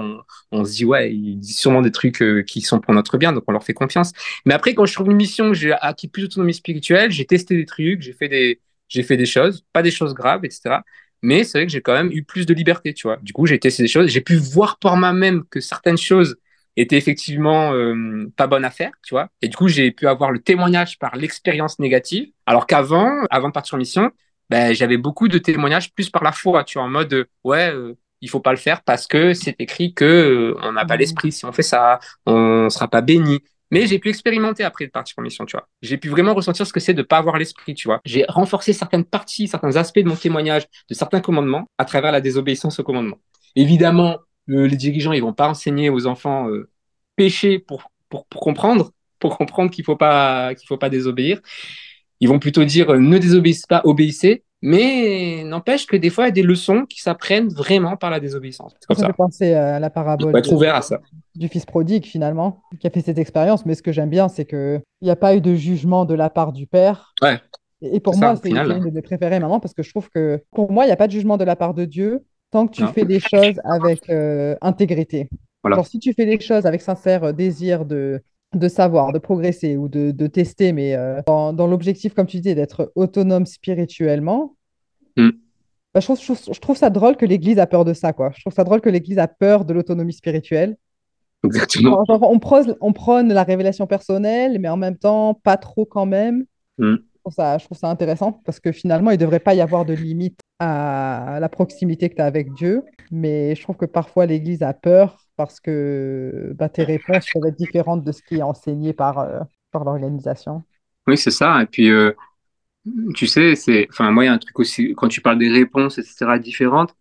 on, 0.53 0.65
se 0.65 0.71
dit, 0.71 0.85
ouais, 0.85 1.13
ils 1.13 1.39
disent 1.39 1.59
sûrement 1.59 1.83
des 1.83 1.91
trucs 1.91 2.23
euh, 2.23 2.45
qui 2.45 2.61
sont 2.61 2.79
pour 2.79 2.95
notre 2.95 3.19
bien, 3.19 3.33
donc 3.33 3.43
on 3.49 3.53
leur 3.53 3.65
fait 3.65 3.75
confiance. 3.75 4.13
Mais 4.47 4.55
après, 4.55 4.75
quand 4.75 4.87
je 4.87 4.97
revenu 4.97 5.15
en 5.15 5.17
mission, 5.17 5.53
j'ai 5.53 5.73
acquis 5.73 6.07
plus 6.07 6.23
d'autonomie 6.23 6.55
spirituelle, 6.55 7.11
j'ai 7.11 7.25
testé 7.25 7.57
des 7.57 7.67
trucs, 7.67 8.03
j'ai 8.03 8.13
fait 8.13 8.29
des, 8.29 8.61
j'ai 8.89 9.03
fait 9.03 9.17
des 9.17 9.27
choses, 9.27 9.65
pas 9.73 9.83
des 9.83 9.91
choses 9.91 10.15
graves, 10.15 10.45
etc. 10.45 10.79
Mais 11.23 11.45
c'est 11.45 11.59
vrai 11.59 11.67
que 11.67 11.73
j'ai 11.73 11.83
quand 11.83 11.93
même 11.95 12.11
eu 12.13 12.25
plus 12.25 12.47
de 12.47 12.55
liberté, 12.55 12.95
tu 12.95 13.07
vois. 13.07 13.19
Du 13.23 13.33
coup, 13.33 13.47
j'ai 13.47 13.59
testé 13.59 13.83
des 13.85 13.89
choses, 13.89 14.09
j'ai 14.09 14.21
pu 14.21 14.37
voir 14.37 14.79
par 14.79 14.97
moi-même 14.97 15.45
que 15.51 15.61
certaines 15.61 15.97
choses 15.99 16.37
étaient 16.77 16.97
effectivement 16.97 17.73
euh, 17.75 18.27
pas 18.37 18.47
bonnes 18.47 18.65
à 18.65 18.71
faire, 18.71 18.93
tu 19.05 19.15
vois. 19.15 19.29
Et 19.43 19.49
du 19.49 19.57
coup, 19.57 19.69
j'ai 19.69 19.91
pu 19.93 20.07
avoir 20.09 20.31
le 20.33 20.41
témoignage 20.41 20.99
par 20.99 21.15
l'expérience 21.17 21.79
négative, 21.79 22.29
alors 22.47 22.67
qu'avant, 22.67 23.11
avant 23.31 23.49
de 23.49 23.53
partir 23.53 23.75
en 23.75 23.79
mission, 23.79 24.11
ben, 24.51 24.75
j'avais 24.75 24.97
beaucoup 24.97 25.29
de 25.29 25.39
témoignages 25.39 25.93
plus 25.95 26.11
par 26.11 26.23
la 26.25 26.33
foi, 26.33 26.65
tu 26.65 26.79
vois, 26.79 26.87
en 26.87 26.91
mode, 26.91 27.13
euh, 27.13 27.25
ouais, 27.45 27.71
euh, 27.73 27.95
il 28.21 28.29
faut 28.31 28.41
pas 28.41 28.53
le 28.53 28.59
faire 28.59 28.83
parce 28.83 29.07
que 29.07 29.35
c'est 29.35 29.55
écrit 29.61 29.95
que 29.95 30.05
euh, 30.05 30.55
on 30.63 30.73
n'a 30.73 30.85
pas 30.85 30.95
Mhm. 30.95 31.01
l'esprit 31.01 31.33
si 31.33 31.45
on 31.45 31.53
fait 31.53 31.63
ça, 31.63 32.01
on 32.27 32.69
sera 32.71 32.89
pas 32.89 33.01
béni. 33.01 33.41
Mais 33.73 33.87
j'ai 33.89 33.99
pu 33.99 34.11
expérimenter 34.11 34.65
après 34.65 34.87
de 34.87 34.93
partir 34.93 35.15
en 35.19 35.23
mission, 35.23 35.47
tu 35.47 35.57
vois. 35.57 35.69
J'ai 35.83 35.99
pu 35.99 36.09
vraiment 36.11 36.35
ressentir 36.35 36.67
ce 36.67 36.73
que 36.73 36.81
c'est 36.81 36.95
de 36.95 37.03
pas 37.03 37.19
avoir 37.19 37.39
l'esprit, 37.39 37.75
tu 37.75 37.89
vois. 37.89 38.01
J'ai 38.05 38.25
renforcé 38.29 38.73
certaines 38.75 39.05
parties, 39.05 39.49
certains 39.49 39.77
aspects 39.77 39.99
de 40.01 40.09
mon 40.09 40.17
témoignage, 40.17 40.65
de 40.91 40.95
certains 40.95 41.21
commandements 41.21 41.67
à 41.79 41.85
travers 41.87 42.13
la 42.13 42.21
désobéissance 42.21 42.79
au 42.81 42.85
commandement. 42.85 43.19
Évidemment, 43.57 44.19
le- 44.47 44.67
les 44.67 44.77
dirigeants, 44.77 45.13
ils 45.13 45.23
vont 45.23 45.33
pas 45.35 45.49
enseigner 45.49 45.91
aux 45.91 46.07
enfants 46.07 46.49
euh, 46.51 46.71
pécher 47.17 47.59
pour, 47.59 47.91
comprendre, 48.35 48.93
pour 49.19 49.39
comprendre 49.39 49.71
qu'il 49.71 49.85
faut 49.85 49.97
pas 49.97 50.53
faut 50.69 50.79
pas 50.79 50.91
désobéir. 50.91 51.41
Ils 52.21 52.29
vont 52.29 52.39
plutôt 52.39 52.65
dire 52.65 52.91
euh, 52.91 52.99
ne 52.99 53.19
désobéissez 53.19 53.65
pas, 53.69 53.83
obéissez. 53.85 54.45
Mais 54.63 55.43
n'empêche 55.45 55.87
que 55.87 55.97
des 55.97 56.09
fois, 56.09 56.25
il 56.25 56.29
y 56.29 56.31
a 56.31 56.33
des 56.33 56.43
leçons 56.43 56.87
qui 56.89 57.01
s'apprennent 57.01 57.49
vraiment 57.49 57.97
par 57.97 58.11
la 58.11 58.21
désobéissance. 58.21 58.75
Comme 58.87 58.97
Ça 58.97 59.03
ça. 59.03 59.07
fait 59.09 59.13
penser 59.13 59.53
à 59.55 59.81
la 59.81 59.91
parabole 59.91 60.31
faut 60.31 60.37
être 60.39 60.51
de- 60.51 60.55
ouvert 60.55 60.77
à 60.77 60.83
ça. 60.83 61.01
du 61.35 61.49
fils 61.49 61.67
prodigue, 61.67 62.07
finalement, 62.07 62.63
qui 62.79 62.87
a 62.87 62.91
fait 62.91 63.01
cette 63.01 63.19
expérience. 63.19 63.67
Mais 63.67 63.75
ce 63.75 63.83
que 63.83 63.91
j'aime 63.93 64.09
bien, 64.11 64.29
c'est 64.29 64.45
qu'il 64.45 64.81
n'y 65.03 65.11
a 65.11 65.17
pas 65.17 65.35
eu 65.35 65.41
de 65.41 65.55
jugement 65.55 66.05
de 66.05 66.15
la 66.15 66.31
part 66.31 66.53
du 66.53 66.67
père. 66.67 67.13
Ouais. 67.23 67.41
Et 67.83 67.99
pour 67.99 68.17
moi, 68.17 68.37
c'est 68.37 68.51
une 68.51 68.57
de 68.63 68.91
mes 68.91 69.03
préférées 69.03 69.41
maintenant 69.41 69.59
parce 69.59 69.75
que 69.75 69.83
je 69.83 69.91
trouve 69.91 70.09
que 70.09 70.41
pour 70.53 70.71
moi, 70.71 70.85
il 70.85 70.87
n'y 70.87 70.93
a 70.93 70.97
pas 70.97 71.09
de 71.09 71.13
jugement 71.13 71.37
de 71.37 71.45
la 71.45 71.57
part 71.57 71.75
de 71.75 71.85
Dieu 71.85 72.25
tant 72.53 72.69
que 72.69 72.73
tu 72.73 72.83
Non. 72.83 72.93
fais 72.93 73.05
des 73.05 73.19
choses 73.19 73.61
avec 73.65 74.09
euh, 74.11 74.55
intégrité. 74.61 75.29
Voilà. 75.65 75.77
Genre, 75.77 75.87
si 75.87 75.99
tu 75.99 76.13
fais 76.13 76.25
les 76.25 76.39
choses 76.39 76.67
avec 76.67 76.81
sincère 76.83 77.25
euh, 77.25 77.33
désir 77.33 77.85
de, 77.85 78.23
de 78.55 78.69
savoir, 78.69 79.13
de 79.13 79.19
progresser 79.19 79.77
ou 79.77 79.89
de, 79.89 80.11
de 80.11 80.27
tester, 80.27 80.73
mais 80.73 80.95
euh, 80.95 81.21
dans, 81.27 81.53
dans 81.53 81.67
l'objectif, 81.67 82.15
comme 82.15 82.27
tu 82.27 82.39
disais, 82.39 82.55
d'être 82.55 82.93
autonome 82.95 83.47
spirituellement, 83.47 84.55
Mm. 85.17 85.29
bah, 85.93 86.01
je 86.01 86.07
trouve, 86.07 86.19
je 86.19 86.25
trouve- 86.25 86.55
je 86.55 86.61
trouve 86.61 86.77
ça 86.77 86.89
drôle 86.89 87.17
que 87.17 87.27
l'Église 87.27 87.59
a 87.59 87.67
peur 87.67 87.85
de 87.85 87.93
ça, 87.93 88.15
quoi. 88.15 88.31
Je 88.35 88.41
trouve 88.41 88.55
ça 88.55 88.65
drôle 88.65 88.81
que 88.81 88.89
l'Église 88.89 89.19
a 89.19 89.29
peur 89.29 89.67
de 89.67 89.75
l'autonomie 89.75 90.15
spirituelle. 90.15 90.77
Exactement. 91.45 91.91
Genre, 91.91 92.07
genre, 92.07 92.31
on 92.31 92.39
prône, 92.39 92.77
on 92.81 92.93
prône 92.95 93.33
la 93.33 93.43
révélation 93.43 93.87
personnelle, 93.87 94.59
mais 94.59 94.69
en 94.71 94.77
même 94.79 94.97
temps, 94.97 95.35
pas 95.43 95.57
trop 95.59 95.85
quand 95.85 96.07
même. 96.07 96.45
Mm. 96.79 96.95
Je 97.25 97.65
trouve 97.65 97.79
ça, 97.79 97.89
intéressant 97.89 98.33
parce 98.45 98.59
que 98.59 98.73
finalement, 98.73 99.11
il 99.11 99.15
ne 99.15 99.21
devrait 99.21 99.39
pas 99.39 99.55
y 99.55 99.61
avoir 99.61 99.85
de 99.85 99.95
limite 99.95 100.41
à 100.59 101.39
la 101.41 101.49
proximité 101.49 102.09
que 102.09 102.17
tu 102.17 102.23
as 102.23 102.27
avec 102.27 102.53
Dieu. 102.53 102.83
Mais 103.13 103.55
je 103.55 103.63
trouve 103.63 103.77
que 103.77 103.85
parfois, 103.87 104.27
l'Église 104.27 104.63
a 104.63 104.75
peur 104.75 105.19
parce 105.37 105.61
que 105.61 106.53
bah, 106.57 106.69
tes 106.69 106.83
réponses 106.83 107.27
peuvent 107.33 107.47
être 107.47 107.57
différentes 107.57 108.05
de 108.05 108.13
ce 108.13 108.23
qui 108.23 108.37
est 108.37 108.43
enseigné 108.43 108.93
par, 108.93 109.19
euh, 109.21 109.41
par 109.71 109.85
l'organisation. 109.85 110.65
Oui, 111.07 111.17
c'est 111.17 111.31
ça. 111.31 111.63
Et 111.63 111.67
puis, 111.67 111.91
euh, 111.91 112.13
tu 113.15 113.27
sais, 113.27 113.55
moi, 114.01 114.25
il 114.25 114.27
y 114.27 114.31
a 114.31 114.33
un 114.33 114.39
truc 114.39 114.59
aussi, 114.59 114.95
quand 114.97 115.09
tu 115.09 115.21
parles 115.21 115.39
des 115.39 115.51
réponses, 115.51 115.99
etc., 115.99 116.39
différentes, 116.41 116.95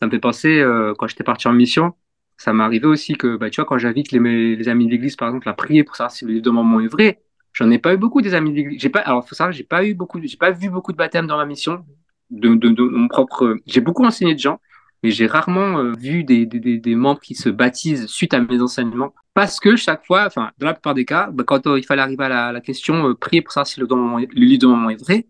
ça 0.00 0.06
me 0.06 0.10
fait 0.10 0.18
penser, 0.18 0.60
euh, 0.60 0.94
quand 0.98 1.06
j'étais 1.06 1.24
parti 1.24 1.48
en 1.48 1.52
mission, 1.52 1.94
ça 2.36 2.52
m'est 2.52 2.62
arrivé 2.62 2.86
aussi 2.86 3.14
que, 3.14 3.36
bah, 3.36 3.50
tu 3.50 3.60
vois, 3.60 3.64
quand 3.64 3.78
j'invite 3.78 4.12
les 4.12 4.68
amis 4.68 4.86
de 4.86 4.90
l'église, 4.90 5.16
par 5.16 5.28
exemple, 5.28 5.48
à 5.48 5.54
prier 5.54 5.84
pour 5.84 5.96
savoir 5.96 6.12
si 6.12 6.24
le 6.24 6.40
demandement 6.40 6.80
est 6.80 6.88
vrai, 6.88 7.20
j'en 7.58 7.70
ai 7.70 7.78
pas 7.78 7.94
eu 7.94 7.96
beaucoup 7.96 8.22
des 8.22 8.34
amis 8.34 8.50
de 8.50 8.56
l'église. 8.56 8.80
J'ai 8.80 8.88
pas, 8.90 9.00
alors, 9.00 9.26
faut 9.28 9.34
savoir, 9.34 9.52
j'ai 9.52 9.64
pas 9.64 9.84
eu 9.84 9.94
beaucoup, 9.94 10.20
j'ai 10.22 10.36
pas 10.36 10.50
vu 10.50 10.70
beaucoup 10.70 10.92
de 10.92 10.96
baptêmes 10.96 11.26
dans 11.26 11.36
ma 11.36 11.46
mission, 11.46 11.84
de, 12.30 12.54
de, 12.54 12.68
de 12.68 12.82
mon 12.84 13.08
propre, 13.08 13.56
j'ai 13.66 13.80
beaucoup 13.80 14.04
enseigné 14.04 14.34
de 14.34 14.38
gens, 14.40 14.60
mais 15.02 15.10
j'ai 15.10 15.26
rarement 15.26 15.78
euh, 15.78 15.92
vu 15.98 16.24
des, 16.24 16.46
des, 16.46 16.60
des, 16.60 16.78
des 16.78 16.94
membres 16.94 17.20
qui 17.20 17.34
se 17.34 17.48
baptisent 17.48 18.06
suite 18.06 18.34
à 18.34 18.40
mes 18.40 18.60
enseignements. 18.60 19.14
Parce 19.34 19.60
que 19.60 19.76
chaque 19.76 20.04
fois, 20.06 20.26
enfin, 20.26 20.50
dans 20.58 20.66
la 20.66 20.74
plupart 20.74 20.94
des 20.94 21.04
cas, 21.04 21.28
bah, 21.32 21.44
quand 21.46 21.66
euh, 21.66 21.78
il 21.78 21.84
fallait 21.86 22.02
arriver 22.02 22.24
à 22.24 22.28
la, 22.28 22.52
la 22.52 22.60
question, 22.60 23.08
euh, 23.10 23.14
prier 23.14 23.42
pour 23.42 23.52
savoir 23.52 23.66
si 23.66 23.80
le, 23.80 23.86
est- 23.86 24.32
le 24.34 24.40
lit 24.46 24.58
de 24.58 24.62
demandement 24.66 24.90
est 24.90 25.00
vrai, 25.00 25.26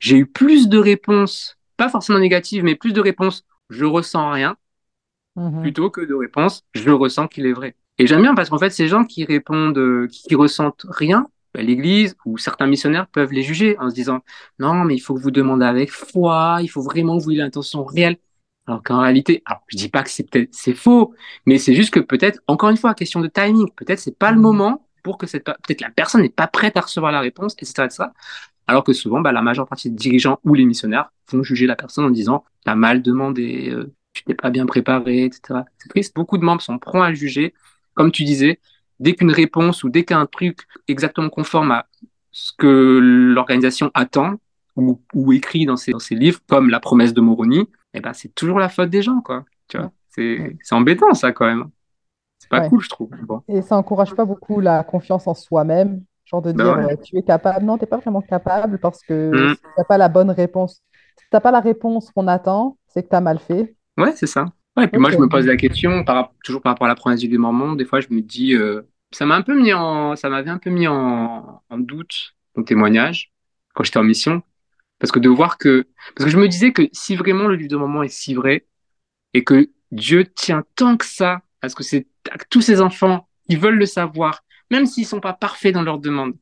j'ai 0.00 0.18
eu 0.18 0.26
plus 0.26 0.68
de 0.68 0.78
réponses, 0.78 1.58
pas 1.76 1.88
forcément 1.88 2.18
négatives, 2.20 2.64
mais 2.64 2.76
plus 2.76 2.92
de 2.92 3.00
réponses, 3.00 3.44
je 3.70 3.84
ressens 3.84 4.30
rien, 4.30 4.56
Mhm. 5.36 5.74
plutôt 5.74 5.90
que 5.90 6.00
de 6.00 6.14
réponses, 6.14 6.62
je 6.74 6.90
ressens 6.90 7.28
qu'il 7.28 7.46
est 7.46 7.52
vrai. 7.52 7.76
Et 7.98 8.06
j'aime 8.06 8.22
bien 8.22 8.34
parce 8.34 8.50
qu'en 8.50 8.58
fait, 8.58 8.70
ces 8.70 8.88
gens 8.88 9.04
qui 9.04 9.24
répondent, 9.24 9.78
euh, 9.78 10.08
qui, 10.08 10.22
qui 10.22 10.34
ressentent 10.34 10.84
rien, 10.88 11.26
l'Église 11.54 12.16
ou 12.24 12.38
certains 12.38 12.66
missionnaires 12.66 13.06
peuvent 13.08 13.32
les 13.32 13.42
juger 13.42 13.76
en 13.78 13.90
se 13.90 13.94
disant 13.94 14.20
non, 14.58 14.84
mais 14.84 14.94
il 14.94 15.00
faut 15.00 15.14
que 15.14 15.20
vous 15.20 15.30
demandez 15.30 15.64
avec 15.66 15.90
foi, 15.90 16.58
il 16.62 16.68
faut 16.68 16.82
vraiment 16.82 17.18
que 17.18 17.22
vous 17.24 17.30
ayez 17.30 17.40
l'intention 17.40 17.84
réelle. 17.84 18.16
Alors 18.66 18.82
qu'en 18.82 19.00
réalité, 19.00 19.42
alors 19.46 19.62
je 19.68 19.76
dis 19.76 19.88
pas 19.90 20.02
que 20.02 20.10
c'est 20.10 20.28
peut-être 20.28 20.48
c'est 20.52 20.74
faux, 20.74 21.14
mais 21.46 21.58
c'est 21.58 21.74
juste 21.74 21.92
que 21.92 22.00
peut-être 22.00 22.40
encore 22.46 22.70
une 22.70 22.76
fois 22.78 22.94
question 22.94 23.20
de 23.20 23.28
timing, 23.28 23.68
peut-être 23.76 23.98
c'est 23.98 24.18
pas 24.18 24.30
le 24.30 24.38
Mhm. 24.38 24.42
moment 24.42 24.88
pour 25.02 25.18
que 25.18 25.26
cette 25.26 25.44
peut-être 25.44 25.82
la 25.82 25.90
personne 25.90 26.22
n'est 26.22 26.30
pas 26.30 26.46
prête 26.46 26.76
à 26.76 26.80
recevoir 26.80 27.12
la 27.12 27.20
réponse, 27.20 27.54
etc. 27.60 27.84
etc. 27.86 28.12
Alors 28.66 28.82
que 28.84 28.92
souvent, 28.94 29.20
bah, 29.20 29.32
la 29.32 29.42
majeure 29.42 29.66
partie 29.68 29.90
des 29.90 29.96
dirigeants 29.96 30.38
ou 30.44 30.54
les 30.54 30.64
missionnaires 30.64 31.10
vont 31.30 31.42
juger 31.42 31.66
la 31.66 31.76
personne 31.76 32.04
en 32.06 32.10
disant 32.10 32.44
t'as 32.64 32.74
mal 32.74 33.02
demandé, 33.02 33.70
euh, 33.70 33.92
tu 34.14 34.24
t'es 34.24 34.34
pas 34.34 34.48
bien 34.50 34.64
préparé, 34.66 35.24
etc. 35.24 35.66
C'est 35.78 35.88
triste. 35.90 36.14
Beaucoup 36.16 36.38
de 36.38 36.44
membres 36.44 36.62
sont 36.62 36.78
prompts 36.78 37.02
à 37.04 37.10
le 37.10 37.14
juger. 37.16 37.52
Comme 37.94 38.10
tu 38.12 38.24
disais, 38.24 38.60
dès 39.00 39.14
qu'une 39.14 39.30
réponse 39.32 39.84
ou 39.84 39.88
dès 39.90 40.04
qu'un 40.04 40.26
truc 40.26 40.60
exactement 40.88 41.30
conforme 41.30 41.70
à 41.72 41.86
ce 42.30 42.52
que 42.56 42.98
l'organisation 43.02 43.90
attend 43.94 44.34
ou, 44.76 45.00
ou 45.14 45.32
écrit 45.32 45.66
dans 45.66 45.76
ses, 45.76 45.92
dans 45.92 45.98
ses 46.00 46.14
livres, 46.16 46.40
comme 46.48 46.68
La 46.70 46.80
promesse 46.80 47.14
de 47.14 47.20
Moroni, 47.20 47.68
eh 47.94 48.00
ben, 48.00 48.12
c'est 48.12 48.34
toujours 48.34 48.58
la 48.58 48.68
faute 48.68 48.90
des 48.90 49.02
gens, 49.02 49.20
quoi. 49.20 49.44
Tu 49.68 49.78
vois, 49.78 49.92
c'est 50.10 50.56
embêtant, 50.72 51.14
ça, 51.14 51.32
quand 51.32 51.46
même. 51.46 51.70
C'est 52.38 52.48
pas 52.50 52.60
Ouais. 52.60 52.68
cool, 52.68 52.82
je 52.82 52.88
trouve. 52.88 53.10
Bon. 53.22 53.42
Et 53.48 53.62
ça 53.62 53.76
encourage 53.76 54.14
pas 54.14 54.24
beaucoup 54.24 54.60
la 54.60 54.82
confiance 54.84 55.26
en 55.26 55.34
soi-même, 55.34 56.02
genre 56.24 56.42
de 56.42 56.52
Bah 56.52 56.64
dire 56.64 56.76
ouais. 56.86 56.92
euh, 56.92 56.96
tu 57.02 57.16
es 57.16 57.22
capable. 57.22 57.64
Non, 57.64 57.78
t'es 57.78 57.86
pas 57.86 57.98
vraiment 57.98 58.20
capable 58.20 58.78
parce 58.78 59.00
que 59.02 59.30
Mm. 59.32 59.54
si 59.54 59.60
t'as 59.76 59.84
pas 59.84 59.98
la 59.98 60.08
bonne 60.08 60.30
réponse. 60.30 60.82
Si 61.16 61.24
t'as 61.30 61.40
pas 61.40 61.50
la 61.52 61.60
réponse 61.60 62.10
qu'on 62.10 62.26
attend, 62.26 62.76
c'est 62.88 63.02
que 63.04 63.08
t'as 63.08 63.20
mal 63.20 63.38
fait. 63.38 63.76
Ouais, 63.96 64.12
c'est 64.16 64.26
ça. 64.26 64.46
Ouais, 64.76 64.84
et 64.84 64.88
puis 64.88 64.98
moi, 65.00 65.10
je 65.10 65.18
me 65.18 65.28
pose 65.28 65.46
la 65.46 65.56
question, 65.56 66.04
par, 66.04 66.32
toujours 66.42 66.60
par 66.60 66.72
rapport 66.72 66.86
à 66.86 66.88
la 66.88 66.96
promesse 66.96 67.20
du 67.20 67.38
Mormon, 67.38 67.74
des 67.74 67.84
fois, 67.84 68.00
je 68.00 68.08
me 68.10 68.20
dis, 68.20 68.54
euh, 68.54 68.82
ça 69.12 69.24
m'a 69.24 69.36
un 69.36 69.42
peu 69.42 69.58
mis 69.60 69.72
en, 69.72 70.16
ça 70.16 70.28
m'avait 70.28 70.50
un 70.50 70.58
peu 70.58 70.70
mis 70.70 70.88
en, 70.88 71.62
en 71.68 71.78
doute, 71.78 72.34
ton 72.54 72.64
témoignage, 72.64 73.32
quand 73.74 73.84
j'étais 73.84 73.98
en 73.98 74.04
mission. 74.04 74.42
Parce 74.98 75.12
que 75.12 75.18
de 75.18 75.28
voir 75.28 75.58
que, 75.58 75.86
parce 76.14 76.24
que 76.24 76.30
je 76.30 76.38
me 76.38 76.48
disais 76.48 76.72
que 76.72 76.88
si 76.92 77.14
vraiment 77.14 77.46
le 77.46 77.56
livre 77.56 77.70
de 77.70 77.76
Mormon 77.76 78.02
est 78.02 78.08
si 78.08 78.34
vrai, 78.34 78.66
et 79.32 79.44
que 79.44 79.70
Dieu 79.92 80.24
tient 80.24 80.64
tant 80.76 80.96
que 80.96 81.04
ça 81.04 81.42
à 81.62 81.68
ce 81.68 81.74
que 81.74 81.82
c'est 81.84 82.06
tous 82.50 82.60
ces 82.60 82.80
enfants 82.80 83.28
qui 83.48 83.56
veulent 83.56 83.78
le 83.78 83.86
savoir, 83.86 84.42
même 84.70 84.86
s'ils 84.86 85.06
sont 85.06 85.20
pas 85.20 85.34
parfaits 85.34 85.74
dans 85.74 85.82
leur 85.82 85.98
demande, 85.98 86.34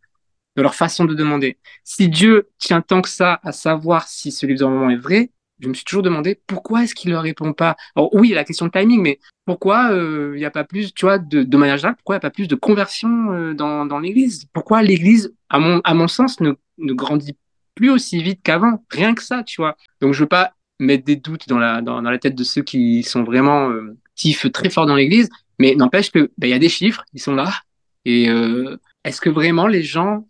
dans 0.56 0.62
leur 0.62 0.74
façon 0.74 1.04
de 1.04 1.14
demander. 1.14 1.58
Si 1.84 2.08
Dieu 2.08 2.50
tient 2.58 2.80
tant 2.82 3.02
que 3.02 3.08
ça 3.08 3.40
à 3.42 3.52
savoir 3.52 4.08
si 4.08 4.30
ce 4.32 4.46
livre 4.46 4.60
de 4.60 4.64
Mormon 4.64 4.90
est 4.90 4.96
vrai, 4.96 5.30
je 5.62 5.68
me 5.68 5.74
suis 5.74 5.84
toujours 5.84 6.02
demandé 6.02 6.40
pourquoi 6.46 6.82
est-ce 6.82 6.94
qu'il 6.94 7.12
leur 7.12 7.22
répond 7.22 7.52
pas. 7.52 7.76
Alors 7.94 8.12
oui, 8.14 8.28
il 8.28 8.30
y 8.30 8.34
a 8.34 8.36
la 8.36 8.44
question 8.44 8.66
de 8.66 8.72
timing, 8.72 9.00
mais 9.00 9.20
pourquoi 9.46 9.92
euh, 9.92 10.32
il 10.34 10.38
n'y 10.38 10.44
a 10.44 10.50
pas 10.50 10.64
plus, 10.64 10.92
tu 10.92 11.06
vois, 11.06 11.18
de, 11.18 11.42
de 11.44 11.56
manière 11.56 11.76
générale, 11.76 11.96
pourquoi 11.96 12.16
il 12.16 12.18
n'y 12.18 12.20
a 12.20 12.28
pas 12.28 12.30
plus 12.30 12.48
de 12.48 12.54
conversion 12.56 13.32
euh, 13.32 13.54
dans, 13.54 13.98
l'Église? 14.00 14.46
Pourquoi 14.52 14.82
l'Église, 14.82 15.34
à 15.48 15.60
mon, 15.60 16.08
sens, 16.08 16.40
ne, 16.40 16.52
ne 16.78 16.92
grandit 16.92 17.36
plus 17.74 17.90
aussi 17.90 18.22
vite 18.22 18.40
qu'avant? 18.42 18.84
Rien 18.90 19.14
que 19.14 19.22
ça, 19.22 19.44
tu 19.44 19.60
vois. 19.60 19.76
Donc 20.00 20.14
je 20.14 20.20
veux 20.20 20.28
pas 20.28 20.52
mettre 20.80 21.04
des 21.04 21.16
doutes 21.16 21.48
dans 21.48 21.58
la, 21.58 22.18
tête 22.18 22.34
de 22.34 22.44
ceux 22.44 22.62
qui 22.62 23.04
sont 23.04 23.22
vraiment 23.22 23.70
euh, 23.70 23.96
tifs 24.16 24.50
très 24.50 24.68
fort 24.68 24.86
dans 24.86 24.96
l'Église, 24.96 25.28
mais 25.58 25.76
n'empêche 25.76 26.10
que 26.10 26.30
ben, 26.38 26.48
il 26.48 26.50
y 26.50 26.54
a 26.54 26.58
des 26.58 26.68
chiffres, 26.68 27.04
ils 27.12 27.20
sont 27.20 27.34
là. 27.34 27.52
Et 28.04 28.28
euh, 28.28 28.76
est-ce 29.04 29.20
que 29.20 29.30
vraiment 29.30 29.68
les 29.68 29.82
gens 29.82 30.26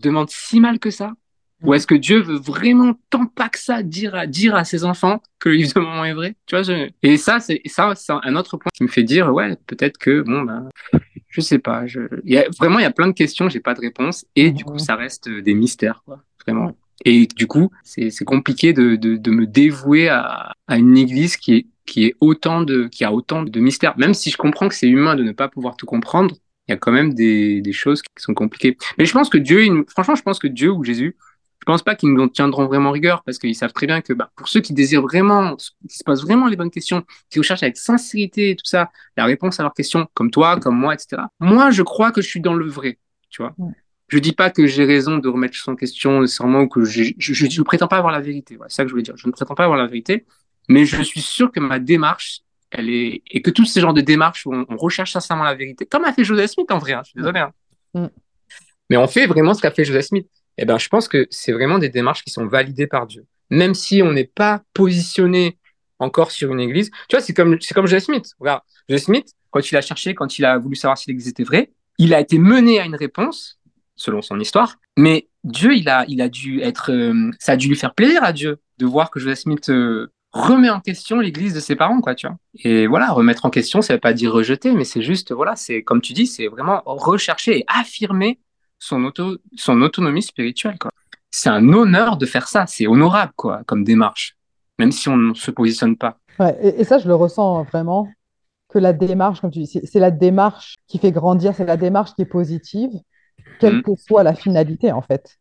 demandent 0.00 0.30
si 0.30 0.60
mal 0.60 0.78
que 0.78 0.90
ça? 0.90 1.12
Ou 1.62 1.72
est-ce 1.72 1.86
que 1.86 1.94
Dieu 1.94 2.20
veut 2.20 2.38
vraiment 2.38 2.94
tant 3.10 3.26
pas 3.26 3.48
que 3.48 3.58
ça 3.58 3.82
dire 3.82 4.14
à, 4.14 4.26
dire 4.26 4.54
à 4.54 4.64
ses 4.64 4.84
enfants 4.84 5.22
que 5.38 5.48
le 5.48 5.54
livre 5.56 5.72
de 5.74 5.80
Mormon 5.80 6.04
est 6.04 6.12
vrai? 6.12 6.36
Tu 6.46 6.54
vois 6.54 6.62
je... 6.62 6.90
Et 7.02 7.16
ça, 7.16 7.40
c'est 7.40 7.62
ça, 7.66 7.94
c'est 7.94 8.12
un 8.12 8.36
autre 8.36 8.56
point 8.56 8.70
qui 8.74 8.82
me 8.82 8.88
fait 8.88 9.02
dire, 9.02 9.32
ouais, 9.32 9.56
peut-être 9.66 9.96
que, 9.96 10.20
bon, 10.22 10.42
ben, 10.42 10.68
je 11.28 11.40
sais 11.40 11.58
pas. 11.58 11.86
Je... 11.86 12.00
Il 12.24 12.32
y 12.32 12.38
a, 12.38 12.46
vraiment, 12.58 12.78
il 12.78 12.82
y 12.82 12.86
a 12.86 12.90
plein 12.90 13.06
de 13.06 13.12
questions, 13.12 13.48
j'ai 13.48 13.60
pas 13.60 13.74
de 13.74 13.80
réponse. 13.80 14.26
Et 14.36 14.50
du 14.50 14.64
coup, 14.64 14.78
ça 14.78 14.96
reste 14.96 15.28
des 15.28 15.54
mystères, 15.54 16.02
quoi, 16.04 16.22
vraiment. 16.44 16.76
Et 17.04 17.26
du 17.26 17.46
coup, 17.46 17.70
c'est 17.82 18.24
compliqué 18.24 18.72
de, 18.72 18.96
de, 18.96 19.16
de, 19.16 19.30
me 19.30 19.46
dévouer 19.46 20.08
à, 20.08 20.52
à 20.68 20.76
une 20.76 20.96
église 20.96 21.36
qui 21.36 21.54
est, 21.54 21.66
qui, 21.86 22.04
est 22.04 22.14
autant 22.20 22.62
de, 22.62 22.88
qui 22.88 23.04
a 23.04 23.12
autant 23.12 23.42
de 23.42 23.60
mystères. 23.60 23.98
Même 23.98 24.14
si 24.14 24.30
je 24.30 24.36
comprends 24.36 24.68
que 24.68 24.74
c'est 24.74 24.88
humain 24.88 25.16
de 25.16 25.22
ne 25.22 25.32
pas 25.32 25.48
pouvoir 25.48 25.76
tout 25.76 25.86
comprendre, 25.86 26.36
il 26.68 26.72
y 26.72 26.74
a 26.74 26.78
quand 26.78 26.92
même 26.92 27.12
des, 27.12 27.60
des 27.60 27.72
choses 27.72 28.00
qui 28.00 28.10
sont 28.16 28.32
compliquées. 28.32 28.76
Mais 28.96 29.06
je 29.06 29.12
pense 29.12 29.28
que 29.28 29.38
Dieu, 29.38 29.84
franchement, 29.88 30.14
je 30.14 30.22
pense 30.22 30.38
que 30.38 30.46
Dieu 30.46 30.70
ou 30.70 30.84
Jésus, 30.84 31.16
je 31.64 31.72
pense 31.72 31.82
pas 31.82 31.94
qu'ils 31.94 32.12
nous 32.12 32.22
en 32.22 32.28
tiendront 32.28 32.66
vraiment 32.66 32.90
rigueur 32.90 33.22
parce 33.22 33.38
qu'ils 33.38 33.54
savent 33.54 33.72
très 33.72 33.86
bien 33.86 34.02
que 34.02 34.12
bah, 34.12 34.30
pour 34.36 34.48
ceux 34.48 34.60
qui 34.60 34.74
désirent 34.74 35.00
vraiment, 35.00 35.56
qui 35.56 35.96
se 35.96 36.04
posent 36.04 36.22
vraiment 36.22 36.46
les 36.46 36.56
bonnes 36.56 36.70
questions, 36.70 37.02
qui 37.30 37.38
recherchent 37.38 37.62
avec 37.62 37.78
sincérité 37.78 38.50
et 38.50 38.56
tout 38.56 38.66
ça, 38.66 38.90
la 39.16 39.24
réponse 39.24 39.58
à 39.60 39.62
leurs 39.62 39.72
questions, 39.72 40.06
comme 40.12 40.30
toi, 40.30 40.60
comme 40.60 40.76
moi, 40.76 40.92
etc. 40.92 41.22
Moi, 41.40 41.70
je 41.70 41.80
crois 41.80 42.12
que 42.12 42.20
je 42.20 42.28
suis 42.28 42.42
dans 42.42 42.52
le 42.52 42.68
vrai, 42.68 42.98
tu 43.30 43.40
vois. 43.40 43.54
Ouais. 43.56 43.72
Je 44.08 44.18
dis 44.18 44.32
pas 44.32 44.50
que 44.50 44.66
j'ai 44.66 44.84
raison 44.84 45.16
de 45.16 45.26
remettre 45.26 45.56
en 45.66 45.74
question 45.74 46.20
nécessairement 46.20 46.60
ou 46.60 46.68
que 46.68 46.84
je, 46.84 47.14
je, 47.16 47.32
je, 47.32 47.48
je 47.48 47.62
prétends 47.62 47.88
pas 47.88 47.96
avoir 47.96 48.12
la 48.12 48.20
vérité. 48.20 48.56
Voilà, 48.56 48.68
c'est 48.68 48.76
ça 48.76 48.82
que 48.82 48.88
je 48.88 48.92
voulais 48.92 49.02
dire. 49.02 49.16
Je 49.16 49.26
ne 49.26 49.32
prétends 49.32 49.54
pas 49.54 49.64
avoir 49.64 49.78
la 49.78 49.86
vérité, 49.86 50.26
mais 50.68 50.84
je 50.84 51.00
suis 51.00 51.22
sûr 51.22 51.50
que 51.50 51.60
ma 51.60 51.78
démarche, 51.78 52.42
elle 52.72 52.90
est 52.90 53.22
et 53.30 53.40
que 53.40 53.50
tous 53.50 53.64
ces 53.64 53.80
genres 53.80 53.94
de 53.94 54.02
démarches 54.02 54.44
où 54.44 54.52
on, 54.52 54.66
on 54.68 54.76
recherche 54.76 55.12
sincèrement 55.12 55.44
la 55.44 55.54
vérité, 55.54 55.86
comme 55.86 56.04
a 56.04 56.12
fait 56.12 56.24
Joseph 56.24 56.50
Smith 56.50 56.70
en 56.70 56.78
vrai. 56.78 56.92
Hein, 56.92 57.00
je 57.04 57.12
suis 57.12 57.20
désolé. 57.20 57.40
Hein. 57.40 57.52
Mm. 57.94 58.08
Mais 58.90 58.98
on 58.98 59.06
fait 59.06 59.26
vraiment 59.26 59.54
ce 59.54 59.62
qu'a 59.62 59.70
fait 59.70 59.86
Joseph 59.86 60.04
Smith 60.04 60.28
eh 60.58 60.64
ben, 60.64 60.78
je 60.78 60.88
pense 60.88 61.08
que 61.08 61.26
c'est 61.30 61.52
vraiment 61.52 61.78
des 61.78 61.88
démarches 61.88 62.22
qui 62.22 62.30
sont 62.30 62.46
validées 62.46 62.86
par 62.86 63.06
Dieu. 63.06 63.26
Même 63.50 63.74
si 63.74 64.02
on 64.02 64.12
n'est 64.12 64.24
pas 64.24 64.62
positionné 64.72 65.58
encore 65.98 66.30
sur 66.30 66.52
une 66.52 66.60
église. 66.60 66.90
Tu 67.08 67.16
vois, 67.16 67.20
c'est 67.20 67.34
comme, 67.34 67.58
c'est 67.60 67.74
comme 67.74 67.86
Joseph 67.86 68.04
Smith. 68.04 68.32
Regarde, 68.38 68.62
Joseph 68.88 69.04
Smith, 69.04 69.32
quand 69.50 69.70
il 69.70 69.76
a 69.76 69.80
cherché, 69.80 70.14
quand 70.14 70.38
il 70.38 70.44
a 70.44 70.58
voulu 70.58 70.76
savoir 70.76 70.98
si 70.98 71.08
l'église 71.08 71.28
était 71.28 71.44
vraie, 71.44 71.70
il 71.98 72.14
a 72.14 72.20
été 72.20 72.38
mené 72.38 72.80
à 72.80 72.84
une 72.84 72.96
réponse, 72.96 73.58
selon 73.96 74.22
son 74.22 74.38
histoire. 74.40 74.76
Mais 74.96 75.28
Dieu, 75.44 75.74
il 75.74 75.88
a, 75.88 76.04
il 76.08 76.20
a 76.20 76.28
dû 76.28 76.60
être, 76.60 76.90
euh, 76.92 77.30
ça 77.38 77.52
a 77.52 77.56
dû 77.56 77.68
lui 77.68 77.76
faire 77.76 77.94
plaisir 77.94 78.24
à 78.24 78.32
Dieu 78.32 78.58
de 78.78 78.86
voir 78.86 79.10
que 79.10 79.20
Joseph 79.20 79.40
Smith 79.40 79.68
euh, 79.68 80.12
remet 80.32 80.70
en 80.70 80.80
question 80.80 81.20
l'église 81.20 81.54
de 81.54 81.60
ses 81.60 81.76
parents, 81.76 82.00
quoi, 82.00 82.14
tu 82.14 82.26
vois. 82.26 82.36
Et 82.58 82.86
voilà, 82.88 83.12
remettre 83.12 83.44
en 83.46 83.50
question, 83.50 83.82
ça 83.82 83.94
veut 83.94 84.00
pas 84.00 84.12
dire 84.12 84.32
rejeter, 84.32 84.72
mais 84.72 84.84
c'est 84.84 85.02
juste, 85.02 85.32
voilà, 85.32 85.54
c'est, 85.54 85.82
comme 85.82 86.00
tu 86.00 86.12
dis, 86.12 86.26
c'est 86.26 86.48
vraiment 86.48 86.82
rechercher 86.86 87.58
et 87.58 87.64
affirmer 87.68 88.40
son, 88.84 89.04
auto, 89.04 89.38
son 89.56 89.80
autonomie 89.82 90.22
spirituelle. 90.22 90.78
Quoi. 90.78 90.90
C'est 91.30 91.48
un 91.48 91.68
honneur 91.72 92.16
de 92.16 92.26
faire 92.26 92.48
ça, 92.48 92.66
c'est 92.66 92.86
honorable 92.86 93.32
quoi, 93.36 93.62
comme 93.66 93.82
démarche, 93.82 94.36
même 94.78 94.92
si 94.92 95.08
on 95.08 95.16
ne 95.16 95.34
se 95.34 95.50
positionne 95.50 95.96
pas. 95.96 96.18
Ouais, 96.38 96.56
et, 96.60 96.80
et, 96.80 96.84
ça, 96.84 96.98
je 96.98 97.08
le 97.08 97.14
ressens 97.14 97.62
vraiment, 97.64 98.08
que 98.68 98.78
la 98.78 98.92
démarche, 98.92 99.40
comme 99.40 99.50
tu 99.50 99.60
dis, 99.60 99.80
c'est 99.84 100.00
la 100.00 100.10
démarche 100.10 100.76
qui 100.86 100.98
fait 100.98 101.12
grandir, 101.12 101.54
c'est 101.54 101.64
la 101.64 101.76
démarche 101.76 102.14
qui 102.14 102.22
est 102.22 102.26
positive, 102.26 102.90
quelle 103.60 103.78
mmh. 103.78 103.82
que 103.82 103.92
soit 103.96 104.22
la 104.22 104.34
finalité 104.34 104.92
en 104.92 105.02
fait. 105.02 105.38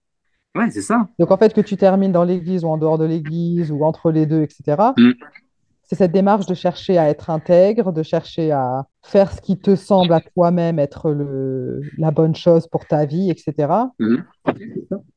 Ouais, 0.55 0.69
c'est 0.69 0.83
ça. 0.83 1.09
Donc 1.17 1.31
en 1.31 1.37
fait, 1.37 1.53
que 1.53 1.61
tu 1.61 1.77
termines 1.77 2.11
dans 2.11 2.23
l'église 2.23 2.63
ou 2.63 2.69
en 2.69 2.77
dehors 2.77 2.99
de 2.99 3.05
l'église 3.05 3.71
ou 3.71 3.83
entre 3.83 4.11
les 4.11 4.25
deux, 4.25 4.43
etc. 4.43 4.93
Mmh 4.97 5.11
c'est 5.85 5.95
cette 5.95 6.11
démarche 6.11 6.45
de 6.45 6.53
chercher 6.53 6.97
à 6.97 7.09
être 7.09 7.29
intègre, 7.29 7.91
de 7.91 8.03
chercher 8.03 8.51
à 8.51 8.85
faire 9.03 9.31
ce 9.31 9.41
qui 9.41 9.59
te 9.59 9.75
semble 9.75 10.13
à 10.13 10.21
toi-même 10.21 10.79
être 10.79 11.11
le, 11.11 11.81
la 11.97 12.11
bonne 12.11 12.35
chose 12.35 12.67
pour 12.67 12.85
ta 12.87 13.05
vie, 13.05 13.29
etc. 13.29 13.67
Mmh. 13.99 14.17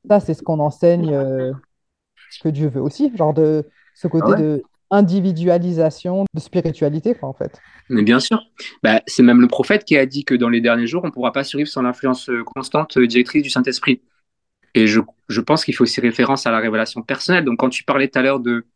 Ça, 0.09 0.21
c'est 0.21 0.35
ce 0.35 0.43
qu'on 0.43 0.59
enseigne, 0.59 1.13
euh, 1.15 1.53
que 2.43 2.49
Dieu 2.49 2.69
veut 2.69 2.83
aussi, 2.83 3.13
genre 3.17 3.33
de 3.33 3.65
ce 3.95 4.09
côté 4.09 4.27
ah 4.29 4.31
ouais. 4.31 4.43
de 4.43 4.63
individualisation, 4.91 6.25
de 6.33 6.41
spiritualité, 6.41 7.15
quoi, 7.15 7.29
en 7.29 7.33
fait. 7.33 7.59
Mais 7.89 8.03
bien 8.03 8.21
sûr. 8.21 8.41
Bah, 8.83 9.03
c'est 9.07 9.23
même 9.23 9.41
le 9.41 9.49
prophète 9.49 9.85
qui 9.85 9.97
a 9.97 10.07
dit 10.07 10.25
que 10.25 10.35
dans 10.35 10.49
les 10.49 10.61
derniers 10.61 10.87
jours, 10.87 11.03
on 11.05 11.09
ne 11.09 11.13
pourra 11.13 11.33
pas 11.33 11.43
survivre 11.43 11.69
sans 11.69 11.83
l'influence 11.83 12.31
constante 12.55 12.99
directrice 12.99 13.43
du 13.43 13.51
Saint-Esprit. 13.51 14.01
Et 14.75 14.87
je, 14.87 15.01
je 15.29 15.41
pense 15.41 15.65
qu'il 15.65 15.75
faut 15.75 15.83
aussi 15.83 16.01
référence 16.01 16.47
à 16.47 16.53
la 16.53 16.59
révélation 16.59 17.03
personnelle. 17.03 17.45
Donc, 17.45 17.59
quand 17.59 17.71
tu 17.71 17.83
parlais 17.83 18.09
tout 18.09 18.19
à 18.19 18.23
l'heure 18.23 18.41
de 18.41 18.67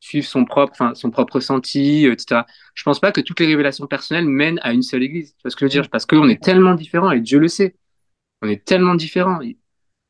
suivre 0.00 0.26
son 0.26 0.44
propre, 0.44 0.72
enfin, 0.72 0.94
son 0.94 1.10
propre 1.10 1.36
ressenti, 1.36 2.06
etc. 2.06 2.42
Je 2.74 2.82
pense 2.82 3.00
pas 3.00 3.12
que 3.12 3.20
toutes 3.20 3.40
les 3.40 3.46
révélations 3.46 3.86
personnelles 3.86 4.26
mènent 4.26 4.60
à 4.62 4.72
une 4.72 4.82
seule 4.82 5.02
église. 5.02 5.32
Tu 5.32 5.42
vois 5.42 5.50
ce 5.50 5.56
que 5.56 5.60
je 5.60 5.64
veux 5.66 5.82
dire? 5.82 5.90
Parce 5.90 6.06
qu'on 6.06 6.28
est 6.28 6.42
tellement 6.42 6.74
différents 6.74 7.10
et 7.10 7.20
Dieu 7.20 7.38
le 7.38 7.48
sait. 7.48 7.76
On 8.42 8.48
est 8.48 8.64
tellement 8.64 8.94
différents. 8.94 9.40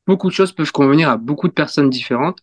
Beaucoup 0.07 0.29
de 0.29 0.35
choses 0.35 0.53
peuvent 0.53 0.73
convenir 0.73 1.09
à 1.09 1.17
beaucoup 1.17 1.49
de 1.49 1.53
personnes 1.53 1.91
différentes. 1.91 2.39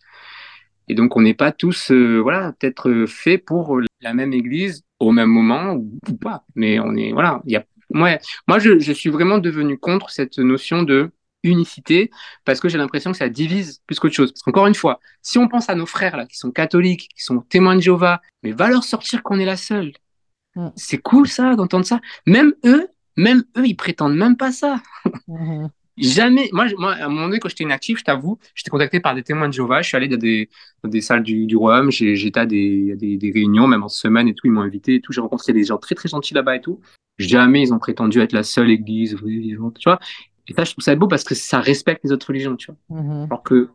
Et 0.88 0.96
donc, 0.96 1.16
on 1.18 1.22
n'est 1.22 1.34
pas 1.34 1.52
tous, 1.52 1.92
euh, 1.92 2.20
voilà, 2.20 2.54
peut-être 2.54 3.06
faits 3.08 3.44
pour 3.44 3.80
la 4.02 4.14
même 4.14 4.34
église 4.34 4.84
au 5.00 5.12
même 5.12 5.30
moment 5.30 5.74
ou, 5.74 6.00
pas. 6.22 6.44
Mais 6.56 6.80
on 6.80 6.96
est, 6.96 7.12
voilà, 7.12 7.42
il 7.46 7.54
y 7.54 7.56
a, 7.56 7.66
moi, 7.90 8.18
moi, 8.48 8.60
je, 8.60 8.80
je 8.80 8.92
suis 8.92 9.10
vraiment 9.10 9.40
devenu 9.40 9.78
contre 9.78 10.10
cette 10.10 10.38
notion 10.38 10.84
de 10.84 11.12
unicité 11.46 12.12
parce 12.44 12.60
que 12.60 12.70
j'ai 12.70 12.78
l'impression 12.78 13.12
que 13.12 13.18
ça 13.18 13.30
divise 13.30 13.82
plus 13.88 14.00
qu'autre 14.00 14.16
chose. 14.16 14.32
Parce 14.32 14.42
qu'encore 14.42 14.68
une 14.68 14.76
fois, 14.76 15.00
si 15.22 15.38
on 15.38 15.48
pense 15.48 15.70
à 15.70 15.76
nos 15.76 15.86
frères 15.86 16.18
là 16.18 16.26
qui 16.26 16.38
sont 16.38 16.52
catholiques, 16.52 17.10
qui 17.16 17.24
sont 17.24 17.40
témoins 17.40 17.76
de 17.76 17.82
Jéhovah, 17.82 18.22
mais 18.44 18.52
va 18.52 18.70
leur 18.70 18.84
sortir 18.84 19.24
qu'on 19.24 19.40
est 19.40 19.46
la 19.46 19.58
seule. 19.58 19.94
Mm. 20.56 20.70
C'est 20.76 20.98
cool 20.98 21.28
ça 21.28 21.56
d'entendre 21.56 21.86
ça. 21.86 22.00
Même 22.26 22.54
eux, 22.66 22.88
même 23.18 23.44
eux, 23.58 23.66
ils 23.66 23.76
prétendent 23.76 24.16
même 24.16 24.38
pas 24.38 24.52
ça. 24.52 24.82
Mm 25.28 25.36
-hmm. 25.38 25.70
Jamais. 25.98 26.50
Moi, 26.52 26.66
moi, 26.78 26.94
à 26.94 27.06
un 27.06 27.10
moment 27.10 27.28
donné, 27.28 27.40
quand 27.40 27.48
j'étais 27.48 27.64
inactif, 27.64 28.00
je 28.00 28.04
t'avoue, 28.04 28.38
j'étais 28.54 28.70
contacté 28.70 29.00
par 29.00 29.16
des 29.16 29.24
témoins 29.24 29.48
de 29.48 29.54
Jéhovah. 29.54 29.82
Je 29.82 29.88
suis 29.88 29.98
allé 29.98 30.10
dans 30.10 30.18
des, 30.18 30.50
dans 30.84 30.90
des 30.90 31.02
salles 31.02 31.24
du, 31.24 31.46
du 31.46 31.56
Royaume. 31.56 31.90
J'étais 31.90 32.40
à 32.40 32.46
des, 32.46 32.96
des, 32.98 33.16
des, 33.18 33.32
réunions, 33.32 33.68
même 33.68 33.84
en 33.84 33.88
semaine 33.90 34.28
et 34.28 34.34
tout. 34.34 34.48
Ils 34.48 34.52
m'ont 34.52 34.62
invité 34.62 34.96
et 34.96 35.02
tout. 35.02 35.14
J'ai 35.14 35.22
rencontré 35.22 35.54
des 35.54 35.64
gens 35.64 35.78
très 35.78 35.96
très 35.96 36.10
gentils 36.10 36.34
là-bas 36.34 36.58
et 36.58 36.62
tout. 36.62 36.82
Jamais 37.18 37.62
ils 37.62 37.74
ont 37.74 37.80
prétendu 37.80 38.20
être 38.20 38.34
la 38.34 38.44
seule 38.44 38.72
église 38.72 39.16
vivante. 39.24 39.78
Tu 39.80 39.88
vois 39.88 40.00
et 40.48 40.54
ça, 40.54 40.64
je 40.64 40.72
trouve 40.72 40.84
ça 40.84 40.96
beau 40.96 41.08
parce 41.08 41.24
que 41.24 41.36
ça 41.36 41.60
respecte 41.60 42.04
les 42.04 42.12
autres 42.12 42.28
religions, 42.28 42.56
tu 42.56 42.72
vois. 42.72 43.02
Mm 43.02 43.10
-hmm. 43.10 43.26
Alors 43.26 43.44
que, 43.44 43.70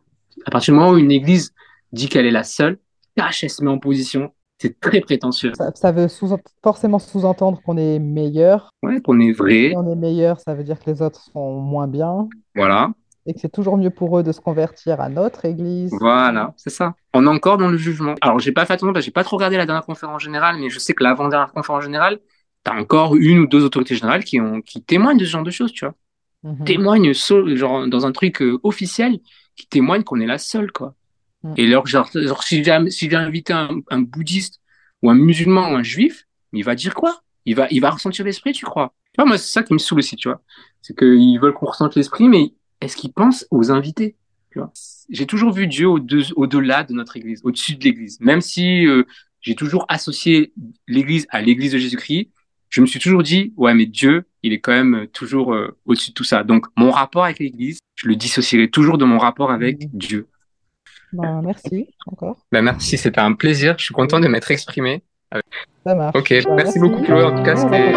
à 0.45 0.51
partir 0.51 0.73
du 0.73 0.79
moment 0.79 0.91
où 0.93 0.97
une 0.97 1.11
église 1.11 1.53
dit 1.91 2.07
qu'elle 2.07 2.25
est 2.25 2.31
la 2.31 2.43
seule, 2.43 2.77
tâche, 3.15 3.43
elle 3.43 3.49
se 3.49 3.63
met 3.63 3.69
en 3.69 3.79
position. 3.79 4.33
C'est 4.59 4.79
très 4.79 5.01
prétentieux. 5.01 5.51
Ça, 5.55 5.71
ça 5.73 5.91
veut 5.91 6.07
sous 6.07 6.29
forcément 6.63 6.99
sous-entendre 6.99 7.59
qu'on 7.63 7.77
est 7.77 7.97
meilleur. 7.99 8.69
Ouais, 8.83 9.01
qu'on 9.01 9.19
est 9.19 9.31
vrai. 9.31 9.69
Si 9.71 9.75
on 9.75 9.91
est 9.91 9.95
meilleur, 9.95 10.39
ça 10.39 10.53
veut 10.53 10.63
dire 10.63 10.77
que 10.79 10.87
les 10.91 11.01
autres 11.01 11.19
sont 11.31 11.59
moins 11.73 11.87
bien. 11.87 12.29
Voilà. 12.55 12.93
Et 13.25 13.33
que 13.33 13.39
c'est 13.39 13.51
toujours 13.51 13.77
mieux 13.77 13.89
pour 13.89 14.09
eux 14.17 14.23
de 14.23 14.31
se 14.31 14.39
convertir 14.39 15.01
à 15.01 15.09
notre 15.09 15.45
église. 15.45 15.91
Voilà, 15.99 16.53
c'est 16.57 16.69
ça. 16.69 16.93
On 17.13 17.25
est 17.25 17.29
encore 17.29 17.57
dans 17.57 17.69
le 17.69 17.77
jugement. 17.77 18.15
Alors, 18.21 18.39
j'ai 18.39 18.51
pas 18.51 18.65
fait 18.65 18.73
attention, 18.73 18.99
j'ai 18.99 19.11
pas 19.11 19.23
trop 19.23 19.37
regardé 19.37 19.57
la 19.57 19.65
dernière 19.65 19.85
conférence 19.85 20.23
générale, 20.23 20.55
mais 20.59 20.69
je 20.69 20.79
sais 20.79 20.93
que 20.93 21.03
l'avant-dernière 21.03 21.51
conférence 21.51 21.83
générale, 21.83 22.19
t'as 22.63 22.75
encore 22.79 23.15
une 23.15 23.39
ou 23.39 23.47
deux 23.47 23.63
autorités 23.63 23.95
générales 23.95 24.23
qui, 24.23 24.39
ont, 24.39 24.61
qui 24.61 24.81
témoignent 24.83 25.17
de 25.17 25.25
ce 25.25 25.31
genre 25.31 25.43
de 25.43 25.51
choses, 25.51 25.71
tu 25.71 25.85
vois 25.85 25.95
mhm. 26.43 26.65
témoigne 26.65 27.13
genre, 27.13 27.87
dans 27.87 28.05
un 28.05 28.11
truc 28.11 28.41
euh, 28.41 28.59
officiel 28.63 29.19
qui 29.55 29.67
témoigne 29.67 30.03
qu'on 30.03 30.19
est 30.19 30.25
la 30.25 30.37
seule, 30.37 30.71
quoi. 30.71 30.95
Mm. 31.43 31.53
Et 31.57 31.67
alors, 31.67 31.87
genre, 31.87 32.09
si 32.43 32.63
j'ai 32.63 32.89
si 32.89 33.15
invité 33.15 33.53
un, 33.53 33.81
un, 33.89 33.99
bouddhiste 33.99 34.61
ou 35.01 35.09
un 35.09 35.15
musulman 35.15 35.71
ou 35.71 35.75
un 35.75 35.83
juif, 35.83 36.27
il 36.53 36.63
va 36.63 36.75
dire 36.75 36.93
quoi? 36.93 37.21
Il 37.45 37.55
va, 37.55 37.67
il 37.71 37.81
va 37.81 37.89
ressentir 37.89 38.25
l'esprit, 38.25 38.51
tu 38.53 38.65
crois? 38.65 38.93
Tu 39.13 39.21
vois, 39.21 39.25
moi, 39.25 39.37
c'est 39.37 39.51
ça 39.51 39.63
qui 39.63 39.73
me 39.73 39.79
saoule 39.79 39.99
aussi, 39.99 40.15
tu 40.15 40.27
vois. 40.27 40.41
C'est 40.81 40.97
qu'ils 40.97 41.39
veulent 41.39 41.53
qu'on 41.53 41.65
ressente 41.65 41.95
l'esprit, 41.95 42.27
mais 42.27 42.53
est-ce 42.81 42.95
qu'ils 42.95 43.13
pensent 43.13 43.47
aux 43.51 43.71
invités 43.71 44.15
J'ai 45.09 45.25
toujours 45.25 45.51
vu 45.51 45.67
Dieu 45.67 45.87
au-delà 45.87 46.83
de 46.83 46.93
notre 46.93 47.17
Église, 47.17 47.41
au-dessus 47.43 47.75
de 47.75 47.83
l'Église. 47.83 48.19
Même 48.19 48.41
si 48.41 48.85
euh, 48.85 49.03
j'ai 49.41 49.55
toujours 49.55 49.85
associé 49.89 50.53
l'Église 50.87 51.25
à 51.29 51.41
l'Église 51.41 51.71
de 51.71 51.77
Jésus-Christ, 51.77 52.29
je 52.69 52.81
me 52.81 52.85
suis 52.85 52.99
toujours 52.99 53.23
dit, 53.23 53.53
ouais, 53.57 53.73
mais 53.73 53.85
Dieu, 53.85 54.25
il 54.43 54.53
est 54.53 54.59
quand 54.59 54.71
même 54.71 54.95
euh, 54.95 55.07
toujours 55.07 55.53
euh, 55.53 55.77
au-dessus 55.85 56.11
de 56.11 56.13
tout 56.15 56.23
ça. 56.23 56.43
Donc, 56.43 56.65
mon 56.77 56.91
rapport 56.91 57.25
avec 57.25 57.39
l'Église, 57.39 57.79
je 57.95 58.07
le 58.07 58.15
dissocierai 58.15 58.69
toujours 58.69 58.97
de 58.97 59.05
mon 59.05 59.17
rapport 59.17 59.51
avec 59.51 59.83
mmh. 59.83 59.89
Dieu. 59.93 60.27
Bah, 61.13 61.41
merci 61.43 61.87
encore. 62.07 62.37
Bah, 62.51 62.61
merci, 62.61 62.97
c'était 62.97 63.21
un 63.21 63.33
plaisir. 63.33 63.75
Je 63.77 63.85
suis 63.85 63.93
content 63.93 64.19
de 64.19 64.27
m'être 64.27 64.51
exprimé. 64.51 65.03
Ça 65.85 65.95
marche. 65.95 66.15
Ok, 66.15 66.33
bah, 66.45 66.55
merci, 66.55 66.79
beaucoup 66.79 67.01
Chloé. 67.03 67.23
En 67.23 67.35
tout 67.35 67.43
cas, 67.43 67.55
c'était. 67.55 67.93